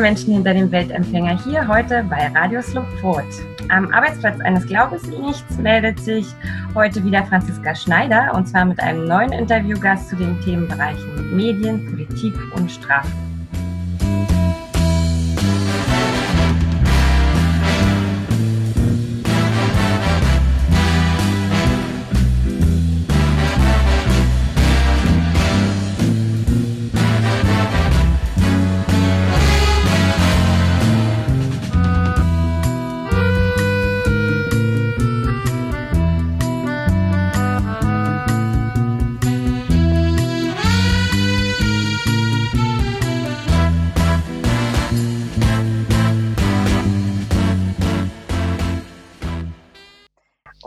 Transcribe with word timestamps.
Menschen 0.00 0.32
hinter 0.32 0.54
dem 0.54 0.70
Weltempfänger, 0.70 1.42
hier 1.44 1.68
heute 1.68 2.04
bei 2.08 2.28
Radio 2.28 2.62
Slowport. 2.62 3.26
Am 3.68 3.92
Arbeitsplatz 3.92 4.40
eines 4.40 4.66
Glaubensnichts 4.66 5.58
meldet 5.58 6.00
sich 6.00 6.26
heute 6.74 7.04
wieder 7.04 7.24
Franziska 7.24 7.74
Schneider 7.74 8.32
und 8.34 8.48
zwar 8.48 8.64
mit 8.64 8.80
einem 8.80 9.06
neuen 9.06 9.32
Interviewgast 9.32 10.08
zu 10.08 10.16
den 10.16 10.40
Themenbereichen 10.40 11.36
Medien, 11.36 11.86
Politik 11.86 12.34
und 12.54 12.70
Strafe. 12.70 13.10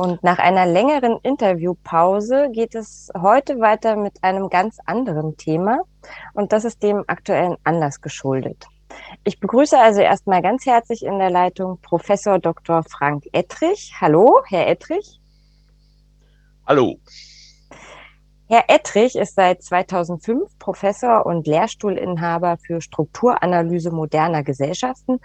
Und 0.03 0.21
nach 0.21 0.37
einer 0.37 0.65
längeren 0.65 1.17
Interviewpause 1.23 2.49
geht 2.51 2.75
es 2.75 3.09
heute 3.17 3.61
weiter 3.61 3.95
mit 3.95 4.21
einem 4.21 4.49
ganz 4.49 4.79
anderen 4.85 5.37
Thema. 5.37 5.79
Und 6.33 6.51
das 6.51 6.65
ist 6.65 6.83
dem 6.83 7.05
aktuellen 7.07 7.55
Anlass 7.63 8.01
geschuldet. 8.01 8.65
Ich 9.23 9.39
begrüße 9.39 9.79
also 9.79 10.01
erstmal 10.01 10.41
ganz 10.41 10.65
herzlich 10.65 11.05
in 11.05 11.19
der 11.19 11.29
Leitung 11.29 11.79
Professor 11.79 12.37
Dr. 12.37 12.83
Frank 12.83 13.29
Ettrich. 13.31 13.93
Hallo, 14.01 14.41
Herr 14.47 14.67
Ettrich. 14.67 15.21
Hallo. 16.67 16.97
Herr 18.49 18.65
Ettrich 18.67 19.15
ist 19.15 19.35
seit 19.35 19.63
2005 19.63 20.59
Professor 20.59 21.25
und 21.25 21.47
Lehrstuhlinhaber 21.47 22.57
für 22.57 22.81
Strukturanalyse 22.81 23.89
moderner 23.89 24.43
Gesellschaften 24.43 25.21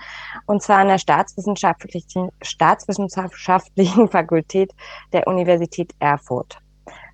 und 0.46 0.62
zwar 0.62 0.78
an 0.78 0.88
der 0.88 0.98
Staatswissenschaftlichen, 0.98 2.30
Staatswissenschaftlichen 2.40 4.08
Fakultät 4.10 4.72
der 5.12 5.26
Universität 5.26 5.94
Erfurt. 5.98 6.58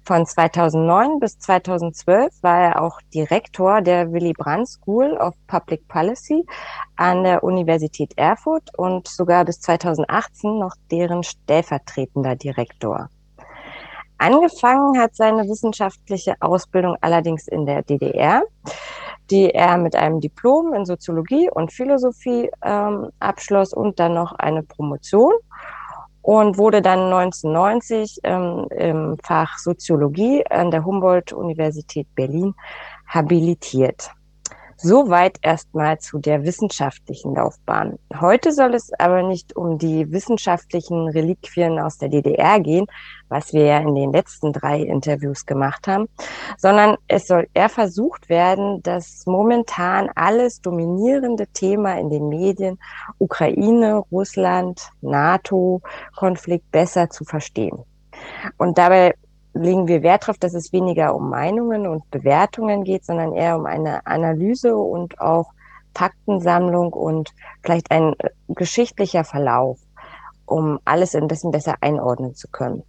Von 0.04 0.26
2009 0.26 1.20
bis 1.20 1.38
2012 1.38 2.42
war 2.42 2.60
er 2.60 2.82
auch 2.82 3.00
Direktor 3.14 3.80
der 3.80 4.12
Willy 4.12 4.34
Brandt 4.34 4.68
School 4.68 5.16
of 5.16 5.34
Public 5.46 5.88
Policy 5.88 6.44
an 6.96 7.24
der 7.24 7.42
Universität 7.42 8.12
Erfurt 8.18 8.68
und 8.76 9.08
sogar 9.08 9.46
bis 9.46 9.60
2018 9.60 10.58
noch 10.58 10.74
deren 10.90 11.22
stellvertretender 11.22 12.36
Direktor. 12.36 13.08
Angefangen 14.18 14.98
hat 14.98 15.14
seine 15.16 15.42
wissenschaftliche 15.48 16.34
Ausbildung 16.40 16.96
allerdings 17.00 17.48
in 17.48 17.66
der 17.66 17.82
DDR, 17.82 18.42
die 19.30 19.50
er 19.50 19.76
mit 19.78 19.96
einem 19.96 20.20
Diplom 20.20 20.72
in 20.74 20.84
Soziologie 20.84 21.50
und 21.50 21.72
Philosophie 21.72 22.50
ähm, 22.64 23.08
abschloss 23.18 23.72
und 23.72 23.98
dann 23.98 24.14
noch 24.14 24.32
eine 24.32 24.62
Promotion 24.62 25.32
und 26.22 26.56
wurde 26.56 26.80
dann 26.80 27.12
1990 27.12 28.20
ähm, 28.22 28.66
im 28.70 29.18
Fach 29.22 29.58
Soziologie 29.58 30.44
an 30.48 30.70
der 30.70 30.84
Humboldt-Universität 30.84 32.06
Berlin 32.14 32.54
habilitiert. 33.06 34.10
Soweit 34.84 35.38
erstmal 35.40 35.98
zu 35.98 36.18
der 36.18 36.44
wissenschaftlichen 36.44 37.34
Laufbahn. 37.34 37.98
Heute 38.20 38.52
soll 38.52 38.74
es 38.74 38.92
aber 38.98 39.22
nicht 39.22 39.56
um 39.56 39.78
die 39.78 40.12
wissenschaftlichen 40.12 41.08
Reliquien 41.08 41.78
aus 41.78 41.96
der 41.96 42.10
DDR 42.10 42.60
gehen, 42.60 42.86
was 43.30 43.54
wir 43.54 43.64
ja 43.64 43.78
in 43.78 43.94
den 43.94 44.12
letzten 44.12 44.52
drei 44.52 44.82
Interviews 44.82 45.46
gemacht 45.46 45.88
haben, 45.88 46.06
sondern 46.58 46.98
es 47.08 47.26
soll 47.26 47.48
eher 47.54 47.70
versucht 47.70 48.28
werden, 48.28 48.82
das 48.82 49.24
momentan 49.24 50.10
alles 50.16 50.60
dominierende 50.60 51.46
Thema 51.46 51.98
in 51.98 52.10
den 52.10 52.28
Medien, 52.28 52.78
Ukraine, 53.16 54.02
Russland, 54.12 54.90
NATO-Konflikt 55.00 56.70
besser 56.70 57.08
zu 57.08 57.24
verstehen. 57.24 57.78
Und 58.58 58.76
dabei 58.76 59.14
legen 59.54 59.88
wir 59.88 60.02
Wert 60.02 60.24
darauf, 60.24 60.38
dass 60.38 60.54
es 60.54 60.72
weniger 60.72 61.14
um 61.14 61.30
Meinungen 61.30 61.86
und 61.86 62.10
Bewertungen 62.10 62.84
geht, 62.84 63.04
sondern 63.04 63.32
eher 63.32 63.56
um 63.56 63.66
eine 63.66 64.06
Analyse 64.06 64.76
und 64.76 65.20
auch 65.20 65.52
Faktensammlung 65.94 66.92
und 66.92 67.30
vielleicht 67.62 67.90
ein 67.90 68.14
äh, 68.18 68.30
geschichtlicher 68.48 69.24
Verlauf, 69.24 69.78
um 70.44 70.78
alles 70.84 71.14
ein 71.14 71.28
bisschen 71.28 71.52
besser 71.52 71.76
einordnen 71.80 72.34
zu 72.34 72.48
können. 72.48 72.82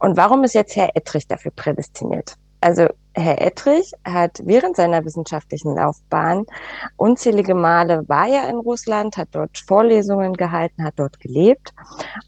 Und 0.00 0.16
warum 0.16 0.42
ist 0.42 0.54
jetzt 0.54 0.74
Herr 0.74 0.96
Ettrich 0.96 1.28
dafür 1.28 1.52
prädestiniert? 1.54 2.34
Also 2.60 2.88
Herr 3.14 3.40
Ettrich 3.40 3.92
hat 4.04 4.40
während 4.44 4.76
seiner 4.76 5.04
wissenschaftlichen 5.04 5.76
Laufbahn 5.76 6.46
unzählige 6.96 7.54
Male 7.54 8.08
war 8.08 8.28
er 8.28 8.48
in 8.48 8.56
Russland, 8.56 9.16
hat 9.16 9.28
dort 9.32 9.56
Vorlesungen 9.56 10.34
gehalten, 10.34 10.84
hat 10.84 10.94
dort 10.96 11.20
gelebt 11.20 11.72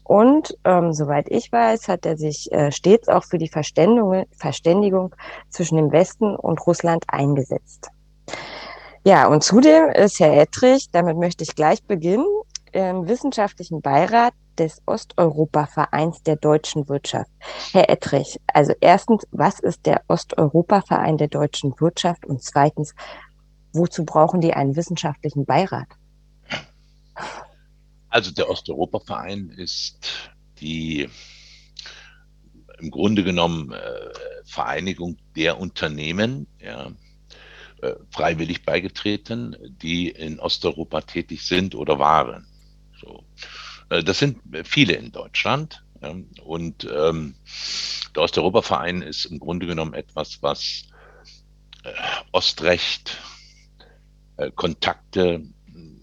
und 0.03 0.57
ähm, 0.63 0.93
soweit 0.93 1.27
ich 1.29 1.51
weiß, 1.51 1.89
hat 1.89 2.05
er 2.05 2.17
sich 2.17 2.51
äh, 2.51 2.71
stets 2.71 3.09
auch 3.09 3.25
für 3.25 3.37
die 3.37 3.49
Verständigung, 3.49 4.25
Verständigung 4.37 5.13
zwischen 5.49 5.75
dem 5.75 5.91
Westen 5.91 6.35
und 6.35 6.65
Russland 6.65 7.03
eingesetzt. 7.07 7.89
Ja, 9.03 9.27
und 9.27 9.43
zudem 9.43 9.89
ist 9.89 10.19
Herr 10.19 10.33
Ettrich, 10.33 10.89
damit 10.91 11.17
möchte 11.17 11.43
ich 11.43 11.55
gleich 11.55 11.83
beginnen, 11.83 12.25
im 12.71 13.07
wissenschaftlichen 13.07 13.81
Beirat 13.81 14.33
des 14.59 14.81
Osteuropa-Vereins 14.85 16.23
der 16.23 16.35
deutschen 16.35 16.89
Wirtschaft. 16.89 17.31
Herr 17.71 17.89
Ettrich, 17.89 18.39
also 18.47 18.73
erstens, 18.81 19.27
was 19.31 19.59
ist 19.59 19.85
der 19.85 20.03
Osteuropa-Verein 20.07 21.17
der 21.17 21.27
deutschen 21.27 21.73
Wirtschaft? 21.79 22.25
Und 22.25 22.43
zweitens, 22.43 22.93
wozu 23.73 24.05
brauchen 24.05 24.41
die 24.41 24.53
einen 24.53 24.75
wissenschaftlichen 24.75 25.45
Beirat? 25.45 25.87
Also 28.09 28.31
der 28.31 28.49
Osteuropa-Verein 28.49 29.49
ist 29.49 30.31
die 30.59 31.09
im 32.79 32.91
Grunde 32.91 33.23
genommen 33.23 33.71
äh, 33.71 33.77
Vereinigung 34.45 35.17
der 35.35 35.59
Unternehmen, 35.59 36.47
ja, 36.59 36.91
äh, 37.81 37.93
freiwillig 38.09 38.63
beigetreten, 38.63 39.55
die 39.81 40.09
in 40.09 40.39
Osteuropa 40.39 41.01
tätig 41.01 41.45
sind 41.45 41.75
oder 41.75 41.99
waren. 41.99 42.47
So. 42.99 43.23
Äh, 43.89 44.03
das 44.03 44.19
sind 44.19 44.39
viele 44.63 44.93
in 44.93 45.11
Deutschland. 45.11 45.83
Und 46.43 46.87
ähm, 46.93 47.35
der 48.15 48.23
Osteuropa-Verein 48.23 49.01
ist 49.01 49.25
im 49.25 49.39
Grunde 49.39 49.65
genommen 49.65 49.93
etwas, 49.93 50.43
was 50.43 50.83
äh, 51.83 51.91
Ostrecht, 52.31 53.17
äh, 54.37 54.51
Kontakte, 54.51 55.43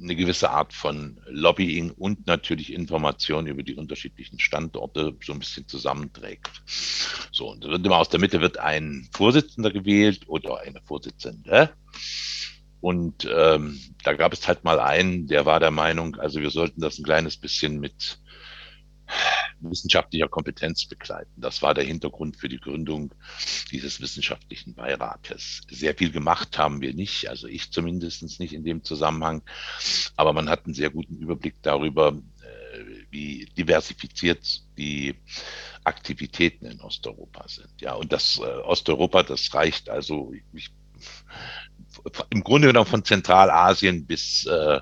eine 0.02 0.16
gewisse 0.16 0.50
Art 0.50 0.72
von 0.72 1.20
Lobbying 1.26 1.90
und 1.92 2.26
natürlich 2.26 2.72
Informationen 2.72 3.46
über 3.46 3.62
die 3.62 3.74
unterschiedlichen 3.74 4.38
Standorte 4.38 5.16
so 5.24 5.32
ein 5.32 5.38
bisschen 5.38 5.66
zusammenträgt. 5.66 6.50
So, 7.32 7.50
und 7.50 7.64
wird 7.64 7.84
immer 7.84 7.98
aus 7.98 8.10
der 8.10 8.20
Mitte 8.20 8.40
wird 8.40 8.58
ein 8.58 9.08
Vorsitzender 9.12 9.70
gewählt 9.70 10.28
oder 10.28 10.60
eine 10.60 10.80
Vorsitzende. 10.82 11.70
Und 12.84 13.26
ähm, 13.34 13.80
da 14.02 14.12
gab 14.12 14.34
es 14.34 14.46
halt 14.46 14.62
mal 14.62 14.78
einen, 14.78 15.26
der 15.26 15.46
war 15.46 15.58
der 15.58 15.70
Meinung, 15.70 16.16
also 16.16 16.42
wir 16.42 16.50
sollten 16.50 16.82
das 16.82 16.98
ein 16.98 17.02
kleines 17.02 17.38
bisschen 17.38 17.80
mit 17.80 18.18
wissenschaftlicher 19.60 20.28
Kompetenz 20.28 20.84
begleiten. 20.84 21.32
Das 21.38 21.62
war 21.62 21.72
der 21.72 21.84
Hintergrund 21.84 22.36
für 22.36 22.50
die 22.50 22.60
Gründung 22.60 23.14
dieses 23.70 24.02
wissenschaftlichen 24.02 24.74
Beirates. 24.74 25.62
Sehr 25.70 25.94
viel 25.94 26.10
gemacht 26.10 26.58
haben 26.58 26.82
wir 26.82 26.92
nicht, 26.92 27.30
also 27.30 27.46
ich 27.46 27.70
zumindest 27.70 28.38
nicht 28.38 28.52
in 28.52 28.64
dem 28.64 28.84
Zusammenhang, 28.84 29.40
aber 30.16 30.34
man 30.34 30.50
hat 30.50 30.66
einen 30.66 30.74
sehr 30.74 30.90
guten 30.90 31.16
Überblick 31.16 31.54
darüber, 31.62 32.08
äh, 32.42 32.84
wie 33.10 33.46
diversifiziert 33.56 34.60
die 34.76 35.14
Aktivitäten 35.84 36.66
in 36.66 36.82
Osteuropa 36.82 37.48
sind. 37.48 37.80
Ja, 37.80 37.94
und 37.94 38.12
das 38.12 38.36
äh, 38.36 38.42
Osteuropa, 38.42 39.22
das 39.22 39.54
reicht 39.54 39.88
also, 39.88 40.34
ich 40.52 40.70
im 42.30 42.44
Grunde 42.44 42.68
genommen 42.68 42.86
von 42.90 43.04
Zentralasien 43.04 44.06
bis, 44.06 44.46
äh, 44.46 44.80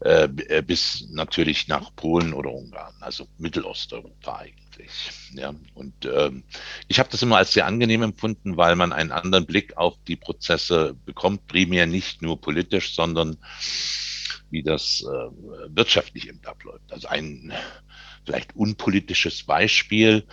äh, 0.00 0.62
bis 0.62 1.06
natürlich 1.10 1.68
nach 1.68 1.94
Polen 1.96 2.32
oder 2.32 2.52
Ungarn, 2.52 2.94
also 3.00 3.26
Mittelosteuropa 3.38 4.38
eigentlich. 4.38 5.10
Ja, 5.32 5.54
und 5.74 5.94
ähm, 6.04 6.44
ich 6.88 6.98
habe 6.98 7.08
das 7.10 7.22
immer 7.22 7.38
als 7.38 7.52
sehr 7.52 7.66
angenehm 7.66 8.02
empfunden, 8.02 8.56
weil 8.56 8.76
man 8.76 8.92
einen 8.92 9.12
anderen 9.12 9.46
Blick 9.46 9.76
auf 9.76 9.94
die 10.06 10.16
Prozesse 10.16 10.94
bekommt, 11.04 11.46
primär 11.46 11.86
nicht 11.86 12.22
nur 12.22 12.40
politisch, 12.40 12.94
sondern 12.94 13.38
wie 14.50 14.62
das 14.62 15.02
äh, 15.02 15.74
wirtschaftlich 15.74 16.28
eben 16.28 16.40
abläuft. 16.44 16.92
Also 16.92 17.08
ein 17.08 17.52
vielleicht 18.26 18.56
unpolitisches 18.56 19.44
Beispiel. 19.44 20.26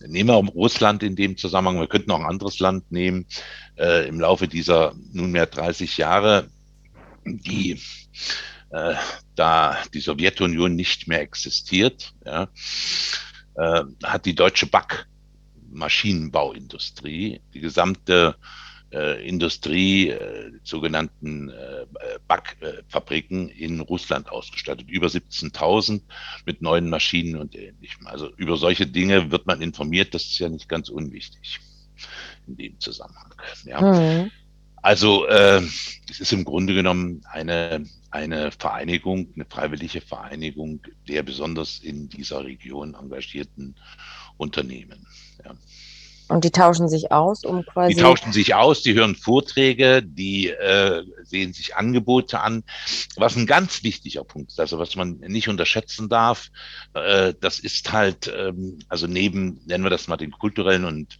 Nehmen 0.00 0.30
wir 0.30 0.52
Russland 0.52 1.02
in 1.02 1.14
dem 1.14 1.36
Zusammenhang, 1.36 1.78
wir 1.78 1.86
könnten 1.86 2.10
auch 2.10 2.20
ein 2.20 2.26
anderes 2.26 2.58
Land 2.58 2.90
nehmen. 2.90 3.26
Äh, 3.78 4.08
Im 4.08 4.18
Laufe 4.18 4.48
dieser 4.48 4.94
nunmehr 5.12 5.46
30 5.46 5.98
Jahre 5.98 6.48
die 7.24 7.80
äh, 8.70 8.94
da 9.34 9.76
die 9.92 10.00
Sowjetunion 10.00 10.74
nicht 10.74 11.06
mehr 11.08 11.20
existiert, 11.20 12.14
ja, 12.24 12.48
äh, 13.54 13.82
hat 14.02 14.24
die 14.26 14.34
deutsche 14.34 14.66
Backmaschinenbauindustrie 14.66 17.40
die 17.54 17.60
gesamte 17.60 18.34
äh, 18.92 19.26
Industrie, 19.26 20.10
äh, 20.10 20.52
sogenannten 20.62 21.48
äh, 21.48 21.86
Backfabriken 22.28 23.48
in 23.48 23.80
Russland 23.80 24.30
ausgestattet. 24.30 24.88
Über 24.88 25.08
17.000 25.08 26.02
mit 26.44 26.62
neuen 26.62 26.88
Maschinen 26.88 27.36
und 27.36 27.54
ähnlichem. 27.54 28.06
Also 28.06 28.30
über 28.36 28.56
solche 28.56 28.86
Dinge 28.86 29.30
wird 29.30 29.46
man 29.46 29.60
informiert. 29.62 30.14
Das 30.14 30.22
ist 30.24 30.38
ja 30.38 30.48
nicht 30.48 30.68
ganz 30.68 30.88
unwichtig 30.88 31.60
in 32.46 32.56
dem 32.56 32.80
Zusammenhang. 32.80 33.34
Ja. 33.64 33.80
Mhm. 33.80 34.30
Also 34.82 35.26
äh, 35.26 35.62
es 36.08 36.20
ist 36.20 36.32
im 36.32 36.44
Grunde 36.44 36.72
genommen 36.72 37.22
eine, 37.28 37.84
eine 38.10 38.52
Vereinigung, 38.52 39.32
eine 39.34 39.44
freiwillige 39.44 40.00
Vereinigung 40.00 40.80
der 41.08 41.24
besonders 41.24 41.80
in 41.80 42.08
dieser 42.08 42.44
Region 42.44 42.94
engagierten 42.94 43.74
Unternehmen. 44.36 45.06
Ja. 45.44 45.56
Und 46.28 46.42
die 46.44 46.50
tauschen 46.50 46.88
sich 46.88 47.12
aus, 47.12 47.44
um 47.44 47.64
quasi. 47.64 47.94
Die 47.94 48.00
tauschen 48.00 48.32
sich 48.32 48.54
aus, 48.54 48.82
die 48.82 48.94
hören 48.94 49.14
Vorträge, 49.14 50.02
die 50.02 50.48
äh, 50.48 51.04
sehen 51.22 51.52
sich 51.52 51.76
Angebote 51.76 52.40
an. 52.40 52.64
Was 53.14 53.36
ein 53.36 53.46
ganz 53.46 53.84
wichtiger 53.84 54.24
Punkt 54.24 54.50
ist, 54.50 54.58
also 54.58 54.78
was 54.78 54.96
man 54.96 55.18
nicht 55.18 55.48
unterschätzen 55.48 56.08
darf, 56.08 56.50
äh, 56.94 57.32
das 57.40 57.60
ist 57.60 57.92
halt, 57.92 58.32
ähm, 58.36 58.80
also 58.88 59.06
neben, 59.06 59.60
nennen 59.66 59.84
wir 59.84 59.90
das 59.90 60.08
mal 60.08 60.16
den 60.16 60.32
kulturellen 60.32 60.84
und, 60.84 61.16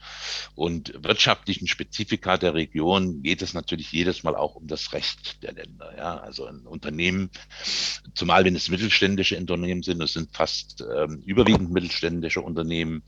und 0.56 0.92
wirtschaftlichen 1.04 1.68
Spezifika 1.68 2.36
der 2.36 2.54
Region, 2.54 3.22
geht 3.22 3.42
es 3.42 3.54
natürlich 3.54 3.92
jedes 3.92 4.24
Mal 4.24 4.34
auch 4.34 4.56
um 4.56 4.66
das 4.66 4.92
Recht 4.92 5.40
der 5.44 5.52
Länder. 5.52 5.94
Ja? 5.96 6.16
Also 6.16 6.46
ein 6.46 6.66
Unternehmen, 6.66 7.30
zumal 8.14 8.44
wenn 8.44 8.56
es 8.56 8.68
mittelständische 8.68 9.36
Unternehmen 9.36 9.84
sind, 9.84 10.02
es 10.02 10.14
sind 10.14 10.34
fast 10.34 10.84
ähm, 10.96 11.22
überwiegend 11.24 11.70
mittelständische 11.70 12.40
Unternehmen, 12.40 13.04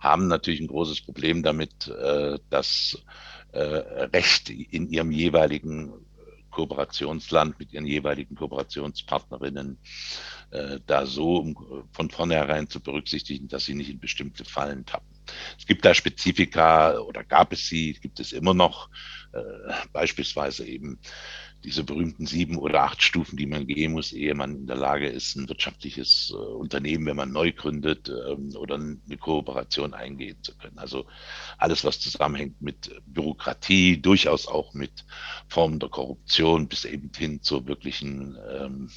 haben 0.00 0.28
natürlich 0.28 0.60
ein 0.60 0.66
großes 0.66 1.02
Problem 1.02 1.42
damit, 1.42 1.88
äh, 1.88 2.38
dass 2.50 2.98
äh, 3.52 3.60
Recht 3.60 4.50
in 4.50 4.88
ihrem 4.90 5.10
jeweiligen 5.12 5.92
Kooperationsland 6.50 7.58
mit 7.58 7.72
ihren 7.72 7.86
jeweiligen 7.86 8.34
Kooperationspartnerinnen 8.34 9.78
äh, 10.50 10.80
da 10.86 11.06
so 11.06 11.54
von 11.92 12.10
vornherein 12.10 12.68
zu 12.68 12.80
berücksichtigen, 12.80 13.48
dass 13.48 13.64
sie 13.64 13.74
nicht 13.74 13.90
in 13.90 14.00
bestimmte 14.00 14.44
Fallen 14.44 14.84
tappen. 14.84 15.06
Es 15.58 15.66
gibt 15.66 15.84
da 15.84 15.94
Spezifika 15.94 16.98
oder 16.98 17.22
gab 17.22 17.52
es 17.52 17.68
sie, 17.68 17.92
gibt 17.94 18.18
es 18.20 18.32
immer 18.32 18.54
noch, 18.54 18.90
äh, 19.32 19.40
beispielsweise 19.92 20.66
eben 20.66 20.98
diese 21.64 21.84
berühmten 21.84 22.26
sieben 22.26 22.56
oder 22.56 22.82
acht 22.82 23.02
Stufen, 23.02 23.36
die 23.36 23.46
man 23.46 23.66
gehen 23.66 23.92
muss, 23.92 24.12
ehe 24.12 24.34
man 24.34 24.56
in 24.56 24.66
der 24.66 24.76
Lage 24.76 25.08
ist, 25.08 25.36
ein 25.36 25.48
wirtschaftliches 25.48 26.32
äh, 26.34 26.36
Unternehmen, 26.36 27.06
wenn 27.06 27.16
man 27.16 27.32
neu 27.32 27.52
gründet 27.52 28.08
ähm, 28.08 28.54
oder 28.56 28.76
eine 28.76 29.16
Kooperation 29.18 29.92
eingehen 29.92 30.42
zu 30.42 30.56
können. 30.56 30.78
Also 30.78 31.06
alles, 31.58 31.84
was 31.84 32.00
zusammenhängt 32.00 32.62
mit 32.62 32.90
Bürokratie, 33.06 34.00
durchaus 34.00 34.48
auch 34.48 34.72
mit 34.72 35.04
Formen 35.48 35.78
der 35.78 35.90
Korruption 35.90 36.68
bis 36.68 36.84
eben 36.86 37.10
hin 37.16 37.42
zur 37.42 37.66
wirklichen, 37.66 38.38
ähm, 38.50 38.90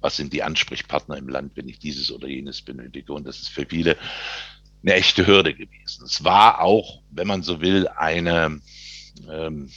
was 0.00 0.16
sind 0.16 0.32
die 0.32 0.42
Ansprechpartner 0.42 1.18
im 1.18 1.28
Land, 1.28 1.56
wenn 1.56 1.68
ich 1.68 1.78
dieses 1.78 2.10
oder 2.10 2.28
jenes 2.28 2.62
benötige. 2.62 3.12
Und 3.12 3.26
das 3.26 3.40
ist 3.40 3.48
für 3.48 3.66
viele 3.66 3.98
eine 4.82 4.94
echte 4.94 5.26
Hürde 5.26 5.54
gewesen. 5.54 6.04
Es 6.04 6.24
war 6.24 6.60
auch, 6.60 7.02
wenn 7.10 7.26
man 7.26 7.42
so 7.42 7.60
will, 7.60 7.88
eine 7.88 8.60
ähm, 9.28 9.66
äh, 9.66 9.68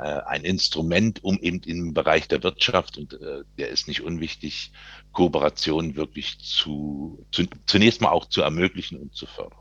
ein 0.00 0.44
Instrument, 0.44 1.22
um 1.22 1.38
eben 1.40 1.60
im 1.60 1.94
Bereich 1.94 2.28
der 2.28 2.42
Wirtschaft, 2.42 2.98
und 2.98 3.14
äh, 3.14 3.42
der 3.58 3.68
ist 3.68 3.88
nicht 3.88 4.02
unwichtig, 4.02 4.72
Kooperation 5.12 5.96
wirklich 5.96 6.38
zu, 6.38 7.24
zu, 7.32 7.44
zunächst 7.66 8.00
mal 8.00 8.10
auch 8.10 8.26
zu 8.26 8.42
ermöglichen 8.42 8.98
und 8.98 9.14
zu 9.14 9.26
fördern. 9.26 9.58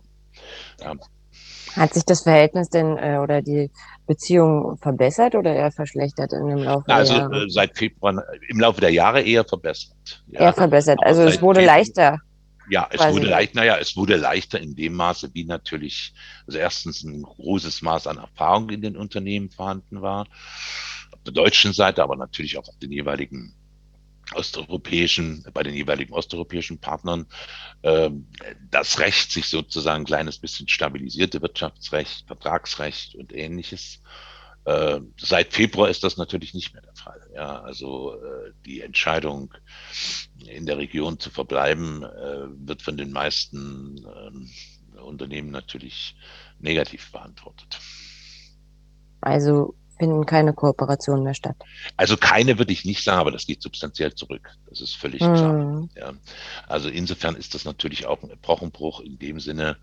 Ja. 0.79 0.95
Hat 1.75 1.93
sich 1.93 2.03
das 2.03 2.21
Verhältnis 2.21 2.69
denn 2.69 2.97
äh, 2.97 3.19
oder 3.21 3.41
die 3.41 3.69
Beziehung 4.07 4.77
verbessert 4.77 5.35
oder 5.35 5.53
eher 5.53 5.71
verschlechtert 5.71 6.31
dem 6.31 6.47
Laufe 6.47 6.87
also, 6.87 7.13
der 7.13 7.21
Jahre? 7.21 7.33
Also 7.35 7.49
seit 7.49 7.77
Februar, 7.77 8.23
im 8.47 8.59
Laufe 8.59 8.81
der 8.81 8.91
Jahre 8.91 9.21
eher 9.21 9.45
verbessert. 9.45 10.23
Ja. 10.27 10.39
Eher 10.39 10.53
verbessert, 10.53 10.99
also 11.03 11.23
es 11.23 11.41
wurde 11.41 11.63
leichter. 11.63 12.19
Ja, 12.69 12.87
es 12.91 12.99
wurde 12.99 13.27
leichter, 13.27 13.55
naja, 13.55 13.77
es 13.77 13.95
wurde 13.95 14.15
leichter 14.15 14.59
in 14.59 14.75
dem 14.75 14.93
Maße, 14.93 15.31
wie 15.33 15.43
natürlich, 15.43 16.13
also 16.45 16.59
erstens 16.59 17.03
ein 17.03 17.23
großes 17.23 17.81
Maß 17.81 18.07
an 18.07 18.17
Erfahrung 18.17 18.69
in 18.69 18.81
den 18.81 18.95
Unternehmen 18.95 19.49
vorhanden 19.49 20.01
war, 20.01 20.27
auf 21.11 21.23
der 21.23 21.33
deutschen 21.33 21.73
Seite, 21.73 22.03
aber 22.03 22.15
natürlich 22.15 22.57
auch 22.57 22.67
auf 22.67 22.77
den 22.79 22.91
jeweiligen 22.91 23.55
osteuropäischen, 24.35 25.43
bei 25.53 25.63
den 25.63 25.73
jeweiligen 25.73 26.13
osteuropäischen 26.13 26.79
Partnern, 26.79 27.25
äh, 27.81 28.11
das 28.69 28.99
Recht 28.99 29.31
sich 29.31 29.47
sozusagen 29.47 30.03
ein 30.03 30.05
kleines 30.05 30.37
bisschen 30.37 30.67
stabilisierte, 30.67 31.41
Wirtschaftsrecht, 31.41 32.27
Vertragsrecht 32.27 33.15
und 33.15 33.33
ähnliches. 33.33 34.01
Äh, 34.69 35.01
seit 35.17 35.51
Februar 35.53 35.89
ist 35.89 36.03
das 36.03 36.17
natürlich 36.17 36.53
nicht 36.53 36.73
mehr 36.73 36.83
der 36.83 36.93
Fall. 36.93 37.19
Ja, 37.33 37.61
also 37.61 38.13
äh, 38.13 38.51
die 38.67 38.81
Entscheidung, 38.81 39.51
in 40.45 40.67
der 40.67 40.77
Region 40.77 41.19
zu 41.19 41.31
verbleiben, 41.31 42.03
äh, 42.03 42.67
wird 42.67 42.83
von 42.83 42.95
den 42.95 43.11
meisten 43.11 44.05
ähm, 44.05 44.49
Unternehmen 45.01 45.49
natürlich 45.49 46.15
negativ 46.59 47.11
beantwortet. 47.11 47.79
Also 49.21 49.73
finden 49.97 50.27
keine 50.27 50.53
Kooperationen 50.53 51.23
mehr 51.23 51.33
statt. 51.33 51.57
Also 51.97 52.15
keine 52.15 52.59
würde 52.59 52.71
ich 52.71 52.85
nicht 52.85 53.03
sagen, 53.03 53.21
aber 53.21 53.31
das 53.31 53.47
geht 53.47 53.63
substanziell 53.63 54.13
zurück. 54.13 54.51
Das 54.69 54.81
ist 54.81 54.95
völlig 54.95 55.21
hm. 55.21 55.33
klar. 55.33 55.89
Ja. 55.95 56.13
Also 56.67 56.89
insofern 56.89 57.35
ist 57.35 57.55
das 57.55 57.65
natürlich 57.65 58.05
auch 58.05 58.21
ein 58.21 58.29
Epochenbruch 58.29 58.99
in 58.99 59.17
dem 59.17 59.39
Sinne, 59.39 59.77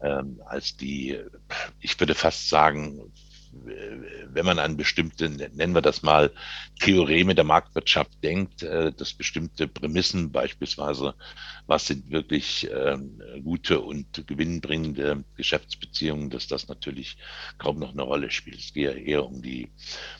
ähm, 0.00 0.40
als 0.46 0.76
die, 0.76 1.18
ich 1.80 1.98
würde 1.98 2.14
fast 2.14 2.48
sagen, 2.48 3.12
wenn 3.52 4.46
man 4.46 4.58
an 4.58 4.76
bestimmte, 4.76 5.28
nennen 5.28 5.74
wir 5.74 5.82
das 5.82 6.02
mal, 6.02 6.32
Theoreme 6.80 7.34
der 7.34 7.44
Marktwirtschaft 7.44 8.22
denkt, 8.22 8.62
äh, 8.62 8.92
dass 8.92 9.14
bestimmte 9.14 9.68
Prämissen, 9.68 10.30
beispielsweise, 10.30 11.14
was 11.66 11.86
sind 11.86 12.10
wirklich 12.10 12.68
ähm, 12.72 13.20
gute 13.42 13.80
und 13.80 14.26
gewinnbringende 14.26 15.24
Geschäftsbeziehungen, 15.36 16.30
dass 16.30 16.46
das 16.46 16.68
natürlich 16.68 17.16
kaum 17.58 17.78
noch 17.78 17.92
eine 17.92 18.02
Rolle 18.02 18.30
spielt. 18.30 18.58
Es 18.58 18.72
geht 18.72 18.96
eher 18.96 19.24
um 19.24 19.42
die 19.42 19.70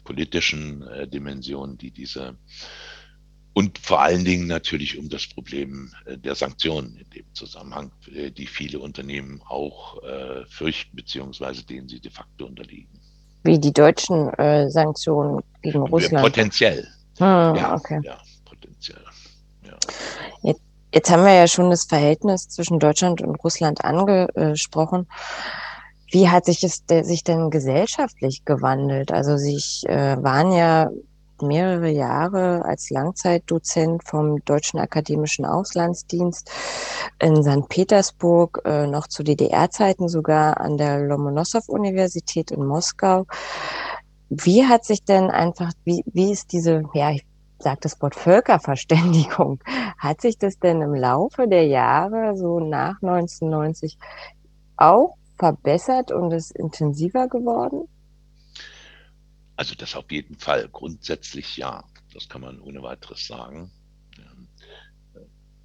politischen 0.04 0.82
äh, 0.82 1.06
Dimensionen, 1.06 1.78
die 1.78 1.90
diese 1.90 2.36
und 3.54 3.76
vor 3.78 4.00
allen 4.02 4.24
Dingen 4.24 4.46
natürlich 4.46 4.98
um 4.98 5.08
das 5.08 5.26
Problem 5.26 5.92
äh, 6.04 6.16
der 6.16 6.36
Sanktionen 6.36 6.96
in 6.96 7.10
dem 7.10 7.34
Zusammenhang, 7.34 7.90
die 8.06 8.46
viele 8.46 8.78
Unternehmen 8.78 9.42
auch 9.42 10.00
fürchten, 10.48 10.96
beziehungsweise 10.96 11.64
denen 11.64 11.88
sie 11.88 12.00
de 12.00 12.10
facto 12.10 12.46
unterliegen 12.46 12.97
wie 13.48 13.58
die 13.58 13.72
deutschen 13.72 14.28
äh, 14.34 14.70
Sanktionen 14.70 15.40
gegen 15.62 15.80
Russland. 15.80 16.22
Potenziell. 16.22 16.86
Hm, 17.16 17.56
ja, 17.56 17.74
okay. 17.74 17.98
ja, 18.04 18.18
potenziell. 18.44 19.02
Ja. 19.62 19.76
Jetzt, 20.42 20.60
jetzt, 20.94 21.10
haben 21.10 21.24
wir 21.24 21.32
ja 21.32 21.48
schon 21.48 21.70
das 21.70 21.84
Verhältnis 21.84 22.48
zwischen 22.48 22.78
Deutschland 22.78 23.22
und 23.22 23.36
Russland 23.42 23.82
angesprochen. 23.84 25.08
Wie 26.10 26.28
hat 26.28 26.44
sich 26.44 26.62
es 26.62 26.84
sich 26.86 27.24
denn 27.24 27.50
gesellschaftlich 27.50 28.44
gewandelt? 28.44 29.12
Also 29.12 29.38
sich 29.38 29.84
äh, 29.88 30.22
waren 30.22 30.52
ja 30.52 30.88
mehrere 31.42 31.88
Jahre 31.88 32.64
als 32.64 32.90
Langzeitdozent 32.90 34.02
vom 34.06 34.44
Deutschen 34.44 34.78
Akademischen 34.78 35.44
Auslandsdienst 35.44 36.50
in 37.20 37.42
St. 37.42 37.68
Petersburg, 37.68 38.62
äh, 38.64 38.86
noch 38.86 39.08
zu 39.08 39.22
DDR-Zeiten 39.22 40.08
sogar 40.08 40.60
an 40.60 40.76
der 40.76 41.00
Lomonossow-Universität 41.00 42.50
in 42.50 42.64
Moskau. 42.64 43.26
Wie 44.28 44.66
hat 44.66 44.84
sich 44.84 45.04
denn 45.04 45.30
einfach, 45.30 45.72
wie, 45.84 46.02
wie 46.06 46.32
ist 46.32 46.52
diese, 46.52 46.82
ja, 46.94 47.10
ich 47.10 47.26
sage 47.58 47.78
das 47.80 48.00
Wort 48.00 48.14
Völkerverständigung, 48.14 49.60
hat 49.98 50.20
sich 50.20 50.38
das 50.38 50.58
denn 50.58 50.82
im 50.82 50.94
Laufe 50.94 51.48
der 51.48 51.66
Jahre, 51.66 52.36
so 52.36 52.60
nach 52.60 53.02
1990, 53.02 53.98
auch 54.76 55.14
verbessert 55.38 56.12
und 56.12 56.32
ist 56.32 56.52
intensiver 56.52 57.28
geworden? 57.28 57.88
Also 59.58 59.74
das 59.74 59.96
auf 59.96 60.10
jeden 60.12 60.38
Fall. 60.38 60.68
Grundsätzlich 60.68 61.56
ja. 61.56 61.82
Das 62.14 62.28
kann 62.28 62.42
man 62.42 62.60
ohne 62.60 62.80
weiteres 62.80 63.26
sagen. 63.26 63.72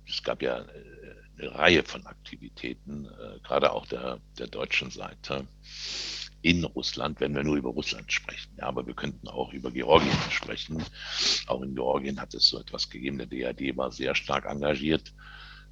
Es 0.07 0.23
gab 0.23 0.41
ja 0.41 0.61
äh, 0.61 1.15
eine 1.37 1.53
Reihe 1.53 1.83
von 1.83 2.05
Aktivitäten, 2.07 3.05
äh, 3.05 3.39
gerade 3.43 3.71
auch 3.71 3.85
der, 3.85 4.19
der 4.39 4.47
deutschen 4.47 4.89
Seite 4.89 5.47
in 6.41 6.63
Russland, 6.63 7.19
wenn 7.19 7.35
wir 7.35 7.43
nur 7.43 7.55
über 7.55 7.69
Russland 7.69 8.11
sprechen. 8.11 8.55
Ja, 8.57 8.65
aber 8.65 8.85
wir 8.87 8.95
könnten 8.95 9.27
auch 9.27 9.53
über 9.53 9.69
Georgien 9.69 10.11
sprechen. 10.31 10.83
Auch 11.45 11.61
in 11.61 11.75
Georgien 11.75 12.19
hat 12.19 12.33
es 12.33 12.47
so 12.47 12.59
etwas 12.59 12.89
gegeben. 12.89 13.19
Der 13.19 13.53
DAD 13.53 13.77
war 13.77 13.91
sehr 13.91 14.15
stark 14.15 14.45
engagiert 14.45 15.13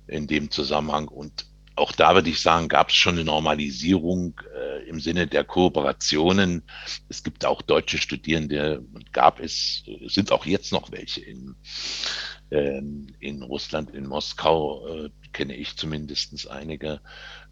in 0.06 0.28
dem 0.28 0.52
Zusammenhang. 0.52 1.08
Und 1.08 1.48
auch 1.76 1.92
da 1.92 2.14
würde 2.16 2.30
ich 2.30 2.42
sagen, 2.42 2.68
gab 2.68 2.90
es 2.90 2.96
schon 2.96 3.16
eine 3.16 3.24
Normalisierung 3.24 4.40
äh, 4.56 4.88
im 4.88 5.00
Sinne 5.00 5.28
der 5.28 5.44
Kooperationen. 5.44 6.64
Es 7.10 7.24
gibt 7.24 7.46
auch 7.46 7.62
deutsche 7.62 7.98
Studierende 7.98 8.84
und 8.94 9.14
gab 9.14 9.40
es, 9.40 9.84
sind 10.08 10.32
auch 10.32 10.46
jetzt 10.46 10.72
noch 10.72 10.92
welche 10.92 11.22
in, 11.22 11.56
ähm, 12.52 13.08
in 13.20 13.42
Russland, 13.42 13.92
in 13.92 14.08
Moskau, 14.08 14.88
äh, 14.88 15.10
kenne 15.32 15.56
ich 15.56 15.78
zumindest 15.78 16.50
einige, 16.50 17.00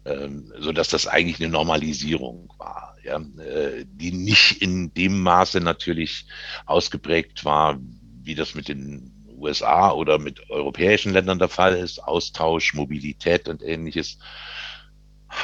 ähm, 0.04 0.52
so 0.58 0.72
dass 0.72 0.88
das 0.88 1.06
eigentlich 1.06 1.40
eine 1.40 1.50
Normalisierung 1.50 2.52
war, 2.58 2.96
ja, 3.02 3.18
äh, 3.18 3.86
die 3.86 4.12
nicht 4.12 4.60
in 4.60 4.92
dem 4.92 5.20
Maße 5.20 5.60
natürlich 5.60 6.26
ausgeprägt 6.66 7.44
war, 7.44 7.78
wie 8.22 8.34
das 8.34 8.54
mit 8.54 8.68
den 8.68 9.19
USA 9.40 9.92
oder 9.92 10.18
mit 10.18 10.50
europäischen 10.50 11.12
Ländern 11.12 11.38
der 11.38 11.48
Fall 11.48 11.76
ist, 11.76 12.02
Austausch, 12.02 12.74
Mobilität 12.74 13.48
und 13.48 13.62
ähnliches. 13.62 14.18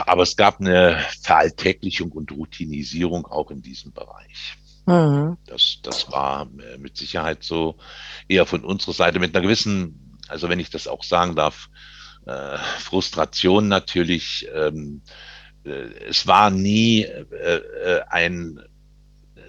Aber 0.06 0.22
es 0.22 0.36
gab 0.36 0.60
eine 0.60 0.98
Veralltäglichung 1.22 2.12
und 2.12 2.32
Routinisierung 2.32 3.26
auch 3.26 3.50
in 3.50 3.62
diesem 3.62 3.92
Bereich. 3.92 4.56
Mhm. 4.86 5.36
Das, 5.46 5.78
das 5.82 6.10
war 6.10 6.48
äh, 6.58 6.78
mit 6.78 6.96
Sicherheit 6.96 7.42
so 7.42 7.76
eher 8.28 8.46
von 8.46 8.64
unserer 8.64 8.92
Seite 8.92 9.18
mit 9.18 9.34
einer 9.34 9.42
gewissen, 9.42 10.18
also 10.28 10.48
wenn 10.48 10.60
ich 10.60 10.70
das 10.70 10.86
auch 10.86 11.02
sagen 11.02 11.34
darf, 11.34 11.68
äh, 12.26 12.58
Frustration 12.78 13.68
natürlich. 13.68 14.48
Ähm, 14.54 15.02
äh, 15.64 15.88
es 16.08 16.26
war 16.26 16.50
nie 16.50 17.02
äh, 17.02 17.56
äh 17.56 18.02
ein, 18.08 18.60
äh, 19.34 19.40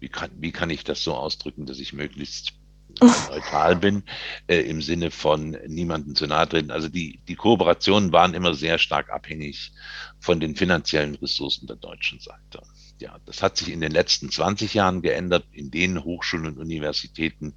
wie, 0.00 0.08
kann, 0.08 0.30
wie 0.36 0.52
kann 0.52 0.70
ich 0.70 0.84
das 0.84 1.02
so 1.02 1.14
ausdrücken, 1.14 1.66
dass 1.66 1.78
ich 1.78 1.92
möglichst 1.92 2.52
neutral 3.00 3.76
bin, 3.76 4.02
äh, 4.46 4.60
im 4.60 4.82
Sinne 4.82 5.10
von 5.10 5.56
niemanden 5.66 6.14
zu 6.14 6.26
nahe 6.26 6.48
treten. 6.48 6.70
Also 6.70 6.88
die, 6.88 7.20
die 7.28 7.34
Kooperationen 7.34 8.12
waren 8.12 8.34
immer 8.34 8.54
sehr 8.54 8.78
stark 8.78 9.10
abhängig 9.10 9.72
von 10.20 10.40
den 10.40 10.56
finanziellen 10.56 11.14
Ressourcen 11.16 11.66
der 11.66 11.76
deutschen 11.76 12.20
Seite. 12.20 12.62
Ja, 13.00 13.18
das 13.26 13.42
hat 13.42 13.56
sich 13.56 13.70
in 13.70 13.80
den 13.80 13.92
letzten 13.92 14.30
20 14.30 14.74
Jahren 14.74 15.02
geändert 15.02 15.44
in 15.52 15.70
den 15.70 16.04
Hochschulen 16.04 16.46
und 16.46 16.58
Universitäten 16.58 17.54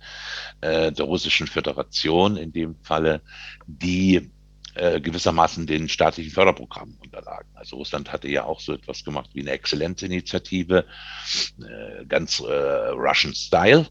äh, 0.61 0.91
der 0.91 1.05
Russischen 1.05 1.47
Föderation, 1.47 2.37
in 2.37 2.51
dem 2.51 2.75
Falle, 2.81 3.21
die 3.67 4.31
äh, 4.77 5.01
gewissermaßen 5.01 5.65
den 5.65 5.89
staatlichen 5.89 6.31
Förderprogrammen 6.31 6.97
unterlagen. 7.01 7.49
Also 7.55 7.77
Russland 7.77 8.11
hatte 8.11 8.27
ja 8.27 8.43
auch 8.43 8.59
so 8.59 8.73
etwas 8.73 9.03
gemacht 9.03 9.31
wie 9.33 9.41
eine 9.41 9.51
Exzellenzinitiative, 9.51 10.85
äh, 11.59 12.05
ganz 12.05 12.39
äh, 12.39 12.43
Russian 12.43 13.33
Style. 13.33 13.87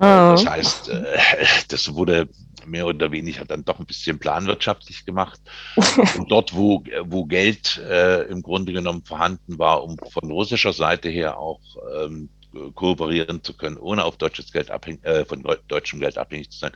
Oh. 0.00 0.32
Das 0.32 0.46
heißt, 0.46 0.88
äh, 0.88 1.18
das 1.68 1.92
wurde 1.92 2.26
mehr 2.64 2.86
oder 2.86 3.12
weniger 3.12 3.44
dann 3.44 3.64
doch 3.66 3.78
ein 3.78 3.84
bisschen 3.84 4.18
planwirtschaftlich 4.18 5.04
gemacht. 5.04 5.38
Und 6.16 6.30
dort, 6.30 6.54
wo, 6.54 6.82
wo 7.04 7.26
Geld 7.26 7.76
äh, 7.78 8.22
im 8.22 8.42
Grunde 8.42 8.72
genommen 8.72 9.04
vorhanden 9.04 9.58
war, 9.58 9.84
um 9.84 9.98
von 9.98 10.30
russischer 10.30 10.72
Seite 10.72 11.10
her 11.10 11.38
auch 11.38 11.60
ähm, 12.02 12.30
kooperieren 12.74 13.44
zu 13.44 13.54
können, 13.54 13.76
ohne 13.76 14.04
auf 14.04 14.16
deutsches 14.16 14.52
Geld 14.52 14.70
abhängig, 14.70 15.04
äh, 15.04 15.26
von 15.26 15.44
deutschem 15.68 16.00
Geld 16.00 16.16
abhängig 16.16 16.50
zu 16.50 16.58
sein, 16.58 16.72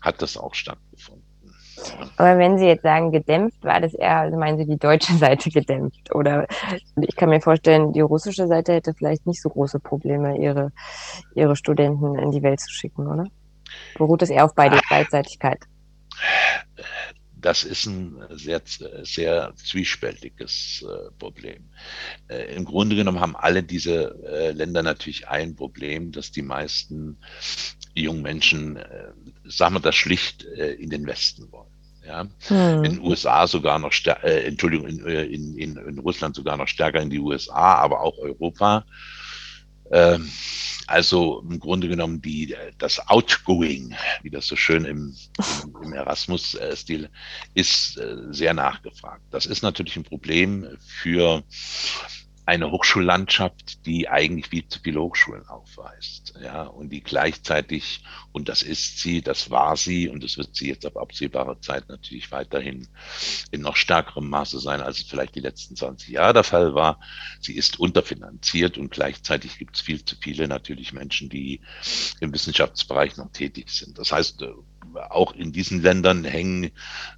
hat 0.00 0.22
das 0.22 0.36
auch 0.36 0.54
stattgefunden. 0.54 1.25
Aber 2.16 2.38
wenn 2.38 2.58
Sie 2.58 2.66
jetzt 2.66 2.82
sagen, 2.82 3.12
gedämpft, 3.12 3.62
war 3.62 3.80
das 3.80 3.94
eher, 3.94 4.16
also 4.16 4.36
meinen 4.36 4.58
Sie 4.58 4.66
die 4.66 4.78
deutsche 4.78 5.14
Seite 5.18 5.50
gedämpft? 5.50 6.14
Oder 6.14 6.46
ich 7.00 7.16
kann 7.16 7.28
mir 7.28 7.40
vorstellen, 7.40 7.92
die 7.92 8.00
russische 8.00 8.46
Seite 8.46 8.74
hätte 8.74 8.94
vielleicht 8.94 9.26
nicht 9.26 9.42
so 9.42 9.48
große 9.48 9.80
Probleme, 9.80 10.38
ihre, 10.38 10.72
ihre 11.34 11.56
Studenten 11.56 12.18
in 12.18 12.30
die 12.30 12.42
Welt 12.42 12.60
zu 12.60 12.70
schicken, 12.70 13.06
oder? 13.06 13.24
Beruht 13.98 14.22
es 14.22 14.30
eher 14.30 14.44
auf 14.44 14.54
Beide 14.54 14.80
Beidseitigkeit? 14.88 15.58
Das 17.38 17.64
ist 17.64 17.86
ein 17.86 18.16
sehr, 18.30 18.62
sehr 19.02 19.52
zwiespältiges 19.54 20.82
äh, 20.82 21.10
Problem. 21.18 21.68
Äh, 22.28 22.54
Im 22.56 22.64
Grunde 22.64 22.96
genommen 22.96 23.20
haben 23.20 23.36
alle 23.36 23.62
diese 23.62 24.18
äh, 24.24 24.52
Länder 24.52 24.82
natürlich 24.82 25.28
ein 25.28 25.54
Problem, 25.54 26.12
dass 26.12 26.32
die 26.32 26.42
meisten 26.42 27.18
jungen 27.94 28.22
Menschen, 28.22 28.78
sagen 29.44 29.76
wir 29.76 29.80
das 29.80 29.94
schlicht, 29.94 30.42
in 30.42 30.90
den 30.90 31.06
Westen 31.06 31.50
wollen. 31.50 31.65
Ja, 32.06 32.26
hm. 32.46 32.84
in 32.84 32.92
den 32.92 33.00
USA 33.00 33.46
sogar 33.46 33.78
noch 33.78 33.92
stärker, 33.92 34.24
äh, 34.24 34.46
Entschuldigung, 34.46 34.86
in, 34.86 35.04
äh, 35.06 35.24
in, 35.24 35.58
in, 35.58 35.76
in 35.76 35.98
Russland 35.98 36.36
sogar 36.36 36.56
noch 36.56 36.68
stärker 36.68 37.00
in 37.02 37.10
die 37.10 37.18
USA, 37.18 37.74
aber 37.74 38.00
auch 38.00 38.16
Europa. 38.18 38.84
Ähm, 39.90 40.30
also 40.86 41.44
im 41.48 41.58
Grunde 41.58 41.88
genommen 41.88 42.22
die, 42.22 42.54
das 42.78 43.08
Outgoing, 43.08 43.96
wie 44.22 44.30
das 44.30 44.46
so 44.46 44.54
schön 44.54 44.84
im, 44.84 45.16
im, 45.64 45.82
im 45.82 45.92
Erasmus-Stil 45.92 47.08
ist, 47.54 47.98
äh, 47.98 48.16
sehr 48.30 48.54
nachgefragt. 48.54 49.22
Das 49.30 49.46
ist 49.46 49.62
natürlich 49.62 49.96
ein 49.96 50.04
Problem 50.04 50.68
für 51.02 51.42
eine 52.46 52.70
Hochschullandschaft, 52.70 53.84
die 53.86 54.08
eigentlich 54.08 54.48
viel 54.48 54.68
zu 54.68 54.78
viele 54.78 55.00
Hochschulen 55.00 55.46
aufweist, 55.48 56.34
ja, 56.40 56.62
und 56.62 56.90
die 56.90 57.02
gleichzeitig, 57.02 58.04
und 58.30 58.48
das 58.48 58.62
ist 58.62 59.00
sie, 59.00 59.20
das 59.20 59.50
war 59.50 59.76
sie, 59.76 60.08
und 60.08 60.22
das 60.22 60.38
wird 60.38 60.54
sie 60.54 60.68
jetzt 60.68 60.86
auf 60.86 60.96
absehbare 60.96 61.60
Zeit 61.60 61.88
natürlich 61.88 62.30
weiterhin 62.30 62.86
in 63.50 63.62
noch 63.62 63.74
stärkerem 63.74 64.28
Maße 64.28 64.60
sein, 64.60 64.80
als 64.80 64.98
es 64.98 65.08
vielleicht 65.08 65.34
die 65.34 65.40
letzten 65.40 65.74
20 65.74 66.08
Jahre 66.10 66.34
der 66.34 66.44
Fall 66.44 66.74
war. 66.74 67.00
Sie 67.40 67.56
ist 67.56 67.80
unterfinanziert 67.80 68.78
und 68.78 68.92
gleichzeitig 68.92 69.58
gibt 69.58 69.74
es 69.74 69.82
viel 69.82 70.04
zu 70.04 70.14
viele 70.14 70.46
natürlich 70.46 70.92
Menschen, 70.92 71.28
die 71.28 71.60
im 72.20 72.32
Wissenschaftsbereich 72.32 73.16
noch 73.16 73.32
tätig 73.32 73.70
sind. 73.70 73.98
Das 73.98 74.12
heißt, 74.12 74.44
auch 74.96 75.34
in 75.34 75.52
diesen 75.52 75.82
Ländern 75.82 76.24
hängen 76.24 76.70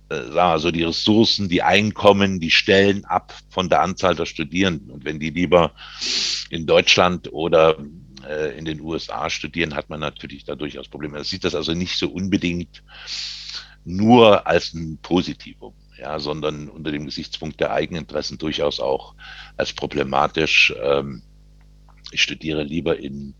äh, 0.09 0.59
so 0.59 0.71
die 0.71 0.85
Ressourcen, 0.85 1.49
die 1.49 1.63
Einkommen, 1.63 2.41
die 2.41 2.51
Stellen 2.51 3.05
ab 3.05 3.35
von 3.51 3.69
der 3.69 3.83
Anzahl 3.83 4.15
der 4.15 4.27
Studierenden. 4.27 4.91
Und 4.91 5.05
wenn 5.05 5.21
die 5.21 5.31
lieber 5.31 5.73
in 6.51 6.67
Deutschland 6.67 7.33
oder 7.33 7.77
äh, 8.27 8.59
in 8.59 8.65
den 8.65 8.81
USA 8.81 9.31
studieren, 9.31 9.75
hat 9.75 9.91
man 9.91 10.01
natürlich 10.01 10.45
da 10.45 10.55
durchaus 10.55 10.89
Probleme. 10.89 11.15
Man 11.15 11.25
sieht 11.25 11.45
das 11.45 11.55
also 11.55 11.75
nicht 11.75 11.99
so 11.99 12.09
unbedingt 12.09 12.83
nur 13.85 14.47
als 14.47 14.75
ein 14.75 14.99
Positivum, 15.03 15.75
ja, 15.99 16.19
sondern 16.19 16.69
unter 16.69 16.93
dem 16.93 17.07
Gesichtspunkt 17.07 17.61
der 17.61 17.73
Eigeninteressen 17.73 18.39
durchaus 18.39 18.81
auch 18.81 19.15
als 19.57 19.73
problematisch. 19.73 20.75
Ähm, 20.83 21.23
ich 22.11 22.23
studiere 22.23 22.63
lieber 22.63 22.99
in 22.99 23.35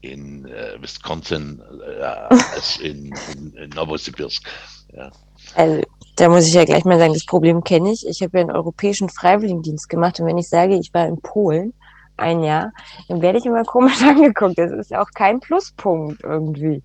in 0.00 0.46
äh, 0.46 0.80
Wisconsin 0.80 1.62
äh, 2.00 2.02
als 2.02 2.78
in, 2.78 3.14
in, 3.34 3.52
in 3.54 3.70
Novosibirsk. 3.70 4.46
Ja. 4.92 5.10
Also, 5.54 5.82
da 6.16 6.28
muss 6.28 6.46
ich 6.46 6.54
ja 6.54 6.64
gleich 6.64 6.84
mal 6.84 6.98
sagen, 6.98 7.12
das 7.14 7.26
Problem 7.26 7.62
kenne 7.62 7.92
ich. 7.92 8.06
Ich 8.06 8.22
habe 8.22 8.38
ja 8.38 8.40
einen 8.42 8.50
europäischen 8.50 9.08
Freiwilligendienst 9.08 9.88
gemacht 9.88 10.18
und 10.20 10.26
wenn 10.26 10.38
ich 10.38 10.48
sage, 10.48 10.76
ich 10.76 10.94
war 10.94 11.06
in 11.06 11.20
Polen, 11.20 11.74
ein 12.16 12.42
Jahr, 12.42 12.72
dann 13.08 13.22
werde 13.22 13.38
ich 13.38 13.46
immer 13.46 13.64
komisch 13.64 14.02
angeguckt. 14.06 14.58
Das 14.58 14.72
ist 14.72 14.94
auch 14.94 15.10
kein 15.14 15.40
Pluspunkt 15.40 16.22
irgendwie. 16.22 16.82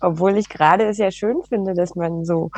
Obwohl 0.00 0.36
ich 0.36 0.48
gerade 0.48 0.84
es 0.84 0.98
ja 0.98 1.10
schön 1.10 1.42
finde, 1.48 1.74
dass 1.74 1.94
man 1.94 2.24
so 2.24 2.50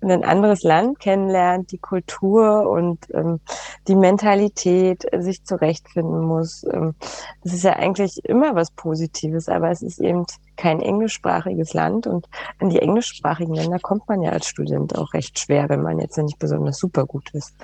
ein 0.00 0.24
anderes 0.24 0.62
Land 0.62 1.00
kennenlernt, 1.00 1.72
die 1.72 1.78
Kultur 1.78 2.68
und 2.68 2.98
ähm, 3.12 3.40
die 3.86 3.96
Mentalität 3.96 5.06
sich 5.18 5.44
zurechtfinden 5.44 6.20
muss. 6.20 6.64
Ähm, 6.72 6.94
das 7.42 7.52
ist 7.54 7.64
ja 7.64 7.74
eigentlich 7.74 8.24
immer 8.24 8.54
was 8.54 8.70
Positives, 8.70 9.48
aber 9.48 9.70
es 9.70 9.82
ist 9.82 10.00
eben 10.00 10.26
kein 10.58 10.82
englischsprachiges 10.82 11.72
Land 11.72 12.06
und 12.06 12.26
in 12.60 12.68
die 12.68 12.80
englischsprachigen 12.80 13.54
Länder 13.54 13.78
kommt 13.78 14.08
man 14.08 14.20
ja 14.20 14.30
als 14.30 14.48
Student 14.48 14.98
auch 14.98 15.14
recht 15.14 15.38
schwer, 15.38 15.68
wenn 15.68 15.82
man 15.82 16.00
jetzt 16.00 16.18
nicht 16.18 16.38
besonders 16.38 16.78
super 16.78 17.06
gut 17.06 17.30
ist. 17.32 17.54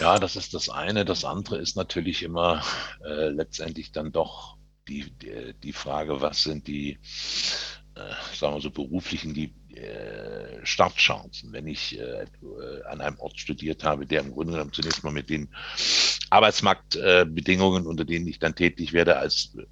Ja, 0.00 0.18
das 0.18 0.36
ist 0.36 0.54
das 0.54 0.70
eine. 0.70 1.04
Das 1.04 1.24
andere 1.24 1.58
ist 1.58 1.76
natürlich 1.76 2.22
immer 2.22 2.62
äh, 3.04 3.28
letztendlich 3.28 3.92
dann 3.92 4.12
doch 4.12 4.56
die, 4.88 5.10
die, 5.10 5.54
die, 5.62 5.72
Frage, 5.72 6.20
was 6.20 6.42
sind 6.44 6.66
die, 6.66 6.98
äh, 7.94 8.34
sagen 8.34 8.54
wir 8.54 8.60
so, 8.60 8.70
beruflichen, 8.70 9.34
die 9.34 9.52
äh, 9.74 10.64
Startchancen, 10.64 11.52
wenn 11.52 11.66
ich 11.66 11.98
äh, 11.98 12.26
an 12.88 13.00
einem 13.00 13.18
Ort 13.18 13.38
studiert 13.38 13.84
habe, 13.84 14.06
der 14.06 14.20
im 14.20 14.32
Grunde 14.32 14.52
genommen 14.52 14.72
zunächst 14.72 15.04
mal 15.04 15.12
mit 15.12 15.30
den 15.30 15.48
Arbeitsmarktbedingungen, 16.30 17.86
unter 17.86 18.04
denen 18.04 18.26
ich 18.28 18.38
dann 18.38 18.54
tätig 18.54 18.92
werde, 18.92 19.16
als 19.16 19.56
äh, 19.58 19.64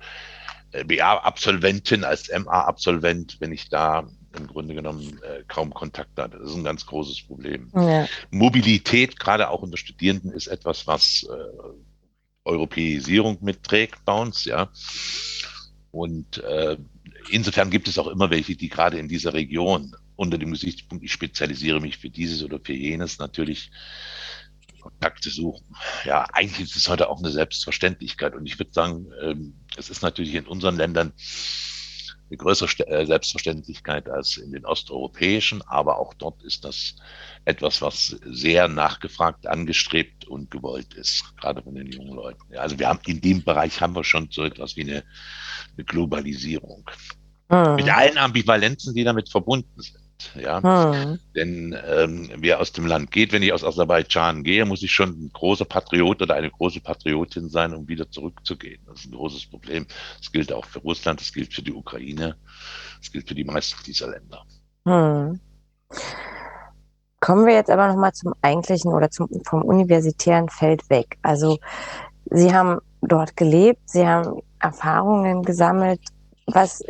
BA-Absolventin, 0.73 2.05
als 2.05 2.31
MA-Absolvent, 2.31 3.37
wenn 3.41 3.53
ich 3.53 3.69
da 3.69 4.09
im 4.37 4.47
Grunde 4.47 4.75
genommen 4.75 5.19
äh, 5.23 5.43
kaum 5.49 5.73
Kontakt 5.73 6.19
hatte. 6.19 6.39
Das 6.39 6.51
ist 6.51 6.57
ein 6.57 6.65
ganz 6.65 6.87
großes 6.87 7.23
Problem. 7.23 7.71
Ja. 7.75 8.07
Mobilität, 8.31 9.19
gerade 9.19 9.49
auch 9.49 9.63
unter 9.63 9.77
Studierenden, 9.77 10.33
ist 10.33 10.47
etwas, 10.47 10.87
was 10.87 11.27
äh, 11.29 11.69
Europäisierung 12.45 13.39
mitträgt 13.41 14.05
bei 14.05 14.21
uns, 14.21 14.45
ja. 14.45 14.71
Und 15.91 16.39
äh, 16.45 16.77
insofern 17.31 17.71
gibt 17.71 17.89
es 17.89 17.99
auch 17.99 18.09
immer 18.09 18.31
welche, 18.31 18.57
die 18.57 18.69
gerade 18.69 18.99
in 18.99 19.09
dieser 19.09 19.33
Region 19.33 19.95
unter 20.17 20.37
dem 20.37 20.51
Gesichtspunkt, 20.51 21.05
ich 21.05 21.13
spezialisiere 21.13 21.81
mich 21.81 21.99
für 21.99 22.11
dieses 22.11 22.43
oder 22.43 22.59
für 22.59 22.75
jenes, 22.75 23.19
natürlich 23.19 23.71
Kontakte 24.81 25.31
suchen. 25.31 25.67
Ja, 26.05 26.27
eigentlich 26.33 26.69
ist 26.69 26.77
es 26.77 26.89
heute 26.89 27.09
auch 27.09 27.19
eine 27.19 27.31
Selbstverständlichkeit. 27.31 28.35
Und 28.35 28.47
ich 28.47 28.59
würde 28.59 28.73
sagen, 28.73 29.11
ähm, 29.23 29.55
es 29.77 29.91
ist 29.91 30.03
natürlich 30.03 30.35
in 30.35 30.47
unseren 30.47 30.77
Ländern 30.77 31.13
eine 32.31 32.37
größere 32.37 32.87
äh, 32.89 33.07
Selbstverständlichkeit 33.07 34.09
als 34.09 34.37
in 34.37 34.53
den 34.53 34.65
osteuropäischen, 34.67 35.63
aber 35.63 35.99
auch 35.99 36.15
dort 36.15 36.43
ist 36.43 36.65
das 36.65 36.97
etwas, 37.45 37.81
was 37.81 38.17
sehr 38.25 38.69
nachgefragt, 38.69 39.47
angestrebt 39.47 40.27
und 40.27 40.51
gewollt 40.51 40.95
ist, 40.95 41.25
gerade 41.39 41.63
von 41.63 41.75
den 41.75 41.91
jungen 41.91 42.15
Leuten. 42.15 42.57
Also 42.57 42.79
wir 42.79 42.89
haben 42.89 43.01
in 43.07 43.21
dem 43.21 43.45
Bereich 43.45 43.81
haben 43.81 43.95
wir 43.95 44.05
schon 44.05 44.29
so 44.31 44.45
etwas 44.45 44.77
wie 44.77 44.83
eine, 44.83 45.05
eine 45.77 45.85
Globalisierung. 45.85 46.91
Hm. 47.51 47.77
Mit 47.77 47.89
allen 47.89 48.19
Ambivalenzen, 48.19 48.95
die 48.95 49.05
damit 49.05 49.31
verbunden 49.31 49.81
sind. 49.81 50.08
Ja, 50.35 50.63
hm. 50.63 51.19
denn 51.37 51.77
ähm, 51.87 52.31
wer 52.39 52.61
aus 52.61 52.73
dem 52.73 52.87
Land 52.87 53.13
geht, 53.13 53.33
wenn 53.33 53.43
ich 53.43 53.53
aus 53.53 53.63
Aserbaidschan 53.63 54.43
gehe, 54.43 54.65
muss 54.65 54.83
ich 54.83 54.91
schon 54.91 55.11
ein 55.11 55.31
großer 55.33 55.65
Patriot 55.65 56.21
oder 56.21 56.35
eine 56.35 56.51
große 56.51 56.81
Patriotin 56.81 57.49
sein, 57.49 57.73
um 57.73 57.87
wieder 57.87 58.11
zurückzugehen. 58.11 58.83
Das 58.87 59.01
ist 59.01 59.07
ein 59.07 59.13
großes 59.13 59.47
Problem. 59.47 59.87
Das 60.19 60.33
gilt 60.33 60.53
auch 60.53 60.65
für 60.65 60.81
Russland, 60.81 61.21
das 61.21 61.33
gilt 61.33 61.55
für 61.55 61.63
die 61.63 61.73
Ukraine, 61.73 62.37
das 63.01 63.13
gilt 63.13 63.29
für 63.29 63.37
die 63.37 63.45
meisten 63.45 63.83
dieser 63.85 64.11
Länder. 64.11 64.45
Hm. 64.87 65.41
Kommen 67.21 67.47
wir 67.47 67.55
jetzt 67.55 67.71
aber 67.71 67.89
nochmal 67.89 68.13
zum 68.13 68.35
eigentlichen 68.43 68.93
oder 68.93 69.11
zum, 69.11 69.29
vom 69.45 69.63
universitären 69.63 70.49
Feld 70.49 70.89
weg. 70.91 71.17
Also 71.23 71.59
Sie 72.31 72.53
haben 72.53 72.81
dort 73.03 73.37
gelebt, 73.37 73.81
Sie 73.87 74.07
haben 74.07 74.41
Erfahrungen 74.61 75.43
gesammelt 75.43 76.01
was 76.53 76.83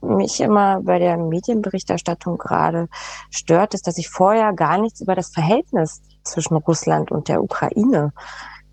mich 0.00 0.40
immer 0.40 0.80
bei 0.82 0.98
der 0.98 1.16
Medienberichterstattung 1.16 2.38
gerade 2.38 2.88
stört, 3.30 3.74
ist, 3.74 3.86
dass 3.86 3.98
ich 3.98 4.08
vorher 4.08 4.52
gar 4.52 4.78
nichts 4.78 5.00
über 5.00 5.14
das 5.14 5.30
Verhältnis 5.30 6.02
zwischen 6.22 6.56
Russland 6.56 7.10
und 7.10 7.28
der 7.28 7.42
Ukraine 7.42 8.12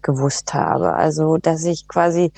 gewusst 0.02 0.54
habe. 0.54 0.94
Also, 0.94 1.38
dass 1.38 1.64
ich 1.64 1.88
quasi 1.88 2.32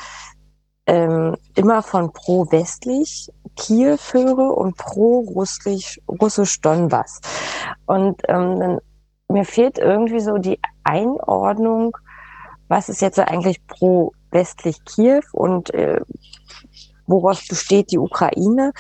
ähm, 0.86 1.36
immer 1.56 1.84
von 1.84 2.12
pro-westlich 2.14 3.30
Kiew 3.56 3.98
höre 4.12 4.58
und 4.58 4.78
pro-russisch 4.78 6.00
russisch 6.08 6.62
Donbass. 6.62 7.20
Und 7.86 8.22
ähm, 8.28 8.80
mir 9.28 9.46
fehlt 9.46 9.78
irgendwie 9.78 10.20
so 10.20 10.38
die 10.38 10.60
Einordnung, 10.84 11.96
was 12.70 12.90
ist 12.90 13.02
jetzt 13.02 13.20
eigentlich 13.20 13.66
pro-westlich 13.68 14.84
Kiew 14.86 15.22
und 15.34 15.74
äh, 15.74 16.00
woraus 17.10 17.48
besteht 17.48 17.92
die 17.92 17.98
Ukraine. 17.98 18.72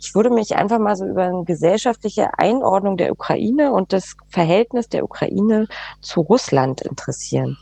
Ich 0.00 0.14
würde 0.14 0.30
mich 0.30 0.56
einfach 0.56 0.78
mal 0.78 0.96
so 0.96 1.06
über 1.06 1.24
eine 1.24 1.44
gesellschaftliche 1.44 2.38
Einordnung 2.38 2.96
der 2.96 3.12
Ukraine 3.12 3.72
und 3.72 3.92
das 3.92 4.16
Verhältnis 4.28 4.88
der 4.88 5.04
Ukraine 5.04 5.66
zu 6.00 6.20
Russland 6.20 6.80
interessieren. 6.82 7.56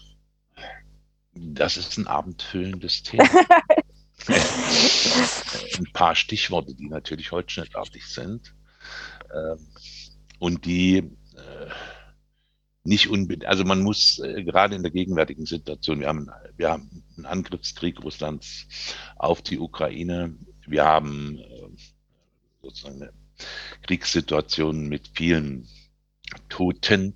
Das 1.34 1.76
ist 1.76 1.98
ein 1.98 2.06
abendfüllendes 2.06 3.02
Thema. 3.02 3.24
ein 4.28 5.92
paar 5.92 6.14
Stichworte, 6.14 6.74
die 6.74 6.88
natürlich 6.88 7.32
holzschnittartig 7.32 8.06
sind 8.06 8.54
ähm, 9.34 9.58
und 10.38 10.64
die 10.64 10.98
äh, 10.98 11.70
nicht 12.84 13.08
unbedingt, 13.08 13.46
also 13.46 13.64
man 13.64 13.82
muss 13.82 14.18
äh, 14.18 14.44
gerade 14.44 14.76
in 14.76 14.82
der 14.82 14.92
gegenwärtigen 14.92 15.46
Situation, 15.46 16.00
wir 16.00 16.08
haben, 16.08 16.30
wir 16.56 16.70
haben 16.70 17.02
einen 17.16 17.26
Angriffskrieg 17.26 18.02
Russlands 18.02 18.66
auf 19.16 19.42
die 19.42 19.58
Ukraine, 19.58 20.36
wir 20.66 20.84
haben 20.84 21.38
äh, 21.38 21.68
sozusagen 22.62 23.02
eine 23.02 23.12
Kriegssituation 23.82 24.88
mit 24.88 25.10
vielen 25.14 25.66
Toten, 26.48 27.14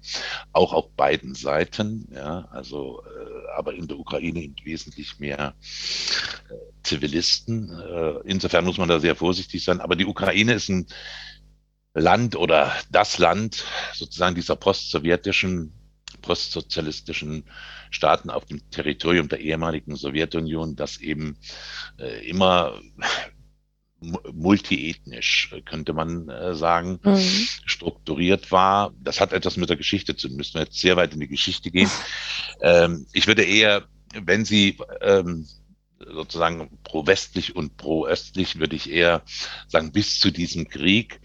auch 0.53 0.73
auf 0.73 0.91
beiden 0.93 1.35
Seiten, 1.35 2.09
ja, 2.13 2.47
also 2.51 3.03
äh, 3.05 3.39
aber 3.57 3.75
in 3.75 3.89
der 3.89 3.99
Ukraine 3.99 4.55
wesentlich 4.65 5.19
mehr 5.19 5.55
äh, 6.49 6.55
Zivilisten. 6.83 7.71
Äh, 7.71 8.21
insofern 8.25 8.65
muss 8.65 8.79
man 8.79 8.89
da 8.89 9.01
sehr 9.01 9.17
vorsichtig 9.17 9.65
sein. 9.65 9.81
Aber 9.81 9.97
die 9.97 10.07
Ukraine 10.07 10.55
ist 10.55 10.69
ein 10.69 10.87
Land 11.95 12.37
oder 12.37 12.73
das 12.91 13.19
Land 13.19 13.65
sozusagen 13.95 14.35
dieser 14.35 14.57
postsowjetischen, 14.57 15.73
postsozialistischen 16.23 17.45
Staaten 17.91 18.31
auf 18.31 18.45
dem 18.45 18.71
Territorium 18.71 19.29
der 19.29 19.41
ehemaligen 19.41 19.97
Sowjetunion, 19.97 20.77
das 20.77 20.99
eben 20.99 21.39
äh, 21.99 22.29
immer 22.29 22.81
multiethnisch, 24.01 25.55
könnte 25.65 25.93
man 25.93 26.29
äh, 26.29 26.55
sagen, 26.55 27.01
mhm. 27.03 27.17
strukturiert 27.65 28.53
war. 28.53 28.93
Das 29.01 29.21
hat 29.21 29.33
etwas 29.33 29.57
mit 29.57 29.69
der 29.69 29.77
Geschichte 29.77 30.15
zu 30.15 30.29
tun. 30.29 30.37
Müssen 30.37 30.55
wir 30.55 30.63
jetzt 30.63 30.81
sehr 30.81 30.97
weit 30.97 31.15
in 31.15 31.21
die 31.21 31.29
Geschichte 31.29 31.71
gehen. 31.71 31.91
ähm, 32.61 33.07
ich 33.13 33.27
würde 33.27 33.43
eher, 33.43 33.87
wenn 34.15 34.45
Sie 34.45 34.79
ähm, 35.01 35.47
sozusagen 35.99 36.79
pro-westlich 36.85 37.57
und 37.57 37.77
pro-östlich, 37.77 38.59
würde 38.61 38.77
ich 38.77 38.91
eher 38.91 39.23
sagen, 39.67 39.91
bis 39.91 40.21
zu 40.21 40.31
diesem 40.31 40.69
Krieg 40.69 41.21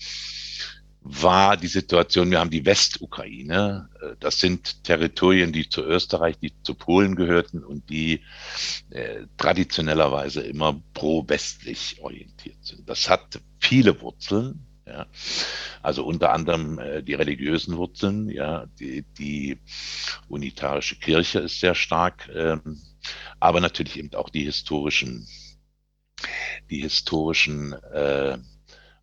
war 1.04 1.58
die 1.58 1.68
Situation, 1.68 2.32
wir 2.32 2.40
haben 2.40 2.50
die 2.50 2.66
Westukraine, 2.66 3.90
äh, 4.02 4.16
das 4.20 4.40
sind 4.40 4.84
Territorien, 4.84 5.52
die 5.52 5.68
zu 5.68 5.84
Österreich, 5.84 6.38
die 6.40 6.54
zu 6.64 6.76
Polen 6.76 7.16
gehörten 7.16 7.64
und 7.64 7.90
die 7.90 8.22
äh, 8.90 9.26
traditionellerweise 9.38 10.42
immer 10.42 10.82
pro-westlich 10.94 11.98
orientiert 12.02 12.58
sind. 12.62 12.90
Das 12.90 13.10
hat 13.10 13.42
viele 13.60 14.00
Wurzeln, 14.02 14.66
ja. 14.86 15.08
Also 15.82 16.06
unter 16.06 16.32
anderem 16.32 16.80
äh, 16.80 17.04
die 17.04 17.14
religiösen 17.14 17.78
Wurzeln, 17.78 18.30
ja, 18.30 18.66
die, 18.80 19.04
die 19.18 19.60
unitarische 20.28 20.98
Kirche 20.98 21.40
ist 21.40 21.60
sehr 21.60 21.76
stark, 21.76 22.30
ähm, 22.34 22.82
aber 23.40 23.60
natürlich 23.60 23.98
eben 23.98 24.14
auch 24.16 24.30
die 24.30 24.44
historischen, 24.44 25.28
die 26.70 26.82
historischen 26.82 27.74
äh, 27.74 28.38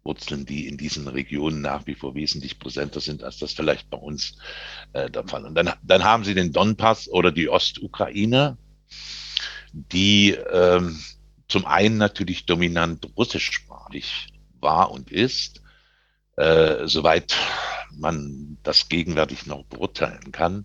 Wurzeln, 0.02 0.46
die 0.46 0.66
in 0.66 0.76
diesen 0.76 1.08
Regionen 1.08 1.60
nach 1.60 1.86
wie 1.86 1.94
vor 1.94 2.14
wesentlich 2.14 2.58
präsenter 2.58 3.00
sind, 3.00 3.22
als 3.22 3.38
das 3.38 3.52
vielleicht 3.52 3.90
bei 3.90 3.98
uns 3.98 4.36
äh, 4.92 5.10
der 5.10 5.26
Fall. 5.26 5.44
Und 5.44 5.54
dann, 5.54 5.72
dann 5.82 6.04
haben 6.04 6.24
sie 6.24 6.34
den 6.34 6.52
Donbass 6.52 7.08
oder 7.08 7.32
die 7.32 7.48
Ostukraine, 7.48 8.56
die 9.72 10.30
ähm, 10.30 10.98
zum 11.48 11.66
einen 11.66 11.98
natürlich 11.98 12.46
dominant 12.46 13.06
russischsprachig 13.16 14.28
war 14.60 14.90
und 14.90 15.10
ist, 15.10 15.62
äh, 16.36 16.86
soweit 16.86 17.36
man 17.92 18.56
das 18.62 18.88
gegenwärtig 18.88 19.46
noch 19.46 19.64
beurteilen 19.64 20.32
kann. 20.32 20.64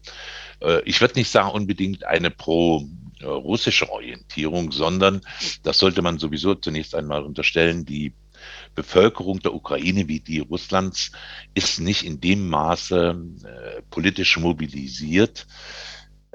Äh, 0.62 0.82
ich 0.86 1.02
würde 1.02 1.16
nicht 1.16 1.30
sagen 1.30 1.50
unbedingt 1.50 2.06
eine 2.06 2.32
pro-russische 2.32 3.90
Orientierung, 3.90 4.72
sondern 4.72 5.22
das 5.64 5.80
sollte 5.80 6.02
man 6.02 6.20
sowieso 6.20 6.56
zunächst 6.56 6.96
einmal 6.96 7.24
unterstellen, 7.24 7.86
die 7.86 8.14
Bevölkerung 8.76 9.40
der 9.40 9.54
Ukraine 9.54 10.08
wie 10.08 10.20
die 10.20 10.40
Russlands 10.40 11.12
ist 11.54 11.80
nicht 11.80 12.04
in 12.04 12.20
dem 12.20 12.48
Maße 12.50 13.18
äh, 13.44 13.82
politisch 13.90 14.38
mobilisiert, 14.38 15.48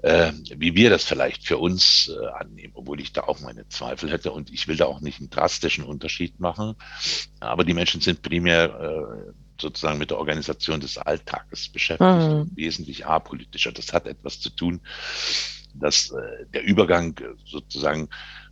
äh, 0.02 0.32
wie 0.56 0.74
wir 0.74 0.90
das 0.90 1.04
vielleicht 1.04 1.46
für 1.46 1.58
uns 1.58 2.08
äh, 2.08 2.26
annehmen, 2.28 2.72
obwohl 2.74 3.00
ich 3.00 3.12
da 3.12 3.22
auch 3.22 3.40
meine 3.40 3.68
Zweifel 3.68 4.10
hätte 4.10 4.32
und 4.32 4.50
ich 4.50 4.66
will 4.66 4.76
da 4.76 4.86
auch 4.86 5.00
nicht 5.00 5.20
einen 5.20 5.30
drastischen 5.30 5.84
Unterschied 5.84 6.40
machen. 6.40 6.74
Aber 7.40 7.64
die 7.64 7.74
Menschen 7.74 8.00
sind 8.00 8.22
primär 8.22 8.64
äh, 8.64 9.32
sozusagen 9.60 9.98
mit 9.98 10.10
der 10.10 10.18
Organisation 10.18 10.80
des 10.80 10.96
Alltages 10.96 11.68
beschäftigt, 11.68 12.00
mhm. 12.10 12.50
wesentlich 12.54 13.06
apolitischer. 13.06 13.72
Das 13.72 13.92
hat 13.92 14.06
etwas 14.06 14.40
zu 14.40 14.48
tun, 14.48 14.80
dass 15.74 16.10
äh, 16.10 16.46
der 16.52 16.64
Übergang 16.64 17.18
äh, 17.18 17.34
sozusagen 17.44 18.08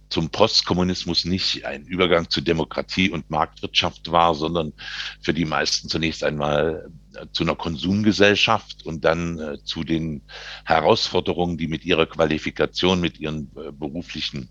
zum 0.08 0.30
Postkommunismus 0.30 1.24
nicht 1.24 1.64
ein 1.64 1.84
Übergang 1.84 2.30
zu 2.30 2.40
Demokratie 2.40 3.10
und 3.10 3.30
Marktwirtschaft 3.30 4.10
war, 4.10 4.34
sondern 4.34 4.72
für 5.20 5.34
die 5.34 5.44
meisten 5.44 5.88
zunächst 5.88 6.24
einmal 6.24 6.90
äh, 7.14 7.26
zu 7.32 7.44
einer 7.44 7.56
Konsumgesellschaft 7.56 8.86
und 8.86 9.04
dann 9.04 9.38
äh, 9.38 9.58
zu 9.64 9.84
den 9.84 10.22
Herausforderungen, 10.64 11.58
die 11.58 11.68
mit 11.68 11.84
ihrer 11.84 12.06
Qualifikation, 12.06 13.00
mit 13.00 13.20
ihren 13.20 13.50
äh, 13.56 13.70
beruflichen 13.72 14.48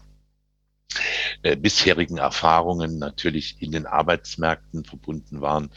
äh, 1.44 1.56
bisherigen 1.56 2.18
Erfahrungen 2.18 3.00
natürlich 3.00 3.62
in 3.62 3.72
den 3.72 3.86
Arbeitsmärkten 3.86 4.84
verbunden 4.84 5.42
waren. 5.42 5.70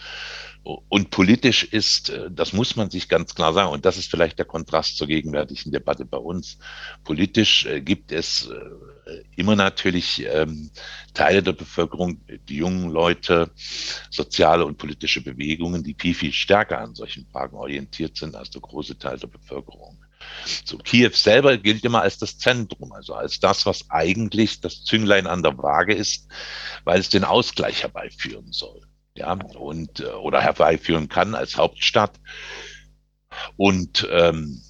Und 0.63 1.11
politisch 1.11 1.65
ist, 1.65 2.11
äh, 2.11 2.31
das 2.31 2.53
muss 2.53 2.77
man 2.77 2.91
sich 2.91 3.09
ganz 3.09 3.35
klar 3.35 3.53
sagen, 3.53 3.71
und 3.71 3.85
das 3.85 3.97
ist 3.97 4.11
vielleicht 4.11 4.39
der 4.39 4.47
Kontrast 4.47 4.97
zur 4.97 5.07
gegenwärtigen 5.07 5.73
Debatte 5.73 6.05
bei 6.05 6.19
uns. 6.19 6.59
Politisch 7.05 7.67
äh, 7.67 7.81
gibt 7.81 8.13
es 8.13 8.51
immer 9.37 9.57
natürlich 9.57 10.25
ähm, 10.27 10.71
Teile 11.15 11.43
der 11.43 11.53
Bevölkerung, 11.53 12.21
die 12.49 12.57
jungen 12.57 12.91
Leute, 12.91 13.51
soziale 14.11 14.65
und 14.65 14.79
politische 14.79 15.23
Bewegungen, 15.23 15.83
die 15.83 15.97
viel, 15.99 16.15
viel 16.15 16.33
stärker 16.33 16.79
an 16.79 16.95
solchen 16.95 17.27
Fragen 17.27 17.57
orientiert 17.57 18.17
sind 18.17 18.37
als 18.37 18.51
der 18.51 18.61
große 18.61 18.99
Teil 18.99 19.19
der 19.19 19.27
Bevölkerung. 19.27 19.99
So, 20.65 20.79
Kiew 20.79 21.11
selber 21.13 21.57
gilt 21.57 21.85
immer 21.85 22.03
als 22.03 22.19
das 22.19 22.39
Zentrum, 22.39 22.93
also 22.93 23.15
als 23.15 23.41
das, 23.41 23.67
was 23.67 23.91
eigentlich 23.91 24.61
das 24.61 24.85
Zünglein 24.85 25.27
an 25.27 25.43
der 25.43 25.57
Waage 25.59 25.95
ist, 25.95 26.29
weil 26.85 27.01
es 27.01 27.09
den 27.09 27.25
Ausgleich 27.25 27.83
herbeiführen 27.83 28.53
soll. 28.53 28.83
Ja, 29.15 29.33
und, 29.33 30.01
äh, 30.01 30.05
oder 30.05 30.41
herbeiführen 30.41 31.09
kann 31.09 31.35
als 31.35 31.57
Hauptstadt. 31.57 32.19
Und 33.57 34.07
ähm, 34.11 34.63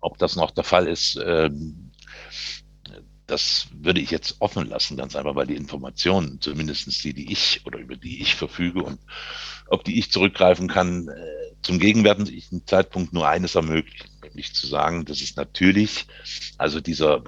ob 0.00 0.18
das 0.18 0.36
noch 0.36 0.50
der 0.50 0.64
Fall 0.64 0.86
ist, 0.86 1.18
ähm, 1.24 1.92
das 3.26 3.68
würde 3.72 4.00
ich 4.00 4.10
jetzt 4.10 4.36
offen 4.40 4.68
lassen, 4.68 4.96
ganz 4.96 5.16
einfach, 5.16 5.34
weil 5.34 5.48
die 5.48 5.56
Informationen, 5.56 6.40
zumindest 6.40 7.02
die, 7.02 7.12
die 7.12 7.32
ich 7.32 7.62
oder 7.66 7.78
über 7.78 7.96
die 7.96 8.20
ich 8.22 8.36
verfüge 8.36 8.82
und 8.84 9.00
auf 9.68 9.82
die 9.82 9.98
ich 9.98 10.12
zurückgreifen 10.12 10.68
kann, 10.68 11.08
äh, 11.08 11.45
zum 11.66 11.80
gegenwärtigen 11.80 12.64
Zeitpunkt 12.64 13.12
nur 13.12 13.26
eines 13.26 13.56
ermöglichen, 13.56 14.08
nämlich 14.22 14.54
zu 14.54 14.68
sagen, 14.68 15.04
dass 15.04 15.20
es 15.20 15.34
natürlich, 15.34 16.06
also 16.58 16.80
dieser 16.80 17.24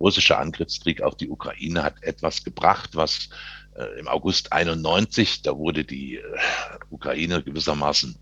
russische 0.00 0.38
Angriffskrieg 0.38 1.02
auf 1.02 1.16
die 1.18 1.28
Ukraine 1.28 1.82
hat 1.82 2.02
etwas 2.02 2.42
gebracht, 2.44 2.96
was 2.96 3.28
äh, 3.76 4.00
im 4.00 4.08
August 4.08 4.54
91, 4.54 5.42
da 5.42 5.54
wurde 5.54 5.84
die 5.84 6.16
äh, 6.16 6.22
Ukraine 6.88 7.42
gewissermaßen 7.42 8.16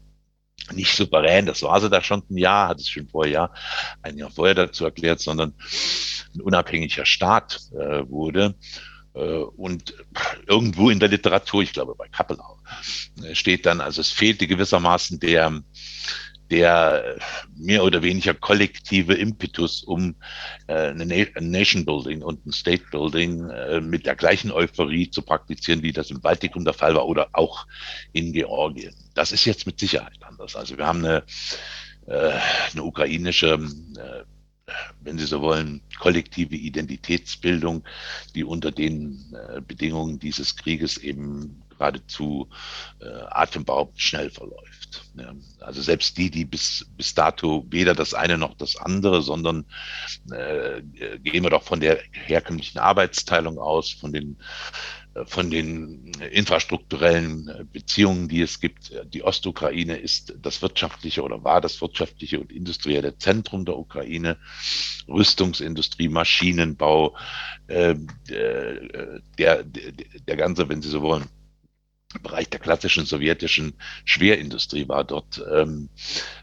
nicht 0.73 0.97
souverän, 0.97 1.47
das 1.47 1.63
war 1.63 1.81
sie 1.81 1.89
da 1.89 2.03
schon 2.03 2.25
ein 2.29 2.37
Jahr, 2.37 2.71
hat 2.71 2.81
es 2.81 2.89
schon 2.89 3.07
vorher, 3.07 3.53
ein 4.03 4.19
Jahr 4.19 4.33
vorher 4.33 4.57
dazu 4.57 4.85
erklärt, 4.85 5.21
sondern 5.21 5.55
ein 6.35 6.41
unabhängiger 6.41 7.07
Staat 7.07 7.61
äh, 7.71 8.03
wurde. 8.11 8.57
Äh, 9.19 9.43
und 9.57 9.95
irgendwo 10.47 10.91
in 10.91 11.01
der 11.01 11.09
Literatur, 11.09 11.63
ich 11.63 11.73
glaube 11.73 11.95
bei 11.97 12.09
Kappelau, 12.09 12.59
äh, 13.23 13.35
steht 13.35 13.67
dann, 13.67 13.81
also 13.81 14.01
es 14.01 14.11
fehlte 14.11 14.47
gewissermaßen 14.47 15.19
der, 15.19 15.63
der 16.51 17.17
mehr 17.57 17.85
oder 17.85 18.03
weniger 18.03 18.33
kollektive 18.33 19.15
Impetus, 19.15 19.83
um 19.83 20.15
äh, 20.69 20.91
ein 20.91 21.51
Nation 21.51 21.85
Building 21.85 22.23
und 22.23 22.47
ein 22.47 22.53
State 22.53 22.85
Building 22.91 23.49
mit 23.89 24.07
der 24.07 24.17
gleichen 24.17 24.51
Euphorie 24.51 25.11
zu 25.11 25.23
praktizieren, 25.23 25.83
wie 25.83 25.93
das 25.93 26.11
im 26.11 26.21
Baltikum 26.21 26.65
der 26.65 26.75
Fall 26.75 26.95
war 26.95 27.07
oder 27.07 27.29
auch 27.33 27.67
in 28.13 28.33
Georgien. 28.33 28.95
Das 29.15 29.33
ist 29.33 29.45
jetzt 29.45 29.67
mit 29.67 29.79
Sicherheit 29.79 30.19
anders. 30.23 30.57
Also 30.57 30.79
wir 30.79 30.87
haben 30.87 31.05
eine, 31.05 31.25
eine 32.07 32.83
ukrainische 32.83 33.59
wenn 35.01 35.19
Sie 35.19 35.27
so 35.27 35.41
wollen, 35.41 35.81
kollektive 35.99 36.57
Identitätsbildung, 36.57 37.85
die 38.35 38.45
unter 38.45 38.71
den 38.71 39.35
Bedingungen 39.67 40.19
dieses 40.19 40.57
Krieges 40.57 40.99
eben 40.99 41.63
geradezu 41.79 42.49
äh, 43.01 43.07
atemberaubend 43.31 44.01
schnell 44.01 44.31
verläuft. 44.31 45.05
Ja. 45.17 45.35
Also 45.61 45.81
selbst 45.81 46.19
die, 46.19 46.31
die 46.31 46.45
bis, 46.45 46.87
bis 46.97 47.15
dato 47.15 47.65
weder 47.71 47.95
das 47.95 48.15
eine 48.15 48.37
noch 48.37 48.55
das 48.55 48.77
andere, 48.77 49.23
sondern 49.23 49.65
äh, 50.31 50.83
gehen 51.19 51.45
wir 51.45 51.51
doch 51.51 51.63
von 51.63 51.81
der 51.81 52.01
herkömmlichen 52.11 52.79
Arbeitsteilung 52.79 53.59
aus, 53.59 53.93
von 53.93 54.13
den 54.13 54.33
äh, 54.33 54.98
von 55.27 55.51
den 55.51 56.13
infrastrukturellen 56.31 57.69
Beziehungen, 57.73 58.29
die 58.29 58.43
es 58.43 58.61
gibt. 58.61 58.93
Die 59.13 59.23
Ostukraine 59.23 59.97
ist 59.97 60.35
das 60.41 60.63
wirtschaftliche 60.63 61.23
oder 61.23 61.45
war 61.45 61.61
das 61.61 61.81
wirtschaftliche 61.81 62.41
und 62.41 62.53
industrielle 62.53 63.17
Zentrum 63.19 63.65
der 63.65 63.77
Ukraine. 63.77 64.39
Rüstungsindustrie, 65.09 66.09
Maschinenbau, 66.09 67.17
äh, 67.67 67.95
der, 68.29 69.65
der, 69.65 69.65
der 69.65 70.37
ganze, 70.37 70.69
wenn 70.69 70.83
Sie 70.83 70.91
so 70.91 71.03
wollen, 71.03 71.25
Bereich 72.23 72.49
der 72.49 72.61
klassischen 72.61 73.05
sowjetischen 73.05 73.75
Schwerindustrie 74.07 74.89
war 74.89 75.05
dort 75.05 75.45
ähm, 75.53 75.91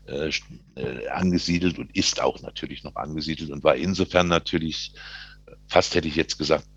äh, 0.06 0.30
äh, 0.76 1.08
angesiedelt 1.08 1.80
und 1.80 1.96
ist 1.96 2.22
auch 2.22 2.40
natürlich 2.42 2.84
noch 2.84 2.96
angesiedelt 2.96 3.50
und 3.50 3.64
war 3.64 3.76
insofern 3.76 4.28
natürlich, 4.28 4.94
fast 5.68 5.96
hätte 5.96 6.08
ich 6.08 6.16
jetzt 6.16 6.38
gesagt, 6.38 6.68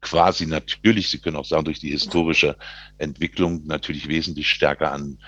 quasi 0.00 0.46
natürlich, 0.46 1.10
Sie 1.10 1.18
können 1.18 1.36
auch 1.36 1.44
sagen, 1.44 1.64
durch 1.64 1.80
die 1.80 1.90
historische 1.90 2.56
Entwicklung 2.98 3.66
natürlich 3.66 4.08
wesentlich 4.08 4.48
stärker 4.48 4.92
an 4.92 5.18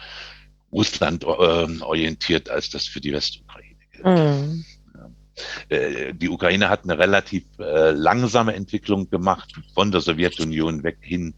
Russland 0.72 1.24
äh, 1.24 1.26
orientiert, 1.26 2.48
als 2.48 2.70
das 2.70 2.86
für 2.86 3.00
die 3.00 3.12
Westukraine 3.12 3.76
gilt. 3.92 4.04
Mm. 4.04 4.64
Äh, 5.68 6.14
die 6.14 6.28
Ukraine 6.28 6.68
hat 6.68 6.84
eine 6.84 6.98
relativ 6.98 7.44
äh, 7.58 7.90
langsame 7.90 8.54
Entwicklung 8.54 9.08
gemacht 9.10 9.52
von 9.74 9.90
der 9.90 10.00
Sowjetunion 10.00 10.82
weg 10.82 10.98
hin 11.00 11.34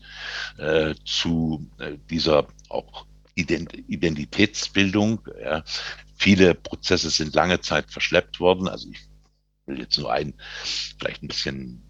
äh, 0.59 0.95
zu 1.05 1.69
äh, 1.79 1.97
dieser 2.11 2.47
auch 2.69 3.07
Ident 3.35 3.73
Identitätsbildung. 3.89 5.21
Ja. 5.43 5.63
Viele 6.17 6.55
Prozesse 6.55 7.11
sind 7.11 7.35
lange 7.35 7.61
Zeit 7.61 7.91
verschleppt 7.91 8.41
worden. 8.41 8.69
Also 8.69 8.91
ich 8.91 9.01
will 9.67 9.79
jetzt 9.79 9.99
nur 9.99 10.13
ein, 10.13 10.35
vielleicht 10.99 11.23
ein 11.23 11.29
bisschen 11.29 11.83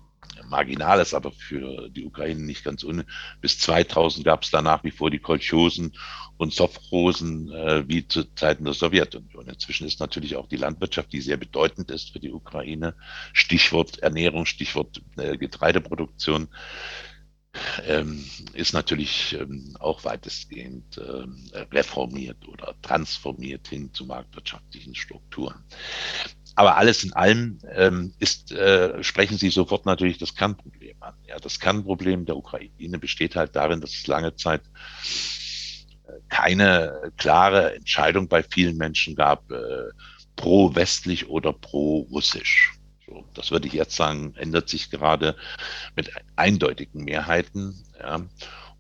Marginales, 0.53 1.15
aber 1.15 1.33
für 1.33 1.89
die 1.89 2.05
Ukraine 2.05 2.43
nicht 2.43 2.63
ganz 2.63 2.85
un. 2.85 3.05
Bis 3.41 3.59
2000 3.59 4.25
gab 4.25 4.45
es 4.45 4.51
da 4.51 4.63
nach 4.63 4.85
wie 4.85 4.93
vor 4.93 5.11
die 5.11 5.19
Kolchosen 5.19 5.95
und 6.37 6.53
Sovchosen 6.53 7.51
äh, 7.51 7.89
wie 7.89 8.07
zu 8.07 8.25
Zeiten 8.35 8.65
der 8.65 8.75
Sowjetunion. 8.75 9.49
Inzwischen 9.49 9.87
ist 9.87 10.01
natürlich 10.01 10.37
auch 10.37 10.47
die 10.47 10.57
Landwirtschaft, 10.57 11.13
die 11.13 11.21
sehr 11.21 11.39
bedeutend 11.39 11.91
ist 11.91 12.13
für 12.13 12.21
die 12.21 12.31
Ukraine, 12.31 12.95
Stichwort 13.33 13.99
Ernährung, 13.99 14.47
Stichwort 14.47 15.03
äh, 15.17 15.37
Getreideproduktion, 15.37 16.49
ähm, 17.87 18.25
ist 18.55 18.73
natürlich 18.73 19.37
ähm, 19.39 19.77
auch 19.79 20.05
weitestgehend 20.05 20.99
äh, 20.99 21.59
reformiert 21.71 22.49
oder 22.49 22.75
transformiert 22.81 23.69
hin 23.69 23.93
zu 23.93 24.07
marktwirtschaftlichen 24.07 24.95
Strukturen. 24.95 25.65
Aber 26.55 26.77
alles 26.77 27.03
in 27.03 27.13
allem 27.15 27.59
ähm, 27.75 28.13
ist, 28.19 28.53
äh, 28.53 29.03
sprechen 29.03 29.39
Sie 29.39 29.49
sofort 29.49 29.87
natürlich 29.87 30.19
das 30.19 30.35
Kernproblem 30.35 30.97
an. 31.01 31.15
Ja, 31.27 31.39
das 31.39 31.59
Kernproblem 31.59 32.27
der 32.27 32.37
Ukraine 32.37 32.99
besteht 32.99 33.37
halt 33.37 33.57
darin, 33.57 33.81
dass 33.81 33.91
es 33.91 34.07
lange 34.07 34.35
Zeit 34.37 34.63
äh, 36.07 36.13
keine 36.29 37.13
klare 37.17 37.75
Entscheidung 37.75 38.29
bei 38.29 38.43
vielen 38.43 38.77
Menschen 38.77 39.15
gab, 39.15 39.51
äh, 39.51 39.91
pro-westlich 40.37 41.29
oder 41.29 41.53
pro-russisch. 41.53 42.75
So, 43.07 43.25
das 43.35 43.51
würde 43.51 43.67
ich 43.67 43.75
jetzt 43.75 43.97
sagen, 43.97 44.35
ändert 44.37 44.69
sich 44.69 44.91
gerade 44.91 45.37
mit 45.97 46.11
eindeutigen 46.37 47.05
Mehrheiten. 47.05 47.83
Ja 47.99 48.23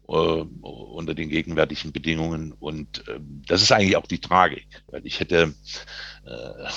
äh, 0.09 0.13
unter 0.13 1.15
den 1.15 1.31
gegenwärtigen 1.31 1.93
Bedingungen. 1.93 2.53
Und 2.53 3.07
äh, 3.09 3.19
das 3.47 3.63
ist 3.63 3.73
eigentlich 3.73 3.97
auch 3.97 4.07
die 4.07 4.21
Tragik, 4.21 4.67
weil 4.89 5.07
ich 5.07 5.21
hätte 5.21 5.55
äh, 6.25 6.69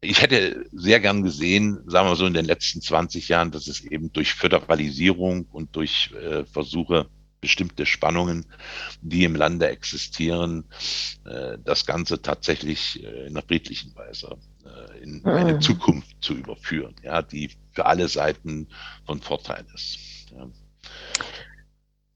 ich 0.00 0.20
hätte 0.20 0.66
sehr 0.72 1.00
gern 1.00 1.22
gesehen, 1.22 1.82
sagen 1.86 2.08
wir 2.08 2.16
so 2.16 2.26
in 2.26 2.34
den 2.34 2.44
letzten 2.44 2.80
20 2.80 3.28
Jahren, 3.28 3.50
dass 3.50 3.66
es 3.66 3.82
eben 3.84 4.12
durch 4.12 4.34
Föderalisierung 4.34 5.46
und 5.50 5.74
durch 5.74 6.12
äh, 6.12 6.44
Versuche, 6.44 7.08
bestimmte 7.40 7.86
Spannungen, 7.86 8.46
die 9.02 9.24
im 9.24 9.36
Lande 9.36 9.68
existieren, 9.68 10.64
äh, 11.24 11.58
das 11.64 11.86
Ganze 11.86 12.20
tatsächlich 12.20 13.02
äh, 13.04 13.26
in 13.26 13.36
einer 13.36 13.42
friedlichen 13.42 13.94
Weise 13.94 14.36
äh, 14.64 15.02
in 15.02 15.24
eine 15.24 15.54
mhm. 15.54 15.60
Zukunft 15.60 16.16
zu 16.20 16.34
überführen, 16.34 16.94
ja, 17.02 17.22
die 17.22 17.50
für 17.72 17.86
alle 17.86 18.08
Seiten 18.08 18.68
von 19.04 19.20
Vorteil 19.20 19.64
ist. 19.74 19.98
Ja. 20.32 20.48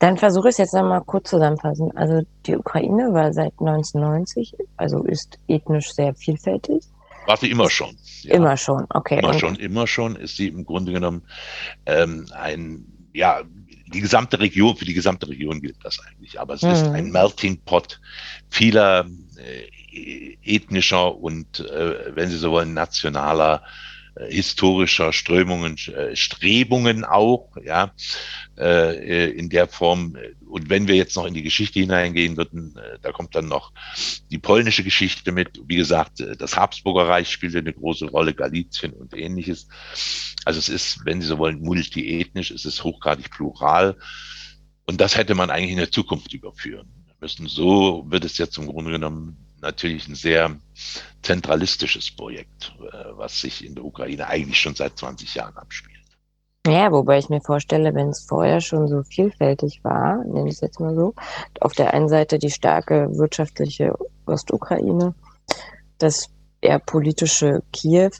Dann 0.00 0.16
versuche 0.16 0.48
ich 0.48 0.54
es 0.54 0.58
jetzt 0.58 0.74
nochmal 0.74 1.02
kurz 1.04 1.28
zusammenfassen. 1.28 1.94
Also 1.94 2.22
die 2.46 2.56
Ukraine 2.56 3.12
war 3.12 3.32
seit 3.34 3.52
1990, 3.60 4.54
also 4.76 5.04
ist 5.04 5.38
ethnisch 5.46 5.92
sehr 5.92 6.14
vielfältig. 6.14 6.82
War 7.30 7.36
sie 7.36 7.48
immer 7.48 7.70
schon. 7.70 7.96
Ja. 8.22 8.34
Immer 8.34 8.56
schon, 8.56 8.86
okay. 8.90 9.20
Immer 9.20 9.38
schon, 9.38 9.54
immer 9.54 9.86
schon 9.86 10.16
ist 10.16 10.36
sie 10.36 10.48
im 10.48 10.64
Grunde 10.64 10.90
genommen 10.90 11.22
ähm, 11.86 12.26
ein, 12.34 12.84
ja, 13.12 13.42
die 13.94 14.00
gesamte 14.00 14.40
Region, 14.40 14.76
für 14.76 14.84
die 14.84 14.94
gesamte 14.94 15.28
Region 15.28 15.60
gilt 15.60 15.76
das 15.84 16.00
eigentlich, 16.00 16.40
aber 16.40 16.54
es 16.54 16.62
hm. 16.62 16.70
ist 16.70 16.86
ein 16.88 17.12
Melting 17.12 17.60
Pot 17.64 18.00
vieler 18.48 19.06
äh, 19.36 20.36
ethnischer 20.42 21.14
und, 21.14 21.60
äh, 21.60 22.16
wenn 22.16 22.30
Sie 22.30 22.36
so 22.36 22.50
wollen, 22.50 22.74
nationaler 22.74 23.62
historischer 24.28 25.12
Strömungen, 25.12 25.76
äh, 25.88 26.16
Strebungen 26.16 27.04
auch, 27.04 27.56
ja, 27.64 27.92
äh, 28.58 29.30
in 29.30 29.48
der 29.48 29.68
Form. 29.68 30.16
Und 30.48 30.68
wenn 30.68 30.88
wir 30.88 30.96
jetzt 30.96 31.16
noch 31.16 31.26
in 31.26 31.34
die 31.34 31.42
Geschichte 31.42 31.80
hineingehen 31.80 32.36
würden, 32.36 32.74
da 33.02 33.12
kommt 33.12 33.34
dann 33.34 33.46
noch 33.46 33.72
die 34.30 34.38
polnische 34.38 34.82
Geschichte 34.82 35.30
mit. 35.30 35.60
Wie 35.66 35.76
gesagt, 35.76 36.24
das 36.38 36.56
Habsburger 36.56 37.08
Reich 37.08 37.30
spielte 37.30 37.58
eine 37.58 37.72
große 37.72 38.06
Rolle, 38.06 38.34
Galizien 38.34 38.92
und 38.92 39.14
ähnliches. 39.14 39.68
Also 40.44 40.58
es 40.58 40.68
ist, 40.68 41.04
wenn 41.04 41.20
Sie 41.20 41.28
so 41.28 41.38
wollen, 41.38 41.60
multiethnisch, 41.60 42.50
es 42.50 42.64
ist 42.64 42.82
hochgradig 42.82 43.30
plural. 43.30 43.96
Und 44.86 45.00
das 45.00 45.16
hätte 45.16 45.36
man 45.36 45.50
eigentlich 45.50 45.70
in 45.70 45.76
der 45.76 45.92
Zukunft 45.92 46.34
überführen 46.34 46.88
müssen. 47.20 47.46
So 47.46 48.04
wird 48.08 48.24
es 48.24 48.38
jetzt 48.38 48.58
im 48.58 48.66
Grunde 48.66 48.90
genommen 48.90 49.36
natürlich 49.60 50.08
ein 50.08 50.14
sehr 50.14 50.56
zentralistisches 51.22 52.10
Projekt, 52.10 52.72
äh, 52.80 53.04
was 53.12 53.40
sich 53.40 53.64
in 53.64 53.74
der 53.74 53.84
Ukraine 53.84 54.26
eigentlich 54.26 54.60
schon 54.60 54.74
seit 54.74 54.98
20 54.98 55.34
Jahren 55.34 55.56
abspielt. 55.56 56.00
Ja, 56.66 56.92
wobei 56.92 57.18
ich 57.18 57.30
mir 57.30 57.40
vorstelle, 57.40 57.94
wenn 57.94 58.10
es 58.10 58.26
vorher 58.26 58.60
schon 58.60 58.86
so 58.86 59.02
vielfältig 59.02 59.82
war, 59.82 60.22
nenne 60.24 60.48
ich 60.48 60.56
es 60.56 60.60
jetzt 60.60 60.78
mal 60.78 60.94
so, 60.94 61.14
auf 61.60 61.72
der 61.72 61.94
einen 61.94 62.08
Seite 62.08 62.38
die 62.38 62.50
starke 62.50 63.08
wirtschaftliche 63.16 63.96
Ostukraine, 64.26 65.14
das 65.96 66.28
eher 66.60 66.78
politische 66.78 67.62
Kiew. 67.72 68.10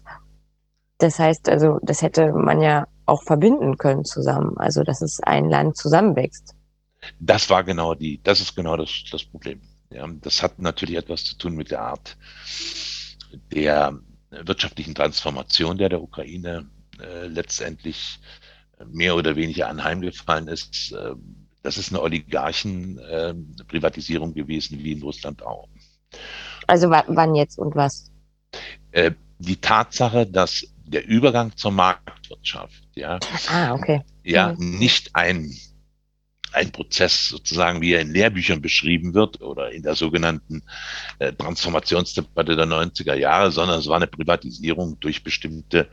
Das 0.98 1.18
heißt 1.18 1.50
also, 1.50 1.79
das 1.83 2.00
hätte 2.00 2.33
man 2.33 2.62
ja 2.62 2.87
auch 3.05 3.22
verbinden 3.22 3.76
können 3.76 4.05
zusammen, 4.05 4.57
also 4.57 4.85
dass 4.85 5.03
es 5.03 5.20
ein 5.20 5.50
Land 5.50 5.76
zusammenwächst. 5.76 6.55
Das 7.18 7.50
war 7.50 7.62
genau 7.64 7.94
die, 7.94 8.22
das 8.22 8.40
ist 8.40 8.55
genau 8.55 8.76
das, 8.76 9.05
das 9.11 9.24
Problem. 9.24 9.61
Ja, 9.92 10.09
das 10.20 10.42
hat 10.42 10.59
natürlich 10.59 10.96
etwas 10.96 11.24
zu 11.24 11.37
tun 11.37 11.57
mit 11.57 11.70
der 11.70 11.83
Art 11.83 12.16
der 13.53 13.98
wirtschaftlichen 14.31 14.94
Transformation, 14.94 15.76
der 15.79 15.88
der 15.88 16.03
Ukraine 16.03 16.68
äh, 17.00 17.26
letztendlich 17.26 18.20
mehr 18.87 19.16
oder 19.16 19.35
weniger 19.37 19.68
anheimgefallen 19.68 20.48
ist. 20.48 20.92
Äh, 20.92 21.14
das 21.62 21.76
ist 21.76 21.90
eine 21.90 22.00
Oligarchen-Privatisierung 22.00 24.31
äh, 24.31 24.35
gewesen, 24.35 24.83
wie 24.83 24.92
in 24.92 25.03
Russland 25.03 25.42
auch. 25.42 25.68
Also 26.66 26.88
wann 26.90 27.35
jetzt 27.35 27.59
und 27.59 27.74
was? 27.74 28.11
Äh, 28.92 29.11
die 29.38 29.57
Tatsache, 29.57 30.26
dass 30.26 30.66
der 30.85 31.07
Übergang 31.07 31.55
zur 31.57 31.72
Marktwirtschaft, 31.72 32.83
ja, 32.94 33.18
ah, 33.48 33.74
okay. 33.74 34.03
ja, 34.24 34.55
mhm. 34.57 34.79
nicht 34.79 35.14
ein 35.14 35.55
ein 36.52 36.72
Prozess 36.72 37.28
sozusagen, 37.28 37.80
wie 37.80 37.92
er 37.92 38.00
in 38.00 38.12
Lehrbüchern 38.12 38.60
beschrieben 38.60 39.14
wird 39.14 39.40
oder 39.40 39.70
in 39.72 39.82
der 39.82 39.94
sogenannten 39.94 40.62
äh, 41.18 41.32
Transformationsdebatte 41.32 42.56
der 42.56 42.66
90er 42.66 43.14
Jahre, 43.14 43.50
sondern 43.50 43.78
es 43.78 43.86
war 43.88 43.96
eine 43.96 44.06
Privatisierung 44.06 44.98
durch 45.00 45.22
bestimmte 45.22 45.88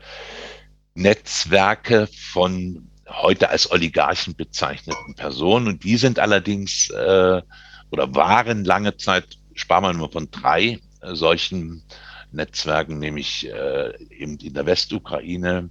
Netzwerke 0.94 2.08
von 2.32 2.90
heute 3.08 3.48
als 3.50 3.70
Oligarchen 3.70 4.34
bezeichneten 4.34 5.14
Personen. 5.14 5.68
Und 5.68 5.84
die 5.84 5.96
sind 5.96 6.18
allerdings 6.18 6.90
äh, 6.90 7.42
oder 7.90 8.14
waren 8.14 8.64
lange 8.64 8.96
Zeit, 8.96 9.38
sparen 9.54 9.84
wir 9.84 9.92
nur 9.92 10.12
von 10.12 10.30
drei 10.30 10.78
äh, 11.00 11.14
solchen 11.14 11.84
Netzwerken, 12.32 12.98
nämlich 12.98 13.48
äh, 13.48 13.92
eben 14.10 14.36
in 14.38 14.54
der 14.54 14.66
Westukraine, 14.66 15.70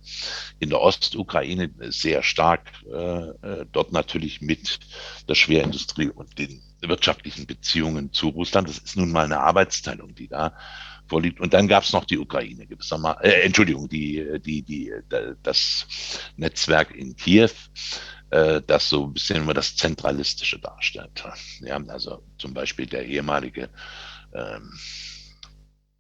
in 0.60 0.70
der 0.70 0.82
Ostukraine 0.82 1.72
sehr 1.90 2.24
stark, 2.24 2.72
äh, 2.92 2.98
äh, 2.98 3.66
dort 3.72 3.92
natürlich 3.92 4.42
mit 4.42 4.80
der 5.28 5.36
Schwerindustrie 5.36 6.10
und 6.10 6.38
den 6.38 6.62
wirtschaftlichen 6.82 7.46
Beziehungen 7.46 8.14
zu 8.14 8.30
Russland. 8.30 8.70
Das 8.70 8.78
ist 8.78 8.98
nun 8.98 9.12
mal 9.12 9.26
eine 9.26 9.40
Arbeitsteilung, 9.40 10.16
die 10.16 10.28
da 10.28 10.54
vorliegt. 11.08 11.40
Und 11.40 11.54
dann 11.54 11.68
gab 11.68 11.84
es 11.84 11.94
noch 11.94 12.06
die 12.06 12.18
Ukraine, 12.18 12.68
gewissermaßen, 12.68 13.24
äh, 13.24 13.42
Entschuldigung, 13.42 13.88
die, 13.90 14.40
die, 14.44 14.62
die, 14.62 14.94
das 15.44 15.88
Netzwerk 16.36 16.94
in 16.96 17.16
Kiew, 17.16 17.52
äh, 18.30 18.62
das 18.66 18.90
so 18.90 19.06
ein 19.06 19.14
bisschen 19.14 19.38
immer 19.38 19.54
das 19.54 19.76
Zentralistische 19.76 20.60
darstellt. 20.60 21.24
Ja, 21.62 21.82
also 21.88 22.24
zum 22.38 22.54
Beispiel 22.54 22.86
der 22.86 23.06
ehemalige 23.06 23.70
ähm, 24.34 24.72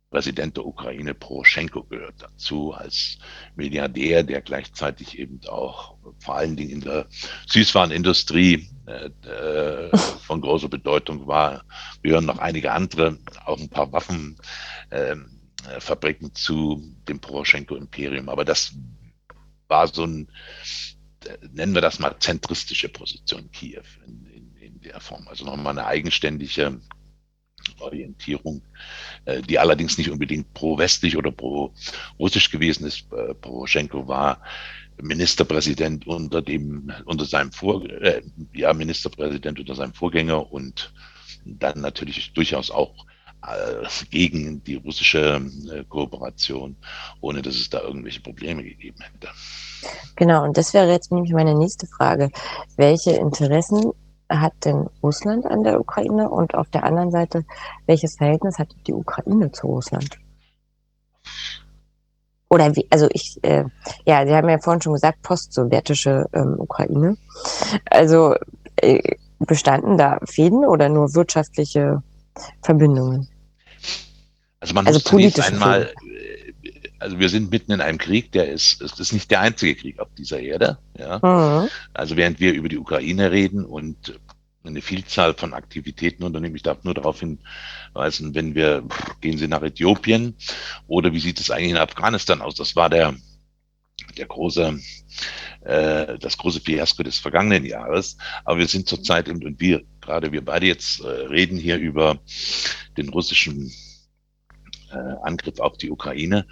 Präsident 0.10 0.56
der 0.56 0.65
Ukraine 0.65 1.13
Poroschenko 1.13 1.84
gehört 1.84 2.22
dazu 2.22 2.74
als 2.74 3.17
Milliardär, 3.56 4.24
der 4.24 4.41
gleichzeitig 4.41 5.20
eben 5.20 5.41
auch 5.48 5.98
vor 6.20 6.36
allen 6.36 6.56
Dingen 6.56 6.70
in 6.70 6.82
der 6.82 7.08
Süßwarenindustrie 7.48 8.70
äh, 8.86 9.10
äh 9.28 9.98
von 9.98 10.41
großer 10.41 10.70
Bedeutung 10.70 11.28
war. 11.28 11.63
Wir 12.02 12.13
hören 12.13 12.26
noch 12.26 12.39
einige 12.39 12.72
andere, 12.72 13.17
auch 13.46 13.60
ein 13.60 13.70
paar 13.70 13.91
Waffenfabriken 13.91 16.30
äh, 16.30 16.34
zu 16.34 16.82
dem 17.08 17.20
Poroschenko-Imperium. 17.20 18.30
Aber 18.30 18.46
das 18.46 18.74
war 19.67 19.88
so 19.88 20.06
ein, 20.06 20.32
nennen 21.52 21.74
wir 21.74 21.82
das 21.82 22.00
mal, 22.00 22.15
zentristische 22.20 22.89
Position 22.89 23.52
Kiew 23.52 23.84
in, 24.06 24.26
in, 24.26 24.56
in 24.56 24.82
der 24.82 25.00
Form. 25.00 25.28
Also 25.28 25.46
nochmal 25.46 25.78
eine 25.78 25.86
eigenständige 25.86 26.80
Orientierung, 27.80 28.62
äh, 29.26 29.42
die 29.42 29.60
allerdings 29.60 29.98
nicht 29.98 30.10
unbedingt 30.10 30.54
pro-westlich 30.54 31.18
oder 31.18 31.32
pro-russisch 31.32 32.52
gewesen 32.52 32.86
ist. 32.86 33.06
Äh, 33.12 33.34
Poroschenko 33.34 34.08
war 34.08 34.42
Ministerpräsident 35.02 36.08
unter 36.08 36.42
dem, 36.42 36.92
unter 37.06 37.26
seinem 37.26 37.52
Vor, 37.52 37.86
äh, 37.86 38.22
ja, 38.54 38.74
Ministerpräsident 38.74 39.60
unter 39.60 39.76
seinem 39.76 39.94
Vorgänger 39.94 40.52
und 40.52 40.94
dann 41.46 41.82
natürlich 41.82 42.34
durchaus 42.34 42.72
auch 42.72 43.06
äh, 43.44 43.88
gegen 44.10 44.64
die 44.64 44.76
russische 44.76 45.42
Kooperation, 45.90 46.76
ohne 47.22 47.42
dass 47.42 47.56
es 47.56 47.70
da 47.70 47.82
irgendwelche 47.82 48.22
Probleme 48.22 48.64
gegeben 48.64 48.98
hätte. 49.02 49.30
Genau, 50.16 50.44
und 50.44 50.58
das 50.58 50.74
wäre 50.74 50.92
jetzt 50.92 51.12
nämlich 51.12 51.32
meine 51.32 51.54
nächste 51.54 51.86
Frage. 51.88 52.32
Welche 52.76 53.12
Interessen 53.12 53.94
hat 54.30 54.54
denn 54.66 54.90
Russland 55.02 55.46
an 55.46 55.63
der 55.63 55.80
Ukraine 55.80 56.30
und 56.30 56.56
auf 56.56 56.70
der 56.70 56.84
anderen 56.84 57.12
Seite, 57.12 57.46
welches 57.86 58.18
Verhältnis 58.18 58.60
hat 58.60 58.70
die 58.88 58.94
Ukraine 58.94 59.52
zu 59.52 59.68
Russland? 59.68 60.18
Oder 62.50 62.76
wie, 62.76 62.88
also 62.90 63.10
ich, 63.12 63.44
äh, 63.44 63.66
ja, 64.06 64.26
Sie 64.26 64.34
haben 64.34 64.50
ja 64.50 64.58
vorhin 64.58 64.82
schon 64.82 64.94
gesagt, 64.94 65.22
postsowjetische 65.22 66.26
ähm, 66.34 66.56
Ukraine. 66.58 67.18
Also 67.90 68.36
äh, 68.78 69.16
bestanden 69.40 69.98
da 69.98 70.20
Fäden 70.26 70.66
oder 70.66 70.90
nur 70.90 71.13
wirtschaftliche 71.13 72.02
Verbindungen? 72.62 73.28
Also 74.60 74.74
man 74.74 74.88
also 74.88 74.98
muss 74.98 75.04
politisch 75.04 75.52
einmal. 75.52 75.94
Also 77.00 77.20
wir 77.20 77.30
sind 77.30 77.52
mitten 77.52 77.72
in 77.72 77.82
einem 77.82 77.98
Krieg, 77.98 78.32
der 78.32 78.50
ist, 78.50 78.82
es 78.82 79.00
ist 79.00 79.14
nicht 79.14 79.30
der 79.32 79.42
einzige 79.42 79.76
Krieg 79.76 80.00
auf 80.00 80.10
dieser 80.18 80.40
Erde. 80.40 80.78
Ja? 80.98 81.20
Mhm. 81.20 81.70
Also 81.94 82.18
während 82.18 82.40
wir 82.40 82.54
über 82.54 82.70
die 82.70 82.78
Ukraine 82.78 83.32
reden 83.32 83.66
und 83.66 84.20
eine 84.68 84.82
Vielzahl 84.82 85.34
von 85.34 85.54
Aktivitäten 85.54 86.24
unternehmen. 86.24 86.56
Ich 86.56 86.64
darf 86.64 86.84
nur 86.84 86.94
darauf 86.94 87.22
hinweisen, 87.22 88.36
wenn 88.36 88.54
wir, 88.54 88.84
gehen 89.22 89.38
Sie 89.38 89.48
nach 89.48 89.64
Äthiopien 89.64 90.36
oder 90.88 91.14
wie 91.14 91.20
sieht 91.20 91.40
es 91.40 91.50
eigentlich 91.50 91.72
in 91.72 91.78
Afghanistan 91.78 92.42
aus? 92.42 92.56
Das 92.56 92.76
war 92.76 92.90
der, 92.90 93.16
der 94.18 94.26
große, 94.26 94.80
äh, 95.62 96.20
das 96.20 96.38
große 96.38 96.62
Fiasko 96.62 97.04
des 97.04 97.18
vergangenen 97.18 97.66
Jahres. 97.66 98.18
Aber 98.44 98.60
wir 98.60 98.68
sind 98.68 98.88
zurzeit, 98.88 99.30
und, 99.30 99.46
und 99.46 99.60
wir, 99.60 99.84
gerade 100.02 100.32
wir 100.32 100.44
beide 100.44 100.68
jetzt 100.68 101.02
äh, 101.02 101.08
reden 101.08 101.58
hier 101.58 101.78
über 101.78 102.20
den 102.98 103.10
russischen 103.10 103.72
äh, 104.92 104.98
Angriff 105.24 105.60
auf 105.60 105.78
die 105.78 105.92
Ukraine. 105.92 106.46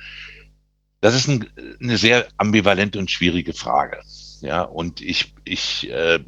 Das 1.01 1.15
ist 1.15 1.27
ein, 1.27 1.47
eine 1.81 1.97
sehr 1.97 2.27
ambivalente 2.37 2.99
und 2.99 3.11
schwierige 3.11 3.53
Frage. 3.53 4.01
Ja, 4.41 4.63
und 4.63 5.01
ich, 5.01 5.33
ich 5.43 5.89
äh, 5.89 6.19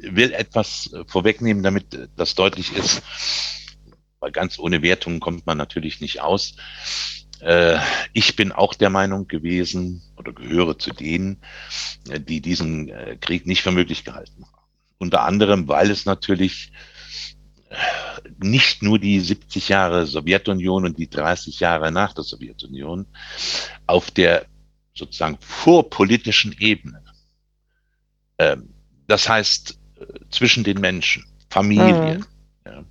will 0.00 0.32
etwas 0.32 0.90
vorwegnehmen, 1.06 1.62
damit 1.62 2.08
das 2.16 2.34
deutlich 2.34 2.72
ist, 2.76 3.02
weil 4.20 4.32
ganz 4.32 4.58
ohne 4.58 4.82
Wertung 4.82 5.20
kommt 5.20 5.46
man 5.46 5.58
natürlich 5.58 6.00
nicht 6.00 6.20
aus. 6.20 6.56
Äh, 7.40 7.78
ich 8.12 8.36
bin 8.36 8.52
auch 8.52 8.74
der 8.74 8.90
Meinung 8.90 9.28
gewesen 9.28 10.02
oder 10.16 10.32
gehöre 10.32 10.78
zu 10.78 10.90
denen, 10.90 11.40
die 12.06 12.40
diesen 12.40 12.88
äh, 12.88 13.16
Krieg 13.20 13.46
nicht 13.46 13.62
für 13.62 13.72
möglich 13.72 14.04
gehalten 14.04 14.44
haben. 14.44 14.64
Unter 14.98 15.22
anderem, 15.22 15.68
weil 15.68 15.90
es 15.90 16.04
natürlich 16.04 16.72
nicht 18.38 18.82
nur 18.82 18.98
die 18.98 19.20
70 19.20 19.68
Jahre 19.68 20.06
Sowjetunion 20.06 20.84
und 20.84 20.98
die 20.98 21.08
30 21.08 21.60
Jahre 21.60 21.92
nach 21.92 22.14
der 22.14 22.24
Sowjetunion 22.24 23.06
auf 23.86 24.10
der 24.10 24.46
sozusagen 24.94 25.38
vorpolitischen 25.40 26.54
Ebene 26.58 27.02
ähm, 28.38 28.70
das 29.06 29.28
heißt, 29.28 29.78
äh, 30.00 30.04
zwischen 30.30 30.64
den 30.64 30.80
Menschen, 30.80 31.24
Familie. 31.50 32.20
Mhm. 32.64 32.84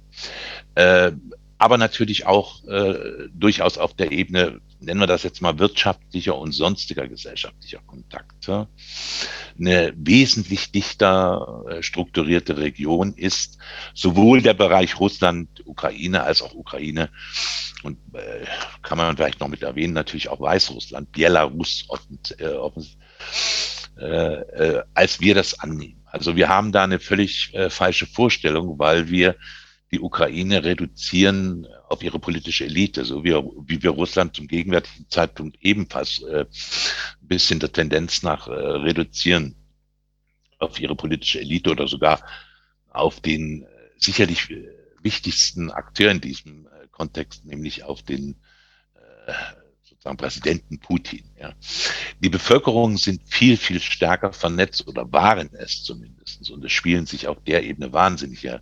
Ja. 0.76 1.08
Äh, 1.08 1.12
aber 1.58 1.78
natürlich 1.78 2.26
auch 2.28 2.64
äh, 2.66 3.30
durchaus 3.34 3.78
auf 3.78 3.96
der 3.96 4.12
Ebene, 4.12 4.62
nennen 4.80 5.00
wir 5.00 5.08
das 5.08 5.24
jetzt 5.24 5.42
mal 5.42 5.60
wirtschaftlicher 5.60 6.38
und 6.38 6.52
sonstiger 6.52 7.08
gesellschaftlicher 7.08 7.80
Kontakte, 7.86 8.68
eine 9.58 9.94
wesentlich 9.96 10.72
dichter 10.72 11.64
äh, 11.70 11.84
strukturierte 11.84 12.58
Region 12.58 13.14
ist, 13.16 13.58
sowohl 13.94 14.42
der 14.42 14.54
Bereich 14.54 15.00
Russland, 15.00 15.50
Ukraine 15.66 16.24
als 16.24 16.42
auch 16.42 16.54
Ukraine 16.54 17.10
und 17.84 17.98
äh, 18.14 18.46
kann 18.82 18.98
man 18.98 19.16
vielleicht 19.18 19.40
noch 19.40 19.48
mit 19.48 19.64
erwähnen, 19.64 19.94
natürlich 19.94 20.30
auch 20.30 20.40
Weißrussland, 20.40 21.12
Belarus, 21.12 21.86
offen, 21.88 22.20
äh, 22.40 22.46
äh, 24.00 24.06
äh, 24.06 24.84
als 24.94 25.20
wir 25.20 25.36
das 25.36 25.60
annehmen. 25.60 26.04
Also 26.06 26.36
wir 26.36 26.50
haben 26.50 26.72
da 26.72 26.84
eine 26.84 27.00
völlig 27.00 27.54
äh, 27.54 27.70
falsche 27.70 28.08
Vorstellung, 28.08 28.80
weil 28.80 29.10
wir 29.10 29.36
die 29.92 30.00
Ukraine 30.00 30.64
reduzieren 30.64 31.66
auf 31.88 32.04
ihre 32.04 32.20
politische 32.20 32.66
Elite, 32.66 33.06
so 33.06 33.24
wie, 33.24 33.34
wie 33.34 33.82
wir 33.82 33.92
Russland 33.92 34.36
zum 34.36 34.48
gegenwärtigen 34.48 35.10
Zeitpunkt 35.10 35.58
ebenfalls 35.62 36.22
äh, 36.24 36.46
ein 37.22 37.28
bisschen 37.28 37.60
der 37.60 37.72
Tendenz 37.72 38.24
nach 38.24 38.48
äh, 38.48 38.52
reduzieren 38.52 39.56
auf 40.60 40.80
ihre 40.80 40.96
politische 40.96 41.40
Elite 41.40 41.72
oder 41.72 41.88
sogar 41.88 42.22
auf 42.90 43.22
den 43.22 43.64
äh, 43.64 43.68
sicherlich 43.98 44.50
äh, 44.50 44.68
wichtigsten 45.02 45.72
Akteur 45.72 46.12
in 46.12 46.20
diesem 46.22 46.68
äh, 46.68 46.88
Kontext, 46.92 47.46
nämlich 47.46 47.84
auf 47.84 48.02
den 48.04 48.36
äh, 49.26 49.34
sozusagen 50.08 50.18
Präsidenten 50.18 50.80
Putin. 50.80 51.24
Ja. 51.40 51.54
Die 52.20 52.30
Bevölkerungen 52.30 52.98
sind 52.98 53.22
viel, 53.26 53.58
viel 53.58 53.80
stärker 53.80 54.34
vernetzt 54.34 54.88
oder 54.88 55.12
waren 55.12 55.50
es 55.54 55.84
zumindest. 55.84 56.50
Und 56.50 56.64
es 56.64 56.72
spielen 56.72 57.06
sich 57.06 57.28
auf 57.28 57.38
der 57.46 57.64
Ebene 57.64 57.94
wahnsinnige 57.94 58.62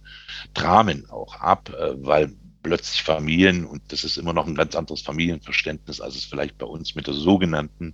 Dramen 0.53 1.10
auch 1.10 1.36
ab, 1.36 1.69
äh, 1.69 1.93
weil 1.97 2.34
plötzlich 2.63 3.03
Familien, 3.03 3.65
und 3.65 3.84
das 3.89 4.03
ist 4.03 4.17
immer 4.17 4.34
noch 4.34 4.47
ein 4.47 4.55
ganz 4.55 4.75
anderes 4.75 5.01
Familienverständnis, 5.01 6.01
als 6.01 6.15
es 6.15 6.25
vielleicht 6.25 6.58
bei 6.58 6.65
uns 6.65 6.95
mit 6.95 7.05
der 7.05 7.13
sogenannten 7.13 7.93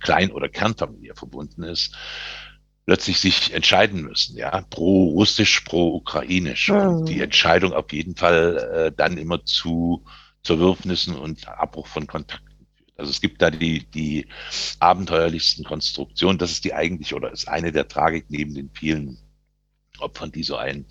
Klein- 0.00 0.32
oder 0.32 0.48
Kernfamilie 0.48 1.14
verbunden 1.14 1.62
ist, 1.62 1.94
plötzlich 2.86 3.18
sich 3.18 3.52
entscheiden 3.52 4.02
müssen, 4.02 4.36
ja, 4.38 4.62
pro-russisch, 4.70 5.60
pro-ukrainisch. 5.60 6.70
Mhm. 6.70 6.76
Und 6.76 7.08
die 7.08 7.20
Entscheidung 7.20 7.74
auf 7.74 7.92
jeden 7.92 8.16
Fall 8.16 8.56
äh, 8.72 8.92
dann 8.96 9.18
immer 9.18 9.44
zu 9.44 10.04
Zerwürfnissen 10.46 11.16
und 11.16 11.48
Abbruch 11.48 11.88
von 11.88 12.06
Kontakten 12.06 12.45
führt. 12.45 12.45
Also 12.96 13.10
es 13.10 13.20
gibt 13.20 13.42
da 13.42 13.50
die, 13.50 13.84
die 13.84 14.26
abenteuerlichsten 14.80 15.64
Konstruktionen. 15.64 16.38
Das 16.38 16.52
ist 16.52 16.64
die 16.64 16.74
eigentlich 16.74 17.14
oder 17.14 17.30
ist 17.30 17.48
eine 17.48 17.72
der 17.72 17.88
Tragik 17.88 18.26
neben 18.28 18.54
den 18.54 18.70
vielen 18.70 19.18
von 20.12 20.30
die 20.30 20.42
so 20.42 20.56
ein 20.56 20.84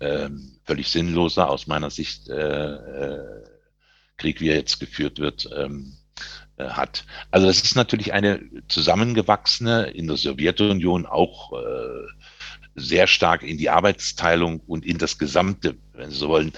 äh, 0.00 0.28
völlig 0.64 0.88
sinnloser 0.88 1.48
aus 1.48 1.66
meiner 1.66 1.90
Sicht 1.90 2.28
äh, 2.28 2.74
äh, 2.74 3.44
Krieg, 4.18 4.40
wie 4.40 4.48
er 4.48 4.56
jetzt 4.56 4.80
geführt 4.80 5.18
wird, 5.18 5.48
ähm, 5.56 5.96
äh, 6.56 6.66
hat. 6.66 7.04
Also 7.30 7.46
das 7.46 7.62
ist 7.62 7.74
natürlich 7.74 8.12
eine 8.12 8.40
zusammengewachsene 8.68 9.84
in 9.86 10.06
der 10.06 10.16
Sowjetunion 10.16 11.06
auch 11.06 11.52
äh, 11.52 12.06
sehr 12.76 13.06
stark 13.06 13.42
in 13.42 13.58
die 13.58 13.70
Arbeitsteilung 13.70 14.60
und 14.60 14.84
in 14.84 14.98
das 14.98 15.18
gesamte, 15.18 15.76
wenn 15.92 16.10
Sie 16.10 16.16
so 16.16 16.28
wollen, 16.28 16.52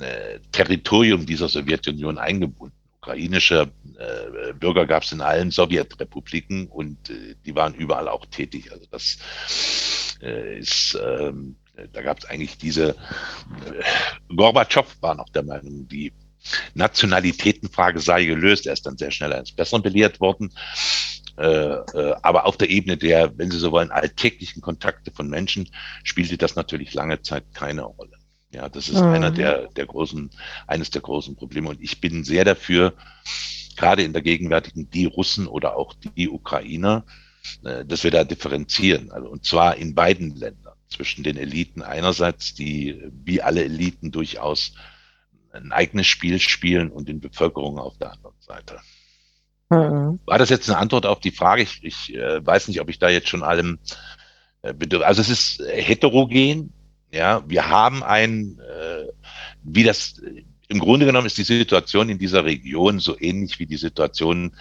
äh, 0.00 0.38
Territorium 0.52 1.26
dieser 1.26 1.48
Sowjetunion 1.48 2.18
eingebunden. 2.18 2.76
Ukrainische 3.02 3.72
äh, 3.98 4.52
Bürger 4.52 4.86
gab 4.86 5.02
es 5.02 5.10
in 5.10 5.20
allen 5.20 5.50
Sowjetrepubliken 5.50 6.68
und 6.68 7.10
äh, 7.10 7.34
die 7.44 7.54
waren 7.56 7.74
überall 7.74 8.08
auch 8.08 8.26
tätig. 8.26 8.70
Also 8.70 8.86
das 8.92 9.18
äh, 10.22 10.60
ist, 10.60 10.96
ähm, 11.04 11.56
da 11.92 12.00
gab 12.00 12.20
es 12.20 12.26
eigentlich 12.26 12.58
diese, 12.58 12.90
äh, 12.90 14.34
Gorbatschow 14.34 14.86
war 15.00 15.16
noch 15.16 15.28
der 15.30 15.42
Meinung, 15.42 15.88
die 15.88 16.12
Nationalitätenfrage 16.74 17.98
sei 17.98 18.24
gelöst. 18.24 18.68
Er 18.68 18.74
ist 18.74 18.86
dann 18.86 18.96
sehr 18.96 19.10
schnell 19.10 19.32
eines 19.32 19.50
Besseren 19.50 19.82
belehrt 19.82 20.20
worden. 20.20 20.52
Äh, 21.38 21.46
äh, 21.46 22.14
aber 22.22 22.46
auf 22.46 22.56
der 22.56 22.70
Ebene 22.70 22.96
der, 22.96 23.36
wenn 23.36 23.50
Sie 23.50 23.58
so 23.58 23.72
wollen, 23.72 23.90
alltäglichen 23.90 24.62
Kontakte 24.62 25.10
von 25.10 25.28
Menschen 25.28 25.68
spielte 26.04 26.38
das 26.38 26.54
natürlich 26.54 26.94
lange 26.94 27.20
Zeit 27.22 27.52
keine 27.52 27.82
Rolle. 27.82 28.21
Ja, 28.52 28.68
das 28.68 28.88
ist 28.88 29.00
mhm. 29.00 29.08
einer 29.08 29.30
der, 29.30 29.68
der 29.68 29.86
großen, 29.86 30.30
eines 30.66 30.90
der 30.90 31.00
großen 31.00 31.36
Probleme. 31.36 31.70
Und 31.70 31.80
ich 31.80 32.00
bin 32.00 32.22
sehr 32.22 32.44
dafür, 32.44 32.92
gerade 33.76 34.02
in 34.02 34.12
der 34.12 34.22
gegenwärtigen 34.22 34.90
die 34.90 35.06
Russen 35.06 35.46
oder 35.46 35.76
auch 35.76 35.94
die 36.16 36.28
Ukrainer, 36.28 37.04
äh, 37.64 37.84
dass 37.84 38.04
wir 38.04 38.10
da 38.10 38.24
differenzieren. 38.24 39.10
Also, 39.10 39.28
und 39.28 39.44
zwar 39.44 39.76
in 39.76 39.94
beiden 39.94 40.36
Ländern 40.36 40.74
zwischen 40.88 41.24
den 41.24 41.38
Eliten 41.38 41.82
einerseits, 41.82 42.54
die 42.54 43.02
wie 43.24 43.40
alle 43.40 43.64
Eliten 43.64 44.10
durchaus 44.10 44.74
ein 45.52 45.72
eigenes 45.72 46.06
Spiel 46.06 46.38
spielen 46.38 46.90
und 46.90 47.08
den 47.08 47.20
Bevölkerung 47.20 47.78
auf 47.78 47.96
der 47.98 48.12
anderen 48.12 48.36
Seite. 48.40 48.80
Mhm. 49.70 50.20
War 50.26 50.38
das 50.38 50.50
jetzt 50.50 50.68
eine 50.68 50.78
Antwort 50.78 51.06
auf 51.06 51.20
die 51.20 51.30
Frage? 51.30 51.62
Ich, 51.62 51.82
ich 51.82 52.14
äh, 52.14 52.44
weiß 52.44 52.68
nicht, 52.68 52.80
ob 52.82 52.90
ich 52.90 52.98
da 52.98 53.08
jetzt 53.08 53.28
schon 53.28 53.42
allem 53.42 53.78
äh, 54.60 54.74
bedürfe. 54.74 55.06
Also 55.06 55.22
es 55.22 55.30
ist 55.30 55.62
heterogen. 55.66 56.72
Ja, 57.12 57.44
wir 57.46 57.68
haben 57.68 58.02
ein, 58.02 58.58
äh, 58.58 59.12
wie 59.62 59.84
das 59.84 60.14
im 60.68 60.78
Grunde 60.78 61.04
genommen 61.04 61.26
ist 61.26 61.36
die 61.36 61.42
Situation 61.42 62.08
in 62.08 62.18
dieser 62.18 62.46
Region 62.46 62.98
so 62.98 63.20
ähnlich 63.20 63.58
wie 63.58 63.66
die 63.66 63.76
Situation 63.76 64.56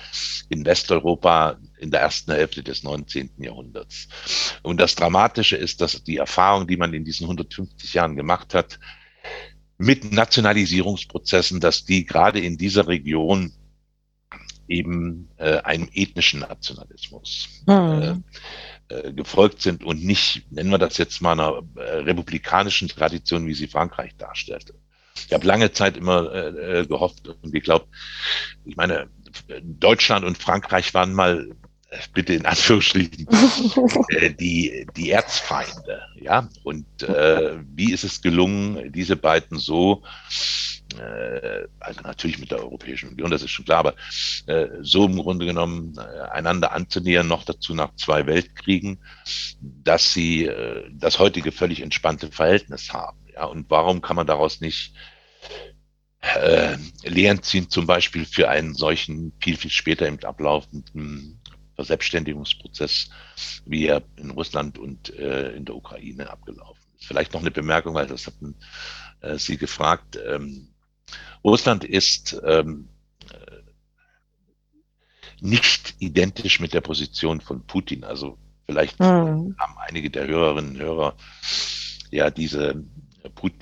in 0.50 0.66
Westeuropa 0.66 1.58
in 1.80 1.90
der 1.90 2.02
ersten 2.02 2.34
Hälfte 2.34 2.64
des 2.64 2.84
19. 2.84 3.30
Jahrhunderts. 3.38 4.10
Und 4.62 4.82
das 4.82 4.96
Dramatische 4.96 5.56
ist, 5.56 5.80
dass 5.80 6.04
die 6.04 6.18
Erfahrung, 6.18 6.68
die 6.68 6.76
man 6.76 6.94
in 6.94 7.06
diesen 7.06 7.24
150 7.24 7.94
Jahren 7.94 8.18
gemacht 8.18 8.54
hat, 8.54 8.78
mit 9.78 10.12
Nationalisierungsprozessen, 10.12 11.62
dass 11.62 11.86
die 11.86 12.06
gerade 12.06 12.42
in 12.42 12.58
dieser 12.58 12.90
Region 12.90 13.54
eben 14.68 15.30
äh, 15.38 15.58
einem 15.60 15.90
ethnischen 15.94 16.42
Nationalismus 16.42 17.48
mhm. 17.68 18.02
äh, 18.02 18.16
äh, 18.92 19.14
gefolgt 19.14 19.62
sind 19.62 19.84
und 19.84 20.04
nicht, 20.04 20.52
nennen 20.52 20.70
wir 20.70 20.78
das 20.78 20.98
jetzt 20.98 21.22
mal 21.22 21.34
einer 21.34 21.62
äh, 21.76 21.98
republikanischen 22.00 22.88
Tradition, 22.88 23.48
wie 23.48 23.54
sie 23.54 23.68
Frankreich 23.68 24.16
darstellte. 24.18 24.74
Ich 25.16 25.34
habe 25.34 25.46
lange 25.46 25.72
Zeit 25.72 25.98
immer 25.98 26.32
äh, 26.34 26.80
äh 26.82 26.86
gehofft 26.86 27.28
und 27.28 27.52
geglaubt, 27.52 27.88
ich 28.66 28.76
meine, 28.76 29.10
Deutschland 29.64 30.26
und 30.26 30.38
Frankreich 30.38 30.94
waren 30.94 31.14
mal 31.14 31.50
bitte 32.14 32.34
in 32.34 32.46
Anführungsstrichen, 32.46 33.28
äh, 34.10 34.32
die, 34.32 34.88
die 34.96 35.12
Erzfeinde. 35.12 36.02
Ja, 36.16 36.50
und 36.64 37.04
äh, 37.04 37.58
wie 37.74 37.92
ist 37.92 38.04
es 38.04 38.22
gelungen, 38.22 38.92
diese 38.92 39.16
beiden 39.16 39.60
so, 39.60 40.04
äh, 40.98 41.68
also 41.80 42.02
natürlich 42.02 42.40
mit 42.40 42.52
der 42.52 42.60
Europäischen 42.60 43.10
Union, 43.10 43.32
das 43.32 43.44
ist 43.44 43.52
schon 43.52 43.66
klar, 43.66 43.80
aber 43.80 43.96
äh, 44.48 44.68
so 44.82 45.06
im 45.06 45.18
Grunde 45.18 45.46
genommen 45.46 45.98
äh, 45.98 46.30
einander 46.32 46.72
anzunähern, 46.72 47.28
noch 47.28 47.44
dazu 47.44 47.74
nach 47.74 47.94
zwei 47.96 48.26
Weltkriegen, 48.26 49.00
dass 49.62 50.14
sie 50.14 50.46
äh, 50.46 50.90
das 50.94 51.20
heutige 51.20 51.52
völlig 51.52 51.82
entspannte 51.82 52.32
Verhältnis 52.32 52.94
haben. 52.94 53.18
Ja, 53.34 53.46
und 53.46 53.70
warum 53.70 54.02
kann 54.02 54.16
man 54.16 54.28
daraus 54.28 54.62
nicht 54.62 54.94
äh, 56.22 56.78
Lehren 57.04 57.42
ziehen, 57.44 57.70
zum 57.70 57.88
Beispiel 57.88 58.26
für 58.26 58.50
einen 58.50 58.76
solchen 58.76 59.34
viel, 59.42 59.58
viel 59.58 59.72
später 59.72 60.08
im 60.08 60.20
ablaufenden 60.24 61.41
Verselbstständigungsprozess, 61.76 63.10
wie 63.66 63.88
er 63.88 64.04
in 64.18 64.32
Russland 64.32 64.78
und 64.78 65.14
äh, 65.16 65.52
in 65.52 65.66
der 65.66 65.76
Ukraine 65.76 66.30
abgelaufen 66.30 66.84
ist. 66.96 67.06
Vielleicht 67.06 67.34
noch 67.34 67.42
eine 67.42 67.52
Bemerkung, 67.52 67.94
weil 67.94 68.08
das 68.08 68.28
hatten 68.28 68.56
äh, 69.22 69.38
Sie 69.38 69.58
gefragt. 69.58 70.20
Ähm, 70.26 70.70
Russland 71.44 71.84
ist 71.84 72.40
ähm, 72.46 72.90
äh, 73.32 73.62
nicht 75.40 75.96
identisch 76.00 76.60
mit 76.60 76.74
der 76.74 76.82
Position 76.82 77.42
von 77.42 77.66
Putin. 77.66 78.04
Also 78.04 78.38
vielleicht 78.66 79.00
mhm. 79.00 79.56
haben 79.58 79.78
einige 79.78 80.10
der 80.10 80.28
Hörerinnen 80.28 80.76
und 80.76 80.82
Hörer 80.82 81.16
ja 82.12 82.30
diese 82.30 82.84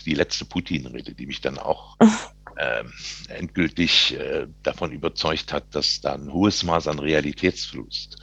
die 0.06 0.14
letzte 0.14 0.46
Putin-Rede, 0.46 1.14
die 1.14 1.26
mich 1.26 1.42
dann 1.42 1.58
auch 1.58 1.98
äh, 2.60 2.84
endgültig 3.30 4.18
äh, 4.20 4.48
davon 4.64 4.92
überzeugt 4.92 5.54
hat, 5.54 5.74
dass 5.74 6.02
da 6.02 6.14
ein 6.14 6.32
hohes 6.32 6.64
Maß 6.64 6.88
an 6.88 7.00
Realitätsverlust, 7.00 8.18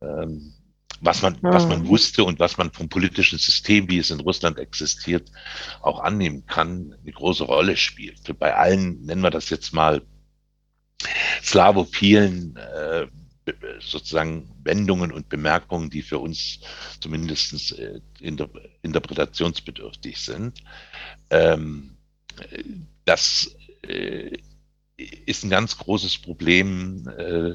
ähm, 0.00 0.54
was 1.00 1.22
man, 1.22 1.38
was 1.42 1.66
man 1.68 1.80
hm. 1.80 1.88
wusste 1.88 2.24
und 2.24 2.40
was 2.40 2.56
man 2.56 2.72
vom 2.72 2.88
politischen 2.88 3.38
System, 3.38 3.88
wie 3.88 3.98
es 3.98 4.10
in 4.10 4.20
Russland 4.20 4.58
existiert, 4.58 5.30
auch 5.82 6.00
annehmen 6.00 6.46
kann, 6.46 6.96
eine 7.02 7.12
große 7.12 7.44
Rolle 7.44 7.76
spielt. 7.76 8.36
Bei 8.38 8.56
allen, 8.56 9.02
nennen 9.02 9.22
wir 9.22 9.30
das 9.30 9.50
jetzt 9.50 9.72
mal, 9.72 10.02
slavophilen 11.42 12.56
äh, 12.56 13.06
sozusagen 13.80 14.50
Wendungen 14.64 15.12
und 15.12 15.28
Bemerkungen, 15.28 15.90
die 15.90 16.02
für 16.02 16.18
uns 16.18 16.60
zumindest 17.00 17.78
äh, 17.78 18.00
inter 18.18 18.48
interpretationsbedürftig 18.82 20.18
sind. 20.18 20.58
Ähm, 21.30 21.98
das 23.04 23.54
äh, 23.54 23.57
ist 23.86 25.44
ein 25.44 25.50
ganz 25.50 25.78
großes 25.78 26.18
Problem 26.18 27.08
äh, 27.16 27.54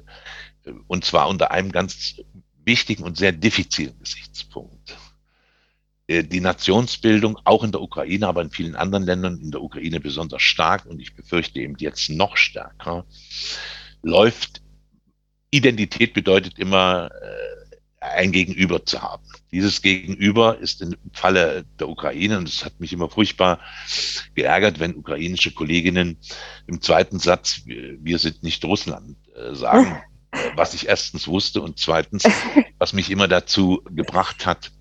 und 0.88 1.03
zwar 1.03 1.27
unter 1.27 1.51
einem 1.51 1.71
ganz 1.71 2.21
wichtigen 2.63 3.03
und 3.03 3.17
sehr 3.17 3.31
diffizilen 3.31 3.97
Gesichtspunkt. 3.99 4.95
Äh, 6.07 6.23
die 6.23 6.39
Nationsbildung, 6.39 7.39
auch 7.43 7.63
in 7.63 7.71
der 7.71 7.81
Ukraine, 7.81 8.27
aber 8.27 8.41
in 8.41 8.51
vielen 8.51 8.75
anderen 8.75 9.03
Ländern, 9.03 9.39
in 9.39 9.51
der 9.51 9.62
Ukraine 9.62 9.99
besonders 9.99 10.41
stark 10.41 10.86
und 10.86 10.99
ich 10.99 11.15
befürchte 11.15 11.59
eben 11.59 11.75
jetzt 11.77 12.09
noch 12.09 12.38
stärker, 12.38 13.05
läuft 14.01 14.62
Identität 15.51 16.13
bedeutet 16.13 16.57
immer, 16.57 17.09
äh, 17.12 17.73
ein 17.99 18.31
Gegenüber 18.31 18.86
zu 18.86 19.01
haben. 19.01 19.23
Dieses 19.54 19.84
Gegenüber 19.84 20.58
ist 20.58 20.82
im 20.82 20.96
Falle 21.13 21.63
der 21.80 21.88
Ukraine, 21.88 22.39
und 22.39 22.50
es 22.50 22.66
hat 22.66 22.80
mich 22.80 22.92
immer 22.92 23.08
furchtbar 23.08 23.60
geärgert, 24.34 24.80
wenn 24.80 24.96
ukrainische 24.96 25.52
Kolleginnen 25.52 26.18
im 26.66 26.82
zweiten 26.82 27.20
Satz, 27.20 27.62
wir 27.66 28.18
sind 28.18 28.42
nicht 28.42 28.66
Russland, 28.66 29.16
äh, 29.36 29.54
sagen, 29.54 30.02
was 30.56 30.74
ich 30.74 30.88
erstens 30.88 31.28
wusste 31.28 31.62
und 31.62 31.78
zweitens, 31.78 32.24
was 32.80 32.94
mich 32.94 33.12
immer 33.12 33.28
dazu 33.28 33.84
gebracht 33.92 34.48
hat, 34.48 34.72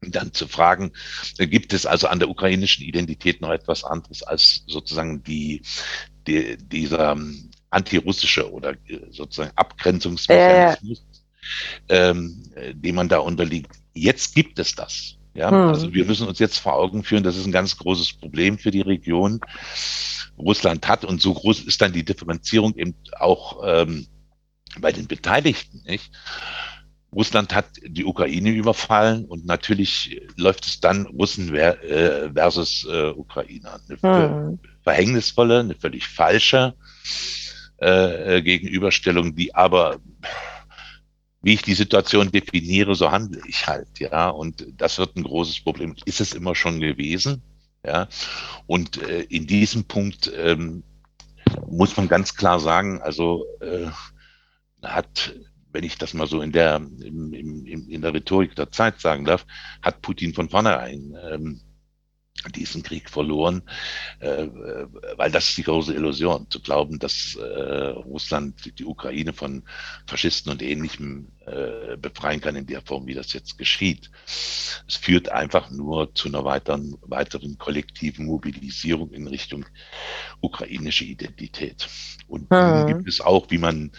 dann 0.00 0.32
zu 0.32 0.48
fragen, 0.48 0.92
gibt 1.36 1.74
es 1.74 1.84
also 1.84 2.08
an 2.08 2.20
der 2.20 2.30
ukrainischen 2.30 2.86
Identität 2.86 3.42
noch 3.42 3.50
etwas 3.50 3.84
anderes 3.84 4.22
als 4.22 4.64
sozusagen 4.66 5.22
die, 5.24 5.60
die 6.26 6.56
dieser 6.56 7.18
antirussische 7.68 8.50
oder 8.50 8.72
äh, 8.86 9.00
sozusagen 9.10 9.52
Abgrenzungsmechanismus, 9.56 11.00
äh. 11.00 11.09
Ähm, 11.88 12.50
dem 12.72 12.94
man 12.94 13.08
da 13.08 13.18
unterliegt. 13.18 13.72
Jetzt 13.94 14.34
gibt 14.34 14.58
es 14.58 14.74
das. 14.74 15.16
Ja, 15.34 15.50
hm. 15.50 15.68
also 15.68 15.94
wir 15.94 16.04
müssen 16.04 16.26
uns 16.26 16.38
jetzt 16.38 16.58
vor 16.58 16.74
Augen 16.74 17.04
führen, 17.04 17.22
das 17.22 17.36
ist 17.36 17.46
ein 17.46 17.52
ganz 17.52 17.76
großes 17.76 18.14
Problem 18.14 18.58
für 18.58 18.70
die 18.70 18.80
Region. 18.80 19.40
Russland 20.38 20.88
hat 20.88 21.04
und 21.04 21.20
so 21.20 21.34
groß 21.34 21.60
ist 21.60 21.80
dann 21.80 21.92
die 21.92 22.04
Differenzierung 22.04 22.74
eben 22.76 22.94
auch 23.18 23.60
ähm, 23.64 24.06
bei 24.80 24.92
den 24.92 25.06
Beteiligten, 25.06 25.82
nicht? 25.86 26.10
Russland 27.12 27.52
hat 27.54 27.66
die 27.84 28.04
Ukraine 28.04 28.50
überfallen 28.50 29.24
und 29.24 29.44
natürlich 29.44 30.20
läuft 30.36 30.64
es 30.66 30.80
dann 30.80 31.06
Russen 31.06 31.52
äh, 31.56 32.30
versus 32.32 32.86
äh, 32.88 33.10
Ukrainer. 33.10 33.80
Eine 33.88 34.50
hm. 34.50 34.58
verhängnisvolle, 34.84 35.60
eine 35.60 35.74
völlig 35.74 36.06
falsche 36.06 36.74
äh, 37.82 38.36
äh, 38.36 38.42
Gegenüberstellung, 38.42 39.34
die 39.34 39.54
aber, 39.54 39.96
wie 41.42 41.54
ich 41.54 41.62
die 41.62 41.74
Situation 41.74 42.30
definiere, 42.30 42.94
so 42.94 43.10
handle 43.10 43.40
ich 43.46 43.66
halt, 43.66 43.98
ja. 43.98 44.28
Und 44.28 44.66
das 44.76 44.98
wird 44.98 45.16
ein 45.16 45.22
großes 45.22 45.60
Problem. 45.60 45.94
Ist 46.04 46.20
es 46.20 46.32
immer 46.32 46.54
schon 46.54 46.80
gewesen, 46.80 47.42
ja. 47.84 48.08
Und 48.66 49.02
äh, 49.02 49.22
in 49.22 49.46
diesem 49.46 49.84
Punkt 49.84 50.30
ähm, 50.36 50.82
muss 51.68 51.96
man 51.96 52.08
ganz 52.08 52.34
klar 52.34 52.60
sagen, 52.60 53.00
also 53.00 53.44
äh, 53.60 53.86
hat 54.82 55.34
wenn 55.72 55.84
ich 55.84 55.98
das 55.98 56.14
mal 56.14 56.26
so 56.26 56.42
in 56.42 56.52
der, 56.52 56.76
im, 56.76 57.32
im, 57.32 57.88
in 57.88 58.02
der 58.02 58.12
Rhetorik 58.12 58.54
der 58.56 58.70
Zeit 58.70 59.00
sagen 59.00 59.24
darf, 59.24 59.46
hat 59.82 60.02
Putin 60.02 60.34
von 60.34 60.48
vornherein 60.48 61.16
ähm, 61.30 61.60
diesen 62.54 62.82
Krieg 62.82 63.10
verloren, 63.10 63.62
äh, 64.20 64.46
weil 65.16 65.30
das 65.30 65.50
ist 65.50 65.58
die 65.58 65.62
große 65.62 65.94
Illusion, 65.94 66.46
zu 66.48 66.60
glauben, 66.60 66.98
dass 66.98 67.34
äh, 67.34 67.88
Russland 67.88 68.78
die 68.78 68.84
Ukraine 68.86 69.32
von 69.34 69.62
Faschisten 70.06 70.50
und 70.50 70.62
Ähnlichem 70.62 71.32
äh, 71.46 71.96
befreien 71.98 72.40
kann 72.40 72.56
in 72.56 72.66
der 72.66 72.80
Form, 72.80 73.06
wie 73.06 73.14
das 73.14 73.34
jetzt 73.34 73.58
geschieht. 73.58 74.10
Es 74.26 74.96
führt 75.00 75.28
einfach 75.28 75.70
nur 75.70 76.14
zu 76.14 76.28
einer 76.28 76.44
weiteren, 76.44 76.96
weiteren 77.02 77.58
kollektiven 77.58 78.24
Mobilisierung 78.26 79.12
in 79.12 79.26
Richtung 79.26 79.66
ukrainische 80.40 81.04
Identität. 81.04 81.88
Und 82.26 82.48
hm. 82.50 82.86
gibt 82.86 83.08
es 83.08 83.20
auch, 83.20 83.50
wie 83.50 83.58
man 83.58 83.92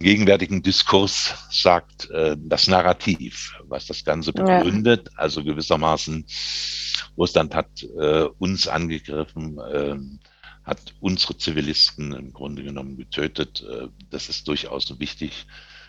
gegenwärtigen 0.00 0.62
Diskurs 0.62 1.34
sagt, 1.50 2.10
äh, 2.10 2.36
das 2.38 2.68
Narrativ, 2.68 3.54
was 3.64 3.86
das 3.86 4.04
Ganze 4.04 4.32
begründet, 4.32 5.08
ja. 5.12 5.18
also 5.18 5.42
gewissermaßen 5.42 6.24
Russland 7.16 7.54
hat 7.54 7.82
äh, 7.82 8.24
uns 8.38 8.68
angegriffen, 8.68 9.58
äh, 9.58 9.96
hat 10.62 10.94
unsere 11.00 11.36
Zivilisten 11.36 12.12
im 12.12 12.32
Grunde 12.32 12.62
genommen 12.62 12.96
getötet. 12.96 13.64
Äh, 13.68 13.88
das 14.10 14.28
ist 14.28 14.46
durchaus 14.46 14.98
wichtig 15.00 15.46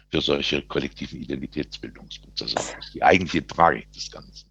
für 0.10 0.22
solche 0.22 0.64
kollektiven 0.64 1.22
Identitätsbildungsprozesse. 1.22 2.56
Das 2.56 2.74
ist 2.80 2.94
die 2.96 3.04
eigentliche 3.04 3.46
Tragik 3.46 3.92
des 3.92 4.10
Ganzen. 4.10 4.50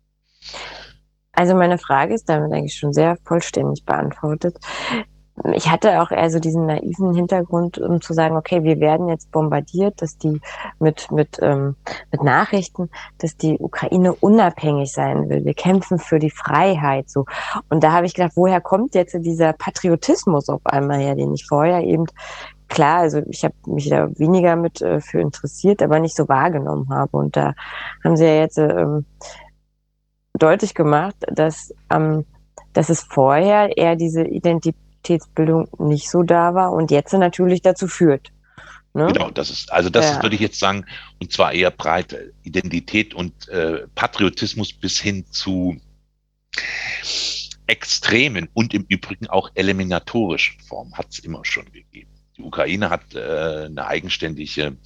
Also 1.32 1.54
meine 1.54 1.78
Frage 1.78 2.14
ist 2.14 2.28
damit 2.28 2.52
eigentlich 2.52 2.76
schon 2.76 2.92
sehr 2.92 3.16
vollständig 3.24 3.84
beantwortet 3.84 4.56
ich 5.52 5.70
hatte 5.70 6.02
auch 6.02 6.10
eher 6.10 6.30
so 6.30 6.38
diesen 6.38 6.66
naiven 6.66 7.14
Hintergrund, 7.14 7.78
um 7.78 8.00
zu 8.00 8.12
sagen, 8.12 8.36
okay, 8.36 8.62
wir 8.62 8.80
werden 8.80 9.08
jetzt 9.08 9.30
bombardiert, 9.30 10.00
dass 10.02 10.18
die 10.18 10.40
mit, 10.78 11.10
mit, 11.10 11.38
ähm, 11.40 11.76
mit 12.10 12.22
Nachrichten, 12.22 12.90
dass 13.18 13.36
die 13.36 13.58
Ukraine 13.58 14.14
unabhängig 14.14 14.92
sein 14.92 15.28
will. 15.28 15.44
Wir 15.44 15.54
kämpfen 15.54 15.98
für 15.98 16.18
die 16.18 16.30
Freiheit. 16.30 17.08
So. 17.10 17.24
Und 17.68 17.84
da 17.84 17.92
habe 17.92 18.06
ich 18.06 18.14
gedacht, 18.14 18.32
woher 18.36 18.60
kommt 18.60 18.94
jetzt 18.94 19.16
dieser 19.20 19.52
Patriotismus 19.52 20.48
auf 20.48 20.64
einmal 20.64 20.98
her, 20.98 21.14
den 21.14 21.34
ich 21.34 21.46
vorher 21.46 21.82
eben 21.82 22.06
klar, 22.68 23.00
also 23.00 23.22
ich 23.28 23.44
habe 23.44 23.54
mich 23.66 23.88
da 23.88 24.08
weniger 24.18 24.56
mit 24.56 24.82
äh, 24.82 25.00
für 25.00 25.20
interessiert, 25.20 25.82
aber 25.82 25.98
nicht 26.00 26.16
so 26.16 26.28
wahrgenommen 26.28 26.88
habe. 26.90 27.16
Und 27.16 27.36
da 27.36 27.54
haben 28.04 28.16
sie 28.16 28.24
ja 28.24 28.40
jetzt 28.40 28.58
ähm, 28.58 29.04
deutlich 30.34 30.74
gemacht, 30.74 31.16
dass, 31.28 31.74
ähm, 31.90 32.24
dass 32.72 32.90
es 32.90 33.02
vorher 33.02 33.76
eher 33.76 33.96
diese 33.96 34.22
Identität 34.22 34.87
Identitätsbildung 34.98 35.68
nicht 35.78 36.10
so 36.10 36.22
da 36.22 36.54
war 36.54 36.72
und 36.72 36.90
jetzt 36.90 37.12
natürlich 37.12 37.62
dazu 37.62 37.86
führt. 37.86 38.30
Ne? 38.94 39.08
Genau, 39.12 39.30
das 39.30 39.50
ist, 39.50 39.72
also 39.72 39.90
das 39.90 40.06
ja. 40.06 40.22
würde 40.22 40.34
ich 40.34 40.40
jetzt 40.40 40.58
sagen, 40.58 40.84
und 41.20 41.32
zwar 41.32 41.52
eher 41.52 41.70
breite 41.70 42.32
Identität 42.42 43.14
und 43.14 43.48
äh, 43.48 43.86
Patriotismus 43.94 44.72
bis 44.72 44.98
hin 44.98 45.24
zu 45.30 45.76
extremen 47.66 48.48
und 48.54 48.72
im 48.72 48.86
Übrigen 48.88 49.26
auch 49.26 49.50
eliminatorischen 49.54 50.58
Formen 50.60 50.94
hat 50.94 51.08
es 51.10 51.18
immer 51.18 51.44
schon 51.44 51.70
gegeben. 51.70 52.10
Die 52.36 52.42
Ukraine 52.42 52.88
hat 52.88 53.14
äh, 53.14 53.66
eine 53.66 53.86
eigenständige 53.86 54.76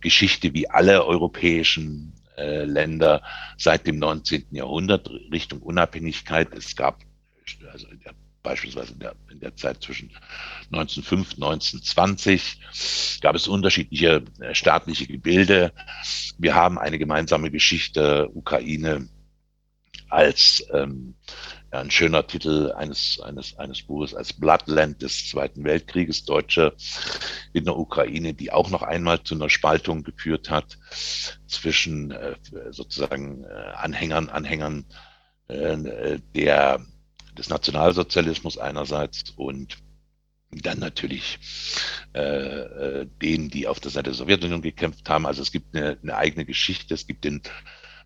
Geschichte 0.00 0.52
wie 0.52 0.68
alle 0.68 1.04
europäischen 1.04 2.12
äh, 2.36 2.64
Länder 2.64 3.22
seit 3.56 3.86
dem 3.86 3.98
19. 3.98 4.46
Jahrhundert 4.50 5.08
Richtung 5.30 5.60
Unabhängigkeit. 5.62 6.52
Es 6.54 6.74
gab 6.74 6.98
also 7.70 7.86
der 8.04 8.14
beispielsweise 8.44 8.92
in 8.92 9.00
der, 9.00 9.16
in 9.32 9.40
der 9.40 9.56
Zeit 9.56 9.82
zwischen 9.82 10.10
1905 10.72 11.34
und 11.34 11.42
1920 11.42 13.18
gab 13.20 13.34
es 13.34 13.48
unterschiedliche 13.48 14.22
äh, 14.40 14.54
staatliche 14.54 15.08
Gebilde. 15.08 15.72
Wir 16.38 16.54
haben 16.54 16.78
eine 16.78 17.00
gemeinsame 17.00 17.50
Geschichte 17.50 18.30
Ukraine 18.32 19.08
als 20.10 20.64
ähm, 20.72 21.16
ja, 21.72 21.80
ein 21.80 21.90
schöner 21.90 22.24
Titel 22.26 22.72
eines, 22.76 23.18
eines, 23.20 23.58
eines 23.58 23.82
Buches 23.82 24.14
als 24.14 24.32
Bloodland 24.32 25.02
des 25.02 25.28
Zweiten 25.28 25.64
Weltkrieges, 25.64 26.24
Deutsche 26.24 26.76
in 27.52 27.64
der 27.64 27.76
Ukraine, 27.76 28.34
die 28.34 28.52
auch 28.52 28.70
noch 28.70 28.82
einmal 28.82 29.24
zu 29.24 29.34
einer 29.34 29.50
Spaltung 29.50 30.04
geführt 30.04 30.50
hat 30.50 30.78
zwischen 31.48 32.12
äh, 32.12 32.36
sozusagen 32.70 33.42
äh, 33.44 33.48
Anhängern, 33.74 34.28
Anhängern 34.28 34.84
äh, 35.48 36.20
der 36.34 36.84
des 37.36 37.48
Nationalsozialismus 37.48 38.58
einerseits 38.58 39.30
und 39.36 39.78
dann 40.62 40.78
natürlich 40.78 41.38
äh, 42.14 42.20
äh, 42.20 43.06
denen, 43.22 43.50
die 43.50 43.66
auf 43.66 43.80
der 43.80 43.90
Seite 43.90 44.10
der 44.10 44.14
Sowjetunion 44.14 44.62
gekämpft 44.62 45.08
haben. 45.08 45.26
Also 45.26 45.42
es 45.42 45.52
gibt 45.52 45.74
eine, 45.74 45.98
eine 46.02 46.16
eigene 46.16 46.44
Geschichte. 46.44 46.94
Es 46.94 47.06
gibt 47.06 47.24
den 47.24 47.42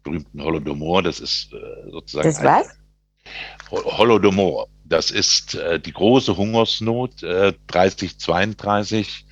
berühmten 0.03 0.43
Holodomor. 0.43 1.03
Das 1.03 1.21
ist 1.21 1.53
äh, 1.53 1.91
sozusagen. 1.91 2.29
Das 2.29 2.43
was? 2.43 2.69
Holodomor. 3.71 4.69
Das 4.85 5.11
ist 5.11 5.55
äh, 5.55 5.79
die 5.79 5.93
große 5.93 6.37
Hungersnot 6.37 7.23
äh, 7.23 7.53
30, 7.67 8.19
32, 8.19 9.27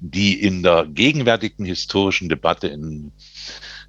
die 0.00 0.42
in 0.42 0.62
der 0.62 0.86
gegenwärtigen 0.86 1.64
historischen 1.64 2.28
Debatte 2.28 2.68
in, 2.68 3.12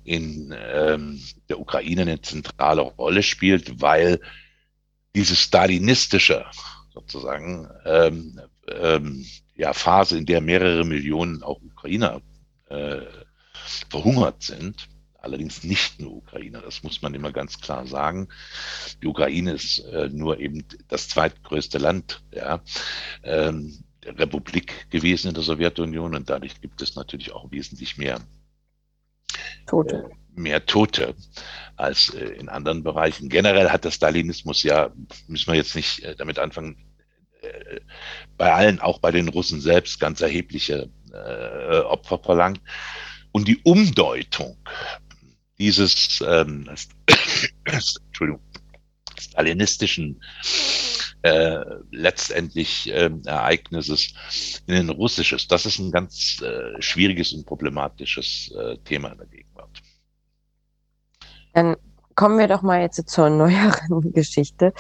in 0.06 0.56
ähm, 0.58 1.22
der 1.50 1.60
Ukraine 1.60 2.04
eine 2.04 2.22
zentrale 2.22 2.82
Rolle 2.82 3.24
spielt, 3.24 3.82
weil 3.82 4.22
diese 5.16 5.36
stalinistische 5.36 6.46
sozusagen 6.94 7.70
ähm, 7.86 8.42
ähm, 8.68 9.26
ja, 9.56 9.74
Phase, 9.74 10.18
in 10.18 10.26
der 10.26 10.42
mehrere 10.42 10.86
Millionen 10.86 11.44
auch 11.44 11.62
Ukrainer 11.62 12.22
äh, 12.70 13.02
verhungert 13.90 14.44
sind, 14.44 14.88
allerdings 15.22 15.64
nicht 15.64 16.00
nur 16.00 16.14
Ukrainer, 16.14 16.62
das 16.62 16.84
muss 16.84 17.02
man 17.02 17.14
immer 17.14 17.32
ganz 17.32 17.60
klar 17.60 17.86
sagen. 17.86 18.30
Die 19.02 19.08
Ukraine 19.08 19.54
ist 19.54 19.80
äh, 19.80 20.10
nur 20.10 20.40
eben 20.40 20.64
das 20.88 21.10
zweitgrößte 21.10 21.78
Land 21.78 22.22
ja, 22.34 22.62
ähm, 23.24 23.84
der 24.04 24.18
Republik 24.18 24.90
gewesen 24.90 25.30
in 25.30 25.34
der 25.34 25.44
Sowjetunion 25.44 26.16
und 26.16 26.30
dadurch 26.30 26.62
gibt 26.62 26.82
es 26.82 26.96
natürlich 26.96 27.34
auch 27.34 27.52
wesentlich 27.52 27.98
mehr 27.98 28.22
Tote. 29.68 30.10
Äh, 30.10 30.40
mehr 30.40 30.66
Tote 30.66 31.16
als 31.80 32.14
äh, 32.14 32.26
in 32.26 32.50
anderen 32.50 32.84
Bereichen. 32.84 33.30
Generell 33.30 33.70
hat 33.70 33.86
der 33.86 33.92
Stalinismus 33.92 34.64
ja, 34.64 34.92
müssen 35.28 35.52
wir 35.52 35.56
jetzt 35.56 35.76
nicht 35.76 36.04
äh, 36.04 36.16
damit 36.16 36.40
anfangen, 36.40 36.78
äh, 37.42 37.80
bei 38.38 38.54
allen, 38.54 38.80
auch 38.80 39.00
bei 39.00 39.12
den 39.12 39.30
Russen 39.30 39.62
selbst, 39.62 40.00
ganz 40.00 40.22
erhebliche 40.22 40.90
Opfer 41.12 42.20
verlangt. 42.20 42.62
Und 43.32 43.48
die 43.48 43.58
Umdeutung 43.64 44.58
dieses 45.58 46.24
ähm, 46.24 46.70
stalinistischen 49.20 50.22
äh, 51.22 51.66
letztendlich 51.92 52.90
äh, 52.94 53.10
Ereignisses 53.26 54.14
in 54.68 54.76
ein 54.76 54.90
russisches, 54.90 55.48
das 55.48 55.66
ist 55.66 55.80
ein 55.80 55.92
ganz 55.92 56.42
äh, 56.42 56.82
schwieriges 56.82 57.34
und 57.34 57.46
problematisches 57.46 58.54
Thema 58.86 59.16
Gegenwart. 59.16 59.49
Dann 61.54 61.76
kommen 62.16 62.38
wir 62.38 62.48
doch 62.48 62.62
mal 62.62 62.82
jetzt 62.82 63.10
zur 63.10 63.30
neueren 63.30 64.12
Geschichte. 64.14 64.74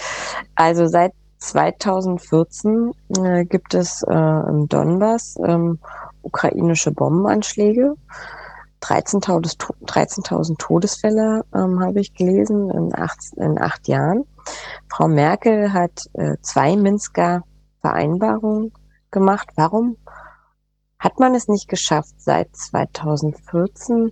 Also 0.55 0.87
seit 0.87 1.13
2014 1.39 2.91
äh, 3.17 3.45
gibt 3.45 3.73
es 3.73 4.03
äh, 4.03 4.13
im 4.13 4.67
Donbass 4.67 5.37
ähm, 5.43 5.79
ukrainische 6.21 6.91
Bombenanschläge. 6.91 7.95
13.000 8.81 9.73
13 9.85 10.57
Todesfälle 10.57 11.43
ähm, 11.53 11.79
habe 11.81 11.99
ich 11.99 12.13
gelesen 12.13 12.69
in 12.69 12.95
acht, 12.95 13.19
in 13.35 13.59
acht 13.59 13.87
Jahren. 13.87 14.25
Frau 14.89 15.07
Merkel 15.07 15.73
hat 15.73 16.09
äh, 16.13 16.37
zwei 16.41 16.75
Minsker 16.75 17.43
Vereinbarungen 17.81 18.71
gemacht. 19.11 19.49
Warum 19.55 19.97
hat 20.97 21.19
man 21.19 21.35
es 21.35 21.47
nicht 21.47 21.67
geschafft, 21.67 22.15
seit 22.17 22.55
2014 22.55 24.11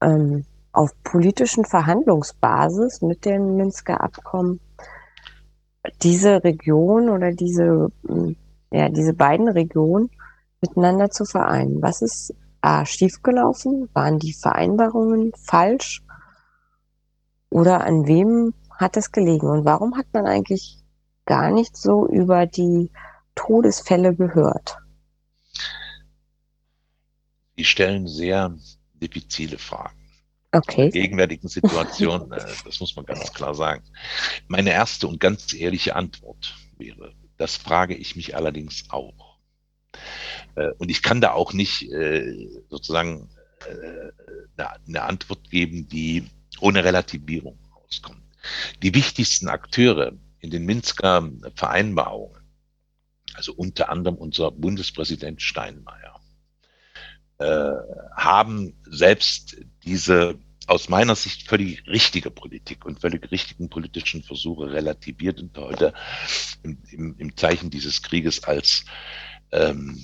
ähm, 0.00 0.44
auf 0.72 0.90
politischen 1.02 1.64
Verhandlungsbasis 1.64 3.02
mit 3.02 3.24
den 3.24 3.56
Minsker 3.56 4.00
Abkommen 4.00 4.60
diese 6.02 6.44
Region 6.44 7.08
oder 7.08 7.32
diese, 7.32 7.88
hm, 8.06 8.36
ja, 8.70 8.88
diese 8.88 9.14
beiden 9.14 9.48
Regionen 9.48 10.10
miteinander 10.60 11.10
zu 11.10 11.24
vereinen. 11.24 11.82
Was 11.82 12.02
ist 12.02 12.34
A, 12.60 12.84
schiefgelaufen? 12.84 13.88
Waren 13.94 14.18
die 14.18 14.34
Vereinbarungen 14.34 15.32
falsch? 15.34 16.02
Oder 17.48 17.84
an 17.84 18.06
wem 18.06 18.54
hat 18.78 18.96
es 18.96 19.10
gelegen? 19.10 19.48
Und 19.48 19.64
warum 19.64 19.96
hat 19.96 20.06
man 20.12 20.26
eigentlich 20.26 20.78
gar 21.24 21.50
nicht 21.50 21.76
so 21.76 22.06
über 22.06 22.46
die 22.46 22.90
Todesfälle 23.34 24.14
gehört? 24.14 24.76
Die 27.56 27.64
stellen 27.64 28.06
sehr 28.06 28.54
diffizile 28.94 29.58
Fragen. 29.58 29.99
Okay. 30.52 30.90
Gegenwärtigen 30.90 31.48
Situation, 31.48 32.32
äh, 32.32 32.44
das 32.64 32.80
muss 32.80 32.96
man 32.96 33.06
ganz 33.06 33.32
klar 33.32 33.54
sagen. 33.54 33.84
Meine 34.48 34.70
erste 34.70 35.06
und 35.06 35.20
ganz 35.20 35.54
ehrliche 35.54 35.94
Antwort 35.94 36.56
wäre, 36.76 37.14
das 37.36 37.56
frage 37.56 37.94
ich 37.94 38.16
mich 38.16 38.34
allerdings 38.34 38.84
auch. 38.88 39.38
Äh, 40.56 40.70
und 40.78 40.90
ich 40.90 41.02
kann 41.02 41.20
da 41.20 41.32
auch 41.32 41.52
nicht 41.52 41.90
äh, 41.90 42.48
sozusagen 42.68 43.28
eine 44.86 45.02
Antwort 45.02 45.50
geben, 45.50 45.86
die 45.88 46.26
ohne 46.60 46.82
Relativierung 46.82 47.58
auskommt. 47.74 48.22
Die 48.82 48.94
wichtigsten 48.94 49.48
Akteure 49.48 50.12
in 50.40 50.50
den 50.50 50.64
Minsker 50.64 51.30
Vereinbarungen, 51.54 52.40
also 53.34 53.52
unter 53.52 53.90
anderem 53.90 54.16
unser 54.16 54.50
Bundespräsident 54.50 55.42
Steinmeier, 55.42 56.20
haben 58.16 58.74
selbst 58.86 59.56
diese 59.84 60.38
aus 60.66 60.88
meiner 60.88 61.16
Sicht 61.16 61.48
völlig 61.48 61.84
richtige 61.88 62.30
Politik 62.30 62.84
und 62.84 63.00
völlig 63.00 63.30
richtigen 63.32 63.68
politischen 63.68 64.22
Versuche 64.22 64.72
relativiert 64.72 65.40
und 65.40 65.56
heute 65.58 65.92
im, 66.62 66.78
im, 66.90 67.16
im 67.18 67.36
Zeichen 67.36 67.70
dieses 67.70 68.02
Krieges 68.02 68.44
als, 68.44 68.84
ähm, 69.50 70.00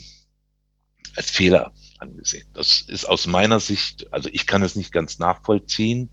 als 1.14 1.30
Fehler 1.30 1.72
angesehen. 1.98 2.48
Das 2.52 2.80
ist 2.80 3.04
aus 3.04 3.26
meiner 3.26 3.60
Sicht, 3.60 4.12
also 4.12 4.28
ich 4.32 4.46
kann 4.46 4.62
es 4.62 4.74
nicht 4.74 4.90
ganz 4.90 5.20
nachvollziehen, 5.20 6.10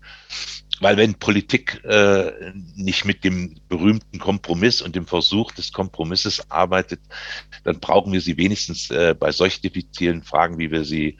weil 0.84 0.98
wenn 0.98 1.14
Politik 1.14 1.82
äh, 1.84 2.52
nicht 2.76 3.06
mit 3.06 3.24
dem 3.24 3.54
berühmten 3.70 4.18
Kompromiss 4.18 4.82
und 4.82 4.94
dem 4.94 5.06
Versuch 5.06 5.50
des 5.52 5.72
Kompromisses 5.72 6.50
arbeitet, 6.50 7.00
dann 7.62 7.80
brauchen 7.80 8.12
wir 8.12 8.20
sie 8.20 8.36
wenigstens 8.36 8.90
äh, 8.90 9.14
bei 9.18 9.32
solch 9.32 9.62
diffizilen 9.62 10.22
Fragen, 10.22 10.58
wie 10.58 10.70
wir 10.70 10.84
sie 10.84 11.16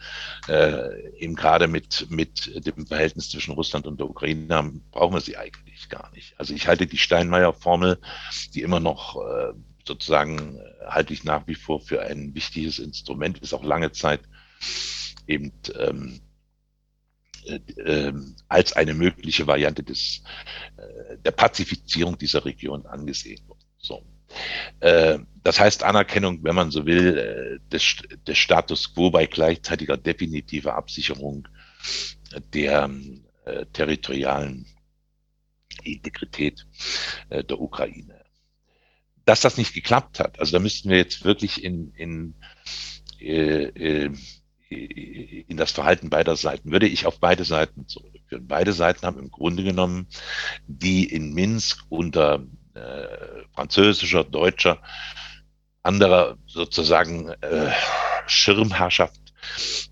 äh, 0.49 1.09
eben 1.19 1.35
gerade 1.35 1.67
mit, 1.67 2.11
mit 2.11 2.67
dem 2.67 2.87
Verhältnis 2.87 3.31
zwischen 3.31 3.55
Russland 3.55 3.87
und 3.87 3.99
der 3.99 4.11
Ukraine 4.11 4.55
haben, 4.55 4.85
brauchen 4.91 5.15
wir 5.15 5.23
sie 5.23 5.39
eigentlich 5.39 5.89
gar 5.89 6.13
nicht. 6.13 6.39
Also 6.39 6.53
ich 6.53 6.69
halte 6.69 6.87
die 6.87 6.99
Steinmeier-Formel, 6.99 7.99
die 8.53 8.61
immer 8.61 8.81
noch 8.81 9.17
äh, 9.17 9.55
sozusagen 9.89 10.61
halte 10.87 11.15
ich 11.15 11.25
nach 11.25 11.47
wie 11.47 11.55
vor 11.55 11.81
für 11.81 12.03
ein 12.03 12.35
wichtiges 12.35 12.79
Instrument, 12.79 13.39
ist 13.39 13.55
auch 13.55 13.65
lange 13.65 13.93
Zeit 13.93 14.21
eben 15.27 15.53
ähm, 15.79 16.21
äh, 17.47 17.61
ähm, 17.85 18.37
als 18.49 18.73
eine 18.73 18.95
mögliche 18.95 19.47
Variante 19.47 19.83
des, 19.83 20.23
äh, 20.77 21.19
der 21.19 21.33
Pazifizierung 21.33 22.19
dieser 22.19 22.45
Region 22.45 22.87
angesehen 22.87 23.41
wird. 23.47 23.59
So. 23.79 24.05
Äh, 24.81 25.19
das 25.43 25.61
heißt 25.61 25.83
Anerkennung, 25.83 26.43
wenn 26.43 26.55
man 26.55 26.71
so 26.71 26.87
will, 26.87 27.19
äh, 27.19 27.71
des, 27.71 27.97
des 28.27 28.39
Status 28.39 28.95
quo 28.95 29.11
bei 29.11 29.27
gleichzeitiger 29.27 29.97
definitiver 29.97 30.75
Absicherung 30.75 31.47
der 32.53 32.91
äh, 33.45 33.67
territorialen 33.73 34.67
Integrität 35.83 36.67
äh, 37.29 37.45
der 37.45 37.61
Ukraine. 37.61 38.25
Dass 39.25 39.41
das 39.41 39.57
nicht 39.57 39.73
geklappt 39.75 40.21
hat, 40.21 40.39
also 40.39 40.53
da 40.53 40.59
müssten 40.59 40.91
wir 40.91 40.99
jetzt 40.99 41.25
wirklich 41.25 41.65
in, 41.65 41.93
in 41.95 42.35
äh, 43.21 44.11
in 44.75 45.57
das 45.57 45.73
Verhalten 45.73 46.11
beider 46.11 46.37
Seiten, 46.37 46.73
würde 46.73 46.87
ich 46.87 47.07
auf 47.07 47.21
beide 47.21 47.45
Seiten 47.45 47.87
zurückführen. 47.87 48.47
Beide 48.47 48.73
Seiten 48.73 49.07
haben 49.07 49.19
im 49.19 49.31
Grunde 49.31 49.65
genommen 49.65 50.07
die 50.67 51.05
in 51.05 51.33
Minsk 51.33 51.81
unter 51.89 52.45
äh, 52.75 53.07
französischer, 53.55 54.25
deutscher, 54.25 54.79
anderer 55.83 56.37
sozusagen 56.47 57.29
äh, 57.29 57.71
Schirmherrschaft 58.27 59.21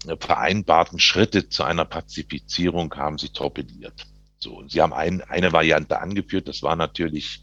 äh, 0.07 0.16
vereinbarten 0.18 0.99
Schritte 0.99 1.49
zu 1.49 1.62
einer 1.64 1.85
Pazifizierung 1.85 2.95
haben 2.95 3.18
sie 3.18 3.28
torpediert. 3.28 4.07
So, 4.39 4.57
und 4.57 4.72
sie 4.72 4.80
haben 4.80 4.93
ein, 4.93 5.20
eine 5.22 5.53
Variante 5.53 6.01
angeführt, 6.01 6.49
das 6.49 6.62
war 6.62 6.74
natürlich 6.74 7.43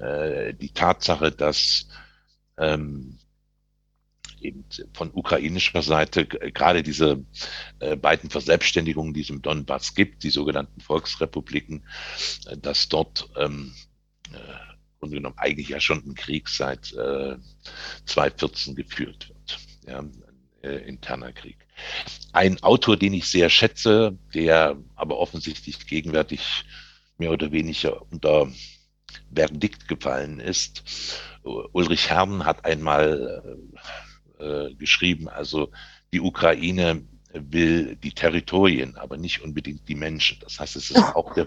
äh, 0.00 0.54
die 0.54 0.72
Tatsache, 0.72 1.30
dass 1.30 1.86
ähm, 2.58 3.19
eben 4.42 4.64
von 4.92 5.10
ukrainischer 5.12 5.82
Seite 5.82 6.26
gerade 6.26 6.82
diese 6.82 7.24
äh, 7.80 7.96
beiden 7.96 8.30
Verselbstständigungen, 8.30 9.14
die 9.14 9.22
es 9.22 9.30
im 9.30 9.42
Donbass 9.42 9.94
gibt, 9.94 10.22
die 10.22 10.30
sogenannten 10.30 10.80
Volksrepubliken, 10.80 11.84
äh, 12.46 12.56
dass 12.56 12.88
dort 12.88 13.28
ähm, 13.36 13.72
äh, 14.32 14.38
Grunde 14.98 15.16
genommen 15.16 15.38
eigentlich 15.38 15.68
ja 15.70 15.80
schon 15.80 16.04
ein 16.06 16.14
Krieg 16.14 16.48
seit 16.48 16.92
äh, 16.92 17.36
2014 18.04 18.74
geführt 18.74 19.30
wird. 19.30 19.58
Ja, 19.86 20.00
ein 20.00 20.12
interner 20.62 21.32
Krieg. 21.32 21.56
Ein 22.32 22.62
Autor, 22.62 22.98
den 22.98 23.14
ich 23.14 23.24
sehr 23.24 23.48
schätze, 23.48 24.18
der 24.34 24.76
aber 24.94 25.16
offensichtlich 25.16 25.86
gegenwärtig 25.86 26.66
mehr 27.16 27.30
oder 27.30 27.50
weniger 27.50 28.02
unter 28.12 28.52
Verdikt 29.34 29.88
gefallen 29.88 30.40
ist. 30.40 30.82
Ulrich 31.42 32.10
Herrn 32.10 32.44
hat 32.44 32.64
einmal 32.64 33.42
äh, 33.44 33.80
geschrieben. 34.78 35.28
Also 35.28 35.70
die 36.12 36.20
Ukraine 36.20 37.02
will 37.32 37.96
die 37.96 38.12
Territorien, 38.12 38.96
aber 38.96 39.16
nicht 39.16 39.42
unbedingt 39.42 39.88
die 39.88 39.94
Menschen. 39.94 40.38
Das 40.40 40.58
heißt, 40.58 40.76
es 40.76 40.90
ist 40.90 41.02
auch 41.14 41.34
der, 41.34 41.46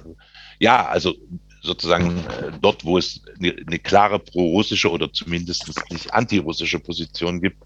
ja, 0.59 0.85
also 0.85 1.13
sozusagen 1.61 2.17
äh, 2.27 2.51
dort, 2.61 2.85
wo 2.85 2.97
es 2.97 3.21
eine, 3.37 3.55
eine 3.65 3.79
klare 3.79 4.19
pro-russische 4.19 4.91
oder 4.91 5.11
zumindest 5.11 5.71
nicht 5.91 6.13
anti-russische 6.13 6.79
Position 6.79 7.41
gibt, 7.41 7.63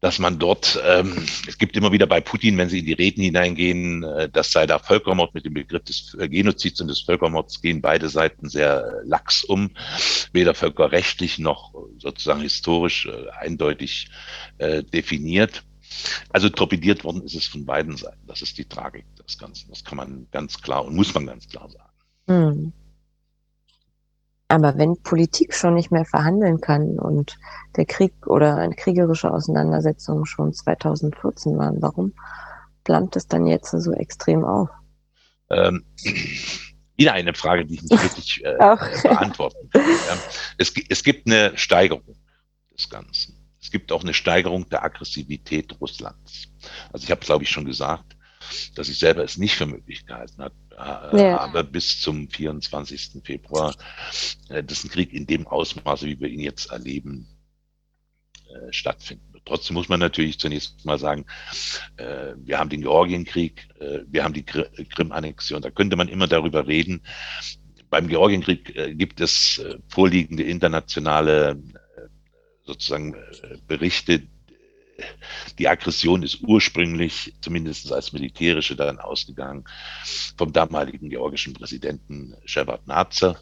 dass 0.00 0.18
man 0.18 0.38
dort, 0.38 0.80
ähm, 0.86 1.26
es 1.46 1.58
gibt 1.58 1.76
immer 1.76 1.92
wieder 1.92 2.06
bei 2.06 2.20
Putin, 2.20 2.56
wenn 2.56 2.70
sie 2.70 2.78
in 2.78 2.86
die 2.86 2.94
Reden 2.94 3.22
hineingehen, 3.22 4.02
äh, 4.02 4.30
das 4.30 4.50
sei 4.50 4.66
da 4.66 4.78
Völkermord 4.78 5.34
mit 5.34 5.44
dem 5.44 5.54
Begriff 5.54 5.84
des 5.84 6.16
äh, 6.18 6.28
Genozids 6.28 6.80
und 6.80 6.88
des 6.88 7.02
Völkermords 7.02 7.60
gehen 7.60 7.82
beide 7.82 8.08
Seiten 8.08 8.48
sehr 8.48 9.02
lax 9.04 9.44
um, 9.44 9.70
weder 10.32 10.54
völkerrechtlich 10.54 11.38
noch 11.38 11.74
sozusagen 11.98 12.40
historisch 12.40 13.06
äh, 13.06 13.28
eindeutig 13.38 14.08
äh, 14.58 14.82
definiert. 14.82 15.64
Also 16.30 16.48
torpediert 16.48 17.04
worden 17.04 17.22
ist 17.22 17.34
es 17.34 17.46
von 17.46 17.66
beiden 17.66 17.96
Seiten. 17.96 18.26
Das 18.26 18.40
ist 18.40 18.56
die 18.56 18.64
Tragik 18.64 19.04
des 19.16 19.36
Ganzen. 19.36 19.68
Das 19.68 19.84
kann 19.84 19.96
man 19.96 20.26
ganz 20.30 20.62
klar 20.62 20.84
und 20.84 20.94
muss 20.94 21.12
man 21.12 21.26
ganz 21.26 21.46
klar 21.48 21.68
sagen. 21.68 21.90
Hm. 22.26 22.72
Aber 24.50 24.76
wenn 24.76 25.00
Politik 25.00 25.54
schon 25.54 25.74
nicht 25.74 25.92
mehr 25.92 26.04
verhandeln 26.04 26.60
kann 26.60 26.98
und 26.98 27.38
der 27.76 27.84
Krieg 27.84 28.12
oder 28.26 28.56
eine 28.56 28.74
kriegerische 28.74 29.32
Auseinandersetzung 29.32 30.24
schon 30.24 30.52
2014 30.52 31.56
waren, 31.56 31.80
warum 31.80 32.14
flammt 32.84 33.14
es 33.14 33.28
dann 33.28 33.46
jetzt 33.46 33.70
so 33.70 33.92
extrem 33.92 34.44
auf? 34.44 34.68
Ähm, 35.50 35.84
wieder 36.96 37.12
eine 37.12 37.32
Frage, 37.32 37.64
die 37.64 37.74
ich 37.74 37.82
nicht 37.82 38.02
wirklich 38.02 38.44
äh, 38.44 38.56
beantworten 39.04 39.70
kann. 39.70 40.18
Es, 40.58 40.74
es 40.88 41.04
gibt 41.04 41.28
eine 41.28 41.56
Steigerung 41.56 42.16
des 42.76 42.90
Ganzen. 42.90 43.36
Es 43.62 43.70
gibt 43.70 43.92
auch 43.92 44.02
eine 44.02 44.14
Steigerung 44.14 44.68
der 44.68 44.82
Aggressivität 44.82 45.80
Russlands. 45.80 46.48
Also 46.92 47.04
ich 47.04 47.10
habe, 47.12 47.24
glaube 47.24 47.44
ich, 47.44 47.50
schon 47.50 47.66
gesagt, 47.66 48.16
dass 48.74 48.88
ich 48.88 48.98
selber 48.98 49.22
es 49.22 49.38
nicht 49.38 49.54
für 49.54 49.66
möglich 49.66 50.06
gehalten 50.06 50.42
habe, 50.42 50.54
ja. 50.80 51.40
aber 51.40 51.64
bis 51.64 52.00
zum 52.00 52.28
24. 52.28 53.22
Februar, 53.24 53.74
äh, 54.48 54.62
dass 54.62 54.84
ein 54.84 54.90
Krieg 54.90 55.12
in 55.12 55.26
dem 55.26 55.46
Ausmaße, 55.46 56.06
wie 56.06 56.20
wir 56.20 56.28
ihn 56.28 56.40
jetzt 56.40 56.70
erleben, 56.70 57.26
äh, 58.48 58.72
stattfinden. 58.72 59.30
Trotzdem 59.44 59.74
muss 59.74 59.88
man 59.88 60.00
natürlich 60.00 60.38
zunächst 60.38 60.84
mal 60.84 60.98
sagen, 60.98 61.26
äh, 61.96 62.34
wir 62.36 62.58
haben 62.58 62.70
den 62.70 62.82
Georgienkrieg, 62.82 63.68
äh, 63.78 64.00
wir 64.06 64.24
haben 64.24 64.34
die 64.34 64.44
Krim-Annexion, 64.44 65.62
da 65.62 65.70
könnte 65.70 65.96
man 65.96 66.08
immer 66.08 66.26
darüber 66.26 66.66
reden. 66.66 67.02
Beim 67.88 68.08
Georgienkrieg 68.08 68.76
äh, 68.76 68.94
gibt 68.94 69.20
es 69.20 69.60
vorliegende 69.88 70.42
internationale 70.42 71.60
sozusagen 72.64 73.16
Berichte, 73.66 74.28
die 75.58 75.68
Aggression 75.68 76.22
ist 76.22 76.40
ursprünglich, 76.42 77.34
zumindest 77.40 77.92
als 77.92 78.12
militärische, 78.12 78.76
dann 78.76 78.98
ausgegangen 78.98 79.64
vom 80.36 80.52
damaligen 80.52 81.10
georgischen 81.10 81.54
Präsidenten 81.54 82.36
Shevardnadze. 82.44 83.38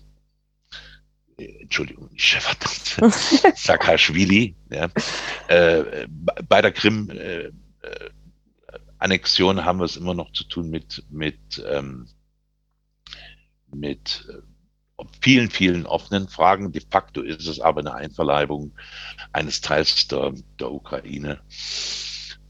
Äh, 1.38 1.62
Entschuldigung, 1.62 2.10
nicht 2.12 2.24
Shevardnadze, 2.24 3.52
Saakashvili. 3.56 4.56
Ja. 4.70 4.88
Äh, 5.48 6.06
bei 6.48 6.62
der 6.62 6.72
Krim 6.72 7.10
äh, 7.10 7.50
Annexion 8.98 9.64
haben 9.64 9.78
wir 9.78 9.84
es 9.84 9.96
immer 9.96 10.14
noch 10.14 10.32
zu 10.32 10.44
tun 10.44 10.70
mit, 10.70 11.04
mit, 11.08 11.64
ähm, 11.66 12.08
mit 13.72 14.26
äh, 14.28 14.42
vielen, 15.20 15.50
vielen 15.50 15.86
offenen 15.86 16.28
Fragen. 16.28 16.72
De 16.72 16.82
facto 16.90 17.22
ist 17.22 17.46
es 17.46 17.60
aber 17.60 17.80
eine 17.80 17.94
Einverleibung 17.94 18.72
eines 19.32 19.60
Teils 19.60 20.08
der, 20.08 20.32
der 20.58 20.72
Ukraine 20.72 21.40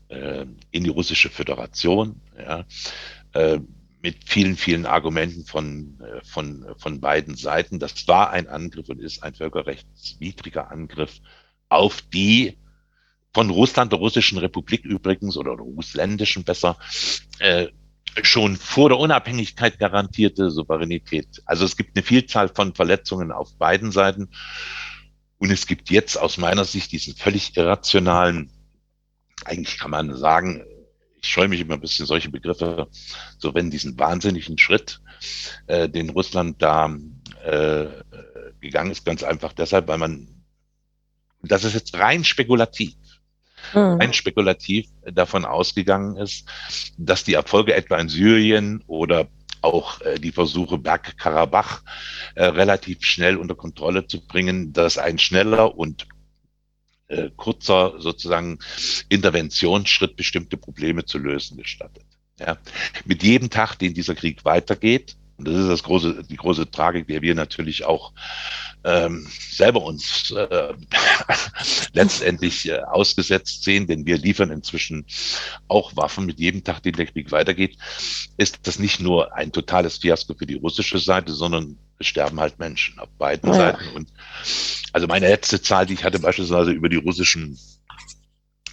äh, 0.09 0.47
in 0.71 0.85
die 0.85 0.91
russische 0.91 1.31
Föderation. 1.31 2.21
Ja, 2.39 2.65
äh, 3.33 3.61
mit 4.01 4.25
vielen, 4.25 4.57
vielen 4.57 4.87
Argumenten 4.87 5.45
von, 5.45 6.01
äh, 6.01 6.25
von, 6.25 6.67
von 6.77 7.01
beiden 7.01 7.35
Seiten. 7.35 7.79
Das 7.79 8.07
war 8.07 8.31
ein 8.31 8.47
Angriff 8.47 8.89
und 8.89 9.01
ist 9.01 9.23
ein 9.23 9.35
völkerrechtswidriger 9.35 10.71
Angriff 10.71 11.21
auf 11.69 12.03
die 12.03 12.59
von 13.35 13.51
Russland, 13.51 13.93
der 13.93 13.99
Russischen 13.99 14.39
Republik 14.39 14.85
übrigens, 14.85 15.37
oder 15.37 15.55
der 15.55 15.65
russländischen 15.65 16.45
besser, 16.45 16.79
äh, 17.39 17.69
schon 18.23 18.57
vor 18.57 18.89
der 18.89 18.99
Unabhängigkeit 18.99 19.79
garantierte 19.79 20.51
Souveränität. 20.51 21.43
Also 21.45 21.65
es 21.65 21.77
gibt 21.77 21.97
eine 21.97 22.05
Vielzahl 22.05 22.49
von 22.49 22.75
Verletzungen 22.75 23.33
auf 23.33 23.57
beiden 23.57 23.93
Seiten. 23.93 24.31
Und 25.39 25.51
es 25.51 25.67
gibt 25.67 25.91
jetzt 25.91 26.17
aus 26.17 26.37
meiner 26.37 26.65
Sicht 26.65 26.93
diesen 26.93 27.15
völlig 27.15 27.57
irrationalen, 27.57 28.51
eigentlich 29.45 29.79
kann 29.79 29.93
man 29.93 30.17
sagen, 30.17 30.65
ich 31.21 31.29
scheue 31.29 31.49
mich 31.49 31.61
immer 31.61 31.75
ein 31.75 31.81
bisschen 31.81 32.07
solche 32.07 32.31
Begriffe, 32.31 32.89
so 33.39 33.55
wenn 33.55 33.71
diesen 33.71 33.99
wahnsinnigen 33.99 34.59
Schritt, 34.59 35.01
äh, 35.67 35.89
den 35.89 36.11
Russland 36.11 36.61
da 36.63 36.97
äh, 37.45 37.87
gegangen 38.61 38.91
ist, 38.91 39.05
ganz 39.05 39.23
einfach 39.23 39.53
deshalb, 39.53 39.89
weil 39.89 39.99
man, 39.99 40.29
das 41.43 41.65
ist 41.65 41.75
jetzt 41.75 41.95
rein 41.97 42.25
spekulativ, 42.25 42.95
mhm. 43.75 44.01
rein 44.01 44.13
spekulativ 44.13 44.87
davon 45.03 45.45
ausgegangen 45.45 46.17
ist, 46.17 46.47
dass 46.97 47.25
die 47.25 47.35
Erfolge 47.35 47.75
etwa 47.75 47.97
in 47.99 48.09
Syrien 48.09 48.83
oder 48.87 49.29
auch 49.61 50.01
äh, 50.03 50.19
die 50.19 50.33
Versuche, 50.33 50.79
Bergkarabach 50.79 51.83
äh, 52.35 52.45
relativ 52.45 53.05
schnell 53.05 53.37
unter 53.37 53.55
Kontrolle 53.55 54.07
zu 54.07 54.25
bringen, 54.27 54.73
dass 54.73 54.99
ein 54.99 55.19
schneller 55.19 55.77
und 55.77 56.07
äh, 57.09 57.31
kurzer 57.37 57.95
sozusagen 57.99 58.59
Interventionsschritt 59.09 60.17
bestimmte 60.17 60.57
Probleme 60.57 61.05
zu 61.05 61.19
lösen 61.19 61.57
gestattet. 61.57 62.05
Ja. 62.39 62.57
Mit 63.05 63.23
jedem 63.23 63.51
Tag, 63.51 63.77
den 63.77 63.95
dieser 63.95 64.15
Krieg 64.15 64.45
weitergeht, 64.45 65.17
und 65.39 65.47
das 65.47 65.57
ist 65.57 65.69
das 65.69 65.83
große, 65.85 66.25
die 66.29 66.37
große 66.37 66.71
Tragik, 66.71 67.07
der 67.07 67.23
wir 67.23 67.35
natürlich 67.35 67.85
auch 67.85 68.13
ähm, 68.85 69.27
selber 69.51 69.83
uns 69.83 70.31
äh, 70.31 70.75
letztendlich 71.93 72.69
äh, 72.69 72.81
ausgesetzt 72.81 73.65
sehen, 73.65 73.87
denn 73.87 74.07
wir 74.07 74.19
liefern 74.19 74.51
inzwischen 74.51 75.05
auch 75.67 75.97
Waffen 75.97 76.27
mit 76.27 76.39
jedem 76.39 76.65
Tag, 76.65 76.83
den 76.83 76.95
der 76.95 77.07
Krieg 77.07 77.33
weitergeht, 77.33 77.77
ist 78.37 78.61
das 78.63 78.79
nicht 78.79 79.01
nur 79.01 79.35
ein 79.35 79.53
totales 79.53 79.99
Fiasko 79.99 80.35
für 80.35 80.47
die 80.47 80.55
russische 80.55 80.99
Seite, 80.99 81.33
sondern 81.33 81.77
es 81.99 82.07
sterben 82.07 82.39
halt 82.41 82.59
Menschen 82.59 82.99
auf 82.99 83.09
beiden 83.19 83.51
ja. 83.51 83.57
Seiten. 83.57 83.89
Und 83.95 84.09
also 84.93 85.07
meine 85.07 85.29
letzte 85.29 85.61
Zahl, 85.61 85.87
die 85.87 85.95
ich 85.95 86.05
hatte 86.05 86.21
beispielsweise 86.21 86.71
über 86.71 86.89
die 86.89 86.97
russischen 86.97 87.59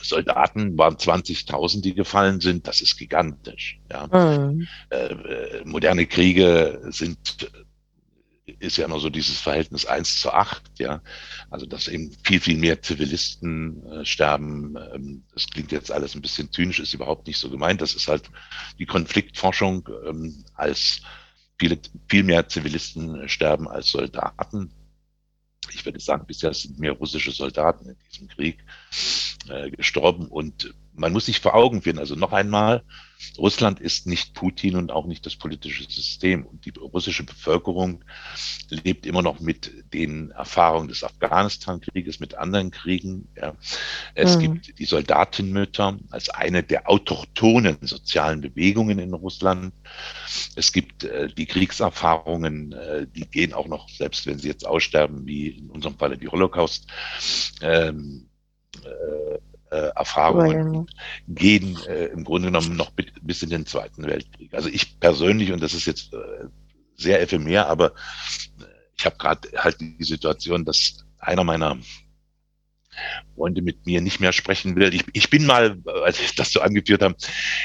Soldaten 0.02 0.78
waren 0.78 0.96
20.000, 0.96 1.82
die 1.82 1.96
gefallen 1.96 2.40
sind. 2.40 2.68
Das 2.68 2.82
ist 2.82 2.98
gigantisch. 2.98 3.80
Ja. 3.92 4.08
Mhm. 4.08 4.68
Äh, 4.90 4.98
äh, 4.98 5.66
moderne 5.66 6.06
Kriege 6.06 6.80
sind 6.90 7.50
ist 8.46 8.78
ja 8.78 8.86
immer 8.86 9.00
so 9.00 9.10
dieses 9.10 9.40
Verhältnis 9.40 9.86
eins 9.86 10.20
zu 10.20 10.32
acht, 10.32 10.64
ja. 10.78 11.02
Also, 11.50 11.66
dass 11.66 11.88
eben 11.88 12.12
viel, 12.24 12.40
viel 12.40 12.58
mehr 12.58 12.82
Zivilisten 12.82 13.86
äh, 13.88 14.06
sterben. 14.06 14.76
Ähm, 14.94 15.24
das 15.34 15.48
klingt 15.48 15.72
jetzt 15.72 15.92
alles 15.92 16.16
ein 16.16 16.22
bisschen 16.22 16.52
zynisch, 16.52 16.80
ist 16.80 16.94
überhaupt 16.94 17.28
nicht 17.28 17.40
so 17.40 17.50
gemeint. 17.50 17.82
Das 17.82 17.96
ist 17.96 18.08
halt 18.08 18.30
die 18.78 18.86
Konfliktforschung 18.86 19.90
ähm, 20.06 20.46
als 20.54 21.02
viele, 21.58 21.80
viel 22.08 22.24
mehr 22.24 22.48
Zivilisten 22.48 23.28
sterben 23.28 23.68
als 23.68 23.90
Soldaten. 23.90 24.72
Ich 25.74 25.84
würde 25.84 26.00
sagen, 26.00 26.28
bisher 26.28 26.54
sind 26.54 26.80
mehr 26.80 26.92
russische 26.92 27.32
Soldaten 27.32 27.90
in 27.90 27.98
diesem 28.12 28.28
Krieg 28.28 28.64
äh, 29.50 29.72
gestorben 29.72 30.28
und 30.28 30.74
man 30.96 31.14
muss 31.14 31.26
sich 31.26 31.40
vor 31.40 31.56
Augen 31.56 31.82
führen, 31.82 32.00
also 32.00 32.16
noch 32.16 32.34
einmal, 32.34 32.84
Russland 33.38 33.80
ist 33.80 34.08
nicht 34.08 34.34
Putin 34.34 34.76
und 34.76 34.92
auch 34.92 35.06
nicht 35.06 35.26
das 35.26 35.36
politische 35.36 35.84
System. 35.90 36.46
Und 36.46 36.66
die 36.66 36.74
russische 36.78 37.24
Bevölkerung 37.24 38.04
lebt 38.70 39.06
immer 39.06 39.22
noch 39.22 39.40
mit 39.40 39.72
den 39.94 40.32
Erfahrungen 40.32 40.88
des 40.88 41.04
Afghanistan-Krieges, 41.04 42.20
mit 42.20 42.36
anderen 42.36 42.72
Kriegen. 42.72 43.30
Ja. 43.36 43.56
Es 44.14 44.38
mhm. 44.38 44.42
gibt 44.42 44.80
die 44.80 44.86
Soldatenmütter 44.86 45.98
als 46.12 46.30
eine 46.30 46.64
der 46.64 46.90
autochthonen 46.90 47.78
sozialen 47.82 48.42
Bewegungen 48.42 49.00
in 49.00 49.14
Russland. 49.14 49.74
Es 50.56 50.72
gibt 50.72 51.04
äh, 51.04 51.28
die 51.28 51.46
Kriegserfahrungen, 51.46 52.74
äh, 52.74 53.08
die 53.08 53.26
gehen 53.26 53.54
auch 53.54 53.68
noch, 53.68 53.90
selbst 53.90 54.26
wenn 54.28 54.40
sie 54.40 54.48
jetzt 54.48 54.66
aussterben, 54.66 55.26
wie 55.26 55.50
in 55.50 55.70
unserem 55.70 55.98
Falle 55.98 56.18
die 56.18 56.28
Holocaust. 56.28 56.88
Ähm, 57.62 58.28
äh, 58.84 59.40
äh, 59.72 59.90
Erfahrungen 59.96 60.88
gehen 61.28 61.78
äh, 61.88 62.06
im 62.06 62.24
Grunde 62.24 62.48
genommen 62.50 62.76
noch 62.76 62.92
bis 63.22 63.44
in 63.44 63.50
den 63.50 63.66
Zweiten 63.66 64.06
Weltkrieg. 64.06 64.54
Also 64.54 64.70
ich 64.70 65.00
persönlich, 65.00 65.52
und 65.52 65.62
das 65.62 65.74
ist 65.74 65.86
jetzt 65.86 66.14
äh, 66.14 66.46
sehr 66.96 67.22
ephemer, 67.22 67.68
aber 67.68 67.88
äh, 67.88 68.66
ich 68.98 69.06
habe 69.06 69.18
gerade 69.18 69.50
halt 69.58 69.80
die 69.80 70.04
Situation, 70.04 70.66
dass 70.66 71.06
einer 71.20 71.44
meiner 71.44 71.78
Freunde 73.36 73.62
mit 73.62 73.86
mir 73.86 74.02
nicht 74.02 74.20
mehr 74.20 74.32
sprechen 74.32 74.76
will. 74.76 74.94
Ich, 74.94 75.04
ich 75.14 75.30
bin 75.30 75.46
mal, 75.46 75.78
als 76.04 76.20
ich 76.20 76.36
das 76.36 76.52
so 76.52 76.62
angeführt 76.62 77.02
habe, 77.02 77.16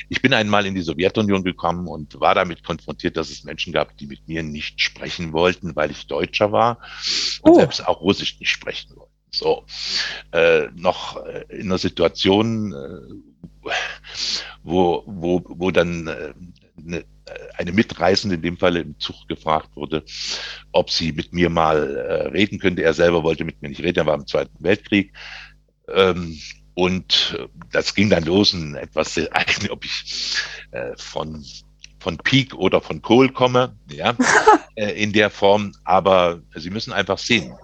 ich 0.09 0.21
bin 0.21 0.35
einmal 0.35 0.67
in 0.67 0.75
die 0.75 0.83
Sowjetunion 0.83 1.45
gekommen 1.45 1.87
und 1.87 2.21
war 2.21 2.35
damit 2.35 2.65
konfrontiert, 2.65 3.17
dass 3.17 3.31
es 3.31 3.45
Menschen 3.45 3.73
gab, 3.73 3.97
die 3.97 4.07
mit 4.07 4.27
mir 4.27 4.43
nicht 4.43 4.81
sprechen 4.81 5.33
wollten, 5.33 5.77
weil 5.77 5.91
ich 5.91 6.07
Deutscher 6.07 6.53
war 6.53 6.79
und 7.43 7.53
oh. 7.53 7.55
selbst 7.55 7.87
auch 7.87 8.01
Russisch 8.01 8.41
nicht 8.41 8.51
sprechen 8.51 8.97
wollten. 8.97 9.10
So, 9.31 9.65
äh, 10.33 10.67
noch 10.75 11.25
äh, 11.25 11.45
in 11.49 11.67
einer 11.67 11.79
Situation, 11.79 12.73
äh, 12.73 13.71
wo, 14.63 15.03
wo, 15.07 15.43
wo 15.47 15.71
dann 15.71 16.07
äh, 16.07 16.33
eine, 16.85 17.05
eine 17.57 17.73
Mitreisende 17.73 18.37
in 18.37 18.43
dem 18.43 18.57
Fall 18.59 18.77
im 18.77 18.99
Zug 18.99 19.29
gefragt 19.29 19.71
wurde, 19.77 20.05
ob 20.73 20.91
sie 20.91 21.13
mit 21.13 21.33
mir 21.33 21.51
mal 21.51 21.97
äh, 21.97 22.29
reden 22.29 22.59
könnte. 22.59 22.83
Er 22.83 22.95
selber 22.95 23.23
wollte 23.23 23.45
mit 23.45 23.63
mir 23.63 23.69
nicht 23.69 23.83
reden, 23.83 24.01
er 24.01 24.07
war 24.07 24.15
im 24.15 24.27
Zweiten 24.27 24.57
Weltkrieg. 24.63 25.13
Ähm, 25.89 26.39
und 26.75 27.39
das 27.73 27.95
ging 27.95 28.11
dann 28.11 28.25
los, 28.25 28.55
in 28.55 28.75
etwas, 28.75 29.21
ob 29.71 29.85
ich 29.85 30.35
äh, 30.73 30.93
von 30.97 31.45
von 32.01 32.17
Peak 32.17 32.55
oder 32.55 32.81
von 32.81 33.03
Kohl 33.03 33.29
komme, 33.29 33.77
ja, 33.91 34.17
äh, 34.75 34.91
in 35.03 35.13
der 35.13 35.31
Form. 35.31 35.73
Aber 35.85 36.41
Sie 36.55 36.71
müssen 36.71 36.93
einfach 36.93 37.19
sehen, 37.19 37.55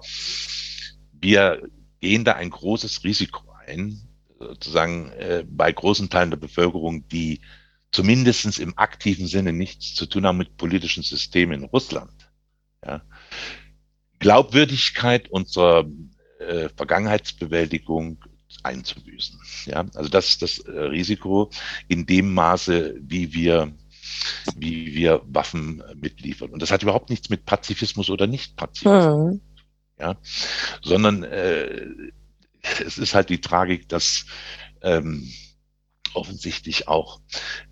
wir 1.21 1.69
gehen 2.01 2.25
da 2.25 2.35
ein 2.35 2.51
großes 2.51 3.05
Risiko 3.05 3.43
ein, 3.67 4.01
sozusagen 4.39 5.11
äh, 5.13 5.45
bei 5.49 5.73
großen 5.73 6.11
Teilen 6.11 6.31
der 6.31 6.37
Bevölkerung, 6.37 7.09
die 7.09 7.41
zumindest 7.91 8.59
im 8.59 8.77
aktiven 8.77 9.27
Sinne 9.27 9.53
nichts 9.53 9.95
zu 9.95 10.07
tun 10.07 10.27
haben 10.27 10.39
mit 10.39 10.57
politischen 10.57 11.03
Systemen 11.03 11.63
in 11.63 11.69
Russland. 11.69 12.31
Ja. 12.85 13.03
Glaubwürdigkeit 14.19 15.29
unserer 15.31 15.87
äh, 16.39 16.69
Vergangenheitsbewältigung 16.77 18.25
einzubüßen. 18.63 19.41
Ja, 19.67 19.87
also 19.95 20.09
das 20.09 20.29
ist 20.29 20.43
das 20.43 20.59
äh, 20.59 20.71
Risiko 20.71 21.51
in 21.89 22.07
dem 22.07 22.35
Maße, 22.35 22.97
wie 23.01 23.33
wir 23.33 23.73
wie 24.57 24.95
wir 24.95 25.23
Waffen 25.27 25.83
mitliefern. 25.97 26.51
Und 26.51 26.63
das 26.63 26.71
hat 26.71 26.83
überhaupt 26.83 27.11
nichts 27.11 27.29
mit 27.29 27.45
Pazifismus 27.45 28.09
oder 28.09 28.27
Nicht-Pazifismus 28.27 29.35
hm 29.35 29.41
ja, 29.99 30.17
sondern 30.83 31.25
äh, 31.25 31.87
es 32.85 32.99
ist 32.99 33.15
halt 33.15 33.31
die 33.31 33.41
Tragik, 33.41 33.89
dass 33.89 34.27
ähm, 34.83 35.31
offensichtlich 36.15 36.89
auch 36.89 37.21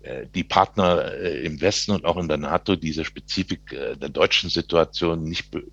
äh, 0.01 0.27
die 0.33 0.43
Partner 0.43 1.13
äh, 1.13 1.45
im 1.45 1.59
Westen 1.61 1.91
und 1.91 2.05
auch 2.05 2.17
in 2.17 2.27
der 2.27 2.37
NATO 2.37 2.75
diese 2.75 3.03
Spezifik 3.03 3.73
äh, 3.73 3.95
der 3.97 4.09
deutschen 4.09 4.49
Situation 4.49 5.23
nicht 5.23 5.51
be 5.51 5.63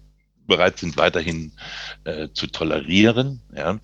bereit 0.45 0.81
sind, 0.81 0.97
weiterhin 0.97 1.53
äh, 2.03 2.29
zu 2.35 2.49
tolerieren. 2.49 3.41
Ja. 3.55 3.79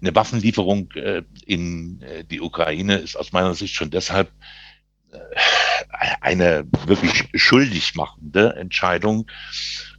Eine 0.00 0.14
Waffenlieferung 0.14 0.90
äh, 0.92 1.22
in 1.46 2.02
äh, 2.02 2.24
die 2.24 2.42
Ukraine 2.42 2.96
ist 2.96 3.16
aus 3.16 3.32
meiner 3.32 3.54
Sicht 3.54 3.74
schon 3.74 3.90
deshalb 3.90 4.30
eine 6.20 6.66
wirklich 6.86 7.28
schuldig 7.34 7.94
machende 7.94 8.56
Entscheidung, 8.56 9.30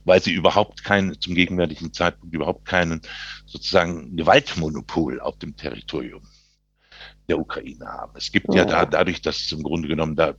weil 0.03 0.21
sie 0.21 0.33
überhaupt 0.33 0.83
keinen, 0.83 1.19
zum 1.19 1.35
gegenwärtigen 1.35 1.93
Zeitpunkt 1.93 2.33
überhaupt 2.33 2.65
keinen 2.65 3.01
sozusagen 3.45 4.15
Gewaltmonopol 4.15 5.19
auf 5.19 5.37
dem 5.39 5.55
Territorium 5.55 6.23
der 7.27 7.39
Ukraine 7.39 7.85
haben. 7.85 8.13
Es 8.15 8.31
gibt 8.31 8.53
ja, 8.53 8.61
ja 8.61 8.65
da, 8.65 8.85
dadurch, 8.85 9.21
dass 9.21 9.37
es 9.37 9.51
im 9.51 9.63
Grunde 9.63 9.87
genommen 9.87 10.15
da 10.15 10.35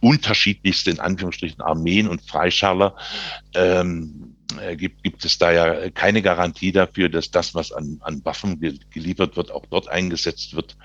unterschiedlichste, 0.00 0.90
in 0.90 1.00
Anführungsstrichen, 1.00 1.60
Armeen 1.60 2.08
und 2.08 2.22
Freischaller 2.22 2.96
ähm, 3.54 4.24
äh, 4.24 4.29
gibt, 4.76 5.02
gibt 5.02 5.24
es 5.24 5.38
da 5.38 5.52
ja 5.52 5.90
keine 5.90 6.22
Garantie 6.22 6.72
dafür, 6.72 7.08
dass 7.08 7.30
das, 7.30 7.54
was 7.54 7.72
an, 7.72 7.98
an 8.00 8.24
Waffen 8.24 8.60
ge 8.60 8.78
geliefert 8.90 9.36
wird, 9.36 9.50
auch 9.50 9.66
dort 9.66 9.88
eingesetzt 9.88 10.54
wird, 10.54 10.76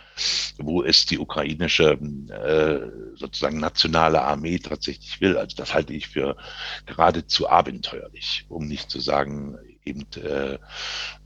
wo 0.57 0.83
es 0.83 1.05
die 1.05 1.19
ukrainische 1.19 1.93
äh, 1.93 3.17
sozusagen 3.17 3.59
nationale 3.59 4.21
Armee 4.21 4.59
tatsächlich 4.59 5.21
will. 5.21 5.37
Also 5.37 5.55
das 5.57 5.73
halte 5.73 5.93
ich 5.93 6.07
für 6.07 6.35
geradezu 6.85 7.49
abenteuerlich, 7.49 8.45
um 8.49 8.67
nicht 8.67 8.89
zu 8.89 8.99
sagen, 8.99 9.57
eben 9.83 10.05
äh, 10.15 10.57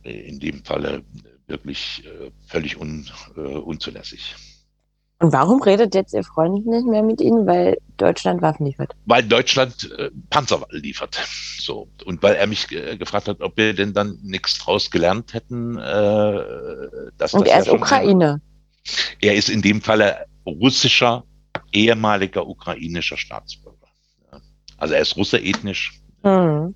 in 0.03 0.39
dem 0.39 0.63
Falle 0.63 1.03
wirklich 1.47 2.03
äh, 2.05 2.31
völlig 2.47 2.77
un, 2.77 3.09
äh, 3.35 3.39
unzulässig. 3.39 4.35
Und 5.21 5.33
warum 5.33 5.61
redet 5.61 5.93
jetzt 5.95 6.13
Ihr 6.13 6.23
Freund 6.23 6.65
nicht 6.65 6.85
mehr 6.85 7.03
mit 7.03 7.19
Ihnen? 7.19 7.45
Weil 7.45 7.77
Deutschland 7.97 8.41
Waffen 8.41 8.65
liefert. 8.65 8.95
Weil 9.05 9.23
Deutschland 9.23 9.91
äh, 9.97 10.09
Panzer 10.29 10.65
liefert. 10.71 11.19
So. 11.59 11.89
Und 12.05 12.23
weil 12.23 12.35
er 12.35 12.47
mich 12.47 12.71
äh, 12.71 12.95
gefragt 12.95 13.27
hat, 13.27 13.41
ob 13.41 13.57
wir 13.57 13.73
denn 13.73 13.93
dann 13.93 14.17
nichts 14.23 14.57
draus 14.57 14.89
gelernt 14.89 15.33
hätten. 15.33 15.77
Äh, 15.77 15.81
dass 17.17 17.33
Und 17.33 17.47
das 17.47 17.53
er 17.53 17.59
ist 17.59 17.69
Ukraine. 17.69 18.41
Er 19.19 19.35
ist 19.35 19.49
in 19.49 19.61
dem 19.61 19.81
Falle 19.81 20.25
russischer, 20.45 21.25
ehemaliger 21.73 22.47
ukrainischer 22.47 23.17
Staatsbürger. 23.17 23.87
Ja. 24.31 24.39
Also 24.77 24.93
er 24.93 25.01
ist 25.01 25.17
Russe 25.17 25.37
ethnisch. 25.37 25.99
Mhm. 26.23 26.75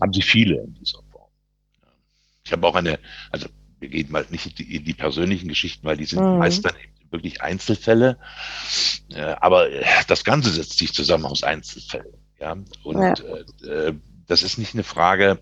Haben 0.00 0.12
sie 0.12 0.22
viele 0.22 0.56
in 0.60 0.74
dieser 0.74 0.98
Ich 2.44 2.52
habe 2.52 2.66
auch 2.66 2.74
eine, 2.74 2.98
also 3.30 3.48
wir 3.78 3.88
gehen 3.88 4.12
mal 4.12 4.26
nicht 4.28 4.46
in 4.46 4.54
die, 4.54 4.76
in 4.76 4.84
die 4.84 4.94
persönlichen 4.94 5.48
Geschichten, 5.48 5.86
weil 5.86 5.96
die 5.96 6.04
sind 6.04 6.22
mhm. 6.22 6.38
meist 6.38 6.62
dann 6.62 6.74
wirklich 7.10 7.42
Einzelfälle. 7.42 8.18
Äh, 9.10 9.20
aber 9.40 9.68
das 10.06 10.24
Ganze 10.24 10.50
setzt 10.50 10.78
sich 10.78 10.92
zusammen 10.92 11.26
aus 11.26 11.42
Einzelfällen. 11.42 12.14
Ja, 12.38 12.56
und 12.84 13.00
ja. 13.00 13.68
Äh, 13.68 13.94
das 14.26 14.42
ist 14.42 14.58
nicht 14.58 14.74
eine 14.74 14.84
Frage, 14.84 15.40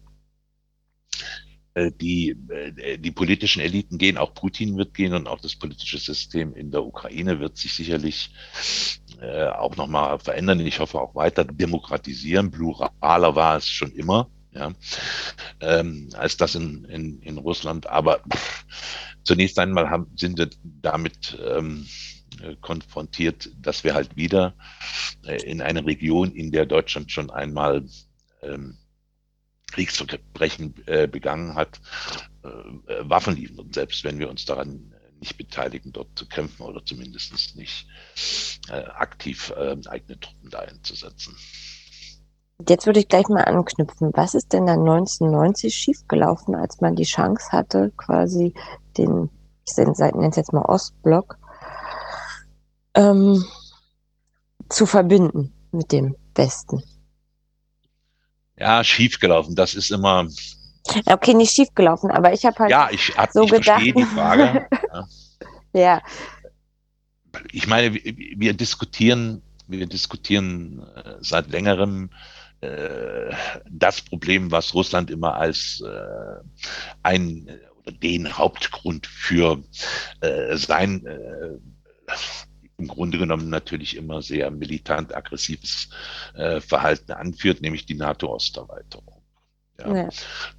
äh, 1.78 1.92
die, 1.92 2.36
äh, 2.48 2.98
die 2.98 3.10
politischen 3.10 3.60
Eliten 3.60 3.98
gehen, 3.98 4.16
auch 4.16 4.34
Putin 4.34 4.76
wird 4.76 4.94
gehen 4.94 5.14
und 5.14 5.28
auch 5.28 5.40
das 5.40 5.56
politische 5.56 5.98
System 5.98 6.54
in 6.54 6.70
der 6.70 6.84
Ukraine 6.84 7.38
wird 7.38 7.56
sich 7.56 7.74
sicherlich 7.74 8.30
äh, 9.20 9.46
auch 9.46 9.76
nochmal 9.76 10.18
verändern. 10.18 10.60
Ich 10.60 10.80
hoffe 10.80 11.00
auch 11.00 11.14
weiter 11.14 11.44
demokratisieren. 11.44 12.50
Pluraler 12.50 13.34
war 13.36 13.56
es 13.58 13.68
schon 13.68 13.92
immer, 13.92 14.28
ja, 14.52 14.72
ähm, 15.60 16.08
als 16.14 16.36
das 16.36 16.54
in, 16.54 16.84
in, 16.84 17.20
in 17.20 17.38
Russland. 17.38 17.86
Aber 17.86 18.20
pff, 18.32 18.64
zunächst 19.24 19.58
einmal 19.58 19.90
haben, 19.90 20.10
sind 20.16 20.38
wir 20.38 20.50
damit 20.62 21.38
ähm, 21.44 21.86
konfrontiert, 22.60 23.50
dass 23.60 23.84
wir 23.84 23.94
halt 23.94 24.16
wieder 24.16 24.54
äh, 25.24 25.42
in 25.42 25.60
einer 25.60 25.84
Region, 25.86 26.32
in 26.32 26.52
der 26.52 26.66
Deutschland 26.66 27.10
schon 27.10 27.30
einmal 27.30 27.84
ähm, 28.42 28.78
Kriegsverbrechen 29.72 30.74
äh, 30.86 31.06
begangen 31.06 31.54
hat, 31.54 31.80
äh, 32.42 32.48
Waffen 33.08 33.36
liefern. 33.36 33.58
Und 33.58 33.74
selbst 33.74 34.04
wenn 34.04 34.18
wir 34.18 34.30
uns 34.30 34.44
daran 34.44 34.94
nicht 35.20 35.36
beteiligen, 35.36 35.92
dort 35.92 36.16
zu 36.18 36.26
kämpfen 36.26 36.62
oder 36.62 36.84
zumindest 36.84 37.56
nicht 37.56 37.86
äh, 38.68 38.84
aktiv 38.84 39.50
äh, 39.56 39.76
eigene 39.88 40.18
Truppen 40.20 40.50
da 40.50 40.60
einzusetzen. 40.60 41.36
Jetzt 42.66 42.86
würde 42.86 42.98
ich 42.98 43.08
gleich 43.08 43.28
mal 43.28 43.44
anknüpfen. 43.44 44.10
Was 44.14 44.34
ist 44.34 44.52
denn 44.52 44.66
dann 44.66 44.80
1990 44.80 45.72
schiefgelaufen, 45.72 46.56
als 46.56 46.80
man 46.80 46.96
die 46.96 47.04
Chance 47.04 47.52
hatte, 47.52 47.92
quasi 47.96 48.52
den, 48.96 49.30
ich 49.64 49.76
nenne 49.76 50.28
es 50.28 50.36
jetzt 50.36 50.52
mal 50.52 50.64
Ostblock, 50.64 51.38
ähm, 52.94 53.44
zu 54.68 54.86
verbinden 54.86 55.52
mit 55.70 55.92
dem 55.92 56.16
Westen? 56.34 56.82
Ja, 58.56 58.82
schiefgelaufen, 58.82 59.54
das 59.54 59.74
ist 59.74 59.92
immer. 59.92 60.26
Okay, 61.06 61.34
nicht 61.34 61.54
schiefgelaufen, 61.54 62.10
aber 62.10 62.32
ich 62.32 62.44
habe 62.44 62.58
halt. 62.58 62.70
Ja, 62.70 62.88
ich, 62.90 63.16
hab, 63.16 63.30
so 63.30 63.44
ich 63.44 63.52
gedacht. 63.52 63.66
verstehe 63.66 63.92
die 63.92 64.02
Frage. 64.02 64.66
ja. 64.92 65.08
ja. 65.72 66.02
Ich 67.52 67.68
meine, 67.68 67.94
wir, 67.94 68.02
wir 68.16 68.52
diskutieren, 68.54 69.42
wir 69.68 69.86
diskutieren 69.86 70.82
äh, 70.96 71.18
seit 71.20 71.50
längerem 71.50 72.10
das 72.60 74.00
Problem, 74.02 74.50
was 74.50 74.74
Russland 74.74 75.10
immer 75.10 75.36
als 75.36 75.80
äh, 75.80 76.42
ein 77.02 77.48
oder 77.76 77.92
den 77.92 78.36
Hauptgrund 78.36 79.06
für 79.06 79.62
äh, 80.20 80.56
sein 80.56 81.06
äh, 81.06 81.58
im 82.78 82.86
Grunde 82.86 83.18
genommen 83.18 83.50
natürlich 83.50 83.96
immer 83.96 84.22
sehr 84.22 84.50
militant 84.50 85.14
aggressives 85.14 85.90
äh, 86.34 86.60
Verhalten 86.60 87.12
anführt, 87.12 87.60
nämlich 87.60 87.86
die 87.86 87.94
NATO-Osterweiterung. 87.94 89.22
Ja. 89.80 89.96
ja. 89.96 90.08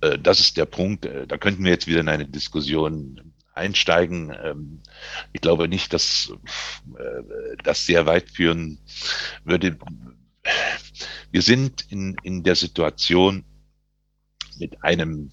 Äh, 0.02 0.20
das 0.20 0.42
ist 0.42 0.58
der 0.58 0.66
Punkt. 0.66 1.06
Äh, 1.06 1.28
da 1.28 1.38
könnten 1.38 1.64
wir 1.64 1.72
jetzt 1.72 1.88
wieder 1.88 2.02
in 2.02 2.10
eine 2.10 2.26
Diskussion 2.26 3.34
einsteigen. 3.54 4.36
Ähm, 4.44 4.82
ich 5.32 5.42
glaube 5.42 5.70
nicht, 5.70 5.94
dass 5.94 6.34
äh, 6.98 7.58
das 7.64 7.86
sehr 7.86 8.06
weit 8.06 8.30
führen 8.30 8.80
würde. 9.46 9.78
Wir 11.32 11.42
sind 11.42 11.86
in, 11.90 12.16
in 12.24 12.44
der 12.44 12.56
Situation 12.56 13.46
mit 14.58 14.84
einem 14.84 15.32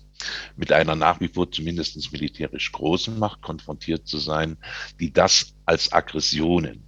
mit 0.57 0.73
einer 0.73 0.95
nach 0.95 1.21
wie 1.21 1.29
vor 1.29 1.51
zumindest 1.51 2.11
militärisch 2.13 2.73
großen 2.73 3.19
Macht 3.19 3.43
konfrontiert 3.43 4.07
zu 4.07 4.19
sein, 4.19 4.57
die 4.99 5.13
das 5.13 5.55
als 5.67 5.93
Aggressionen 5.93 6.85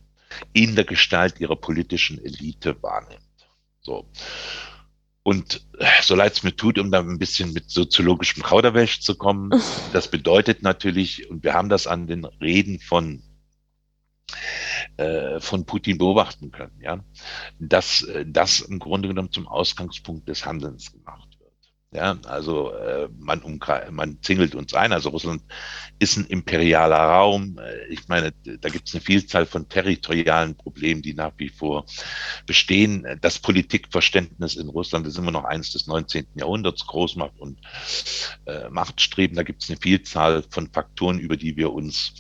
in 0.52 0.74
der 0.74 0.84
Gestalt 0.84 1.40
ihrer 1.40 1.56
politischen 1.56 2.24
Elite 2.24 2.82
wahrnimmt. 2.82 3.20
So. 3.80 4.08
Und 5.22 5.66
so 6.02 6.14
leid 6.14 6.32
es 6.32 6.42
mir 6.42 6.56
tut, 6.56 6.78
um 6.78 6.90
da 6.90 7.00
ein 7.00 7.18
bisschen 7.18 7.52
mit 7.52 7.70
soziologischem 7.70 8.42
Kauderwelsch 8.42 9.00
zu 9.00 9.14
kommen, 9.14 9.50
das 9.92 10.10
bedeutet 10.10 10.62
natürlich, 10.62 11.28
und 11.28 11.44
wir 11.44 11.54
haben 11.54 11.68
das 11.68 11.86
an 11.86 12.06
den 12.06 12.24
Reden 12.24 12.80
von 12.80 13.22
äh, 14.98 15.40
von 15.40 15.64
Putin 15.64 15.98
beobachten 15.98 16.50
können, 16.50 16.78
ja, 16.80 17.04
dass 17.58 18.02
äh, 18.02 18.24
das 18.26 18.60
im 18.60 18.78
Grunde 18.78 19.08
genommen 19.08 19.32
zum 19.32 19.48
Ausgangspunkt 19.48 20.28
des 20.28 20.44
Handelns 20.44 20.92
gemacht 20.92 21.27
ja, 21.90 22.18
also 22.26 22.72
äh, 22.74 23.08
man, 23.18 23.58
man 23.90 24.18
zingelt 24.22 24.54
uns 24.54 24.74
ein. 24.74 24.92
Also 24.92 25.08
Russland 25.08 25.42
ist 25.98 26.18
ein 26.18 26.26
imperialer 26.26 26.98
Raum. 26.98 27.58
Äh, 27.58 27.86
ich 27.86 28.08
meine, 28.08 28.32
da 28.32 28.68
gibt 28.68 28.88
es 28.88 28.94
eine 28.94 29.00
Vielzahl 29.00 29.46
von 29.46 29.70
territorialen 29.70 30.54
Problemen, 30.54 31.00
die 31.00 31.14
nach 31.14 31.32
wie 31.38 31.48
vor 31.48 31.86
bestehen. 32.46 33.06
Das 33.22 33.38
Politikverständnis 33.38 34.56
in 34.56 34.68
Russland 34.68 35.06
ist 35.06 35.16
immer 35.16 35.30
noch 35.30 35.44
eins 35.44 35.72
des 35.72 35.86
19. 35.86 36.26
Jahrhunderts, 36.34 36.86
Großmacht 36.86 37.38
und 37.38 37.58
äh, 38.44 38.68
Machtstreben. 38.68 39.34
Da 39.34 39.42
gibt 39.42 39.62
es 39.62 39.70
eine 39.70 39.78
Vielzahl 39.80 40.44
von 40.50 40.70
Faktoren, 40.70 41.18
über 41.18 41.38
die 41.38 41.56
wir 41.56 41.72
uns 41.72 42.12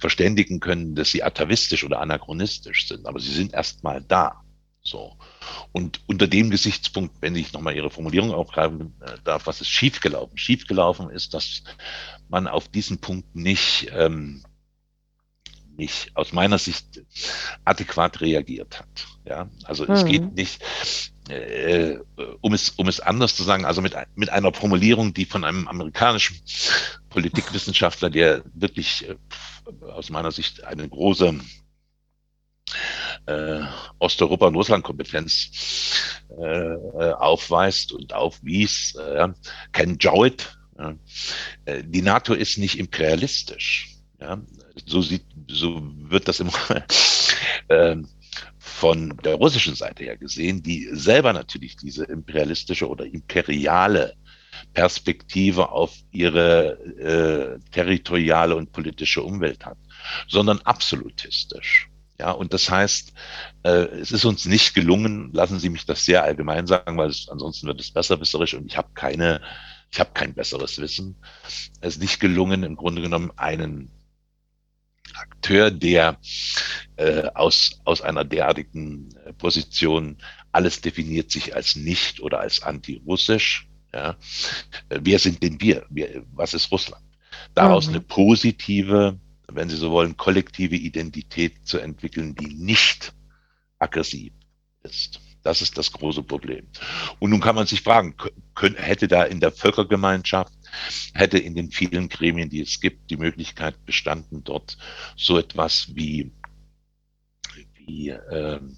verständigen 0.00 0.58
können, 0.58 0.96
dass 0.96 1.12
sie 1.12 1.22
atavistisch 1.22 1.84
oder 1.84 2.00
anachronistisch 2.00 2.88
sind. 2.88 3.06
Aber 3.06 3.20
sie 3.20 3.32
sind 3.32 3.54
erstmal 3.54 4.02
da. 4.02 4.42
So. 4.82 5.16
Und 5.72 6.00
unter 6.06 6.26
dem 6.26 6.50
Gesichtspunkt, 6.50 7.16
wenn 7.20 7.36
ich 7.36 7.52
nochmal 7.52 7.76
Ihre 7.76 7.90
Formulierung 7.90 8.32
aufgreifen 8.32 8.94
äh, 9.00 9.12
darf, 9.24 9.46
was 9.46 9.60
ist 9.60 9.68
schiefgelaufen? 9.68 10.36
Schiefgelaufen 10.38 11.10
ist, 11.10 11.34
dass 11.34 11.62
man 12.28 12.46
auf 12.46 12.68
diesen 12.68 12.98
Punkt 12.98 13.34
nicht, 13.34 13.90
ähm, 13.94 14.44
nicht 15.76 16.16
aus 16.16 16.32
meiner 16.32 16.58
Sicht 16.58 17.02
adäquat 17.64 18.20
reagiert 18.20 18.80
hat. 18.80 19.06
Ja, 19.24 19.48
also 19.64 19.84
mhm. 19.84 19.92
es 19.92 20.04
geht 20.04 20.22
mhm. 20.22 20.34
nicht, 20.34 20.62
äh, 21.28 21.98
um 22.40 22.54
es, 22.54 22.70
um 22.70 22.88
es 22.88 23.00
anders 23.00 23.36
zu 23.36 23.42
sagen, 23.42 23.64
also 23.64 23.82
mit, 23.82 23.94
mit 24.14 24.30
einer 24.30 24.52
Formulierung, 24.52 25.14
die 25.14 25.26
von 25.26 25.44
einem 25.44 25.68
amerikanischen 25.68 26.40
Politikwissenschaftler, 27.10 28.10
der 28.10 28.42
wirklich 28.54 29.08
äh, 29.08 29.16
aus 29.82 30.10
meiner 30.10 30.32
Sicht 30.32 30.64
eine 30.64 30.88
große 30.88 31.38
äh, 33.26 33.60
Osteuropa- 33.98 34.46
und 34.46 34.54
Russland-Kompetenz 34.54 36.22
äh, 36.38 37.12
aufweist 37.12 37.92
und 37.92 38.12
aufwies. 38.12 38.94
Äh, 38.94 39.28
Ken 39.72 39.98
Jowett, 39.98 40.58
äh, 41.64 41.82
die 41.84 42.02
NATO 42.02 42.34
ist 42.34 42.58
nicht 42.58 42.78
imperialistisch. 42.78 43.96
Ja? 44.20 44.40
So, 44.86 45.02
sieht, 45.02 45.24
so 45.48 45.82
wird 45.82 46.28
das 46.28 46.40
immer 46.40 46.52
äh, 47.68 47.96
von 48.58 49.16
der 49.24 49.34
russischen 49.34 49.74
Seite 49.74 50.04
her 50.04 50.16
gesehen, 50.16 50.62
die 50.62 50.88
selber 50.92 51.32
natürlich 51.32 51.76
diese 51.76 52.04
imperialistische 52.04 52.88
oder 52.88 53.06
imperiale 53.06 54.14
Perspektive 54.72 55.70
auf 55.70 55.94
ihre 56.10 56.78
äh, 56.98 57.70
territoriale 57.70 58.56
und 58.56 58.72
politische 58.72 59.22
Umwelt 59.22 59.64
hat, 59.64 59.78
sondern 60.28 60.60
absolutistisch. 60.60 61.88
Ja, 62.20 62.32
und 62.32 62.52
das 62.52 62.68
heißt, 62.68 63.12
äh, 63.62 63.86
es 64.00 64.10
ist 64.10 64.24
uns 64.24 64.44
nicht 64.46 64.74
gelungen, 64.74 65.30
lassen 65.32 65.60
Sie 65.60 65.68
mich 65.68 65.86
das 65.86 66.04
sehr 66.04 66.24
allgemein 66.24 66.66
sagen, 66.66 66.96
weil 66.98 67.10
es, 67.10 67.28
ansonsten 67.28 67.68
wird 67.68 67.80
es 67.80 67.92
besserwisserisch 67.92 68.54
und 68.54 68.66
ich 68.66 68.76
habe 68.76 68.88
keine, 68.94 69.40
ich 69.92 70.00
habe 70.00 70.10
kein 70.14 70.34
besseres 70.34 70.78
Wissen. 70.78 71.16
Es 71.80 71.94
ist 71.94 72.00
nicht 72.00 72.18
gelungen, 72.18 72.64
im 72.64 72.74
Grunde 72.74 73.02
genommen 73.02 73.30
einen 73.36 73.90
Akteur, 75.14 75.70
der 75.70 76.18
äh, 76.96 77.28
aus, 77.34 77.80
aus 77.84 78.02
einer 78.02 78.24
derartigen 78.24 79.14
äh, 79.24 79.32
Position 79.32 80.18
alles 80.52 80.80
definiert 80.80 81.30
sich 81.30 81.54
als 81.54 81.76
nicht 81.76 82.20
oder 82.20 82.40
als 82.40 82.62
anti-russisch. 82.62 83.68
Ja. 83.92 84.16
Äh, 84.88 85.00
wer 85.02 85.18
sind 85.18 85.42
denn 85.42 85.60
wir? 85.60 85.86
wir? 85.88 86.24
Was 86.32 86.54
ist 86.54 86.70
Russland? 86.72 87.04
Daraus 87.54 87.86
mhm. 87.86 87.94
eine 87.94 88.00
positive 88.00 89.18
wenn 89.50 89.68
Sie 89.68 89.76
so 89.76 89.90
wollen, 89.90 90.16
kollektive 90.16 90.76
Identität 90.76 91.66
zu 91.66 91.78
entwickeln, 91.78 92.34
die 92.34 92.54
nicht 92.54 93.14
aggressiv 93.78 94.32
ist. 94.82 95.20
Das 95.42 95.62
ist 95.62 95.78
das 95.78 95.92
große 95.92 96.22
Problem. 96.22 96.66
Und 97.20 97.30
nun 97.30 97.40
kann 97.40 97.54
man 97.54 97.66
sich 97.66 97.80
fragen, 97.80 98.14
könnte, 98.54 98.82
hätte 98.82 99.08
da 99.08 99.24
in 99.24 99.40
der 99.40 99.52
Völkergemeinschaft, 99.52 100.52
hätte 101.14 101.38
in 101.38 101.54
den 101.54 101.70
vielen 101.70 102.08
Gremien, 102.08 102.50
die 102.50 102.60
es 102.60 102.80
gibt, 102.80 103.10
die 103.10 103.16
Möglichkeit 103.16 103.84
bestanden, 103.86 104.44
dort 104.44 104.76
so 105.16 105.38
etwas 105.38 105.94
wie, 105.94 106.32
wie 107.86 108.10
ähm, 108.10 108.76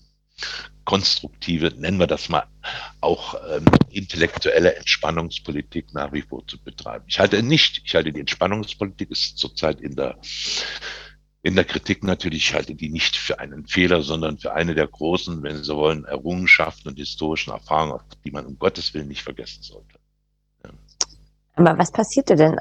konstruktive, 0.90 1.72
nennen 1.76 2.00
wir 2.00 2.08
das 2.08 2.28
mal, 2.28 2.42
auch 3.00 3.36
ähm, 3.48 3.64
intellektuelle 3.90 4.74
Entspannungspolitik 4.74 5.94
nach 5.94 6.12
wie 6.12 6.22
vor 6.22 6.44
zu 6.48 6.58
betreiben. 6.58 7.04
Ich 7.06 7.20
halte 7.20 7.44
nicht, 7.44 7.82
ich 7.84 7.94
halte 7.94 8.12
die 8.12 8.18
Entspannungspolitik 8.18 9.08
ist 9.08 9.38
zurzeit 9.38 9.80
in 9.80 9.94
der 9.94 10.18
in 11.42 11.54
der 11.54 11.64
Kritik 11.64 12.02
natürlich, 12.02 12.48
ich 12.48 12.54
halte 12.54 12.74
die 12.74 12.90
nicht 12.90 13.16
für 13.16 13.38
einen 13.38 13.68
Fehler, 13.68 14.02
sondern 14.02 14.36
für 14.36 14.52
eine 14.52 14.74
der 14.74 14.88
großen, 14.88 15.44
wenn 15.44 15.58
Sie 15.58 15.62
so 15.62 15.76
wollen, 15.76 16.04
Errungenschaften 16.04 16.88
und 16.88 16.98
historischen 16.98 17.52
Erfahrungen, 17.52 18.00
die 18.24 18.32
man 18.32 18.44
um 18.44 18.58
Gottes 18.58 18.92
Willen 18.92 19.08
nicht 19.08 19.22
vergessen 19.22 19.62
sollte. 19.62 19.94
Ja. 20.64 20.70
Aber 21.54 21.78
was 21.78 21.92
passierte 21.92 22.34
denn 22.34 22.56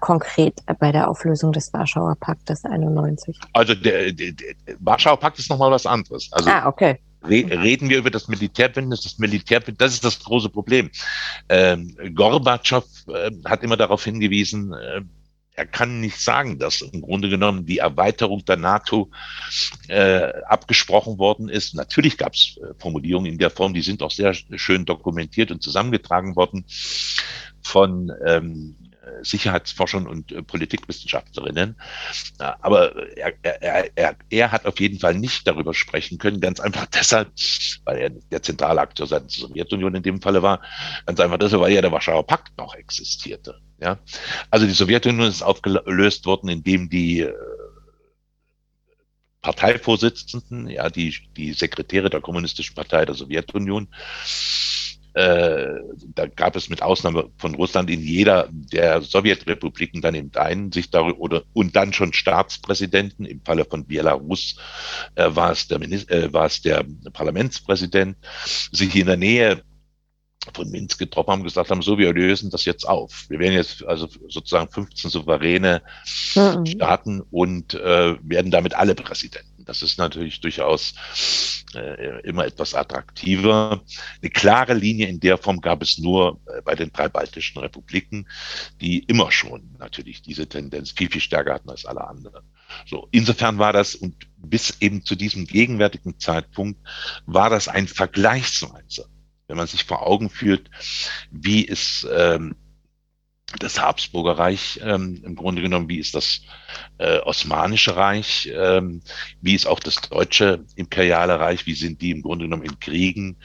konkret 0.00 0.54
bei 0.80 0.90
der 0.90 1.08
Auflösung 1.08 1.52
des 1.52 1.72
Warschauer 1.74 2.16
Paktes 2.18 2.64
91? 2.64 3.38
Also 3.52 3.74
der, 3.74 4.10
der, 4.10 4.32
der 4.32 4.54
Warschauer 4.80 5.18
Pakt 5.18 5.38
ist 5.38 5.50
nochmal 5.50 5.70
was 5.70 5.86
anderes. 5.86 6.32
Also 6.32 6.50
ah, 6.50 6.66
okay. 6.66 6.98
Re 7.24 7.62
reden 7.62 7.88
wir 7.88 7.98
über 7.98 8.10
das 8.10 8.28
Militärbündnis. 8.28 9.02
Das 9.02 9.18
Militärbündnis, 9.18 9.78
das 9.78 9.94
ist 9.94 10.04
das 10.04 10.24
große 10.24 10.50
Problem. 10.50 10.90
Ähm, 11.48 11.96
Gorbatschow 12.14 12.84
äh, 13.08 13.30
hat 13.44 13.62
immer 13.62 13.76
darauf 13.76 14.04
hingewiesen, 14.04 14.72
äh, 14.72 15.00
er 15.56 15.66
kann 15.66 16.00
nicht 16.00 16.18
sagen, 16.18 16.58
dass 16.58 16.80
im 16.80 17.00
Grunde 17.00 17.28
genommen 17.28 17.64
die 17.64 17.78
Erweiterung 17.78 18.44
der 18.44 18.56
NATO 18.56 19.10
äh, 19.88 20.32
abgesprochen 20.46 21.18
worden 21.18 21.48
ist. 21.48 21.74
Natürlich 21.74 22.18
gab 22.18 22.34
es 22.34 22.58
äh, 22.58 22.74
Formulierungen 22.78 23.30
in 23.30 23.38
der 23.38 23.50
Form, 23.50 23.72
die 23.72 23.82
sind 23.82 24.02
auch 24.02 24.10
sehr 24.10 24.34
schön 24.34 24.84
dokumentiert 24.84 25.52
und 25.52 25.62
zusammengetragen 25.62 26.34
worden 26.34 26.64
von 27.62 28.12
ähm, 28.26 28.76
Sicherheitsforschern 29.22 30.06
und 30.06 30.32
äh, 30.32 30.42
Politikwissenschaftlerinnen. 30.42 31.76
Aber 32.38 32.94
er, 33.16 33.34
er, 33.42 33.96
er, 33.96 34.16
er 34.30 34.52
hat 34.52 34.66
auf 34.66 34.80
jeden 34.80 34.98
Fall 34.98 35.14
nicht 35.14 35.46
darüber 35.46 35.74
sprechen 35.74 36.18
können, 36.18 36.40
ganz 36.40 36.60
einfach 36.60 36.86
deshalb, 36.94 37.30
weil 37.84 37.98
er 37.98 38.10
der 38.10 38.42
zentrale 38.42 38.80
Akteur 38.80 39.06
seitens 39.06 39.38
der 39.38 39.48
Sowjetunion 39.48 39.94
in 39.94 40.02
dem 40.02 40.20
Falle 40.20 40.42
war, 40.42 40.60
ganz 41.06 41.20
einfach 41.20 41.38
deshalb, 41.38 41.62
weil 41.62 41.72
ja 41.72 41.82
der 41.82 41.92
Warschauer 41.92 42.26
Pakt 42.26 42.56
noch 42.58 42.74
existierte. 42.74 43.60
Ja? 43.80 43.98
Also 44.50 44.66
die 44.66 44.72
Sowjetunion 44.72 45.28
ist 45.28 45.42
aufgelöst 45.42 46.26
worden, 46.26 46.48
indem 46.48 46.88
die 46.88 47.20
äh, 47.20 47.32
Parteivorsitzenden, 49.44 50.68
ja, 50.68 50.88
die, 50.88 51.14
die 51.36 51.52
Sekretäre 51.52 52.08
der 52.08 52.22
Kommunistischen 52.22 52.74
Partei 52.74 53.04
der 53.04 53.14
Sowjetunion, 53.14 53.88
äh, 55.14 55.80
da 56.14 56.26
gab 56.26 56.56
es 56.56 56.68
mit 56.68 56.82
Ausnahme 56.82 57.30
von 57.38 57.54
Russland 57.54 57.88
in 57.88 58.00
jeder 58.00 58.48
der 58.50 59.00
Sowjetrepubliken 59.00 60.02
dann 60.02 60.16
eben 60.16 60.34
einen 60.34 60.72
sich 60.72 60.90
darüber 60.90 61.18
oder 61.20 61.42
und 61.52 61.76
dann 61.76 61.92
schon 61.92 62.12
Staatspräsidenten. 62.12 63.24
Im 63.24 63.40
Falle 63.44 63.64
von 63.64 63.86
Belarus 63.86 64.56
äh, 65.14 65.28
war 65.30 65.52
es 65.52 65.68
der 65.68 65.78
Minister, 65.78 66.12
äh, 66.12 66.32
war 66.32 66.46
es 66.46 66.62
der 66.62 66.84
Parlamentspräsident, 67.12 68.16
sich 68.72 68.96
in 68.96 69.06
der 69.06 69.16
Nähe 69.16 69.62
von 70.52 70.68
Minsk 70.70 70.98
getroffen 70.98 71.30
haben, 71.30 71.42
gesagt 71.44 71.70
haben, 71.70 71.80
so, 71.80 71.96
wir 71.96 72.12
lösen 72.12 72.50
das 72.50 72.64
jetzt 72.64 72.86
auf. 72.86 73.24
Wir 73.28 73.38
werden 73.38 73.54
jetzt 73.54 73.84
also 73.84 74.08
sozusagen 74.28 74.70
15 74.70 75.10
souveräne 75.10 75.82
mhm. 76.34 76.66
Staaten 76.66 77.22
und 77.30 77.74
äh, 77.74 78.16
werden 78.20 78.50
damit 78.50 78.74
alle 78.74 78.94
Präsidenten. 78.94 79.53
Das 79.64 79.82
ist 79.82 79.98
natürlich 79.98 80.40
durchaus 80.40 80.94
äh, 81.74 82.20
immer 82.20 82.44
etwas 82.46 82.74
attraktiver. 82.74 83.82
Eine 84.20 84.30
klare 84.30 84.74
Linie 84.74 85.08
in 85.08 85.20
der 85.20 85.38
Form 85.38 85.60
gab 85.60 85.82
es 85.82 85.98
nur 85.98 86.40
äh, 86.46 86.62
bei 86.62 86.74
den 86.74 86.92
drei 86.92 87.08
baltischen 87.08 87.60
Republiken, 87.60 88.28
die 88.80 89.00
immer 89.00 89.30
schon 89.32 89.76
natürlich 89.78 90.22
diese 90.22 90.46
Tendenz 90.46 90.92
viel, 90.92 91.10
viel 91.10 91.20
stärker 91.20 91.54
hatten 91.54 91.70
als 91.70 91.84
alle 91.84 92.06
anderen. 92.06 92.44
So, 92.86 93.08
insofern 93.10 93.58
war 93.58 93.72
das 93.72 93.94
und 93.94 94.14
bis 94.36 94.76
eben 94.80 95.04
zu 95.04 95.14
diesem 95.14 95.46
gegenwärtigen 95.46 96.18
Zeitpunkt 96.18 96.80
war 97.26 97.50
das 97.50 97.68
ein 97.68 97.88
Vergleichsweise 97.88 99.06
wenn 99.46 99.56
man 99.56 99.66
sich 99.66 99.84
vor 99.84 100.06
Augen 100.06 100.30
führt, 100.30 100.70
wie 101.30 101.62
ist 101.62 102.06
ähm, 102.10 102.56
das 103.58 103.80
Habsburger 103.80 104.38
Reich 104.38 104.80
ähm, 104.82 105.22
im 105.24 105.34
Grunde 105.36 105.62
genommen, 105.62 105.88
wie 105.88 105.98
ist 105.98 106.14
das 106.14 106.42
äh, 106.98 107.18
Osmanische 107.20 107.96
Reich, 107.96 108.50
ähm, 108.52 109.02
wie 109.40 109.54
ist 109.54 109.66
auch 109.66 109.80
das 109.80 109.96
deutsche 109.96 110.64
imperiale 110.76 111.38
Reich, 111.38 111.66
wie 111.66 111.74
sind 111.74 112.00
die 112.00 112.10
im 112.10 112.22
Grunde 112.22 112.46
genommen 112.46 112.64
in 112.64 112.78
Kriegen 112.80 113.36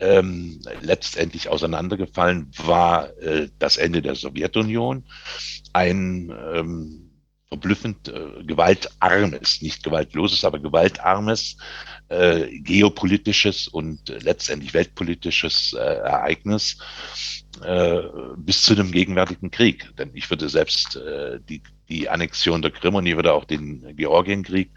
ähm, 0.00 0.60
letztendlich 0.80 1.48
auseinandergefallen, 1.48 2.50
war 2.58 3.16
äh, 3.18 3.48
das 3.58 3.76
Ende 3.76 4.02
der 4.02 4.14
Sowjetunion. 4.14 5.04
Ein 5.72 6.32
ähm, 6.54 7.07
verblüffend 7.48 8.08
äh, 8.08 8.44
gewaltarmes, 8.44 9.62
nicht 9.62 9.82
gewaltloses, 9.82 10.44
aber 10.44 10.58
gewaltarmes 10.58 11.56
äh, 12.08 12.58
geopolitisches 12.60 13.68
und 13.68 14.08
letztendlich 14.22 14.74
weltpolitisches 14.74 15.72
äh, 15.72 15.78
Ereignis 15.78 16.78
äh, 17.64 18.02
bis 18.36 18.62
zu 18.62 18.74
dem 18.74 18.92
gegenwärtigen 18.92 19.50
Krieg. 19.50 19.90
Denn 19.96 20.10
ich 20.14 20.28
würde 20.30 20.48
selbst 20.48 20.96
äh, 20.96 21.40
die, 21.48 21.62
die 21.88 22.08
Annexion 22.08 22.62
der 22.62 22.70
Krim 22.70 22.94
und 22.94 23.06
ich 23.06 23.16
würde 23.16 23.32
auch 23.32 23.44
den 23.44 23.96
Georgienkrieg, 23.96 24.70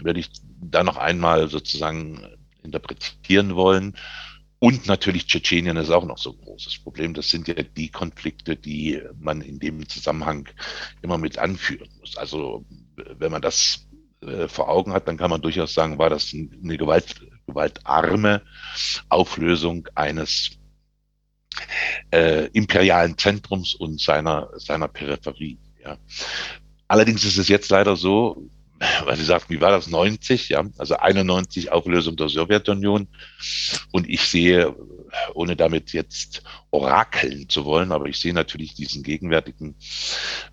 würde 0.00 0.20
ich 0.20 0.30
da 0.60 0.84
noch 0.84 0.96
einmal 0.96 1.48
sozusagen 1.48 2.24
interpretieren 2.62 3.56
wollen. 3.56 3.96
Und 4.62 4.86
natürlich 4.86 5.26
Tschetschenien 5.26 5.78
ist 5.78 5.90
auch 5.90 6.04
noch 6.04 6.18
so 6.18 6.32
ein 6.32 6.44
großes 6.44 6.80
Problem. 6.80 7.14
Das 7.14 7.30
sind 7.30 7.48
ja 7.48 7.54
die 7.54 7.88
Konflikte, 7.88 8.56
die 8.56 9.00
man 9.18 9.40
in 9.40 9.58
dem 9.58 9.88
Zusammenhang 9.88 10.50
immer 11.00 11.16
mit 11.16 11.38
anführen 11.38 11.88
muss. 11.98 12.18
Also 12.18 12.66
wenn 12.94 13.32
man 13.32 13.40
das 13.40 13.88
äh, 14.20 14.48
vor 14.48 14.68
Augen 14.68 14.92
hat, 14.92 15.08
dann 15.08 15.16
kann 15.16 15.30
man 15.30 15.40
durchaus 15.40 15.72
sagen, 15.72 15.98
war 15.98 16.10
das 16.10 16.34
eine 16.34 16.76
Gewalt, 16.76 17.22
gewaltarme 17.46 18.42
Auflösung 19.08 19.88
eines 19.94 20.50
äh, 22.10 22.48
imperialen 22.52 23.16
Zentrums 23.16 23.74
und 23.74 23.98
seiner, 23.98 24.50
seiner 24.56 24.88
Peripherie. 24.88 25.58
Ja. 25.82 25.96
Allerdings 26.86 27.24
ist 27.24 27.38
es 27.38 27.48
jetzt 27.48 27.70
leider 27.70 27.96
so, 27.96 28.46
weil 29.04 29.16
Sie 29.16 29.24
sagten, 29.24 29.52
wie 29.52 29.60
war 29.60 29.70
das, 29.70 29.88
90, 29.88 30.48
ja, 30.48 30.64
also 30.78 30.96
91 30.96 31.70
Auflösung 31.70 32.16
der 32.16 32.28
Sowjetunion. 32.28 33.08
Und 33.92 34.08
ich 34.08 34.22
sehe, 34.22 34.74
ohne 35.34 35.54
damit 35.54 35.92
jetzt 35.92 36.42
orakeln 36.70 37.48
zu 37.48 37.64
wollen, 37.64 37.92
aber 37.92 38.06
ich 38.06 38.18
sehe 38.18 38.32
natürlich 38.32 38.74
diesen 38.74 39.02
gegenwärtigen 39.02 39.76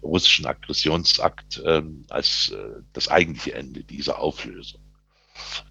russischen 0.03 0.45
Aggressionsakt 0.45 1.59
äh, 1.63 1.83
als 2.09 2.49
äh, 2.49 2.81
das 2.93 3.07
eigentliche 3.07 3.53
Ende 3.53 3.83
dieser 3.83 4.19
Auflösung 4.19 4.81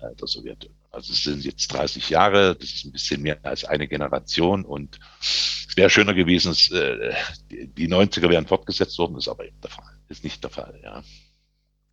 äh, 0.01 0.15
der 0.15 0.27
Sowjetunion. 0.27 0.77
Also 0.91 1.13
es 1.13 1.25
sind 1.25 1.45
jetzt 1.45 1.71
30 1.75 2.09
Jahre, 2.09 2.57
das 2.57 2.71
ist 2.71 2.87
ein 2.87 2.93
bisschen 2.93 3.21
mehr 3.21 3.39
als 3.43 3.65
eine 3.65 3.87
Generation 3.87 4.65
und 4.65 4.99
es 5.21 5.77
wäre 5.77 5.91
schöner 5.91 6.15
gewesen, 6.15 6.53
es, 6.53 6.71
äh, 6.71 7.13
die 7.51 7.89
90er 7.89 8.31
wären 8.31 8.47
fortgesetzt 8.47 8.99
worden, 8.99 9.19
ist 9.19 9.29
aber 9.29 9.45
eben 9.45 9.61
der 9.61 9.71
Fall, 9.71 9.93
ist 10.09 10.25
nicht 10.25 10.43
der 10.43 10.51
Fall, 10.51 10.81
ja. 10.83 11.03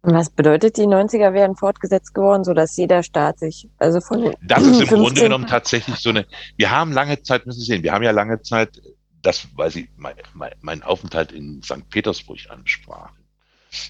Was 0.06 0.30
bedeutet, 0.30 0.76
die 0.76 0.82
90er 0.82 1.34
wären 1.34 1.56
fortgesetzt 1.56 2.14
geworden, 2.14 2.44
so 2.44 2.54
dass 2.54 2.76
jeder 2.76 3.04
Staat 3.04 3.40
sich, 3.40 3.70
also 3.78 4.02
von 4.02 4.36
Das 4.42 4.62
ist 4.62 4.82
im 4.82 4.88
Grunde 4.88 5.22
genommen 5.22 5.48
tatsächlich 5.48 5.96
so 5.96 6.10
eine, 6.10 6.28
wir 6.58 6.72
haben 6.72 6.92
lange 6.92 7.24
Zeit, 7.24 7.46
müssen 7.46 7.62
Sie 7.62 7.68
sehen, 7.68 7.84
wir 7.84 7.94
haben 7.94 8.04
ja 8.04 8.12
lange 8.12 8.42
Zeit, 8.42 8.82
das, 9.22 9.48
weil 9.56 9.72
Sie 9.72 9.90
mein, 9.96 10.16
mein, 10.34 10.52
mein 10.60 10.84
Aufenthalt 10.84 11.32
in 11.32 11.64
St. 11.64 11.90
Petersburg 11.90 12.40
ansprachen, 12.50 13.24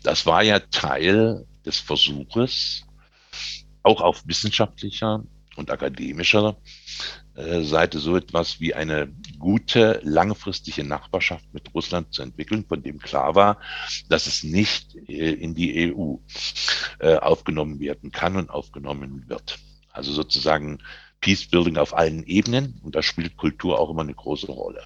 das 0.04 0.28
war 0.28 0.44
ja 0.44 0.60
Teil 0.60 1.48
des 1.66 1.80
Versuches, 1.80 2.86
auch 3.82 4.00
auf 4.00 4.22
wissenschaftlicher 4.28 5.24
und 5.56 5.72
akademischer 5.72 6.58
Seite 7.36 7.98
so 8.00 8.16
etwas 8.16 8.60
wie 8.60 8.76
eine 8.76 9.12
gute 9.40 10.00
langfristige 10.04 10.84
Nachbarschaft 10.84 11.52
mit 11.52 11.74
Russland 11.74 12.14
zu 12.14 12.22
entwickeln, 12.22 12.64
von 12.68 12.84
dem 12.84 13.00
klar 13.00 13.34
war, 13.34 13.60
dass 14.08 14.28
es 14.28 14.44
nicht 14.44 14.96
äh, 15.10 15.32
in 15.32 15.56
die 15.56 15.92
EU 15.94 16.18
äh, 17.00 17.16
aufgenommen 17.16 17.80
werden 17.80 18.12
kann 18.12 18.36
und 18.36 18.52
aufgenommen 18.52 19.26
wird. 19.28 19.58
Also 19.90 20.14
sozusagen 20.14 20.80
Peacebuilding 21.22 21.78
auf 21.78 21.96
allen 21.96 22.24
Ebenen 22.24 22.80
und 22.84 22.94
da 22.96 23.02
spielt 23.02 23.36
Kultur 23.36 23.80
auch 23.80 23.90
immer 23.90 24.02
eine 24.02 24.14
große 24.14 24.48
Rolle. 24.48 24.84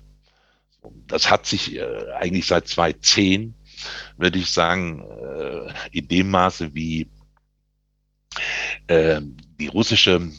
Das 1.08 1.30
hat 1.30 1.46
sich 1.46 1.82
eigentlich 2.18 2.46
seit 2.46 2.68
2010, 2.68 3.56
würde 4.18 4.40
ich 4.40 4.52
sagen, 4.52 5.04
in 5.92 6.08
dem 6.08 6.30
Maße 6.30 6.74
wie 6.76 7.10
die 8.88 9.68
russische 9.68 10.32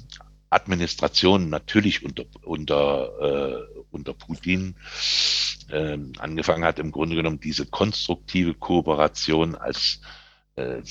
Administration 0.50 1.50
natürlich 1.50 2.04
unter, 2.04 2.24
unter, 2.42 3.10
äh, 3.20 3.82
unter 3.90 4.14
Putin 4.14 4.76
äh, 5.70 5.98
angefangen 6.18 6.64
hat, 6.64 6.78
im 6.78 6.92
Grunde 6.92 7.16
genommen 7.16 7.40
diese 7.40 7.66
konstruktive 7.66 8.54
Kooperation 8.54 9.54
als 9.54 10.00
äh, 10.56 10.82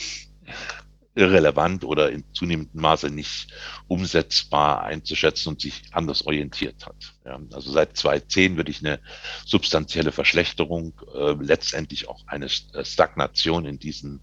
irrelevant 1.16 1.84
oder 1.84 2.12
in 2.12 2.24
zunehmendem 2.32 2.80
Maße 2.80 3.10
nicht 3.10 3.48
umsetzbar 3.88 4.84
einzuschätzen 4.84 5.50
und 5.50 5.62
sich 5.62 5.82
anders 5.92 6.26
orientiert 6.28 6.86
hat. 6.86 7.16
Ja, 7.26 7.40
also 7.54 7.72
seit 7.72 7.98
2010 7.98 8.56
würde 8.56 8.70
ich 8.70 8.86
eine 8.86 9.00
substanzielle 9.44 10.12
Verschlechterung, 10.12 10.94
äh, 11.16 11.36
letztendlich 11.40 12.08
auch 12.08 12.28
eine 12.28 12.50
Stagnation 12.50 13.66
in 13.66 13.80
diesen 13.80 14.22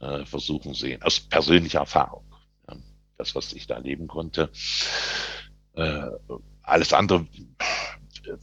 äh, 0.00 0.24
Versuchen 0.26 0.74
sehen, 0.74 1.02
aus 1.02 1.20
persönlicher 1.20 1.78
Erfahrung 1.78 2.31
das, 3.18 3.34
was 3.34 3.52
ich 3.52 3.66
da 3.66 3.76
erleben 3.76 4.08
konnte. 4.08 4.50
Äh, 5.74 6.06
alles 6.62 6.92
andere, 6.92 7.26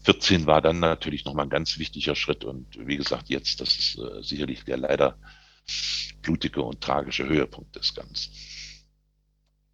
14 0.03 0.45
war 0.45 0.61
dann 0.61 0.79
natürlich 0.79 1.25
nochmal 1.25 1.45
ein 1.45 1.49
ganz 1.49 1.77
wichtiger 1.77 2.15
Schritt 2.15 2.43
und 2.43 2.67
wie 2.85 2.97
gesagt, 2.97 3.29
jetzt, 3.29 3.61
das 3.61 3.69
ist 3.69 3.97
äh, 3.97 4.21
sicherlich 4.21 4.65
der 4.65 4.77
leider 4.77 5.15
blutige 6.21 6.61
und 6.61 6.81
tragische 6.81 7.27
Höhepunkt 7.27 7.75
des 7.75 7.93
Ganzen. 7.93 8.31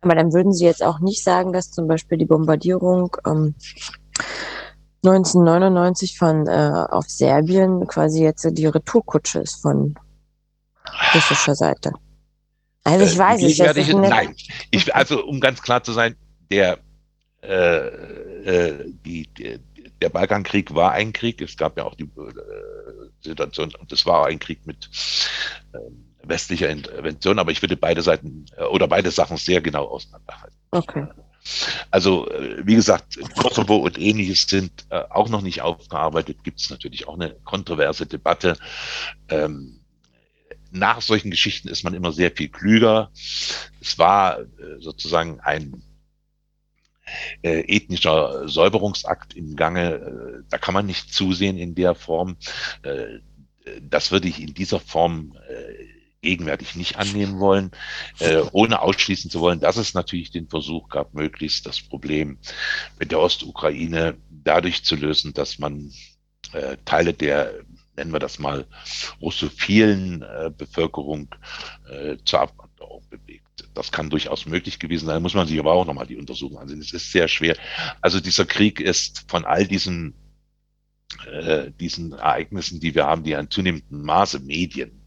Aber 0.01 0.15
dann 0.15 0.33
würden 0.33 0.53
Sie 0.53 0.65
jetzt 0.65 0.83
auch 0.83 0.99
nicht 0.99 1.23
sagen, 1.23 1.51
dass 1.51 1.71
zum 1.71 1.87
Beispiel 1.87 2.17
die 2.17 2.25
Bombardierung 2.25 3.15
ähm, 3.25 3.55
1999 5.03 6.17
von 6.17 6.47
äh, 6.47 6.85
auf 6.89 7.05
Serbien 7.07 7.87
quasi 7.87 8.23
jetzt 8.23 8.47
die 8.51 8.65
Retourkutsche 8.65 9.39
ist 9.39 9.61
von 9.61 9.95
russischer 11.13 11.55
Seite. 11.55 11.91
Also 12.85 13.05
ich 13.05 13.15
äh, 13.15 13.19
weiß 13.19 13.41
nicht. 13.41 13.59
Das 13.59 13.75
nein, 13.87 14.35
ich, 14.71 14.95
also 14.95 15.25
um 15.25 15.39
ganz 15.39 15.61
klar 15.61 15.83
zu 15.83 15.91
sein, 15.91 16.15
der, 16.51 16.77
äh, 17.41 17.87
äh, 17.87 18.93
die, 19.03 19.27
der 20.01 20.09
Balkankrieg 20.09 20.73
war 20.73 20.91
ein 20.91 21.11
Krieg. 21.11 21.41
Es 21.41 21.57
gab 21.57 21.77
ja 21.77 21.83
auch 21.83 21.95
die 21.95 22.03
äh, 22.03 22.33
Situation, 23.21 23.73
und 23.79 23.91
es 23.91 24.05
war 24.05 24.27
ein 24.27 24.39
Krieg 24.39 24.65
mit 24.65 24.89
äh, 25.73 25.77
westlicher 26.23 26.69
Intervention, 26.69 27.39
aber 27.39 27.51
ich 27.51 27.61
würde 27.61 27.75
beide 27.75 28.03
Seiten 28.03 28.45
äh, 28.55 28.63
oder 28.63 28.87
beide 28.87 29.09
Sachen 29.09 29.37
sehr 29.37 29.61
genau 29.61 29.85
auseinanderhalten. 29.85 30.57
Okay. 30.71 31.07
Also, 31.89 32.29
äh, 32.29 32.65
wie 32.65 32.75
gesagt, 32.75 33.19
Kosovo 33.35 33.77
und 33.77 33.97
ähnliches 33.97 34.45
sind 34.47 34.85
äh, 34.89 35.03
auch 35.09 35.29
noch 35.29 35.41
nicht 35.41 35.63
aufgearbeitet. 35.63 36.43
Gibt 36.43 36.59
es 36.59 36.69
natürlich 36.69 37.07
auch 37.07 37.15
eine 37.15 37.31
kontroverse 37.43 38.05
Debatte. 38.05 38.57
Ähm, 39.29 39.81
nach 40.75 41.01
solchen 41.01 41.31
Geschichten 41.31 41.67
ist 41.67 41.83
man 41.83 41.93
immer 41.93 42.11
sehr 42.11 42.31
viel 42.31 42.49
klüger. 42.49 43.11
Es 43.81 43.97
war 43.97 44.39
äh, 44.39 44.45
sozusagen 44.79 45.39
ein 45.39 45.83
äh, 47.41 47.61
ethnischer 47.67 48.47
Säuberungsakt 48.47 49.35
im 49.35 49.55
Gange. 49.55 49.93
Äh, 49.95 50.43
da 50.49 50.57
kann 50.57 50.73
man 50.73 50.85
nicht 50.85 51.13
zusehen 51.13 51.57
in 51.57 51.75
der 51.75 51.95
Form. 51.95 52.37
Äh, 52.83 53.19
das 53.81 54.11
würde 54.11 54.27
ich 54.27 54.41
in 54.41 54.53
dieser 54.53 54.79
Form 54.79 55.35
gegenwärtig 56.25 56.75
nicht 56.75 56.97
annehmen 56.97 57.39
wollen, 57.39 57.71
äh, 58.19 58.41
ohne 58.51 58.81
ausschließen 58.81 59.31
zu 59.31 59.39
wollen, 59.39 59.61
dass 59.61 59.77
es 59.77 59.93
natürlich 59.93 60.31
den 60.31 60.49
Versuch 60.49 60.89
gab, 60.89 61.13
möglichst 61.13 61.65
das 61.65 61.79
Problem 61.79 62.37
mit 62.99 63.11
der 63.11 63.19
Ostukraine 63.19 64.17
dadurch 64.29 64.83
zu 64.83 64.95
lösen, 64.95 65.33
dass 65.33 65.59
man 65.59 65.93
äh, 66.51 66.77
Teile 66.83 67.13
der 67.13 67.53
nennen 67.95 68.13
wir 68.13 68.19
das 68.19 68.39
mal, 68.39 68.65
russophilen 69.21 70.21
äh, 70.21 70.51
Bevölkerung 70.55 71.29
äh, 71.89 72.17
zur 72.25 72.41
Abwanderung 72.41 73.03
bewegt. 73.09 73.67
Das 73.73 73.91
kann 73.91 74.09
durchaus 74.09 74.45
möglich 74.45 74.79
gewesen 74.79 75.07
sein, 75.07 75.21
muss 75.21 75.33
man 75.33 75.47
sich 75.47 75.59
aber 75.59 75.73
auch 75.73 75.85
nochmal 75.85 76.07
die 76.07 76.17
Untersuchung 76.17 76.57
ansehen. 76.57 76.81
Es 76.81 76.93
ist 76.93 77.11
sehr 77.11 77.27
schwer. 77.27 77.55
Also 78.01 78.19
dieser 78.19 78.45
Krieg 78.45 78.79
ist 78.79 79.25
von 79.29 79.45
all 79.45 79.65
diesen, 79.65 80.15
äh, 81.31 81.71
diesen 81.71 82.13
Ereignissen, 82.13 82.79
die 82.79 82.95
wir 82.95 83.05
haben, 83.05 83.23
die 83.23 83.35
an 83.35 83.49
zunehmendem 83.49 84.01
Maße 84.03 84.39
Medien 84.39 85.05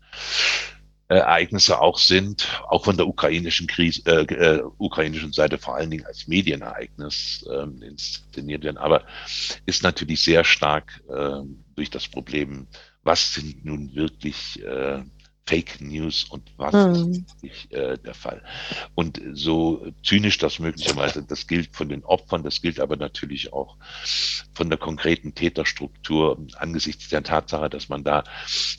Ereignisse 1.09 1.81
auch 1.81 1.99
sind, 1.99 2.47
auch 2.69 2.85
von 2.85 2.97
der 2.97 3.09
ukrainischen 3.09 3.67
Krise, 3.67 4.03
äh, 4.05 4.35
äh, 4.35 4.63
ukrainischen 4.77 5.33
Seite 5.33 5.57
vor 5.57 5.75
allen 5.75 5.91
Dingen 5.91 6.05
als 6.05 6.29
Medienereignis 6.29 7.47
äh, 7.51 7.87
inszeniert 7.87 8.63
werden, 8.63 8.77
aber 8.77 9.05
ist 9.65 9.83
natürlich 9.83 10.23
sehr 10.23 10.45
stark 10.45 11.03
äh, 11.09 11.41
durch 11.79 11.91
das 11.91 12.09
Problem, 12.09 12.67
was 13.03 13.35
sind 13.35 13.65
nun 13.65 13.95
wirklich 13.95 14.63
äh, 14.63 15.03
Fake 15.47 15.81
News 15.81 16.25
und 16.25 16.53
was 16.59 16.75
hm. 16.75 16.93
ist 16.93 17.43
wirklich 17.43 17.73
äh, 17.73 17.97
der 17.97 18.13
Fall. 18.13 18.43
Und 18.95 19.21
so 19.33 19.87
zynisch 20.03 20.37
das 20.37 20.59
möglicherweise, 20.59 21.23
das 21.23 21.47
gilt 21.47 21.75
von 21.75 21.89
den 21.89 22.05
Opfern, 22.05 22.43
das 22.43 22.61
gilt 22.61 22.81
aber 22.81 22.97
natürlich 22.97 23.53
auch 23.53 23.79
von 24.53 24.69
der 24.69 24.79
konkreten 24.79 25.35
Täterstruktur 25.35 26.47
angesichts 26.57 27.09
der 27.09 27.23
Tatsache, 27.23 27.71
dass 27.71 27.89
man 27.89 28.05
da 28.05 28.25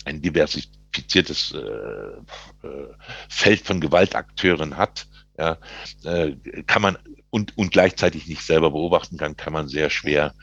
ein 0.06 0.22
diversif 0.22 0.66
diversifiziertes 0.96 1.54
äh, 1.54 2.68
äh, 2.68 2.88
Feld 3.30 3.62
von 3.62 3.80
Gewaltakteuren 3.80 4.78
hat, 4.78 5.08
ja, 5.38 5.58
äh, 6.04 6.36
kann 6.66 6.82
man 6.82 6.98
und, 7.30 7.58
und 7.58 7.72
gleichzeitig 7.72 8.28
nicht 8.28 8.42
selber 8.42 8.72
beobachten 8.72 9.18
kann, 9.18 9.38
kann 9.38 9.54
man 9.54 9.68
sehr 9.68 9.90
schwer 9.90 10.34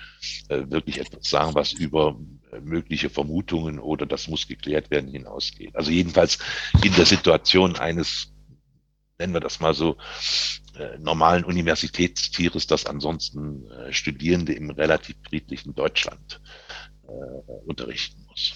äh, 0.48 0.62
wirklich 0.68 1.00
etwas 1.00 1.28
sagen, 1.28 1.54
was 1.54 1.72
über 1.72 2.16
mögliche 2.62 3.10
Vermutungen 3.10 3.78
oder 3.78 4.06
das 4.06 4.28
muss 4.28 4.46
geklärt 4.46 4.90
werden 4.90 5.10
hinausgeht. 5.10 5.74
Also 5.76 5.90
jedenfalls 5.90 6.38
in 6.82 6.92
der 6.94 7.06
Situation 7.06 7.76
eines, 7.76 8.32
nennen 9.18 9.32
wir 9.32 9.40
das 9.40 9.60
mal 9.60 9.74
so, 9.74 9.96
äh, 10.78 10.98
normalen 10.98 11.44
Universitätstieres, 11.44 12.66
das 12.66 12.86
ansonsten 12.86 13.70
äh, 13.70 13.92
Studierende 13.92 14.52
im 14.52 14.70
relativ 14.70 15.16
friedlichen 15.28 15.74
Deutschland 15.74 16.40
äh, 17.04 17.52
unterrichten 17.66 18.24
muss. 18.28 18.52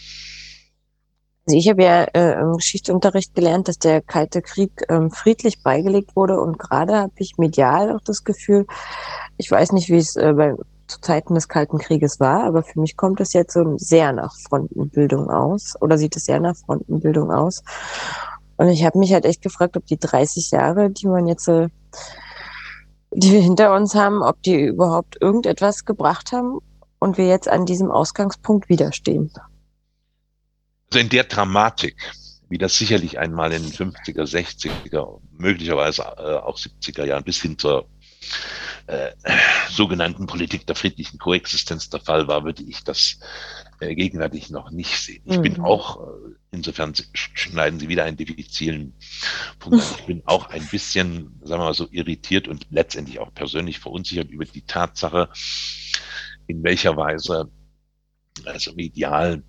Also 1.46 1.58
ich 1.58 1.68
habe 1.68 1.82
ja 1.82 2.04
äh, 2.04 2.40
im 2.40 2.58
Geschichtsunterricht 2.58 3.34
gelernt, 3.34 3.68
dass 3.68 3.78
der 3.78 4.02
Kalte 4.02 4.42
Krieg 4.42 4.70
ähm, 4.88 5.10
friedlich 5.10 5.62
beigelegt 5.62 6.14
wurde 6.14 6.38
und 6.38 6.58
gerade 6.58 6.96
habe 6.96 7.14
ich 7.16 7.38
medial 7.38 7.92
auch 7.92 8.02
das 8.04 8.22
Gefühl, 8.22 8.66
ich 9.36 9.50
weiß 9.50 9.72
nicht, 9.72 9.88
wie 9.88 9.96
es 9.96 10.16
äh, 10.16 10.32
bei, 10.34 10.54
zu 10.90 11.00
Zeiten 11.00 11.34
des 11.34 11.48
Kalten 11.48 11.78
Krieges 11.78 12.20
war, 12.20 12.44
aber 12.44 12.62
für 12.62 12.80
mich 12.80 12.96
kommt 12.96 13.20
es 13.20 13.32
jetzt 13.32 13.54
so 13.54 13.76
sehr 13.78 14.12
nach 14.12 14.34
Frontenbildung 14.48 15.30
aus 15.30 15.74
oder 15.80 15.96
sieht 15.96 16.16
es 16.16 16.24
sehr 16.24 16.40
nach 16.40 16.56
Frontenbildung 16.56 17.30
aus. 17.30 17.62
Und 18.56 18.68
ich 18.68 18.84
habe 18.84 18.98
mich 18.98 19.12
halt 19.12 19.24
echt 19.24 19.40
gefragt, 19.40 19.76
ob 19.76 19.86
die 19.86 19.98
30 19.98 20.50
Jahre, 20.50 20.90
die 20.90 21.06
man 21.06 21.26
jetzt, 21.26 21.46
die 21.46 21.70
wir 23.32 23.40
hinter 23.40 23.74
uns 23.74 23.94
haben, 23.94 24.22
ob 24.22 24.42
die 24.42 24.60
überhaupt 24.60 25.16
irgendetwas 25.20 25.84
gebracht 25.84 26.32
haben 26.32 26.58
und 26.98 27.16
wir 27.16 27.26
jetzt 27.26 27.48
an 27.48 27.64
diesem 27.64 27.90
Ausgangspunkt 27.90 28.68
widerstehen. 28.68 29.32
Also 30.92 30.98
in 30.98 31.08
der 31.08 31.24
Dramatik, 31.24 31.96
wie 32.48 32.58
das 32.58 32.76
sicherlich 32.76 33.18
einmal 33.18 33.52
in 33.52 33.62
den 33.62 33.72
50er, 33.72 34.24
60er, 34.24 35.20
möglicherweise 35.38 36.02
äh, 36.02 36.36
auch 36.36 36.58
70er 36.58 37.04
Jahren 37.04 37.24
bis 37.24 37.40
hin 37.40 37.56
zur 37.56 37.86
äh, 38.86 39.10
sogenannten 39.70 40.26
Politik 40.26 40.66
der 40.66 40.76
friedlichen 40.76 41.18
Koexistenz 41.18 41.90
der 41.90 42.00
Fall 42.00 42.28
war, 42.28 42.44
würde 42.44 42.62
ich 42.62 42.82
das 42.84 43.18
äh, 43.80 43.94
gegenwärtig 43.94 44.50
noch 44.50 44.70
nicht 44.70 44.98
sehen. 44.98 45.22
Ich 45.24 45.38
mhm. 45.38 45.42
bin 45.42 45.60
auch, 45.60 46.00
äh, 46.00 46.34
insofern 46.50 46.94
schneiden 47.14 47.80
Sie 47.80 47.88
wieder 47.88 48.04
einen 48.04 48.16
diffizilen 48.16 48.94
Punkt 49.58 49.82
an, 49.82 49.94
ich 49.98 50.06
bin 50.06 50.22
auch 50.26 50.50
ein 50.50 50.66
bisschen, 50.66 51.40
sagen 51.42 51.60
wir 51.62 51.66
mal 51.66 51.74
so, 51.74 51.88
irritiert 51.90 52.48
und 52.48 52.66
letztendlich 52.70 53.18
auch 53.18 53.32
persönlich 53.32 53.78
verunsichert 53.78 54.30
über 54.30 54.44
die 54.44 54.62
Tatsache, 54.62 55.28
in 56.46 56.62
welcher 56.62 56.96
Weise 56.96 57.50
also 58.44 58.72
medial 58.74 59.42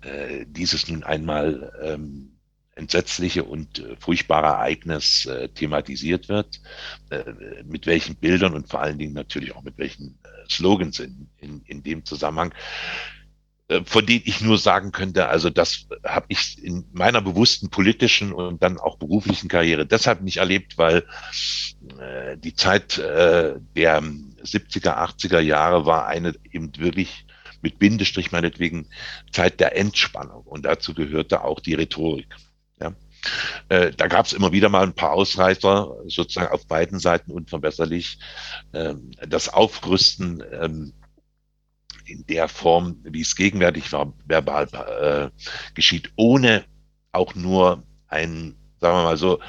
äh, 0.00 0.46
dieses 0.48 0.88
nun 0.88 1.04
einmal 1.04 1.72
ähm, 1.82 2.35
entsetzliche 2.76 3.44
und 3.44 3.80
äh, 3.80 3.96
furchtbare 3.98 4.46
Ereignis 4.46 5.26
äh, 5.26 5.48
thematisiert 5.48 6.28
wird, 6.28 6.60
äh, 7.10 7.24
mit 7.64 7.86
welchen 7.86 8.14
Bildern 8.16 8.54
und 8.54 8.68
vor 8.68 8.80
allen 8.80 8.98
Dingen 8.98 9.14
natürlich 9.14 9.56
auch 9.56 9.62
mit 9.62 9.78
welchen 9.78 10.18
äh, 10.22 10.28
Slogans 10.48 11.00
in, 11.00 11.28
in, 11.38 11.62
in 11.66 11.82
dem 11.82 12.04
Zusammenhang, 12.04 12.54
äh, 13.68 13.82
von 13.84 14.04
denen 14.06 14.22
ich 14.26 14.42
nur 14.42 14.58
sagen 14.58 14.92
könnte, 14.92 15.28
also 15.28 15.50
das 15.50 15.86
habe 16.04 16.26
ich 16.28 16.62
in 16.62 16.84
meiner 16.92 17.22
bewussten 17.22 17.70
politischen 17.70 18.32
und 18.32 18.62
dann 18.62 18.78
auch 18.78 18.98
beruflichen 18.98 19.48
Karriere 19.48 19.86
deshalb 19.86 20.20
nicht 20.20 20.36
erlebt, 20.36 20.78
weil 20.78 21.04
äh, 21.98 22.36
die 22.36 22.54
Zeit 22.54 22.98
äh, 22.98 23.54
der 23.74 24.02
70er, 24.02 24.96
80er 24.96 25.40
Jahre 25.40 25.86
war 25.86 26.06
eine 26.06 26.34
eben 26.52 26.70
wirklich 26.76 27.24
mit 27.62 27.78
Bindestrich 27.78 28.30
meinetwegen 28.32 28.86
Zeit 29.32 29.58
der 29.60 29.76
Entspannung. 29.76 30.42
Und 30.44 30.66
dazu 30.66 30.94
gehörte 30.94 31.42
auch 31.42 31.58
die 31.58 31.74
Rhetorik. 31.74 32.28
Äh, 33.68 33.92
da 33.96 34.06
gab 34.06 34.26
es 34.26 34.32
immer 34.32 34.52
wieder 34.52 34.68
mal 34.68 34.82
ein 34.82 34.94
paar 34.94 35.12
Ausreißer, 35.12 35.96
sozusagen 36.06 36.52
auf 36.52 36.66
beiden 36.66 36.98
Seiten 36.98 37.30
unverbesserlich. 37.30 38.18
Ähm, 38.72 39.10
das 39.26 39.48
Aufrüsten 39.48 40.42
ähm, 40.52 40.92
in 42.06 42.24
der 42.26 42.48
Form, 42.48 42.98
wie 43.02 43.20
es 43.20 43.36
gegenwärtig 43.36 43.92
war, 43.92 44.12
verbal 44.26 44.68
äh, 44.72 45.74
geschieht, 45.74 46.12
ohne 46.16 46.64
auch 47.12 47.34
nur 47.34 47.82
ein, 48.08 48.56
sagen 48.80 48.98
wir 48.98 49.02
mal 49.04 49.16
so, 49.16 49.40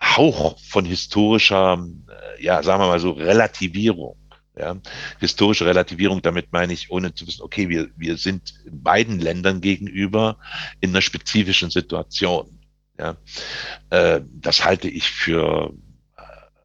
Hauch 0.00 0.58
von 0.60 0.84
historischer, 0.84 1.84
äh, 2.08 2.44
ja, 2.44 2.62
sagen 2.62 2.82
wir 2.82 2.88
mal 2.88 3.00
so, 3.00 3.12
Relativierung. 3.12 4.16
Ja, 4.56 4.80
historische 5.18 5.66
Relativierung, 5.66 6.22
damit 6.22 6.52
meine 6.52 6.72
ich, 6.72 6.90
ohne 6.90 7.12
zu 7.12 7.26
wissen, 7.26 7.42
okay, 7.42 7.68
wir, 7.68 7.90
wir 7.96 8.16
sind 8.16 8.54
beiden 8.70 9.18
Ländern 9.18 9.60
gegenüber 9.60 10.38
in 10.80 10.90
einer 10.90 11.02
spezifischen 11.02 11.70
Situation. 11.70 12.60
Ja, 12.96 13.16
äh, 13.90 14.20
das 14.32 14.64
halte 14.64 14.88
ich 14.88 15.10
für, 15.10 15.74
äh, 16.16 16.22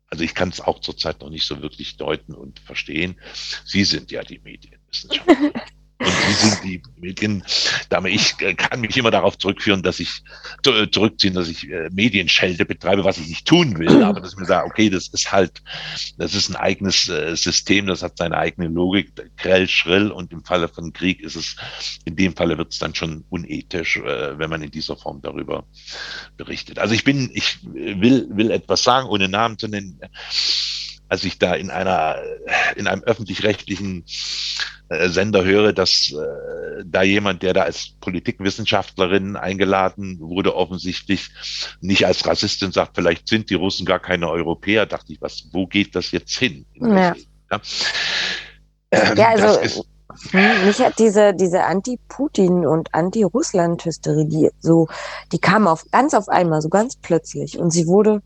also 0.08 0.24
ich 0.24 0.36
kann 0.36 0.50
es 0.50 0.62
auch 0.62 0.82
zurzeit 0.82 1.22
noch 1.22 1.32
nicht 1.32 1.48
so 1.48 1.64
wirklich 1.64 1.98
deuten 1.98 2.36
und 2.36 2.60
verstehen. 2.60 3.20
Sie 3.66 3.84
sind 3.84 4.12
ja 4.12 4.22
die 4.22 4.40
Medienwissenschaftler. 4.40 5.52
Und 6.02 6.12
sie 6.12 6.48
sind 6.48 6.64
die 6.64 6.82
Mediendame. 6.98 8.10
Ich 8.10 8.40
äh, 8.40 8.54
kann 8.54 8.80
mich 8.80 8.96
immer 8.96 9.12
darauf 9.12 9.38
zurückführen, 9.38 9.84
dass 9.84 10.00
ich 10.00 10.24
äh, 10.66 10.88
zurückziehen, 10.90 11.34
dass 11.34 11.50
ich 11.50 11.70
äh, 11.70 11.90
Medienschelde 11.92 12.64
betreibe, 12.66 13.04
was 13.04 13.18
ich 13.18 13.28
nicht 13.28 13.46
tun 13.46 13.78
will, 13.78 14.04
aber 14.04 14.22
dass 14.22 14.32
ich 14.32 14.40
mir 14.40 14.46
sage, 14.46 14.66
okay, 14.66 14.90
das 14.90 15.10
ist 15.10 15.30
halt, 15.34 15.62
das 16.18 16.36
ist 16.36 16.50
ein 16.50 16.56
eigenes 16.56 17.12
System, 17.34 17.88
das 17.88 18.02
hat 18.02 18.18
seine 18.18 18.38
eigene 18.38 18.70
Logik, 18.70 19.12
grell, 19.36 19.68
schrill 19.68 20.12
und 20.12 20.32
im 20.32 20.44
Falle 20.44 20.70
von 20.70 20.94
Krieg 20.94 21.20
ist 21.22 21.36
es, 21.36 21.58
in 22.06 22.16
dem 22.16 22.34
Falle 22.34 22.58
wird 22.58 22.72
es 22.72 22.80
dann 22.80 22.96
schon 22.96 23.26
unethisch, 23.30 24.00
wenn 24.02 24.50
man 24.50 24.62
in 24.62 24.72
dieser 24.72 24.96
Form 24.96 25.22
darüber 25.22 25.66
berichtet. 26.38 26.80
Also 26.80 26.94
ich 26.94 27.04
bin, 27.04 27.30
ich 27.34 27.60
will, 27.64 28.28
will 28.32 28.52
etwas 28.52 28.84
sagen, 28.84 29.08
ohne 29.08 29.28
Namen 29.28 29.58
zu 29.58 29.68
nennen 29.68 30.00
als 31.10 31.24
ich 31.24 31.40
da 31.40 31.56
in 31.56 31.70
einer, 31.72 32.18
in 32.76 32.88
einem 32.88 33.04
öffentlich-rechtlichen 33.04 34.06
äh, 34.90 35.10
Sender 35.10 35.44
höre, 35.44 35.74
dass 35.74 36.12
äh, 36.12 36.84
da 36.86 37.02
jemand, 37.02 37.44
der 37.44 37.54
da 37.54 37.64
als 37.64 37.96
Politikwissenschaftlerin 38.00 39.36
eingeladen 39.36 40.20
wurde, 40.20 40.56
offensichtlich 40.56 41.30
nicht 41.82 42.06
als 42.06 42.26
Rassistin 42.26 42.72
sagt, 42.72 42.96
vielleicht 42.96 43.28
sind 43.28 43.50
die 43.50 43.56
Russen 43.56 43.86
gar 43.86 44.00
keine 44.00 44.30
Europäer, 44.30 44.86
dachte 44.86 45.14
ich, 45.14 45.22
was, 45.22 45.50
wo 45.52 45.68
geht 45.68 45.96
das 45.96 46.12
jetzt 46.12 46.38
hin? 46.38 46.66
Ja. 46.76 47.16
Ja? 47.52 47.62
Ähm, 48.92 49.18
ja, 49.18 49.30
also 49.30 49.84
hm, 50.32 50.66
mich 50.66 50.80
hat 50.80 50.98
diese, 51.00 51.34
diese 51.34 51.64
Anti-Putin 51.64 52.66
und 52.66 52.94
Anti-Russland-Hysterie, 52.94 54.26
die 54.26 54.50
so, 54.60 54.88
die 55.32 55.40
kam 55.40 55.68
auf 55.68 55.86
ganz 55.92 56.14
auf 56.14 56.30
einmal, 56.30 56.62
so 56.62 56.70
ganz 56.70 56.96
plötzlich. 56.96 57.60
Und 57.60 57.72
sie 57.72 57.88
wurde 57.88 58.22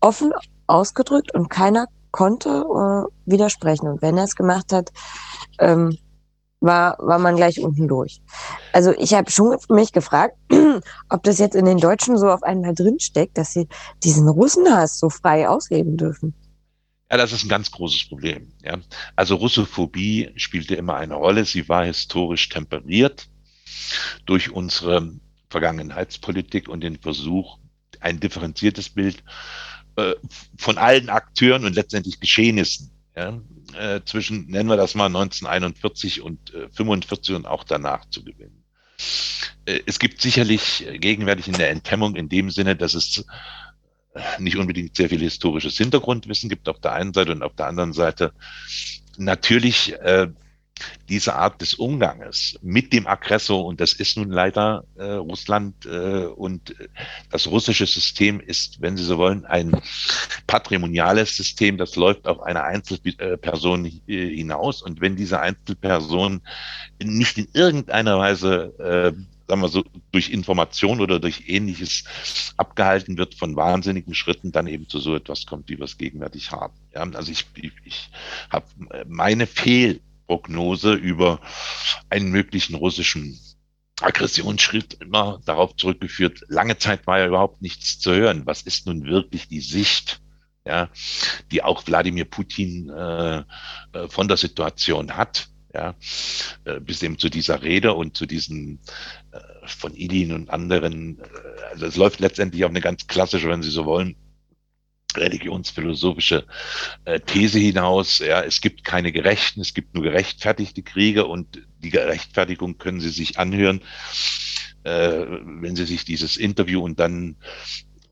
offen 0.00 0.32
ausgedrückt 0.66 1.34
und 1.34 1.48
keiner 1.48 1.86
konnte 2.12 2.48
äh, 2.48 3.30
widersprechen. 3.30 3.88
Und 3.88 4.02
wenn 4.02 4.16
er 4.16 4.24
es 4.24 4.36
gemacht 4.36 4.72
hat, 4.72 4.92
ähm, 5.58 5.98
war, 6.60 6.96
war 7.00 7.18
man 7.18 7.36
gleich 7.36 7.58
unten 7.58 7.88
durch. 7.88 8.22
Also 8.72 8.92
ich 8.96 9.14
habe 9.14 9.30
schon 9.30 9.56
mich 9.68 9.92
gefragt, 9.92 10.36
ob 11.10 11.22
das 11.24 11.38
jetzt 11.38 11.56
in 11.56 11.64
den 11.64 11.78
Deutschen 11.78 12.16
so 12.16 12.30
auf 12.30 12.42
einmal 12.44 12.74
drinsteckt, 12.74 13.36
dass 13.36 13.52
sie 13.52 13.66
diesen 14.04 14.28
Russenhass 14.28 14.98
so 14.98 15.10
frei 15.10 15.48
ausleben 15.48 15.96
dürfen. 15.96 16.34
Ja, 17.10 17.18
das 17.18 17.32
ist 17.32 17.44
ein 17.44 17.48
ganz 17.48 17.70
großes 17.70 18.08
Problem. 18.08 18.52
Ja. 18.62 18.78
Also 19.16 19.34
Russophobie 19.34 20.30
spielte 20.36 20.76
immer 20.76 20.94
eine 20.96 21.14
Rolle. 21.14 21.44
Sie 21.44 21.68
war 21.68 21.84
historisch 21.84 22.48
temperiert 22.48 23.28
durch 24.24 24.50
unsere 24.50 25.12
Vergangenheitspolitik 25.50 26.68
und 26.68 26.80
den 26.80 26.96
Versuch, 26.98 27.58
ein 28.00 28.18
differenziertes 28.18 28.88
Bild 28.88 29.22
äh, 29.96 30.14
von 30.58 30.78
allen 30.78 31.08
Akteuren 31.08 31.64
und 31.64 31.74
letztendlich 31.74 32.20
Geschehnissen 32.20 32.90
ja, 33.16 33.40
äh, 33.78 34.00
zwischen, 34.04 34.46
nennen 34.46 34.68
wir 34.68 34.76
das 34.76 34.94
mal 34.94 35.06
1941 35.06 36.22
und 36.22 36.54
äh, 36.54 36.68
45 36.70 37.34
und 37.36 37.46
auch 37.46 37.64
danach 37.64 38.08
zu 38.08 38.24
gewinnen. 38.24 38.64
Äh, 39.64 39.80
es 39.86 39.98
gibt 39.98 40.20
sicherlich 40.20 40.86
gegenwärtig 40.94 41.48
in 41.48 41.54
der 41.54 41.70
Enthemmung 41.70 42.16
in 42.16 42.28
dem 42.28 42.50
Sinne, 42.50 42.76
dass 42.76 42.94
es 42.94 43.24
nicht 44.38 44.56
unbedingt 44.56 44.94
sehr 44.94 45.08
viel 45.08 45.20
historisches 45.20 45.78
Hintergrundwissen 45.78 46.50
gibt 46.50 46.68
auf 46.68 46.80
der 46.80 46.92
einen 46.92 47.14
Seite 47.14 47.32
und 47.32 47.42
auf 47.42 47.54
der 47.54 47.66
anderen 47.66 47.94
Seite 47.94 48.34
natürlich 49.16 49.94
äh, 49.94 50.28
diese 51.08 51.34
Art 51.34 51.60
des 51.60 51.74
Umganges 51.74 52.58
mit 52.62 52.92
dem 52.92 53.06
Aggressor, 53.06 53.64
und 53.64 53.80
das 53.80 53.92
ist 53.92 54.16
nun 54.16 54.30
leider 54.30 54.84
äh, 54.96 55.04
Russland, 55.04 55.86
äh, 55.86 56.26
und 56.26 56.74
das 57.30 57.46
russische 57.46 57.86
System 57.86 58.40
ist, 58.40 58.80
wenn 58.80 58.96
Sie 58.96 59.04
so 59.04 59.18
wollen, 59.18 59.44
ein 59.44 59.80
patrimoniales 60.46 61.36
System, 61.36 61.76
das 61.76 61.96
läuft 61.96 62.26
auf 62.26 62.40
eine 62.40 62.62
Einzelperson 62.64 63.86
äh, 64.06 64.28
hinaus. 64.34 64.82
Und 64.82 65.00
wenn 65.00 65.16
diese 65.16 65.40
Einzelperson 65.40 66.40
nicht 67.02 67.38
in 67.38 67.48
irgendeiner 67.52 68.18
Weise 68.18 69.14
äh, 69.16 69.32
sagen 69.48 69.60
wir 69.60 69.68
so, 69.68 69.84
durch 70.12 70.30
Information 70.30 71.00
oder 71.00 71.20
durch 71.20 71.44
ähnliches 71.48 72.04
abgehalten 72.56 73.18
wird 73.18 73.34
von 73.34 73.54
wahnsinnigen 73.54 74.14
Schritten, 74.14 74.50
dann 74.50 74.66
eben 74.66 74.88
zu 74.88 74.98
so 74.98 75.14
etwas 75.14 75.44
kommt, 75.44 75.68
wie 75.68 75.76
wir 75.76 75.84
es 75.84 75.98
gegenwärtig 75.98 76.52
haben. 76.52 76.72
Ja, 76.94 77.02
also 77.02 77.30
ich, 77.30 77.44
ich, 77.56 77.72
ich 77.84 78.10
habe 78.50 78.66
meine 79.06 79.46
Fehlprognose 80.32 80.94
über 80.94 81.40
einen 82.08 82.30
möglichen 82.30 82.74
russischen 82.74 83.38
Aggressionsschritt 84.00 84.94
immer 84.94 85.40
darauf 85.44 85.76
zurückgeführt, 85.76 86.44
lange 86.48 86.78
Zeit 86.78 87.06
war 87.06 87.18
ja 87.18 87.26
überhaupt 87.26 87.62
nichts 87.62 87.98
zu 87.98 88.12
hören. 88.12 88.46
Was 88.46 88.62
ist 88.62 88.86
nun 88.86 89.04
wirklich 89.04 89.48
die 89.48 89.60
Sicht, 89.60 90.20
ja, 90.66 90.88
die 91.50 91.62
auch 91.62 91.86
Wladimir 91.86 92.24
Putin 92.24 92.88
äh, 92.90 93.38
äh 93.38 94.08
von 94.08 94.28
der 94.28 94.36
Situation 94.36 95.16
hat? 95.16 95.48
ja, 95.74 95.94
äh, 96.64 96.80
bis 96.80 97.02
eben 97.02 97.18
zu 97.18 97.30
dieser 97.30 97.62
Rede 97.62 97.94
und 97.94 98.14
zu 98.14 98.26
diesen 98.26 98.78
äh, 99.30 99.38
von 99.66 99.94
Ilin 99.94 100.32
und 100.32 100.50
anderen, 100.50 101.18
äh, 101.18 101.62
also 101.70 101.86
es 101.86 101.96
läuft 101.96 102.20
letztendlich 102.20 102.64
auf 102.64 102.70
eine 102.70 102.82
ganz 102.82 103.06
klassische, 103.06 103.48
wenn 103.48 103.62
Sie 103.62 103.70
so 103.70 103.86
wollen, 103.86 104.14
religionsphilosophische 105.16 106.46
äh, 107.04 107.20
These 107.20 107.58
hinaus. 107.58 108.18
Ja, 108.18 108.42
es 108.42 108.60
gibt 108.60 108.84
keine 108.84 109.12
gerechten, 109.12 109.60
es 109.60 109.74
gibt 109.74 109.94
nur 109.94 110.04
gerechtfertigte 110.04 110.82
Kriege 110.82 111.26
und 111.26 111.62
die 111.78 111.90
Gerechtfertigung 111.90 112.78
können 112.78 113.00
Sie 113.00 113.10
sich 113.10 113.38
anhören, 113.38 113.80
äh, 114.84 114.90
wenn 114.90 115.76
Sie 115.76 115.84
sich 115.84 116.04
dieses 116.04 116.36
Interview 116.36 116.82
und 116.82 117.00
dann 117.00 117.36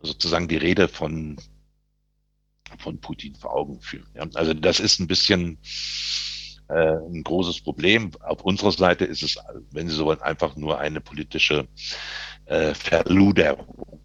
sozusagen 0.02 0.48
die 0.48 0.56
Rede 0.56 0.88
von 0.88 1.36
von 2.78 3.00
Putin 3.00 3.34
vor 3.34 3.54
Augen 3.54 3.80
führen. 3.80 4.06
Ja, 4.14 4.26
also 4.34 4.54
das 4.54 4.80
ist 4.80 5.00
ein 5.00 5.08
bisschen 5.08 5.58
äh, 6.68 6.96
ein 6.96 7.24
großes 7.24 7.62
Problem. 7.62 8.12
Auf 8.20 8.42
unserer 8.42 8.72
Seite 8.72 9.04
ist 9.04 9.22
es, 9.22 9.36
wenn 9.72 9.88
Sie 9.88 9.94
so 9.94 10.04
wollen, 10.04 10.22
einfach 10.22 10.56
nur 10.56 10.78
eine 10.78 11.00
politische 11.00 11.66
äh, 12.46 12.74
Verluderung, 12.74 14.00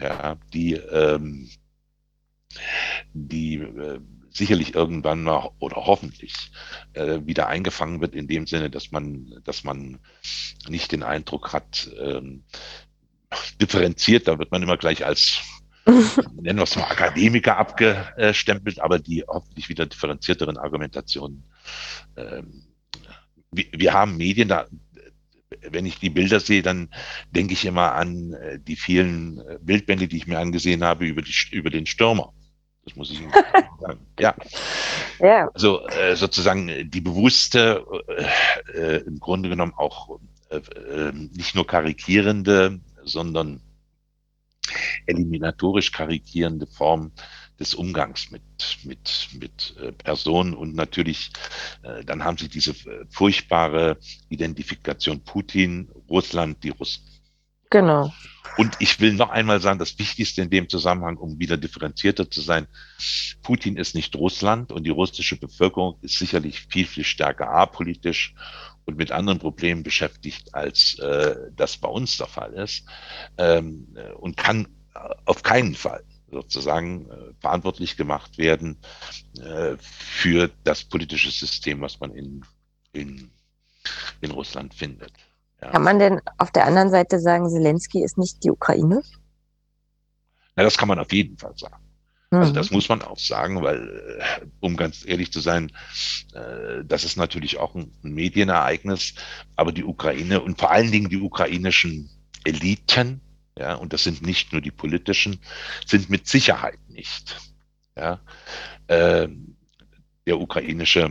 ja, 0.00 0.36
die, 0.52 0.74
ähm, 0.74 1.48
die 3.12 3.56
äh, 3.56 4.00
sicherlich 4.30 4.74
irgendwann 4.74 5.22
mal 5.22 5.50
oder 5.60 5.76
hoffentlich 5.76 6.34
äh, 6.92 7.20
wieder 7.24 7.46
eingefangen 7.46 8.00
wird 8.00 8.14
in 8.14 8.26
dem 8.26 8.46
Sinne, 8.46 8.68
dass 8.68 8.90
man, 8.90 9.40
dass 9.44 9.64
man 9.64 9.98
nicht 10.68 10.92
den 10.92 11.02
Eindruck 11.02 11.52
hat, 11.52 11.90
ähm, 12.00 12.44
differenziert, 13.60 14.28
da 14.28 14.38
wird 14.38 14.50
man 14.50 14.62
immer 14.62 14.76
gleich 14.76 15.04
als 15.04 15.40
nennen 16.40 16.58
wir 16.58 16.62
es 16.62 16.76
mal 16.76 16.84
Akademiker 16.84 17.58
abgestempelt, 17.58 18.80
aber 18.80 18.98
die 18.98 19.22
hoffentlich 19.28 19.68
wieder 19.68 19.84
differenzierteren 19.84 20.56
Argumentationen. 20.56 21.44
Ähm, 22.16 22.64
wir, 23.50 23.66
wir 23.70 23.92
haben 23.92 24.16
Medien, 24.16 24.48
da, 24.48 24.66
wenn 25.60 25.84
ich 25.84 25.98
die 25.98 26.10
Bilder 26.10 26.40
sehe, 26.40 26.62
dann 26.62 26.88
denke 27.30 27.52
ich 27.52 27.66
immer 27.66 27.92
an 27.92 28.32
äh, 28.32 28.58
die 28.58 28.76
vielen 28.76 29.38
äh, 29.40 29.58
Bildbände, 29.60 30.08
die 30.08 30.16
ich 30.16 30.26
mir 30.26 30.38
angesehen 30.38 30.82
habe 30.82 31.04
über, 31.04 31.20
die, 31.20 31.34
über 31.50 31.68
den 31.68 31.86
Stürmer. 31.86 32.32
Das 32.84 32.96
muss 32.96 33.10
ich 33.10 33.20
Ihnen 33.20 33.32
sagen. 33.80 34.06
Ja. 34.18 34.34
ja. 35.18 35.48
Also 35.54 35.86
äh, 35.88 36.16
sozusagen 36.16 36.90
die 36.90 37.00
bewusste, 37.00 37.84
äh, 38.74 38.96
äh, 38.96 39.04
im 39.06 39.18
Grunde 39.20 39.48
genommen 39.48 39.74
auch 39.76 40.18
äh, 40.50 40.56
äh 40.56 41.12
nicht 41.12 41.54
nur 41.54 41.66
karikierende, 41.66 42.80
sondern 43.04 43.60
eliminatorisch 45.06 45.92
karikierende 45.92 46.66
Form 46.66 47.12
des 47.58 47.74
Umgangs 47.74 48.30
mit, 48.30 48.42
mit, 48.84 49.28
mit 49.38 49.74
äh, 49.80 49.92
Personen 49.92 50.54
und 50.54 50.74
natürlich, 50.74 51.30
äh, 51.82 52.04
dann 52.04 52.24
haben 52.24 52.36
sie 52.36 52.48
diese 52.48 52.72
äh, 52.72 53.04
furchtbare 53.08 53.98
Identifikation 54.28 55.22
Putin, 55.22 55.88
Russland, 56.10 56.62
die 56.64 56.70
Russen. 56.70 57.04
Genau. 57.74 58.12
Und 58.56 58.76
ich 58.78 59.00
will 59.00 59.14
noch 59.14 59.30
einmal 59.30 59.60
sagen, 59.60 59.80
das 59.80 59.98
Wichtigste 59.98 60.40
in 60.42 60.48
dem 60.48 60.68
Zusammenhang, 60.68 61.16
um 61.16 61.40
wieder 61.40 61.56
differenzierter 61.56 62.30
zu 62.30 62.40
sein, 62.40 62.68
Putin 63.42 63.76
ist 63.76 63.96
nicht 63.96 64.14
Russland 64.14 64.70
und 64.70 64.84
die 64.84 64.90
russische 64.90 65.36
Bevölkerung 65.36 65.98
ist 66.00 66.16
sicherlich 66.16 66.60
viel, 66.70 66.86
viel 66.86 67.02
stärker 67.02 67.50
apolitisch 67.50 68.32
und 68.84 68.96
mit 68.96 69.10
anderen 69.10 69.40
Problemen 69.40 69.82
beschäftigt, 69.82 70.54
als 70.54 71.00
äh, 71.00 71.34
das 71.56 71.76
bei 71.76 71.88
uns 71.88 72.16
der 72.16 72.28
Fall 72.28 72.52
ist 72.52 72.84
ähm, 73.38 73.88
und 74.20 74.36
kann 74.36 74.68
auf 75.24 75.42
keinen 75.42 75.74
Fall 75.74 76.04
sozusagen 76.30 77.10
äh, 77.10 77.32
verantwortlich 77.40 77.96
gemacht 77.96 78.38
werden 78.38 78.78
äh, 79.40 79.76
für 79.80 80.48
das 80.62 80.84
politische 80.84 81.32
System, 81.32 81.80
was 81.80 81.98
man 81.98 82.14
in, 82.14 82.44
in, 82.92 83.32
in 84.20 84.30
Russland 84.30 84.74
findet. 84.74 85.12
Ja. 85.64 85.70
Kann 85.70 85.82
man 85.82 85.98
denn 85.98 86.20
auf 86.38 86.50
der 86.50 86.66
anderen 86.66 86.90
Seite 86.90 87.18
sagen, 87.18 87.48
Zelensky 87.48 88.04
ist 88.04 88.18
nicht 88.18 88.44
die 88.44 88.50
Ukraine? 88.50 89.02
Na, 90.56 90.62
das 90.62 90.76
kann 90.76 90.88
man 90.88 90.98
auf 90.98 91.12
jeden 91.12 91.38
Fall 91.38 91.54
sagen. 91.56 91.82
Also 92.30 92.50
mhm. 92.50 92.54
das 92.54 92.70
muss 92.70 92.88
man 92.88 93.02
auch 93.02 93.18
sagen, 93.18 93.62
weil, 93.62 94.18
äh, 94.18 94.46
um 94.60 94.76
ganz 94.76 95.06
ehrlich 95.06 95.32
zu 95.32 95.40
sein, 95.40 95.72
äh, 96.34 96.84
das 96.84 97.04
ist 97.04 97.16
natürlich 97.16 97.58
auch 97.58 97.74
ein 97.74 97.92
Medienereignis, 98.02 99.14
aber 99.56 99.72
die 99.72 99.84
Ukraine 99.84 100.40
und 100.40 100.58
vor 100.58 100.70
allen 100.70 100.90
Dingen 100.90 101.08
die 101.08 101.20
ukrainischen 101.20 102.10
Eliten, 102.44 103.20
ja, 103.58 103.74
und 103.74 103.92
das 103.92 104.04
sind 104.04 104.22
nicht 104.22 104.52
nur 104.52 104.60
die 104.60 104.70
politischen, 104.70 105.40
sind 105.86 106.10
mit 106.10 106.26
Sicherheit 106.26 106.78
nicht, 106.88 107.36
ja, 107.96 108.20
äh, 108.88 109.28
der 110.26 110.40
ukrainische 110.40 111.10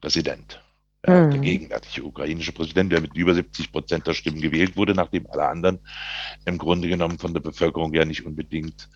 Präsident. 0.00 0.63
Ja, 1.06 1.26
mhm. 1.26 1.30
Der 1.32 1.40
gegenwärtige 1.40 2.04
ukrainische 2.04 2.52
Präsident, 2.52 2.92
der 2.92 3.00
mit 3.00 3.14
über 3.14 3.34
70 3.34 3.72
Prozent 3.72 4.06
der 4.06 4.14
Stimmen 4.14 4.40
gewählt 4.40 4.76
wurde, 4.76 4.94
nachdem 4.94 5.26
alle 5.30 5.46
anderen 5.48 5.78
im 6.44 6.58
Grunde 6.58 6.88
genommen 6.88 7.18
von 7.18 7.34
der 7.34 7.40
Bevölkerung 7.40 7.92
ja 7.94 8.04
nicht 8.04 8.24
unbedingt 8.24 8.88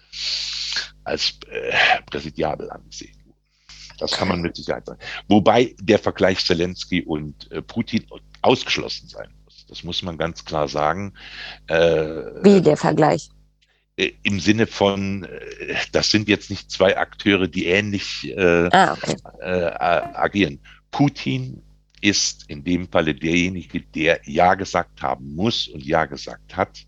als 1.04 1.38
äh, 1.50 2.02
präsidiabel 2.06 2.70
angesehen 2.70 3.16
wurden. 3.24 3.38
Das 3.98 4.12
kann 4.12 4.28
man 4.28 4.40
mit 4.40 4.56
Sicherheit 4.56 4.86
sagen. 4.86 5.00
Wobei 5.28 5.74
der 5.80 5.98
Vergleich 5.98 6.44
Zelensky 6.44 7.02
und 7.02 7.50
äh, 7.50 7.62
Putin 7.62 8.06
ausgeschlossen 8.42 9.08
sein 9.08 9.28
muss. 9.44 9.66
Das 9.68 9.84
muss 9.84 10.02
man 10.02 10.16
ganz 10.16 10.44
klar 10.44 10.68
sagen. 10.68 11.14
Äh, 11.66 11.76
Wie 12.42 12.60
der 12.62 12.76
Vergleich? 12.76 13.28
äh, 13.98 14.12
im 14.22 14.40
Sinne 14.40 14.66
von, 14.66 15.24
äh, 15.24 15.74
das 15.92 16.10
sind 16.10 16.28
jetzt 16.28 16.50
nicht 16.50 16.70
zwei 16.70 16.96
Akteure, 16.96 17.48
die 17.48 17.66
ähnlich 17.66 18.32
äh, 18.36 18.68
ah, 18.72 18.92
okay. 18.92 19.16
äh, 19.40 19.70
agieren. 20.14 20.60
Putin 20.90 21.62
ist 22.00 22.48
in 22.48 22.64
dem 22.64 22.88
Falle 22.88 23.14
derjenige, 23.14 23.80
der 23.80 24.20
Ja 24.24 24.54
gesagt 24.54 25.02
haben 25.02 25.34
muss 25.34 25.68
und 25.68 25.84
Ja 25.84 26.04
gesagt 26.04 26.56
hat 26.56 26.86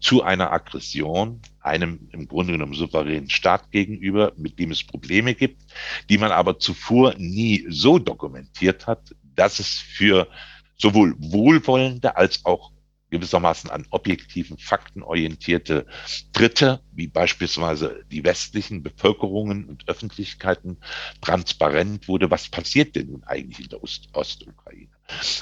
zu 0.00 0.22
einer 0.22 0.52
Aggression, 0.52 1.40
einem 1.60 2.08
im 2.12 2.28
Grunde 2.28 2.52
genommen 2.52 2.74
souveränen 2.74 3.30
Staat 3.30 3.70
gegenüber, 3.70 4.32
mit 4.36 4.58
dem 4.58 4.70
es 4.70 4.84
Probleme 4.84 5.34
gibt, 5.34 5.62
die 6.08 6.18
man 6.18 6.30
aber 6.30 6.58
zuvor 6.58 7.14
nie 7.18 7.66
so 7.68 7.98
dokumentiert 7.98 8.86
hat, 8.86 9.14
dass 9.34 9.58
es 9.58 9.68
für 9.68 10.28
sowohl 10.76 11.14
wohlwollende 11.18 12.16
als 12.16 12.44
auch 12.44 12.70
gewissermaßen 13.10 13.70
an 13.70 13.86
objektiven 13.90 14.58
Fakten 14.58 15.02
orientierte 15.02 15.86
Dritte, 16.32 16.80
wie 16.92 17.06
beispielsweise 17.06 18.04
die 18.10 18.24
westlichen 18.24 18.82
Bevölkerungen 18.82 19.64
und 19.64 19.88
Öffentlichkeiten, 19.88 20.78
transparent 21.20 22.08
wurde, 22.08 22.30
was 22.30 22.48
passiert 22.48 22.96
denn 22.96 23.10
nun 23.10 23.24
eigentlich 23.24 23.60
in 23.60 23.68
der 23.68 23.82
Ost 23.82 24.08
Ostukraine? 24.12 24.90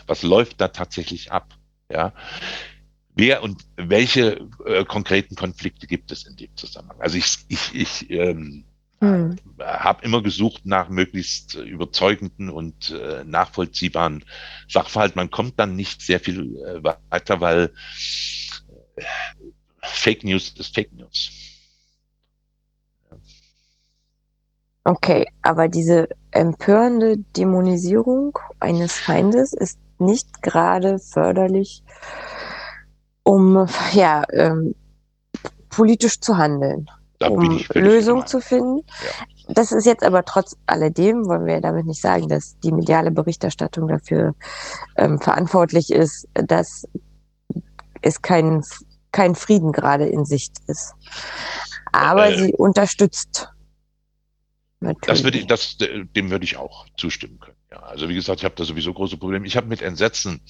Was 0.06 0.22
läuft 0.22 0.60
da 0.60 0.68
tatsächlich 0.68 1.32
ab? 1.32 1.54
Ja. 1.90 2.12
Wer 3.14 3.42
und 3.42 3.62
welche 3.76 4.46
äh, 4.66 4.84
konkreten 4.84 5.36
Konflikte 5.36 5.86
gibt 5.86 6.12
es 6.12 6.26
in 6.26 6.36
dem 6.36 6.54
Zusammenhang? 6.56 7.00
Also 7.00 7.16
ich, 7.16 7.38
ich, 7.48 7.74
ich 7.74 8.10
ähm, 8.10 8.64
hm. 9.00 9.36
Habe 9.60 10.04
immer 10.04 10.22
gesucht 10.22 10.64
nach 10.64 10.88
möglichst 10.88 11.54
überzeugenden 11.54 12.48
und 12.48 12.90
äh, 12.90 13.24
nachvollziehbaren 13.24 14.24
Sachverhalten. 14.68 15.18
Man 15.18 15.30
kommt 15.30 15.58
dann 15.60 15.76
nicht 15.76 16.00
sehr 16.00 16.18
viel 16.18 16.56
äh, 16.56 16.82
weiter, 16.82 17.40
weil 17.40 17.72
äh, 18.96 19.02
Fake 19.82 20.24
News 20.24 20.54
ist 20.56 20.74
Fake 20.74 20.92
News. 20.92 21.30
Okay, 24.84 25.26
aber 25.42 25.68
diese 25.68 26.08
empörende 26.30 27.18
Dämonisierung 27.36 28.38
eines 28.60 28.96
Feindes 28.96 29.52
ist 29.52 29.78
nicht 29.98 30.42
gerade 30.42 30.98
förderlich, 31.00 31.82
um 33.24 33.66
ja 33.92 34.22
ähm, 34.32 34.74
politisch 35.68 36.20
zu 36.20 36.38
handeln 36.38 36.88
da 37.18 37.28
um 37.28 37.62
Lösungen 37.74 38.26
zu 38.26 38.40
finden. 38.40 38.78
Ja. 38.78 39.54
Das 39.54 39.72
ist 39.72 39.86
jetzt 39.86 40.04
aber 40.04 40.24
trotz 40.24 40.56
alledem, 40.66 41.26
wollen 41.26 41.46
wir 41.46 41.60
damit 41.60 41.86
nicht 41.86 42.00
sagen, 42.00 42.28
dass 42.28 42.58
die 42.60 42.72
mediale 42.72 43.10
Berichterstattung 43.10 43.88
dafür 43.88 44.34
ähm, 44.96 45.20
verantwortlich 45.20 45.90
ist, 45.90 46.28
dass 46.34 46.86
es 48.02 48.22
kein, 48.22 48.62
kein 49.12 49.34
Frieden 49.34 49.72
gerade 49.72 50.06
in 50.06 50.24
Sicht 50.24 50.56
ist. 50.66 50.94
Aber 51.92 52.30
äh, 52.30 52.38
sie 52.38 52.52
unterstützt. 52.54 53.48
Natürlich. 54.80 55.06
Das 55.06 55.24
würde 55.24 55.38
ich, 55.38 55.46
das, 55.46 55.78
dem 55.78 56.30
würde 56.30 56.44
ich 56.44 56.56
auch 56.56 56.86
zustimmen 56.96 57.38
können. 57.38 57.56
Ja, 57.70 57.78
also 57.78 58.08
wie 58.08 58.14
gesagt, 58.14 58.40
ich 58.40 58.44
habe 58.44 58.54
da 58.54 58.64
sowieso 58.64 58.92
große 58.92 59.16
Probleme. 59.16 59.46
Ich 59.46 59.56
habe 59.56 59.66
mit 59.68 59.80
Entsetzen 59.80 60.40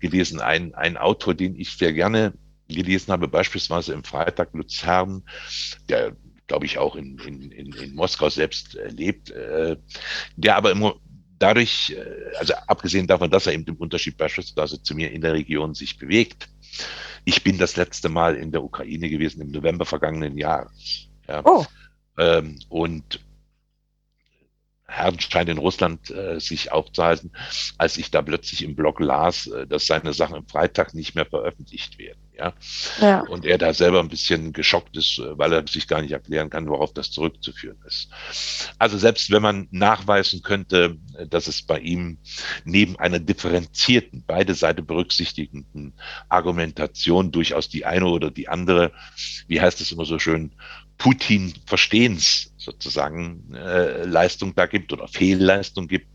gelesen, 0.00 0.40
ein, 0.40 0.74
ein 0.74 0.96
Autor, 0.96 1.34
den 1.34 1.56
ich 1.56 1.76
sehr 1.76 1.92
gerne 1.92 2.34
gelesen 2.68 3.12
habe, 3.12 3.28
beispielsweise 3.28 3.92
im 3.94 4.04
Freitag 4.04 4.52
Luzern, 4.52 5.22
der 5.88 6.16
glaube 6.46 6.66
ich 6.66 6.78
auch 6.78 6.96
in, 6.96 7.18
in, 7.18 7.50
in, 7.50 7.72
in 7.72 7.94
Moskau 7.94 8.30
selbst 8.30 8.76
äh, 8.76 8.88
lebt, 8.88 9.30
äh, 9.30 9.76
der 10.36 10.56
aber 10.56 10.70
immer 10.70 10.96
dadurch, 11.38 11.90
äh, 11.90 12.36
also 12.38 12.54
abgesehen 12.66 13.06
davon, 13.06 13.30
dass 13.30 13.46
er 13.46 13.52
eben 13.52 13.64
im 13.64 13.76
Unterschied 13.76 14.16
beispielsweise 14.16 14.82
zu 14.82 14.94
mir 14.94 15.12
in 15.12 15.20
der 15.20 15.34
Region 15.34 15.74
sich 15.74 15.98
bewegt. 15.98 16.48
Ich 17.24 17.44
bin 17.44 17.58
das 17.58 17.76
letzte 17.76 18.08
Mal 18.08 18.36
in 18.36 18.50
der 18.50 18.64
Ukraine 18.64 19.08
gewesen 19.08 19.42
im 19.42 19.50
November 19.50 19.84
vergangenen 19.84 20.36
Jahres. 20.38 21.08
Ja. 21.28 21.42
Oh. 21.44 21.64
Ähm, 22.16 22.58
und 22.68 23.20
Herrn 24.86 25.20
scheint 25.20 25.50
in 25.50 25.58
Russland 25.58 26.10
äh, 26.10 26.40
sich 26.40 26.72
aufzuhalten, 26.72 27.30
als 27.76 27.98
ich 27.98 28.10
da 28.10 28.22
plötzlich 28.22 28.64
im 28.64 28.74
Blog 28.74 29.00
las, 29.00 29.46
äh, 29.46 29.66
dass 29.66 29.86
seine 29.86 30.14
Sachen 30.14 30.36
im 30.36 30.48
Freitag 30.48 30.94
nicht 30.94 31.14
mehr 31.14 31.26
veröffentlicht 31.26 31.98
werden. 31.98 32.18
Ja? 32.38 32.52
ja. 33.00 33.20
Und 33.20 33.44
er 33.44 33.58
da 33.58 33.74
selber 33.74 34.00
ein 34.00 34.08
bisschen 34.08 34.52
geschockt 34.52 34.96
ist, 34.96 35.18
äh, 35.18 35.36
weil 35.36 35.52
er 35.52 35.66
sich 35.66 35.88
gar 35.88 36.02
nicht 36.02 36.12
erklären 36.12 36.50
kann, 36.50 36.68
worauf 36.68 36.92
das 36.92 37.10
zurückzuführen 37.10 37.78
ist. 37.86 38.08
Also 38.78 38.96
selbst 38.98 39.30
wenn 39.30 39.42
man 39.42 39.68
nachweisen 39.70 40.42
könnte, 40.42 40.96
äh, 41.16 41.26
dass 41.26 41.48
es 41.48 41.62
bei 41.62 41.80
ihm 41.80 42.18
neben 42.64 42.96
einer 42.98 43.18
differenzierten, 43.18 44.24
beide 44.26 44.54
Seiten 44.54 44.86
berücksichtigenden 44.86 45.94
Argumentation 46.28 47.32
durchaus 47.32 47.68
die 47.68 47.84
eine 47.84 48.06
oder 48.06 48.30
die 48.30 48.48
andere, 48.48 48.92
wie 49.46 49.60
heißt 49.60 49.80
es 49.80 49.92
immer 49.92 50.04
so 50.04 50.18
schön, 50.18 50.52
Putin-Verstehens 50.98 52.52
sozusagen 52.56 53.54
äh, 53.54 54.04
Leistung 54.04 54.54
da 54.54 54.66
gibt 54.66 54.92
oder 54.92 55.08
Fehlleistung 55.08 55.88
gibt, 55.88 56.08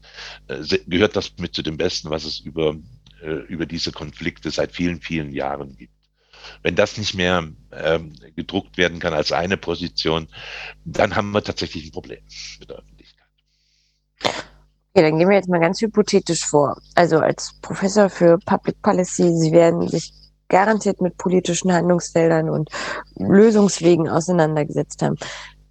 äh, 0.47 0.61
gehört 0.87 1.15
das 1.15 1.33
mit 1.39 1.55
zu 1.55 1.63
dem 1.63 1.77
Besten, 1.77 2.09
was 2.09 2.25
es 2.25 2.39
über, 2.39 2.75
äh, 3.21 3.31
über 3.47 3.65
diese 3.65 3.91
Konflikte 3.91 4.51
seit 4.51 4.73
vielen, 4.73 5.01
vielen 5.01 5.31
Jahren 5.31 5.75
gibt. 5.77 5.93
Wenn 6.61 6.75
das 6.75 6.97
nicht 6.97 7.13
mehr 7.13 7.47
ähm, 7.71 8.13
gedruckt 8.35 8.77
werden 8.77 8.99
kann 8.99 9.13
als 9.13 9.31
eine 9.31 9.57
Position, 9.57 10.27
dann 10.85 11.15
haben 11.15 11.31
wir 11.31 11.43
tatsächlich 11.43 11.85
ein 11.85 11.91
Problem 11.91 12.23
mit 12.59 12.69
der 12.69 12.77
Öffentlichkeit. 12.77 13.27
Okay, 14.95 15.09
dann 15.09 15.17
gehen 15.17 15.29
wir 15.29 15.35
jetzt 15.35 15.49
mal 15.49 15.59
ganz 15.59 15.81
hypothetisch 15.81 16.45
vor. 16.45 16.77
Also 16.95 17.19
als 17.19 17.53
Professor 17.61 18.09
für 18.09 18.37
Public 18.45 18.81
Policy, 18.81 19.35
Sie 19.35 19.51
werden 19.51 19.87
sich 19.87 20.13
garantiert 20.49 21.01
mit 21.01 21.17
politischen 21.17 21.73
Handlungsfeldern 21.73 22.49
und 22.49 22.69
Lösungswegen 23.15 24.07
auseinandergesetzt 24.07 25.01
haben. 25.01 25.17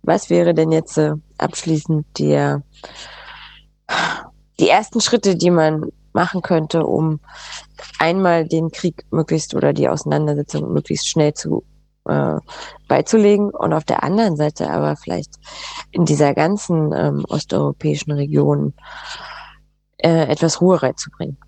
Was 0.02 0.28
wäre 0.28 0.54
denn 0.54 0.72
jetzt 0.72 0.98
äh, 0.98 1.12
abschließend 1.38 2.04
der, 2.18 2.62
die 4.58 4.68
ersten 4.68 5.00
Schritte, 5.00 5.36
die 5.36 5.50
man 5.50 5.92
machen 6.12 6.42
könnte, 6.42 6.86
um 6.86 7.20
einmal 7.98 8.46
den 8.46 8.70
Krieg 8.70 9.04
möglichst 9.10 9.54
oder 9.54 9.72
die 9.72 9.88
Auseinandersetzung 9.88 10.72
möglichst 10.72 11.08
schnell 11.08 11.34
zu 11.34 11.64
äh, 12.08 12.38
beizulegen 12.88 13.50
und 13.50 13.72
auf 13.72 13.84
der 13.84 14.02
anderen 14.02 14.36
Seite 14.36 14.70
aber 14.70 14.96
vielleicht 14.96 15.34
in 15.90 16.04
dieser 16.04 16.34
ganzen 16.34 16.92
ähm, 16.92 17.24
osteuropäischen 17.28 18.12
Region 18.12 18.74
äh, 19.98 20.26
etwas 20.26 20.60
Ruhe 20.60 20.82
reinzubringen. 20.82 21.38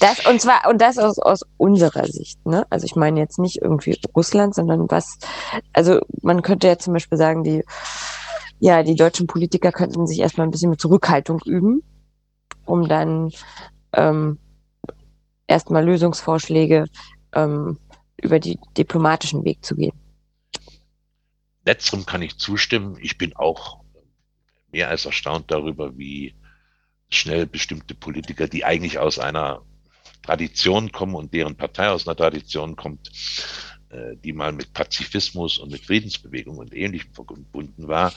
Das, 0.00 0.26
und 0.26 0.40
zwar, 0.40 0.68
und 0.68 0.80
das 0.82 0.98
aus, 0.98 1.18
aus 1.18 1.42
unserer 1.56 2.06
Sicht, 2.06 2.44
ne? 2.44 2.66
Also 2.68 2.84
ich 2.84 2.94
meine 2.94 3.20
jetzt 3.20 3.38
nicht 3.38 3.62
irgendwie 3.62 3.98
Russland, 4.14 4.54
sondern 4.54 4.90
was, 4.90 5.18
also 5.72 6.00
man 6.20 6.42
könnte 6.42 6.66
ja 6.68 6.78
zum 6.78 6.92
Beispiel 6.92 7.16
sagen, 7.16 7.42
die, 7.42 7.64
ja, 8.58 8.82
die 8.82 8.96
deutschen 8.96 9.26
Politiker 9.26 9.72
könnten 9.72 10.06
sich 10.06 10.20
erstmal 10.20 10.46
ein 10.46 10.50
bisschen 10.50 10.70
mit 10.70 10.80
Zurückhaltung 10.80 11.40
üben, 11.46 11.82
um 12.64 12.88
dann 12.88 13.32
ähm, 13.92 14.38
erstmal 15.46 15.84
Lösungsvorschläge 15.84 16.86
ähm, 17.32 17.78
über 18.20 18.38
die 18.38 18.58
diplomatischen 18.76 19.44
Weg 19.44 19.64
zu 19.64 19.76
gehen. 19.76 19.98
Letzterem 21.64 22.04
kann 22.06 22.22
ich 22.22 22.36
zustimmen. 22.36 22.96
Ich 23.00 23.18
bin 23.18 23.34
auch 23.36 23.80
mehr 24.70 24.88
als 24.88 25.06
erstaunt 25.06 25.50
darüber, 25.50 25.96
wie 25.96 26.34
schnell 27.10 27.46
bestimmte 27.46 27.94
Politiker, 27.94 28.48
die 28.48 28.64
eigentlich 28.64 28.98
aus 28.98 29.18
einer 29.18 29.62
Tradition 30.22 30.90
kommen 30.90 31.14
und 31.14 31.32
deren 31.32 31.56
Partei 31.56 31.88
aus 31.88 32.06
einer 32.06 32.16
Tradition 32.16 32.76
kommt, 32.76 33.10
äh, 33.90 34.16
die 34.16 34.32
mal 34.32 34.52
mit 34.52 34.72
Pazifismus 34.72 35.58
und 35.58 35.70
mit 35.70 35.84
Friedensbewegung 35.84 36.58
und 36.58 36.74
Ähnlichem 36.74 37.12
verbunden 37.12 37.88
war, 37.88 38.12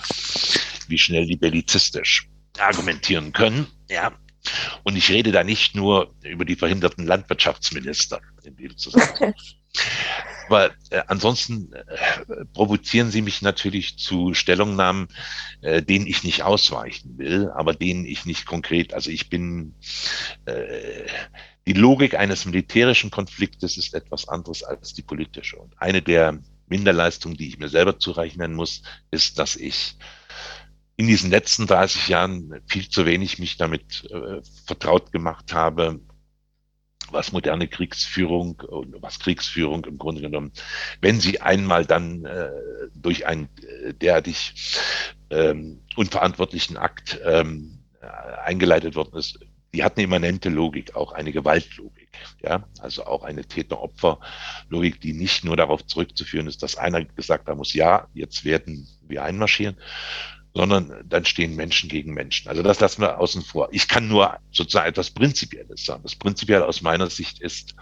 wie 0.87 0.97
schnell 0.97 1.25
die 1.25 1.35
bellizistisch 1.35 2.29
argumentieren 2.57 3.33
können. 3.33 3.67
Ja. 3.89 4.13
Und 4.83 4.95
ich 4.95 5.09
rede 5.09 5.31
da 5.31 5.43
nicht 5.43 5.75
nur 5.75 6.13
über 6.23 6.45
die 6.45 6.55
verhinderten 6.55 7.05
Landwirtschaftsminister 7.05 8.21
in 8.43 8.55
dem 8.55 8.77
Zusammenhang. 8.77 9.33
Aber 10.47 10.71
äh, 10.89 11.03
ansonsten 11.07 11.73
äh, 11.73 12.45
provozieren 12.53 13.11
Sie 13.11 13.21
mich 13.21 13.41
natürlich 13.41 13.97
zu 13.97 14.33
Stellungnahmen, 14.33 15.09
äh, 15.61 15.81
denen 15.81 16.07
ich 16.07 16.23
nicht 16.23 16.43
ausweichen 16.43 17.17
will, 17.17 17.51
aber 17.53 17.73
denen 17.73 18.05
ich 18.05 18.25
nicht 18.25 18.45
konkret, 18.45 18.93
also 18.93 19.11
ich 19.11 19.29
bin, 19.29 19.73
äh, 20.45 21.05
die 21.67 21.73
Logik 21.73 22.15
eines 22.15 22.45
militärischen 22.45 23.11
Konfliktes 23.11 23.77
ist 23.77 23.93
etwas 23.93 24.29
anderes 24.29 24.63
als 24.63 24.93
die 24.93 25.01
politische. 25.01 25.57
Und 25.57 25.73
eine 25.81 26.01
der 26.01 26.39
Minderleistungen, 26.69 27.37
die 27.37 27.49
ich 27.49 27.59
mir 27.59 27.69
selber 27.69 27.99
zurechnen 27.99 28.53
muss, 28.53 28.83
ist, 29.11 29.37
dass 29.39 29.57
ich 29.57 29.97
in 30.97 31.07
diesen 31.07 31.29
letzten 31.29 31.67
30 31.67 32.07
Jahren 32.09 32.61
viel 32.65 32.89
zu 32.89 33.05
wenig 33.05 33.39
mich 33.39 33.57
damit 33.57 34.09
äh, 34.11 34.41
vertraut 34.65 35.11
gemacht 35.11 35.53
habe, 35.53 35.99
was 37.11 37.31
moderne 37.31 37.67
Kriegsführung 37.67 38.59
und 38.67 39.01
was 39.01 39.19
Kriegsführung 39.19 39.85
im 39.85 39.97
Grunde 39.97 40.21
genommen, 40.21 40.51
wenn 40.99 41.21
sie 41.21 41.39
einmal 41.39 41.85
dann 41.85 42.25
äh, 42.25 42.49
durch 42.95 43.25
einen 43.27 43.47
äh, 43.61 43.93
derartig 43.93 44.79
ähm, 45.29 45.81
unverantwortlichen 45.95 46.77
Akt 46.77 47.19
ähm, 47.23 47.79
eingeleitet 48.43 48.95
worden 48.95 49.17
ist, 49.17 49.39
die 49.73 49.83
hat 49.83 49.97
eine 49.97 50.05
immanente 50.05 50.49
Logik, 50.49 50.95
auch 50.95 51.11
eine 51.11 51.31
Gewaltlogik. 51.31 52.07
Ja, 52.41 52.67
also 52.79 53.05
auch 53.05 53.23
eine 53.23 53.45
Täter-Opfer-Logik, 53.45 54.99
die 55.01 55.13
nicht 55.13 55.43
nur 55.43 55.55
darauf 55.55 55.85
zurückzuführen 55.85 56.47
ist, 56.47 56.63
dass 56.63 56.77
einer 56.77 57.05
gesagt 57.05 57.47
haben 57.47 57.57
muss, 57.57 57.73
ja, 57.73 58.07
jetzt 58.13 58.43
werden 58.43 58.87
wir 59.07 59.23
einmarschieren, 59.23 59.77
sondern 60.57 60.91
dann 61.07 61.23
stehen 61.23 61.55
Menschen 61.55 61.87
gegen 61.87 62.15
Menschen. 62.15 62.49
Also 62.49 62.63
das 62.63 62.79
lassen 62.79 63.03
wir 63.03 63.19
außen 63.19 63.43
vor. 63.43 63.69
Ich 63.71 63.87
kann 63.87 64.07
nur 64.07 64.39
sozusagen 64.51 64.89
etwas 64.89 65.11
Prinzipielles 65.11 65.85
sagen. 65.85 66.01
Das 66.01 66.15
Prinzipiell 66.15 66.63
aus 66.63 66.81
meiner 66.81 67.11
Sicht 67.11 67.39
ist, 67.39 67.75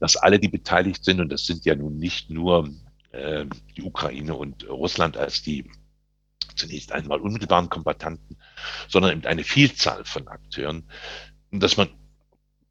dass 0.00 0.16
alle, 0.16 0.38
die 0.38 0.48
beteiligt 0.48 1.04
sind, 1.04 1.20
und 1.20 1.28
das 1.28 1.44
sind 1.44 1.66
ja 1.66 1.74
nun 1.74 1.98
nicht 1.98 2.30
nur 2.30 2.70
äh, 3.12 3.44
die 3.76 3.82
Ukraine 3.82 4.34
und 4.34 4.66
Russland 4.66 5.18
als 5.18 5.42
die 5.42 5.70
zunächst 6.56 6.90
einmal 6.90 7.20
unmittelbaren 7.20 7.68
Kombatanten, 7.68 8.38
sondern 8.88 9.12
eben 9.12 9.26
eine 9.26 9.44
Vielzahl 9.44 10.06
von 10.06 10.26
Akteuren, 10.26 10.88
dass 11.50 11.76
man 11.76 11.90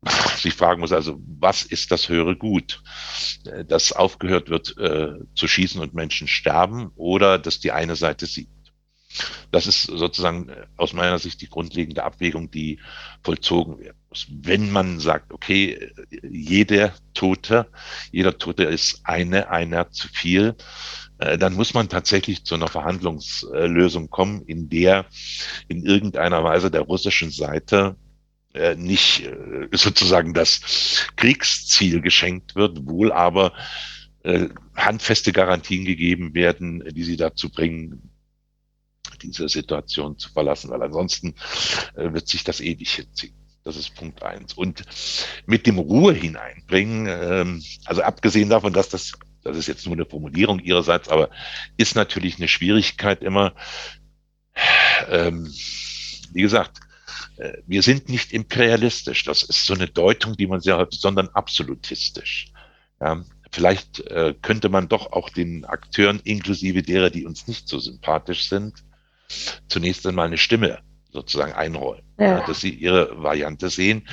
sich 0.38 0.56
fragen 0.56 0.81
muss, 0.81 0.91
also 0.91 1.22
was 1.40 1.61
ist 1.61 1.91
das 1.91 2.10
höhere 2.10 2.35
Gut? 2.35 2.81
Äh, 3.45 3.64
dass 3.64 3.91
aufgehört 3.91 4.49
wird 4.49 4.76
äh, 4.80 5.19
zu 5.35 5.48
schießen 5.48 5.80
und 5.80 5.94
Menschen 5.94 6.27
sterben 6.27 6.91
oder 6.95 7.38
dass 7.38 7.60
die 7.60 7.72
eine 7.72 7.95
Seite 7.95 8.26
siegt. 8.26 8.52
Das 9.52 9.68
ist 9.68 9.84
sozusagen 9.84 10.49
äh, 10.49 10.65
aus 10.77 10.94
meiner 10.94 11.19
Sicht 11.19 11.41
die 11.41 11.49
grundlegende 11.49 12.03
Abwägung, 12.03 12.49
die 12.49 12.80
vollzogen 13.23 13.80
werden 13.80 13.98
muss. 14.10 14.27
Wenn 14.30 14.72
man 14.72 14.99
sagt, 14.99 15.31
okay, 15.31 15.73
äh, 15.73 16.27
jeder 16.27 16.94
Tote, 17.14 17.68
jeder 18.11 18.38
Tote 18.38 18.64
ist 18.64 19.02
eine 19.03 19.49
einer 19.49 19.91
zu 19.91 20.07
viel, 20.07 20.56
äh, 21.19 21.38
dann 21.38 21.53
muss 21.53 21.73
man 21.73 21.90
tatsächlich 21.90 22.45
zu 22.45 22.56
einer 22.56 22.68
Verhandlungslösung 22.68 24.10
kommen, 24.10 24.41
in 24.44 24.69
der 24.69 25.06
in 25.68 25.85
irgendeiner 25.85 26.44
Weise 26.44 26.72
der 26.72 26.81
russischen 26.81 27.31
Seite 27.31 27.95
nicht 28.77 29.27
sozusagen 29.72 30.35
das 30.35 31.07
Kriegsziel 31.15 32.02
geschenkt 32.02 32.53
wird, 32.53 32.85
wohl 32.85 33.11
aber 33.11 33.53
handfeste 34.76 35.34
Garantien 35.34 35.85
gegeben 35.85 36.35
werden, 36.35 36.84
die 36.94 37.02
sie 37.02 37.18
dazu 37.18 37.49
bringen, 37.49 38.12
diese 39.23 39.49
Situation 39.49 40.17
zu 40.17 40.29
verlassen, 40.29 40.69
weil 40.69 40.81
ansonsten 40.81 41.35
äh, 41.95 42.13
wird 42.13 42.27
sich 42.27 42.43
das 42.43 42.61
ewig 42.61 42.93
hinziehen. 42.93 43.35
Das 43.63 43.77
ist 43.77 43.95
Punkt 43.95 44.21
eins. 44.23 44.53
Und 44.53 44.83
mit 45.45 45.65
dem 45.67 45.79
Ruhe 45.79 46.13
hineinbringen, 46.13 47.07
ähm, 47.07 47.63
also 47.85 48.01
abgesehen 48.01 48.49
davon, 48.49 48.73
dass 48.73 48.89
das, 48.89 49.13
das 49.43 49.57
ist 49.57 49.67
jetzt 49.67 49.85
nur 49.85 49.95
eine 49.95 50.05
Formulierung 50.05 50.59
ihrerseits, 50.59 51.09
aber 51.09 51.29
ist 51.77 51.95
natürlich 51.95 52.37
eine 52.37 52.47
Schwierigkeit 52.47 53.23
immer. 53.23 53.53
Ähm, 55.09 55.51
wie 56.33 56.41
gesagt, 56.41 56.79
äh, 57.37 57.57
wir 57.65 57.81
sind 57.83 58.09
nicht 58.09 58.33
imperialistisch. 58.33 59.23
Das 59.23 59.43
ist 59.43 59.65
so 59.65 59.73
eine 59.73 59.87
Deutung, 59.87 60.35
die 60.35 60.47
man 60.47 60.59
sehr 60.59 60.77
häufig, 60.77 60.99
sondern 60.99 61.29
absolutistisch. 61.29 62.47
Ja, 62.99 63.23
vielleicht 63.51 63.99
äh, 64.07 64.33
könnte 64.41 64.69
man 64.69 64.89
doch 64.89 65.11
auch 65.11 65.29
den 65.29 65.65
Akteuren, 65.65 66.19
inklusive 66.23 66.81
derer, 66.81 67.09
die 67.09 67.25
uns 67.25 67.47
nicht 67.47 67.67
so 67.67 67.79
sympathisch 67.79 68.49
sind, 68.49 68.83
zunächst 69.68 70.05
einmal 70.05 70.27
eine 70.27 70.38
Stimme 70.38 70.80
sozusagen 71.11 71.53
einräumen, 71.53 72.03
ja. 72.19 72.45
dass 72.45 72.61
sie 72.61 72.72
ihre 72.72 73.22
Variante 73.22 73.69
sehen, 73.69 74.07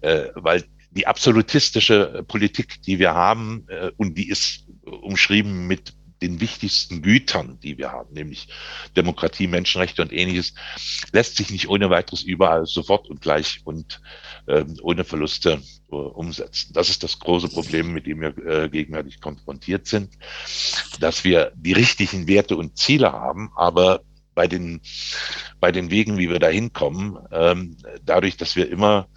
äh, 0.00 0.26
weil 0.34 0.64
die 0.90 1.06
absolutistische 1.06 2.24
Politik, 2.28 2.82
die 2.82 2.98
wir 2.98 3.14
haben, 3.14 3.66
äh, 3.68 3.90
und 3.96 4.16
die 4.16 4.28
ist 4.28 4.66
umschrieben 4.84 5.66
mit 5.66 5.94
den 6.22 6.40
wichtigsten 6.40 7.02
Gütern, 7.02 7.58
die 7.62 7.76
wir 7.76 7.92
haben, 7.92 8.14
nämlich 8.14 8.48
Demokratie, 8.96 9.46
Menschenrechte 9.46 10.00
und 10.00 10.12
ähnliches, 10.12 10.54
lässt 11.12 11.36
sich 11.36 11.50
nicht 11.50 11.68
ohne 11.68 11.90
weiteres 11.90 12.22
überall 12.22 12.66
sofort 12.66 13.10
und 13.10 13.20
gleich 13.20 13.60
und 13.64 14.00
äh, 14.46 14.64
ohne 14.80 15.04
Verluste 15.04 15.60
äh, 15.90 15.94
umsetzen. 15.94 16.72
Das 16.72 16.88
ist 16.88 17.02
das 17.02 17.18
große 17.18 17.48
Problem, 17.48 17.92
mit 17.92 18.06
dem 18.06 18.20
wir 18.20 18.38
äh, 18.38 18.68
gegenwärtig 18.70 19.20
konfrontiert 19.20 19.86
sind, 19.86 20.14
dass 21.00 21.24
wir 21.24 21.52
die 21.56 21.72
richtigen 21.72 22.26
Werte 22.26 22.56
und 22.56 22.78
Ziele 22.78 23.12
haben, 23.12 23.50
aber 23.54 24.00
bei 24.34 24.46
den, 24.46 24.80
bei 25.60 25.72
den 25.72 25.90
Wegen, 25.90 26.18
wie 26.18 26.30
wir 26.30 26.38
da 26.38 26.48
hinkommen, 26.48 27.18
ähm, 27.30 27.76
dadurch, 28.04 28.36
dass 28.36 28.56
wir 28.56 28.70
immer, 28.70 29.08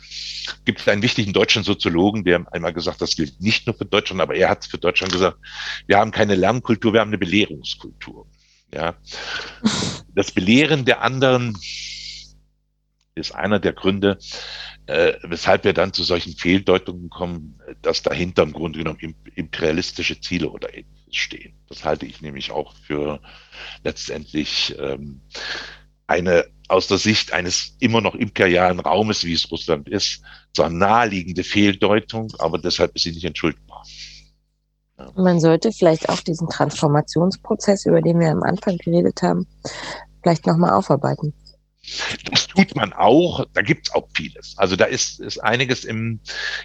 gibt 0.66 0.80
es 0.80 0.88
einen 0.88 1.02
wichtigen 1.02 1.34
deutschen 1.34 1.64
Soziologen, 1.64 2.24
der 2.24 2.46
einmal 2.52 2.74
gesagt, 2.74 3.02
das 3.02 3.16
gilt 3.16 3.42
nicht 3.42 3.68
nur 3.68 3.76
für 3.76 3.86
Deutschland, 3.86 4.22
aber 4.22 4.36
er 4.36 4.50
hat 4.50 4.66
für 4.66 4.78
Deutschland 4.78 5.12
gesagt, 5.14 5.38
wir 5.88 5.98
haben 5.98 6.12
keine 6.12 6.36
Lernkultur, 6.36 6.94
wir 6.94 7.02
haben 7.02 7.10
eine 7.10 7.18
Belehrungskultur. 7.18 8.28
Ja, 8.74 8.96
das 10.14 10.32
Belehren 10.32 10.84
der 10.84 11.02
anderen 11.02 11.58
ist 13.18 13.34
einer 13.34 13.60
der 13.60 13.74
Gründe, 13.74 14.18
äh, 14.86 15.14
weshalb 15.24 15.64
wir 15.64 15.74
dann 15.74 15.94
zu 15.94 16.04
solchen 16.04 16.34
Fehldeutungen 16.34 17.10
kommen, 17.10 17.60
dass 17.82 18.02
dahinter 18.02 18.44
im 18.44 18.54
Grunde 18.54 18.80
genommen 18.80 19.16
imperialistische 19.36 20.20
Ziele 20.22 20.50
oder 20.50 20.74
ähnliches 20.74 21.16
stehen. 21.16 21.54
Das 21.68 21.84
halte 21.84 22.06
ich 22.06 22.22
nämlich 22.22 22.52
auch 22.52 22.74
für 22.76 23.20
letztendlich 23.84 24.76
ähm, 24.80 25.22
eine 26.08 26.46
aus 26.70 26.88
der 26.88 26.98
Sicht 26.98 27.34
eines 27.34 27.76
immer 27.80 28.02
noch 28.02 28.16
imperialen 28.16 28.80
Raumes, 28.80 29.24
wie 29.24 29.34
es 29.34 29.50
Russland 29.52 29.88
ist, 29.88 30.22
zwar 30.54 30.70
naheliegende 30.70 31.44
Fehldeutung, 31.44 32.34
aber 32.40 32.58
deshalb 32.58 32.96
ist 32.96 33.04
sie 33.04 33.12
nicht 33.12 33.24
entschuldbar. 33.24 33.84
Ja. 34.98 35.12
Man 35.16 35.40
sollte 35.40 35.72
vielleicht 35.72 36.10
auch 36.10 36.20
diesen 36.20 36.50
Transformationsprozess, 36.50 37.86
über 37.86 38.02
den 38.02 38.20
wir 38.20 38.32
am 38.32 38.44
Anfang 38.44 38.78
geredet 38.78 39.22
haben, 39.22 39.48
vielleicht 40.22 40.46
nochmal 40.46 40.72
aufarbeiten. 40.72 41.34
Das 42.30 42.48
tut 42.48 42.76
man 42.76 42.94
auch. 42.94 43.46
Da 43.54 43.62
gibt's 43.62 43.94
auch 43.94 44.08
vieles. 44.14 44.58
Also 44.58 44.76
da 44.76 44.86
ist, 44.86 45.20
ist 45.20 45.40
einiges 45.40 45.86
im, 45.86 46.20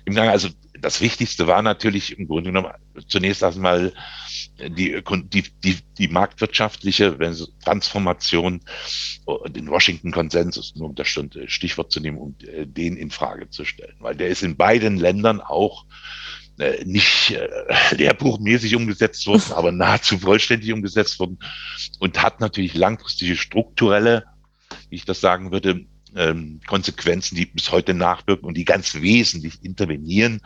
im 0.04 0.14
Gang. 0.14 0.28
Also 0.28 0.48
das 0.80 1.00
Wichtigste 1.00 1.46
war 1.46 1.62
natürlich 1.62 2.18
im 2.18 2.26
Grunde 2.26 2.50
genommen 2.50 2.72
zunächst 3.06 3.42
erstmal 3.42 3.92
die, 4.58 5.00
die, 5.32 5.44
die, 5.64 5.78
die 5.98 6.08
marktwirtschaftliche 6.08 7.16
Transformation, 7.64 8.60
den 9.48 9.68
Washington-Konsensus, 9.68 10.74
nur 10.74 10.90
um 10.90 10.94
das 10.94 11.08
Stichwort 11.46 11.92
zu 11.92 12.00
nehmen, 12.00 12.18
um 12.18 12.34
äh, 12.40 12.66
den 12.66 12.96
in 12.96 13.10
Frage 13.10 13.48
zu 13.48 13.64
stellen. 13.64 13.94
Weil 14.00 14.16
der 14.16 14.28
ist 14.28 14.42
in 14.42 14.56
beiden 14.56 14.96
Ländern 14.96 15.40
auch 15.40 15.86
äh, 16.58 16.84
nicht 16.84 17.30
äh, 17.30 17.48
lehrbuchmäßig 17.94 18.74
umgesetzt 18.76 19.26
worden, 19.26 19.44
aber 19.54 19.72
nahezu 19.72 20.18
vollständig 20.18 20.72
umgesetzt 20.72 21.18
worden 21.18 21.38
und 21.98 22.20
hat 22.20 22.40
natürlich 22.40 22.74
langfristige 22.74 23.36
strukturelle 23.36 24.24
wie 24.92 24.96
ich 24.96 25.06
das 25.06 25.22
sagen 25.22 25.50
würde, 25.50 25.86
ähm, 26.14 26.60
Konsequenzen, 26.66 27.34
die 27.34 27.46
bis 27.46 27.72
heute 27.72 27.94
nachwirken 27.94 28.44
und 28.44 28.58
die 28.58 28.66
ganz 28.66 28.94
wesentlich 28.94 29.64
intervenieren 29.64 30.42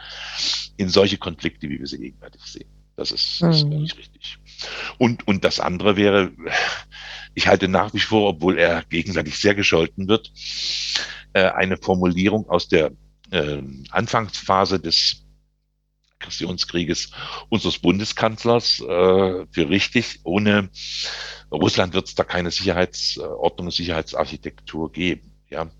in 0.76 0.88
solche 0.88 1.18
Konflikte, 1.18 1.68
wie 1.68 1.80
wir 1.80 1.86
sie 1.88 1.98
gegenwärtig 1.98 2.42
sehen. 2.42 2.68
Das 2.94 3.10
ist, 3.10 3.42
mhm. 3.42 3.50
ist 3.50 3.64
nicht 3.64 3.98
richtig. 3.98 4.38
Und, 4.98 5.26
und 5.26 5.44
das 5.44 5.58
andere 5.58 5.96
wäre, 5.96 6.30
ich 7.34 7.48
halte 7.48 7.66
nach 7.66 7.92
wie 7.92 7.98
vor, 7.98 8.28
obwohl 8.28 8.56
er 8.56 8.84
gegenseitig 8.84 9.36
sehr 9.36 9.56
gescholten 9.56 10.06
wird, 10.06 10.32
äh, 11.32 11.50
eine 11.50 11.76
Formulierung 11.76 12.48
aus 12.48 12.68
der 12.68 12.92
äh, 13.32 13.60
Anfangsphase 13.90 14.78
des 14.78 15.25
Aggressionskrieges 16.18 17.10
unseres 17.48 17.78
Bundeskanzlers 17.78 18.80
äh, 18.80 19.46
für 19.50 19.68
richtig. 19.68 20.20
Ohne 20.24 20.70
Russland 21.50 21.94
wird 21.94 22.08
es 22.08 22.14
da 22.14 22.24
keine 22.24 22.50
Sicherheitsordnung 22.50 23.68
und 23.68 23.74
Sicherheitsarchitektur 23.74 24.92
geben. 24.92 25.32
Ja. 25.50 25.70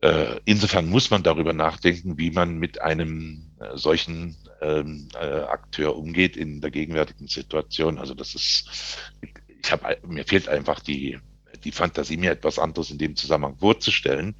Äh, 0.00 0.40
insofern 0.44 0.88
muss 0.88 1.10
man 1.10 1.22
darüber 1.22 1.52
nachdenken, 1.52 2.18
wie 2.18 2.30
man 2.30 2.58
mit 2.58 2.80
einem 2.80 3.52
äh, 3.60 3.76
solchen 3.76 4.36
ähm, 4.60 5.08
äh, 5.14 5.42
Akteur 5.42 5.96
umgeht 5.96 6.36
in 6.36 6.60
der 6.60 6.70
gegenwärtigen 6.70 7.28
Situation. 7.28 7.98
Also 7.98 8.14
das 8.14 8.34
ist, 8.34 8.98
ich 9.46 9.70
habe 9.70 9.98
mir 10.06 10.24
fehlt 10.24 10.48
einfach 10.48 10.80
die 10.80 11.18
die 11.64 11.72
Fantasie, 11.72 12.16
mir 12.16 12.32
etwas 12.32 12.58
anderes 12.58 12.90
in 12.90 12.98
dem 12.98 13.14
Zusammenhang 13.14 13.56
vorzustellen. 13.56 14.34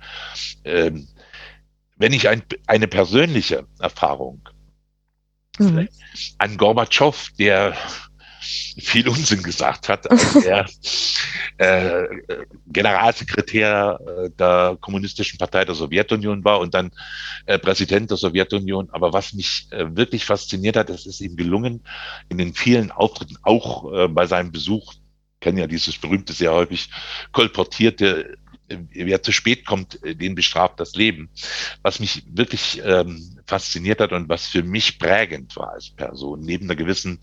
Ähm, 0.64 1.06
wenn 1.96 2.12
ich 2.12 2.28
ein, 2.28 2.42
eine 2.66 2.88
persönliche 2.88 3.66
Erfahrung 3.78 4.48
mhm. 5.58 5.88
an 6.38 6.56
Gorbatschow, 6.56 7.28
der 7.38 7.76
viel 8.42 9.08
Unsinn 9.08 9.42
gesagt 9.42 9.88
hat, 9.88 10.10
als 10.10 10.34
er 10.44 10.66
äh, 11.58 12.08
Generalsekretär 12.66 14.00
äh, 14.00 14.30
der 14.30 14.76
Kommunistischen 14.80 15.38
Partei 15.38 15.64
der 15.64 15.74
Sowjetunion 15.74 16.44
war 16.44 16.58
und 16.58 16.74
dann 16.74 16.90
äh, 17.46 17.58
Präsident 17.58 18.10
der 18.10 18.16
Sowjetunion. 18.16 18.88
Aber 18.90 19.12
was 19.12 19.32
mich 19.32 19.68
äh, 19.70 19.86
wirklich 19.96 20.24
fasziniert 20.24 20.76
hat, 20.76 20.90
es 20.90 21.06
ist 21.06 21.20
ihm 21.20 21.36
gelungen, 21.36 21.84
in 22.28 22.38
den 22.38 22.54
vielen 22.54 22.90
Auftritten, 22.90 23.36
auch 23.42 23.92
äh, 23.92 24.08
bei 24.08 24.26
seinem 24.26 24.50
Besuch, 24.50 24.94
kennen 25.40 25.58
ja 25.58 25.66
dieses 25.66 25.98
berühmte, 25.98 26.32
sehr 26.32 26.52
häufig 26.52 26.88
kolportierte 27.32 28.38
wer 28.92 29.22
zu 29.22 29.32
spät 29.32 29.66
kommt, 29.66 29.98
den 30.02 30.34
bestraft 30.34 30.80
das 30.80 30.94
Leben. 30.94 31.30
Was 31.82 32.00
mich 32.00 32.24
wirklich 32.26 32.80
ähm, 32.84 33.38
fasziniert 33.46 34.00
hat 34.00 34.12
und 34.12 34.28
was 34.28 34.46
für 34.46 34.62
mich 34.62 34.98
prägend 34.98 35.56
war 35.56 35.72
als 35.72 35.90
Person, 35.90 36.40
neben 36.40 36.66
einer 36.66 36.76
gewissen 36.76 37.20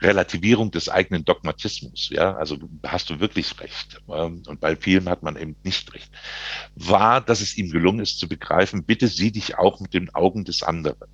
Relativierung 0.00 0.70
des 0.70 0.88
eigenen 0.88 1.24
Dogmatismus, 1.24 2.10
ja, 2.10 2.34
also 2.36 2.56
hast 2.86 3.10
du 3.10 3.20
wirklich 3.20 3.58
recht. 3.60 4.00
Ähm, 4.08 4.42
und 4.46 4.60
bei 4.60 4.76
vielen 4.76 5.08
hat 5.08 5.22
man 5.22 5.36
eben 5.36 5.56
nicht 5.64 5.92
recht, 5.94 6.10
war, 6.74 7.20
dass 7.20 7.40
es 7.40 7.56
ihm 7.56 7.70
gelungen 7.70 8.00
ist 8.00 8.18
zu 8.18 8.28
begreifen, 8.28 8.84
bitte 8.84 9.08
sieh 9.08 9.30
dich 9.30 9.58
auch 9.58 9.80
mit 9.80 9.94
den 9.94 10.14
Augen 10.14 10.44
des 10.44 10.62
anderen. 10.62 11.08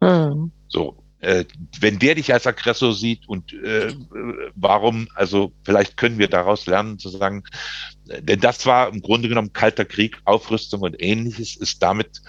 Mhm. 0.00 0.52
So, 0.68 1.05
äh, 1.26 1.44
wenn 1.80 1.98
der 1.98 2.14
dich 2.14 2.32
als 2.32 2.46
Aggressor 2.46 2.94
sieht 2.94 3.28
und 3.28 3.52
äh, 3.52 3.92
warum, 4.54 5.08
also 5.16 5.52
vielleicht 5.64 5.96
können 5.96 6.18
wir 6.18 6.28
daraus 6.28 6.66
lernen 6.66 7.00
zu 7.00 7.08
sagen, 7.08 7.42
äh, 8.08 8.22
denn 8.22 8.38
das 8.38 8.64
war 8.64 8.88
im 8.88 9.02
Grunde 9.02 9.28
genommen 9.28 9.52
kalter 9.52 9.84
Krieg, 9.84 10.18
Aufrüstung 10.24 10.82
und 10.82 10.94
ähnliches 11.02 11.56
ist 11.56 11.82
damit 11.82 12.22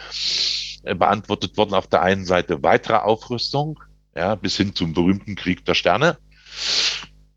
äh, 0.83 0.95
beantwortet 0.95 1.57
worden. 1.57 1.75
Auf 1.75 1.85
der 1.85 2.01
einen 2.01 2.25
Seite 2.25 2.63
weitere 2.63 2.95
Aufrüstung, 2.95 3.79
ja, 4.15 4.33
bis 4.33 4.57
hin 4.57 4.73
zum 4.73 4.93
berühmten 4.93 5.35
Krieg 5.35 5.63
der 5.63 5.75
Sterne. 5.75 6.17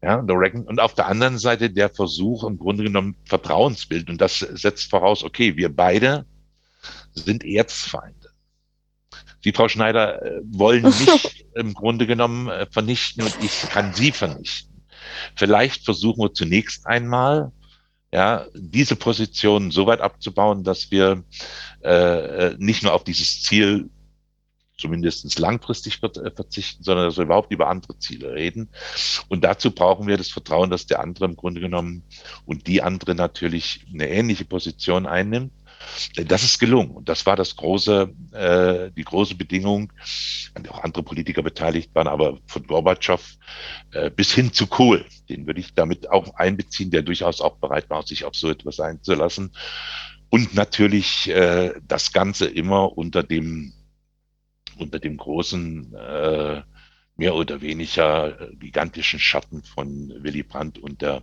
Ja, 0.02 0.22
der 0.22 0.36
Reagan. 0.36 0.62
Und 0.62 0.80
auf 0.80 0.94
der 0.94 1.08
anderen 1.08 1.36
Seite 1.36 1.68
der 1.68 1.90
Versuch, 1.90 2.44
im 2.44 2.56
Grunde 2.56 2.84
genommen 2.84 3.16
Vertrauensbild. 3.26 4.08
Und 4.08 4.18
das 4.18 4.38
setzt 4.38 4.88
voraus, 4.88 5.22
okay, 5.22 5.58
wir 5.58 5.68
beide 5.68 6.24
sind 7.12 7.44
Erzfeinde. 7.44 8.19
Die 9.44 9.52
Frau 9.52 9.68
Schneider 9.68 10.22
äh, 10.22 10.40
wollen 10.44 10.84
mich 10.84 11.46
im 11.54 11.74
Grunde 11.74 12.06
genommen 12.06 12.48
äh, 12.48 12.66
vernichten 12.70 13.22
und 13.22 13.36
ich 13.42 13.62
kann 13.70 13.94
sie 13.94 14.12
vernichten. 14.12 14.82
Vielleicht 15.34 15.84
versuchen 15.84 16.22
wir 16.22 16.32
zunächst 16.32 16.86
einmal, 16.86 17.52
ja, 18.12 18.46
diese 18.54 18.96
Position 18.96 19.70
so 19.70 19.86
weit 19.86 20.00
abzubauen, 20.00 20.64
dass 20.64 20.90
wir 20.90 21.22
äh, 21.82 22.54
nicht 22.58 22.82
nur 22.82 22.92
auf 22.92 23.04
dieses 23.04 23.42
Ziel 23.42 23.88
zumindest 24.80 25.38
langfristig 25.38 26.02
äh, 26.02 26.30
verzichten, 26.30 26.82
sondern 26.82 27.06
dass 27.06 27.16
wir 27.16 27.24
überhaupt 27.24 27.52
über 27.52 27.68
andere 27.68 27.98
Ziele 27.98 28.32
reden. 28.32 28.68
Und 29.28 29.44
dazu 29.44 29.70
brauchen 29.70 30.06
wir 30.06 30.16
das 30.16 30.30
Vertrauen, 30.30 30.70
dass 30.70 30.86
der 30.86 31.00
andere 31.00 31.26
im 31.26 31.36
Grunde 31.36 31.60
genommen 31.60 32.02
und 32.46 32.66
die 32.66 32.82
andere 32.82 33.14
natürlich 33.14 33.86
eine 33.92 34.08
ähnliche 34.08 34.44
Position 34.44 35.06
einnimmt 35.06 35.52
das 36.16 36.42
ist 36.42 36.58
gelungen. 36.58 36.90
Und 36.90 37.08
das 37.08 37.24
war 37.26 37.36
das 37.36 37.56
große, 37.56 38.12
äh, 38.32 38.90
die 38.92 39.04
große 39.04 39.34
Bedingung, 39.34 39.92
an 40.54 40.62
der 40.62 40.74
auch 40.74 40.82
andere 40.82 41.02
Politiker 41.02 41.42
beteiligt 41.42 41.94
waren, 41.94 42.08
aber 42.08 42.38
von 42.46 42.66
Gorbatschow 42.66 43.20
äh, 43.92 44.10
bis 44.10 44.32
hin 44.32 44.52
zu 44.52 44.66
Kohl, 44.66 45.04
den 45.28 45.46
würde 45.46 45.60
ich 45.60 45.74
damit 45.74 46.10
auch 46.10 46.34
einbeziehen, 46.34 46.90
der 46.90 47.02
durchaus 47.02 47.40
auch 47.40 47.56
bereit 47.56 47.88
war, 47.90 48.06
sich 48.06 48.24
auf 48.24 48.34
so 48.34 48.50
etwas 48.50 48.80
einzulassen. 48.80 49.52
Und 50.28 50.54
natürlich 50.54 51.28
äh, 51.28 51.74
das 51.86 52.12
Ganze 52.12 52.46
immer 52.46 52.96
unter 52.96 53.22
dem, 53.22 53.72
unter 54.76 54.98
dem 54.98 55.16
großen, 55.16 55.94
äh, 55.94 56.62
mehr 57.16 57.34
oder 57.34 57.60
weniger 57.60 58.48
gigantischen 58.58 59.18
Schatten 59.18 59.62
von 59.62 60.10
Willy 60.22 60.42
Brandt 60.42 60.78
und 60.78 61.02
der, 61.02 61.22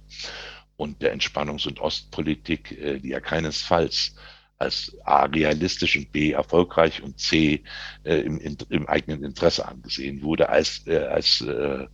und 0.76 1.02
der 1.02 1.16
Entspannungs- 1.16 1.68
und 1.68 1.80
Ostpolitik, 1.80 2.72
äh, 2.72 3.00
die 3.00 3.10
ja 3.10 3.20
keinesfalls 3.20 4.16
als 4.60 4.96
A 5.04 5.26
realistisch 5.26 5.96
und 5.98 6.12
B 6.12 6.32
erfolgreich 6.32 7.04
und 7.04 7.20
C 7.20 7.64
äh, 8.04 8.16
im, 8.22 8.40
in, 8.40 8.58
im 8.70 8.88
eigenen 8.88 9.24
Interesse 9.24 9.68
angesehen 9.68 10.22
wurde, 10.22 10.50
als, 10.50 10.86
äh, 10.88 10.98
als 10.98 11.42
äh, 11.42 11.88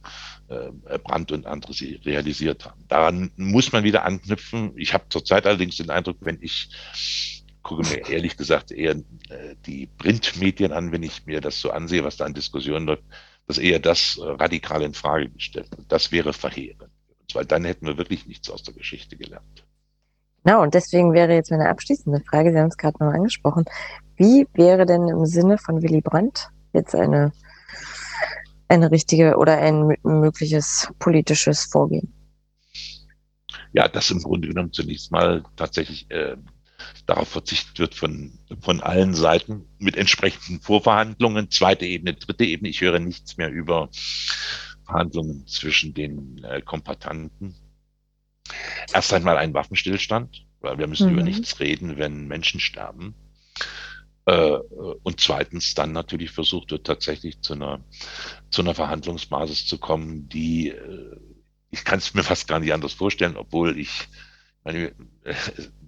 äh, 0.48 1.00
Brandt 1.04 1.32
und 1.32 1.46
andere 1.46 1.74
sie 1.74 1.96
realisiert 2.06 2.66
haben. 2.66 2.86
Daran 2.88 3.32
muss 3.36 3.72
man 3.72 3.84
wieder 3.84 4.06
anknüpfen. 4.06 4.72
Ich 4.76 4.94
habe 4.94 5.06
zurzeit 5.10 5.46
allerdings 5.46 5.78
den 5.78 5.90
Eindruck, 5.90 6.18
wenn 6.22 6.38
ich 6.42 6.70
gucke 7.64 7.88
mir 7.88 8.10
ehrlich 8.10 8.38
gesagt 8.38 8.72
eher 8.72 8.96
äh, 9.30 9.56
die 9.66 9.88
Printmedien 9.98 10.74
an, 10.74 10.92
wenn 10.92 11.04
ich 11.04 11.26
mir 11.26 11.42
das 11.42 11.60
so 11.60 11.72
ansehe, 11.72 12.04
was 12.04 12.18
da 12.18 12.26
an 12.26 12.34
Diskussionen 12.34 12.86
läuft, 12.86 13.04
dass 13.48 13.58
eher 13.58 13.80
das 13.80 14.18
äh, 14.18 14.24
radikal 14.24 14.84
in 14.84 14.94
Frage 14.94 15.30
gestellt 15.30 15.70
wird. 15.76 15.92
Das 15.92 16.12
wäre 16.12 16.34
verheerend. 16.34 16.92
Weil 17.34 17.46
dann 17.46 17.64
hätten 17.64 17.88
wir 17.88 17.98
wirklich 17.98 18.28
nichts 18.28 18.50
aus 18.50 18.64
der 18.64 18.74
Geschichte 18.74 19.18
gelernt. 19.18 19.63
Genau, 20.44 20.62
und 20.62 20.74
deswegen 20.74 21.14
wäre 21.14 21.34
jetzt 21.34 21.52
meine 21.52 21.70
abschließende 21.70 22.22
Frage, 22.30 22.52
Sie 22.52 22.60
haben 22.60 22.68
es 22.68 22.78
gerade 22.78 22.98
noch 23.00 23.14
angesprochen, 23.14 23.66
wie 24.18 24.48
wäre 24.54 24.86
denn 24.86 25.08
im 25.08 25.26
Sinne 25.26 25.58
von 25.58 25.82
Willy 25.82 26.02
Brandt 26.02 26.50
jetzt 26.74 26.96
eine, 26.96 27.32
eine 28.68 28.92
richtige 28.92 29.38
oder 29.38 29.58
ein 29.58 29.96
mögliches 30.04 30.90
politisches 31.00 31.66
Vorgehen? 31.66 32.14
Ja, 33.72 33.88
dass 33.88 34.12
im 34.12 34.22
Grunde 34.22 34.50
genommen 34.50 34.74
zunächst 34.74 35.12
mal 35.12 35.44
tatsächlich 35.56 36.12
äh, 36.12 36.36
darauf 37.06 37.30
verzichtet 37.30 37.80
wird 37.80 37.96
von, 37.96 38.38
von 38.62 38.82
allen 38.82 39.14
Seiten 39.14 39.66
mit 39.80 39.96
entsprechenden 39.96 40.62
Vorverhandlungen, 40.62 41.50
zweite 41.50 41.86
Ebene, 41.86 42.14
dritte 42.14 42.46
Ebene. 42.46 42.70
Ich 42.70 42.82
höre 42.82 43.00
nichts 43.00 43.38
mehr 43.38 43.50
über 43.50 43.90
Verhandlungen 44.86 45.48
zwischen 45.48 45.94
den 45.94 46.44
äh, 46.44 46.62
Kompatanten 46.62 47.56
erst 48.94 49.14
einmal 49.14 49.38
ein 49.38 49.54
Waffenstillstand, 49.54 50.46
weil 50.62 50.78
wir 50.78 50.88
müssen 50.88 51.08
mhm. 51.08 51.14
über 51.14 51.24
nichts 51.24 51.60
reden, 51.60 51.98
wenn 51.98 52.28
Menschen 52.28 52.60
sterben. 52.60 53.16
Äh, 54.26 54.58
und 55.04 55.20
zweitens 55.20 55.74
dann 55.74 55.92
natürlich 55.92 56.32
versucht 56.32 56.72
wird, 56.72 56.88
tatsächlich 56.88 57.42
zu 57.42 57.54
einer, 57.54 57.84
zu 58.52 58.62
einer 58.62 58.74
Verhandlungsbasis 58.74 59.66
zu 59.66 59.78
kommen, 59.78 60.30
die, 60.30 60.70
äh, 60.70 61.18
ich 61.72 61.84
kann 61.84 62.00
es 62.00 62.14
mir 62.14 62.24
fast 62.24 62.48
gar 62.48 62.60
nicht 62.60 62.74
anders 62.74 62.94
vorstellen, 62.94 63.36
obwohl 63.36 63.78
ich, 63.78 64.08
meine, 64.64 64.94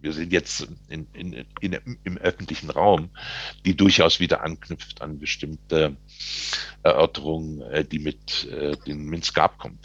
wir 0.02 0.12
sind 0.12 0.34
jetzt 0.34 0.68
in, 0.90 1.08
in, 1.14 1.46
in, 1.62 1.98
im 2.04 2.18
öffentlichen 2.18 2.70
Raum, 2.70 3.10
die 3.64 3.78
durchaus 3.78 4.20
wieder 4.20 4.44
anknüpft 4.44 5.02
an 5.02 5.18
bestimmte 5.18 5.96
Erörterungen, 6.84 7.62
äh, 7.62 7.86
die 7.86 8.00
mit 8.00 8.50
den 8.86 9.06
Minsk-Abkommen 9.06 9.80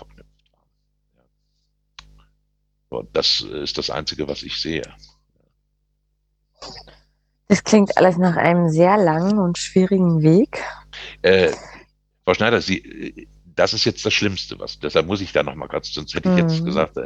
das 3.12 3.40
ist 3.40 3.78
das 3.78 3.90
Einzige, 3.90 4.28
was 4.28 4.42
ich 4.42 4.60
sehe. 4.60 4.82
Das 7.48 7.64
klingt 7.64 7.96
alles 7.96 8.16
nach 8.16 8.36
einem 8.36 8.68
sehr 8.68 8.96
langen 8.96 9.38
und 9.38 9.58
schwierigen 9.58 10.22
Weg. 10.22 10.62
Äh, 11.22 11.52
Frau 12.24 12.34
Schneider, 12.34 12.60
Sie, 12.60 13.28
das 13.44 13.74
ist 13.74 13.84
jetzt 13.84 14.04
das 14.06 14.14
Schlimmste, 14.14 14.58
was, 14.58 14.78
deshalb 14.78 15.06
muss 15.06 15.20
ich 15.20 15.32
da 15.32 15.42
noch 15.42 15.54
mal 15.54 15.68
kurz, 15.68 15.92
sonst 15.92 16.14
hätte 16.14 16.30
ich 16.30 16.38
jetzt 16.38 16.60
mhm. 16.60 16.64
gesagt, 16.66 16.96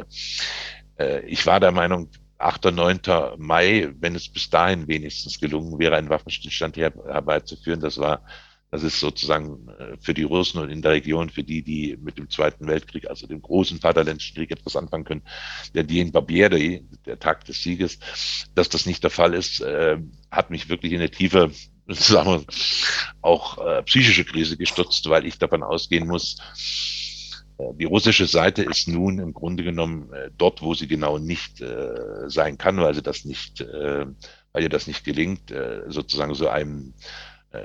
äh, 0.97 1.21
ich 1.25 1.45
war 1.45 1.59
der 1.59 1.71
Meinung, 1.71 2.09
8. 2.37 2.67
und 2.67 2.75
9. 2.75 2.99
Mai, 3.37 3.89
wenn 3.99 4.15
es 4.15 4.29
bis 4.29 4.49
dahin 4.49 4.87
wenigstens 4.87 5.39
gelungen 5.39 5.79
wäre, 5.79 5.95
einen 5.95 6.09
Waffenstillstand 6.09 6.77
her, 6.77 6.93
herbeizuführen, 7.07 7.79
das 7.79 7.97
war 7.97 8.21
das 8.75 8.83
ist 8.83 8.99
sozusagen 8.99 9.69
äh, 9.79 9.95
für 10.01 10.13
die 10.13 10.23
Russen 10.23 10.59
und 10.59 10.69
in 10.69 10.81
der 10.81 10.91
Region, 10.91 11.29
für 11.29 11.43
die, 11.43 11.63
die 11.63 11.97
mit 12.01 12.17
dem 12.17 12.29
Zweiten 12.29 12.67
Weltkrieg, 12.67 13.09
also 13.09 13.25
dem 13.25 13.41
großen 13.41 13.79
Vaterländischen 13.79 14.35
Krieg 14.35 14.51
etwas 14.51 14.75
anfangen 14.75 15.05
können, 15.05 15.21
der 15.73 15.83
Dien 15.83 16.11
Barbieri, 16.11 16.85
der 17.05 17.17
Tag 17.17 17.45
des 17.45 17.63
Sieges, 17.63 17.99
dass 18.53 18.67
das 18.67 18.85
nicht 18.85 19.01
der 19.03 19.11
Fall 19.11 19.33
ist, 19.33 19.61
äh, 19.61 19.97
hat 20.29 20.49
mich 20.49 20.67
wirklich 20.67 20.91
in 20.91 20.99
eine 20.99 21.09
tiefe, 21.09 21.51
sagen 21.87 22.29
wir, 22.29 22.45
auch 23.21 23.65
äh, 23.65 23.83
psychische 23.83 24.25
Krise 24.25 24.57
gestürzt, 24.57 25.07
weil 25.09 25.25
ich 25.25 25.39
davon 25.39 25.63
ausgehen 25.63 26.05
muss, 26.05 26.37
äh, 27.57 27.73
die 27.75 27.85
russische 27.85 28.27
Seite 28.27 28.63
ist 28.63 28.89
nun 28.89 29.19
im 29.19 29.33
Grunde 29.33 29.63
genommen 29.63 30.11
äh, 30.11 30.31
dort, 30.37 30.61
wo 30.61 30.73
sie 30.73 30.87
genau 30.87 31.17
nicht 31.17 31.61
äh, 31.61 32.27
sein 32.27 32.57
kann, 32.57 32.77
weil 32.77 32.93
sie 32.93 33.03
das 33.03 33.23
nicht, 33.23 33.61
äh, 33.61 34.05
weil 34.51 34.63
ihr 34.63 34.69
das 34.69 34.87
nicht 34.87 35.05
gelingt, 35.05 35.51
äh, 35.51 35.83
sozusagen 35.87 36.35
so 36.35 36.49
einem 36.49 36.93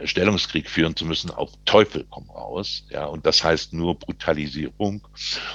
Stellungskrieg 0.04 0.68
führen 0.68 0.96
zu 0.96 1.04
müssen, 1.04 1.30
auf 1.30 1.50
Teufel 1.64 2.06
komm 2.10 2.30
raus. 2.30 2.84
Ja, 2.90 3.06
und 3.06 3.26
das 3.26 3.42
heißt 3.42 3.72
nur 3.72 3.98
Brutalisierung 3.98 5.06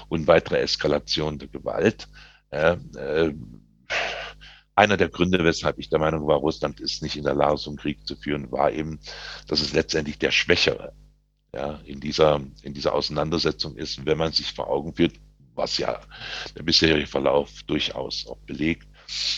und 0.09 0.27
weitere 0.27 0.59
Eskalation 0.59 1.39
der 1.39 1.47
Gewalt. 1.47 2.07
Äh, 2.49 2.77
äh, 2.97 3.33
einer 4.75 4.97
der 4.97 5.09
Gründe, 5.09 5.43
weshalb 5.43 5.79
ich 5.79 5.89
der 5.89 5.99
Meinung 5.99 6.27
war, 6.27 6.37
Russland 6.37 6.79
ist 6.79 7.01
nicht 7.01 7.15
in 7.15 7.23
der 7.23 7.33
Lage, 7.35 7.57
so 7.57 7.69
einen 7.69 7.77
Krieg 7.77 8.05
zu 8.05 8.15
führen, 8.15 8.51
war 8.51 8.71
eben, 8.71 8.99
dass 9.47 9.61
es 9.61 9.73
letztendlich 9.73 10.19
der 10.19 10.31
Schwächere 10.31 10.93
ja, 11.53 11.79
in 11.85 12.01
dieser, 12.01 12.41
in 12.61 12.73
dieser 12.73 12.93
Auseinandersetzung 12.93 13.77
ist, 13.77 14.05
wenn 14.05 14.17
man 14.17 14.33
sich 14.33 14.51
vor 14.51 14.69
Augen 14.69 14.93
führt, 14.93 15.13
was 15.53 15.77
ja 15.77 16.01
der 16.57 16.63
bisherige 16.63 17.07
Verlauf 17.07 17.63
durchaus 17.63 18.27
auch 18.27 18.37
belegt, 18.39 18.87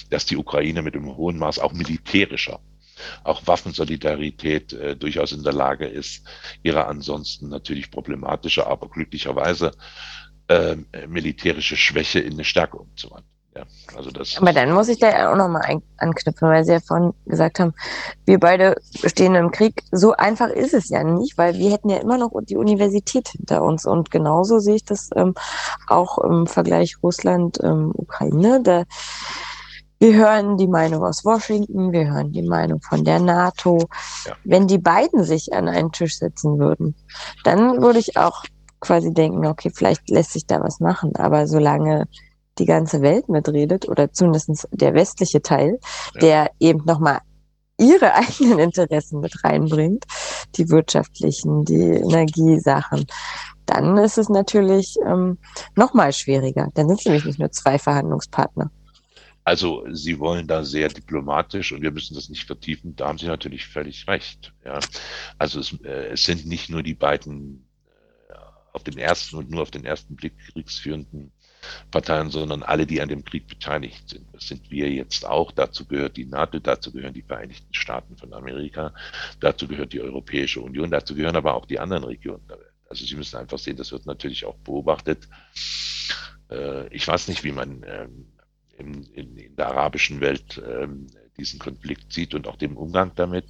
dass 0.10 0.26
die 0.26 0.38
Ukraine 0.38 0.82
mit 0.82 0.96
einem 0.96 1.16
hohen 1.16 1.38
Maß 1.38 1.60
auch 1.60 1.74
militärischer 1.74 2.60
auch 3.24 3.46
Waffensolidarität 3.46 4.74
äh, 4.74 4.96
durchaus 4.96 5.32
in 5.32 5.44
der 5.44 5.54
Lage 5.54 5.86
ist, 5.86 6.26
ihre 6.64 6.86
ansonsten 6.88 7.50
natürlich 7.50 7.92
problematische, 7.92 8.68
aber 8.68 8.90
glücklicherweise 8.90 9.72
äh, 10.48 10.76
militärische 11.08 11.76
Schwäche 11.76 12.20
in 12.20 12.34
eine 12.34 12.44
Stärke 12.44 12.78
umzuwandeln. 12.78 13.38
Ja, 13.58 13.64
also 13.96 14.12
das 14.12 14.38
aber 14.38 14.54
dann 14.54 14.72
muss 14.72 14.88
ich 14.88 15.00
da 15.00 15.32
auch 15.32 15.36
nochmal 15.36 15.82
anknüpfen, 15.98 16.48
weil 16.48 16.64
Sie 16.64 16.74
ja 16.74 16.80
vorhin 16.80 17.14
gesagt 17.26 17.60
haben, 17.60 17.74
wir 18.26 18.40
beide 18.40 18.76
stehen 19.06 19.34
im 19.34 19.50
Krieg. 19.50 19.82
So 19.92 20.14
einfach 20.14 20.50
ist 20.50 20.76
es 20.76 20.90
ja 20.90 21.04
nicht, 21.04 21.38
weil 21.40 21.56
wir 21.56 21.72
hätten 21.72 21.90
ja 21.90 21.98
immer 21.98 22.20
noch 22.20 22.32
die 22.44 22.58
Universität 22.58 23.30
hinter 23.30 23.64
uns. 23.64 23.86
Und 23.86 24.12
genauso 24.12 24.60
sehe 24.60 24.76
ich 24.76 24.86
das 24.86 25.10
ähm, 25.16 25.34
auch 25.88 26.20
im 26.20 26.46
Vergleich 26.46 26.98
Russland-Ukraine. 27.02 28.64
Ähm, 28.66 28.86
wir 30.00 30.14
hören 30.16 30.58
die 30.58 30.68
Meinung 30.68 31.04
aus 31.04 31.26
Washington, 31.26 31.92
wir 31.92 32.08
hören 32.08 32.32
die 32.32 32.44
Meinung 32.44 32.82
von 32.82 33.04
der 33.04 33.20
NATO. 33.20 33.80
Ja. 34.26 34.34
Wenn 34.44 34.68
die 34.68 34.78
beiden 34.78 35.24
sich 35.24 35.54
an 35.54 35.68
einen 35.68 35.92
Tisch 35.92 36.20
setzen 36.20 36.60
würden, 36.60 36.96
dann 37.44 37.82
würde 37.82 38.00
ich 38.00 38.18
auch 38.18 38.44
quasi 38.80 39.12
denken, 39.12 39.46
okay, 39.46 39.72
vielleicht 39.74 40.10
lässt 40.10 40.34
sich 40.34 40.46
da 40.46 40.62
was 40.62 40.80
machen. 40.80 41.16
Aber 41.16 41.48
solange 41.48 42.06
die 42.60 42.66
ganze 42.66 43.02
Welt 43.02 43.30
mitredet 43.30 43.88
oder 43.88 44.12
zumindest 44.12 44.68
der 44.72 44.94
westliche 44.94 45.42
Teil, 45.42 45.80
ja. 46.16 46.22
der 46.22 46.52
eben 46.60 46.84
nochmal 46.86 47.20
ihre 47.80 48.14
eigenen 48.16 48.60
Interessen 48.60 49.20
mit 49.20 49.44
reinbringt, 49.44 50.06
die 50.56 50.70
wirtschaftlichen, 50.70 51.66
die 51.66 51.76
Energiesachen, 51.76 53.06
dann 53.66 53.98
ist 53.98 54.18
es 54.18 54.30
natürlich 54.30 54.96
ähm, 55.06 55.38
nochmal 55.76 56.14
schwieriger. 56.14 56.70
Dann 56.74 56.88
sind 56.88 57.00
es 57.00 57.06
nämlich 57.06 57.26
nicht 57.26 57.40
nur 57.40 57.52
zwei 57.52 57.78
Verhandlungspartner. 57.78 58.72
Also 59.48 59.86
Sie 59.94 60.20
wollen 60.20 60.46
da 60.46 60.66
sehr 60.66 60.90
diplomatisch 60.90 61.72
und 61.72 61.82
wir 61.82 61.92
müssen 61.92 62.16
das 62.16 62.28
nicht 62.28 62.44
vertiefen. 62.44 62.98
Da 62.98 63.08
haben 63.08 63.18
Sie 63.18 63.28
natürlich 63.28 63.66
völlig 63.66 64.06
recht. 64.06 64.52
Ja. 64.66 64.82
Also 65.38 65.62
es, 65.62 65.72
äh, 65.86 66.08
es 66.08 66.26
sind 66.26 66.46
nicht 66.46 66.70
nur 66.70 66.84
die 66.84 66.96
beiden 66.96 67.66
äh, 68.28 68.34
auf 68.74 68.84
den 68.84 68.98
ersten 68.98 69.38
und 69.38 69.50
nur 69.50 69.62
auf 69.62 69.72
den 69.72 69.86
ersten 69.86 70.18
Blick 70.18 70.34
kriegsführenden 70.52 71.32
Parteien, 71.92 72.30
sondern 72.30 72.62
alle, 72.62 72.86
die 72.86 73.00
an 73.00 73.08
dem 73.08 73.24
Krieg 73.24 73.48
beteiligt 73.48 74.10
sind. 74.10 74.26
Das 74.34 74.50
sind 74.50 74.70
wir 74.70 74.92
jetzt 74.92 75.26
auch. 75.26 75.54
Dazu 75.54 75.86
gehört 75.86 76.18
die 76.18 76.26
NATO, 76.26 76.60
dazu 76.60 76.92
gehören 76.92 77.14
die 77.14 77.22
Vereinigten 77.22 77.74
Staaten 77.74 78.18
von 78.18 78.34
Amerika, 78.34 78.94
dazu 79.40 79.66
gehört 79.66 79.94
die 79.94 80.02
Europäische 80.02 80.60
Union, 80.60 80.92
dazu 80.92 81.16
gehören 81.16 81.38
aber 81.38 81.54
auch 81.54 81.68
die 81.68 81.80
anderen 81.80 82.04
Regionen 82.04 82.46
der 82.50 82.60
Welt. 82.60 82.74
Also 82.90 83.06
Sie 83.06 83.16
müssen 83.16 83.38
einfach 83.38 83.60
sehen, 83.60 83.78
das 83.78 83.94
wird 83.94 84.08
natürlich 84.08 84.44
auch 84.44 84.58
beobachtet. 84.58 85.30
Äh, 86.52 86.94
ich 86.94 87.08
weiß 87.08 87.30
nicht, 87.30 87.46
wie 87.46 87.54
man 87.54 87.86
ähm, 87.88 88.26
in, 88.78 89.04
in, 89.14 89.38
in 89.38 89.56
der 89.56 89.68
arabischen 89.68 90.22
Welt 90.22 90.62
ähm, 90.66 91.08
diesen 91.38 91.60
Konflikt 91.60 92.14
sieht 92.14 92.34
und 92.34 92.48
auch 92.48 92.56
den 92.56 92.76
Umgang 92.76 93.12
damit. 93.16 93.46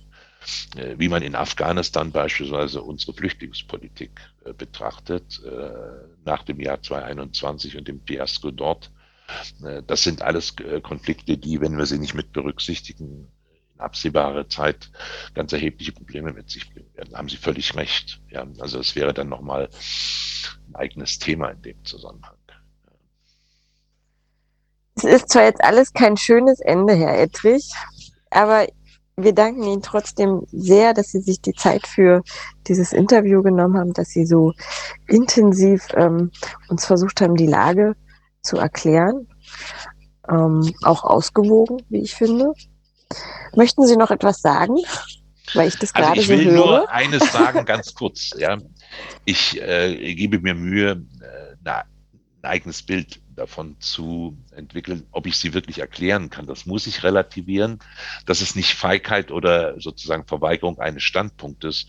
Äh, 0.76 0.96
wie 0.98 1.10
man 1.10 1.24
in 1.24 1.36
Afghanistan 1.36 2.12
beispielsweise 2.12 2.82
unsere 2.82 3.14
Flüchtlingspolitik 3.14 4.12
äh, 4.46 4.54
betrachtet, 4.54 5.42
äh, 5.44 5.72
nach 6.26 6.44
dem 6.44 6.60
Jahr 6.60 6.82
2021 6.82 7.78
und 7.78 7.88
dem 7.88 8.02
Fiasko 8.02 8.52
dort. 8.52 8.92
Das 9.88 10.04
sind 10.04 10.22
alles 10.22 10.56
Konflikte, 10.84 11.38
die, 11.38 11.60
wenn 11.60 11.78
wir 11.78 11.86
sie 11.86 12.00
nicht 12.00 12.14
mit 12.14 12.32
berücksichtigen, 12.32 13.28
in 13.74 13.82
absehbare 13.82 14.48
Zeit 14.48 14.90
ganz 15.34 15.52
erhebliche 15.52 15.92
Probleme 15.92 16.32
mit 16.32 16.50
sich 16.50 16.74
bringen 16.74 16.90
werden. 16.96 17.10
Da 17.12 17.18
haben 17.18 17.28
Sie 17.28 17.36
völlig 17.36 17.76
recht. 17.76 18.22
Ja, 18.30 18.48
also 18.60 18.80
es 18.80 18.96
wäre 18.96 19.14
dann 19.14 19.28
nochmal 19.28 19.68
ein 20.70 20.76
eigenes 20.76 21.20
Thema 21.20 21.50
in 21.50 21.62
dem 21.62 21.84
Zusammenhang. 21.84 22.38
Es 24.98 25.04
ist 25.04 25.30
zwar 25.30 25.44
jetzt 25.44 25.64
alles 25.64 25.94
kein 25.94 26.18
schönes 26.18 26.60
Ende, 26.60 26.96
Herr 26.96 27.20
Ettrich, 27.20 27.72
aber 28.32 28.66
wir 29.16 29.34
danken 29.34 29.64
Ihnen 29.64 29.82
trotzdem 29.84 30.42
sehr, 30.52 30.94
dass 30.94 31.12
Sie 31.12 31.22
sich 31.22 31.40
die 31.40 31.54
Zeit 31.54 31.86
für 31.86 32.24
dieses 32.68 32.94
Interview 32.94 33.44
genommen 33.44 33.78
haben, 33.78 33.94
dass 33.94 34.10
Sie 34.10 34.26
so 34.26 34.54
intensiv 35.08 35.88
ähm, 35.96 36.32
uns 36.70 36.86
versucht 36.86 37.22
haben, 37.22 37.36
die 37.36 37.48
Lage 37.48 37.96
zu 38.42 38.58
erklären. 38.58 39.28
Ähm, 40.30 40.74
auch 40.84 41.04
ausgewogen, 41.04 41.82
wie 41.90 42.02
ich 42.02 42.16
finde. 42.16 42.54
Möchten 43.56 43.86
Sie 43.86 43.98
noch 43.98 44.12
etwas 44.12 44.42
sagen? 44.42 44.78
Weil 45.54 45.68
ich 45.68 45.78
das 45.78 45.94
also 45.96 46.08
gerade 46.08 46.20
ich 46.20 46.28
will 46.28 46.44
so 46.44 46.50
höre. 46.50 46.56
nur 46.56 46.92
eines 46.92 47.32
sagen, 47.32 47.66
ganz 47.66 47.94
kurz. 47.94 48.32
Ja. 48.38 48.58
Ich 49.26 49.62
äh, 49.62 50.16
gebe 50.16 50.40
mir 50.40 50.56
Mühe, 50.56 50.92
äh, 51.22 51.56
na, 51.64 51.84
eigenes 52.48 52.84
Bild 52.84 53.22
davon 53.36 53.80
zu 53.80 54.38
entwickeln, 54.52 55.08
ob 55.12 55.28
ich 55.28 55.38
sie 55.38 55.54
wirklich 55.54 55.80
erklären 55.80 56.30
kann. 56.30 56.48
Das 56.48 56.66
muss 56.66 56.88
ich 56.88 57.04
relativieren. 57.04 57.80
Das 58.26 58.42
ist 58.42 58.56
nicht 58.56 58.74
Feigheit 58.74 59.32
oder 59.32 59.80
sozusagen 59.80 60.26
Verweigerung 60.26 60.80
eines 60.80 61.04
Standpunktes, 61.04 61.88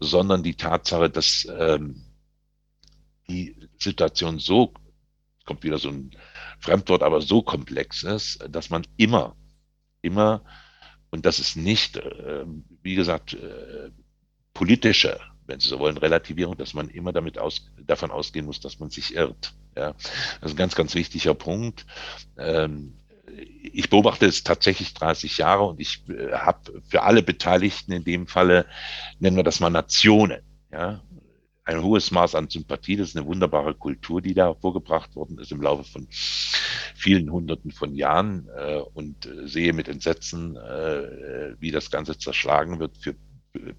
sondern 0.00 0.42
die 0.42 0.54
Tatsache, 0.54 1.10
dass 1.10 1.46
ähm, 1.58 2.04
die 3.28 3.56
Situation 3.78 4.38
so, 4.38 4.72
kommt 5.44 5.62
wieder 5.62 5.78
so 5.78 5.90
ein 5.90 6.10
Fremdwort, 6.58 7.02
aber 7.02 7.20
so 7.20 7.42
komplex 7.42 8.02
ist, 8.02 8.38
dass 8.48 8.70
man 8.70 8.86
immer, 8.96 9.36
immer, 10.00 10.44
und 11.10 11.26
das 11.26 11.38
ist 11.38 11.56
nicht, 11.56 11.96
äh, 11.96 12.44
wie 12.82 12.94
gesagt, 12.94 13.34
äh, 13.34 13.90
politische 14.54 15.18
wenn 15.46 15.60
Sie 15.60 15.68
so 15.68 15.78
wollen, 15.78 15.96
Relativierung, 15.96 16.56
dass 16.56 16.74
man 16.74 16.88
immer 16.88 17.12
damit 17.12 17.38
aus, 17.38 17.70
davon 17.86 18.10
ausgehen 18.10 18.46
muss, 18.46 18.60
dass 18.60 18.78
man 18.78 18.90
sich 18.90 19.14
irrt. 19.14 19.54
Ja, 19.76 19.92
das 19.92 20.50
ist 20.50 20.52
ein 20.52 20.56
ganz, 20.56 20.74
ganz 20.74 20.94
wichtiger 20.94 21.34
Punkt. 21.34 21.86
Ähm, 22.36 22.94
ich 23.62 23.88
beobachte 23.88 24.26
es 24.26 24.44
tatsächlich 24.44 24.92
30 24.94 25.38
Jahre 25.38 25.64
und 25.64 25.80
ich 25.80 26.02
äh, 26.08 26.32
habe 26.32 26.82
für 26.88 27.02
alle 27.02 27.22
Beteiligten 27.22 27.92
in 27.92 28.04
dem 28.04 28.26
Falle, 28.26 28.66
nennen 29.18 29.36
wir 29.36 29.44
das 29.44 29.60
mal 29.60 29.70
Nationen, 29.70 30.42
ja, 30.70 31.02
ein 31.64 31.82
hohes 31.82 32.10
Maß 32.10 32.34
an 32.34 32.48
Sympathie. 32.48 32.96
Das 32.96 33.10
ist 33.10 33.16
eine 33.16 33.26
wunderbare 33.26 33.74
Kultur, 33.74 34.20
die 34.20 34.34
da 34.34 34.54
vorgebracht 34.54 35.14
worden 35.14 35.38
ist 35.38 35.52
im 35.52 35.62
Laufe 35.62 35.84
von 35.84 36.08
vielen 36.10 37.30
Hunderten 37.30 37.70
von 37.70 37.94
Jahren 37.94 38.48
äh, 38.56 38.80
und 38.94 39.26
äh, 39.26 39.46
sehe 39.46 39.72
mit 39.72 39.88
Entsetzen, 39.88 40.56
äh, 40.56 41.54
wie 41.60 41.70
das 41.70 41.90
Ganze 41.90 42.18
zerschlagen 42.18 42.80
wird 42.80 42.96
für 42.98 43.10
äh, 43.54 43.74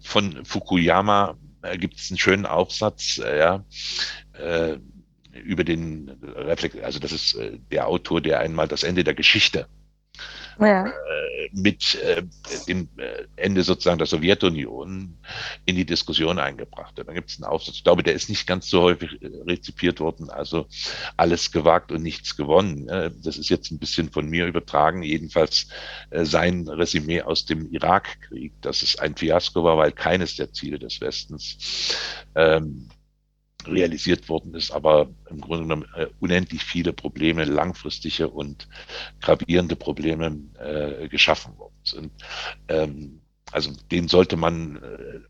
von 0.00 0.44
Fukuyama 0.44 1.36
äh, 1.62 1.78
gibt 1.78 1.96
es 1.96 2.10
einen 2.10 2.18
schönen 2.18 2.46
Aufsatz, 2.46 3.18
äh, 3.18 3.38
ja, 3.38 3.64
äh, 4.32 4.78
über 5.42 5.64
den 5.64 6.10
Reflex, 6.22 6.78
also 6.82 6.98
das 6.98 7.12
ist 7.12 7.38
der 7.70 7.86
Autor, 7.86 8.22
der 8.22 8.40
einmal 8.40 8.68
das 8.68 8.82
Ende 8.82 9.04
der 9.04 9.14
Geschichte 9.14 9.68
ja. 10.58 10.86
Äh, 10.86 10.92
mit 11.52 11.94
äh, 11.96 12.22
dem 12.66 12.88
äh, 12.96 13.24
Ende 13.36 13.62
sozusagen 13.62 13.98
der 13.98 14.06
Sowjetunion 14.06 15.16
in 15.64 15.76
die 15.76 15.84
Diskussion 15.84 16.38
eingebracht 16.38 16.98
hat. 16.98 17.08
Dann 17.08 17.14
gibt 17.14 17.30
es 17.30 17.36
einen 17.36 17.50
Aufsatz, 17.50 17.76
ich 17.76 17.84
glaube, 17.84 18.02
der 18.02 18.14
ist 18.14 18.28
nicht 18.28 18.46
ganz 18.46 18.68
so 18.68 18.82
häufig 18.82 19.18
rezipiert 19.46 20.00
worden, 20.00 20.30
also 20.30 20.66
alles 21.16 21.52
gewagt 21.52 21.92
und 21.92 22.02
nichts 22.02 22.36
gewonnen. 22.36 22.86
Das 22.86 23.36
ist 23.36 23.48
jetzt 23.48 23.70
ein 23.70 23.78
bisschen 23.78 24.10
von 24.10 24.28
mir 24.28 24.46
übertragen, 24.46 25.02
jedenfalls 25.02 25.68
sein 26.10 26.68
Resümee 26.68 27.22
aus 27.22 27.44
dem 27.46 27.70
Irakkrieg, 27.70 28.52
dass 28.62 28.82
es 28.82 28.98
ein 28.98 29.16
Fiasko 29.16 29.62
war, 29.64 29.76
weil 29.76 29.92
keines 29.92 30.36
der 30.36 30.52
Ziele 30.52 30.78
des 30.78 31.00
Westens 31.00 31.58
ähm, 32.34 32.88
realisiert 33.68 34.28
worden 34.28 34.54
ist, 34.54 34.70
aber 34.70 35.08
im 35.30 35.40
Grunde 35.40 35.64
genommen 35.64 35.86
äh, 35.96 36.06
unendlich 36.20 36.64
viele 36.64 36.92
Probleme, 36.92 37.44
langfristige 37.44 38.28
und 38.28 38.68
gravierende 39.20 39.76
Probleme 39.76 40.38
äh, 40.58 41.08
geschaffen 41.08 41.56
worden 41.58 41.80
sind. 41.84 42.12
Ähm, 42.68 43.20
also 43.52 43.72
den 43.90 44.08
sollte 44.08 44.36
man 44.36 44.76
äh, 44.76 45.20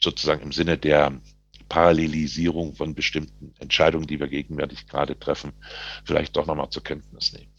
sozusagen 0.00 0.42
im 0.42 0.52
Sinne 0.52 0.78
der 0.78 1.20
Parallelisierung 1.68 2.74
von 2.74 2.94
bestimmten 2.94 3.54
Entscheidungen, 3.58 4.06
die 4.06 4.18
wir 4.18 4.28
gegenwärtig 4.28 4.86
gerade 4.86 5.18
treffen, 5.18 5.52
vielleicht 6.04 6.36
doch 6.36 6.46
nochmal 6.46 6.70
zur 6.70 6.82
Kenntnis 6.82 7.32
nehmen. 7.32 7.52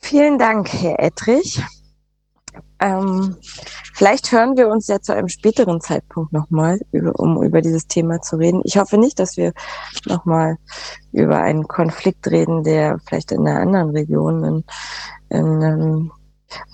Vielen 0.00 0.38
Dank, 0.38 0.72
Herr 0.72 0.98
Ettrich. 1.00 1.60
Ähm, 2.80 3.36
vielleicht 3.98 4.30
hören 4.30 4.56
wir 4.56 4.68
uns 4.68 4.86
ja 4.86 5.00
zu 5.00 5.12
einem 5.12 5.28
späteren 5.28 5.80
Zeitpunkt 5.80 6.32
nochmal, 6.32 6.78
um 6.92 7.42
über 7.42 7.60
dieses 7.60 7.88
Thema 7.88 8.22
zu 8.22 8.36
reden. 8.36 8.62
Ich 8.64 8.78
hoffe 8.78 8.96
nicht, 8.96 9.18
dass 9.18 9.36
wir 9.36 9.52
nochmal 10.06 10.56
über 11.12 11.40
einen 11.40 11.66
Konflikt 11.66 12.28
reden, 12.28 12.62
der 12.62 13.00
vielleicht 13.04 13.32
in 13.32 13.46
einer 13.46 13.60
anderen 13.60 13.90
Region 13.90 14.44
in, 14.44 14.64
in 15.30 15.62
ähm, 15.62 16.12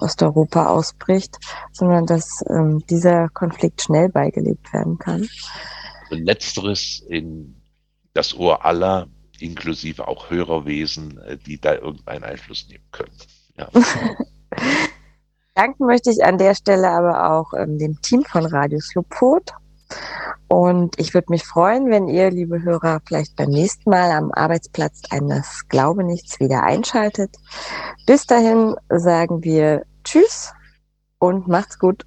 Osteuropa 0.01 0.67
ausbricht, 0.67 1.39
sondern 1.73 2.05
dass 2.05 2.45
ähm, 2.51 2.85
dieser 2.91 3.31
Konflikt 3.31 3.83
schnell 3.83 4.11
beigelegt 4.11 4.73
werden 4.73 4.99
kann. 4.99 5.27
Letzteres 6.11 7.03
in 7.09 7.57
das 8.13 8.35
Ohr 8.35 8.65
aller, 8.65 9.09
inklusive 9.41 10.07
auch 10.07 10.31
Hörerwesen, 10.31 11.19
äh, 11.19 11.39
die 11.39 11.59
da 11.59 11.75
irgendeinen 11.75 12.25
Einfluss 12.25 12.69
nehmen 12.69 12.85
können. 12.93 13.17
Ja. 13.57 13.69
Danken 15.55 15.87
möchte 15.87 16.11
ich 16.11 16.25
an 16.25 16.39
der 16.39 16.55
Stelle 16.55 16.91
aber 16.91 17.33
auch 17.33 17.55
ähm, 17.55 17.79
dem 17.79 18.01
Team 18.03 18.25
von 18.25 18.45
Radio 18.45 18.81
Slowpot. 18.81 19.53
Und 20.49 20.99
ich 20.99 21.15
würde 21.15 21.27
mich 21.31 21.45
freuen, 21.45 21.91
wenn 21.91 22.09
ihr, 22.09 22.31
liebe 22.31 22.63
Hörer, 22.63 23.01
vielleicht 23.07 23.37
beim 23.37 23.51
nächsten 23.51 23.89
Mal 23.91 24.11
am 24.11 24.33
Arbeitsplatz 24.33 25.03
eines 25.11 25.69
Glaube 25.69 26.03
nichts 26.03 26.41
wieder 26.41 26.65
einschaltet. 26.65 27.37
Bis 28.07 28.27
dahin 28.27 28.75
sagen 28.89 29.45
wir 29.45 29.85
Tschüss 30.03 30.53
und 31.19 31.47
macht's 31.47 31.79
gut. 31.79 32.05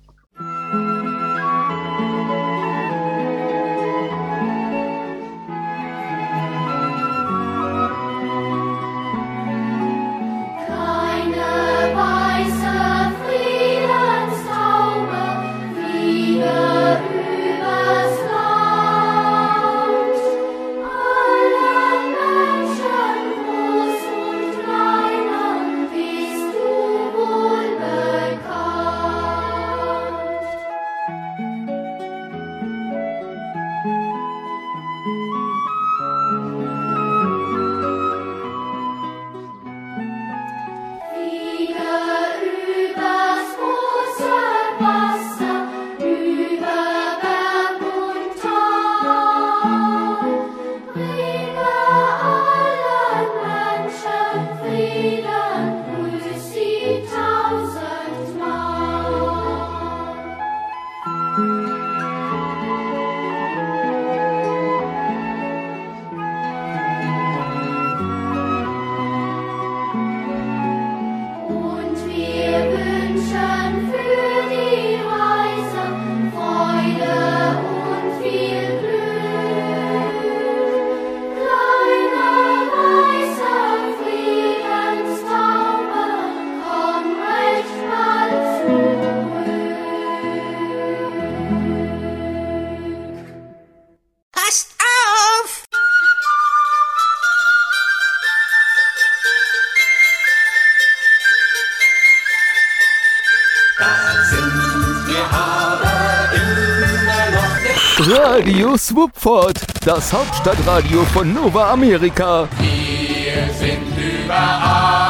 Swoopford, 108.78 109.60
das 109.86 110.14
Hauptstadtradio 110.14 111.04
von 111.06 111.34
Nova 111.34 111.72
Amerika. 111.72 112.48
Wir 112.60 113.54
sind 113.54 113.98
überall. 113.98 115.07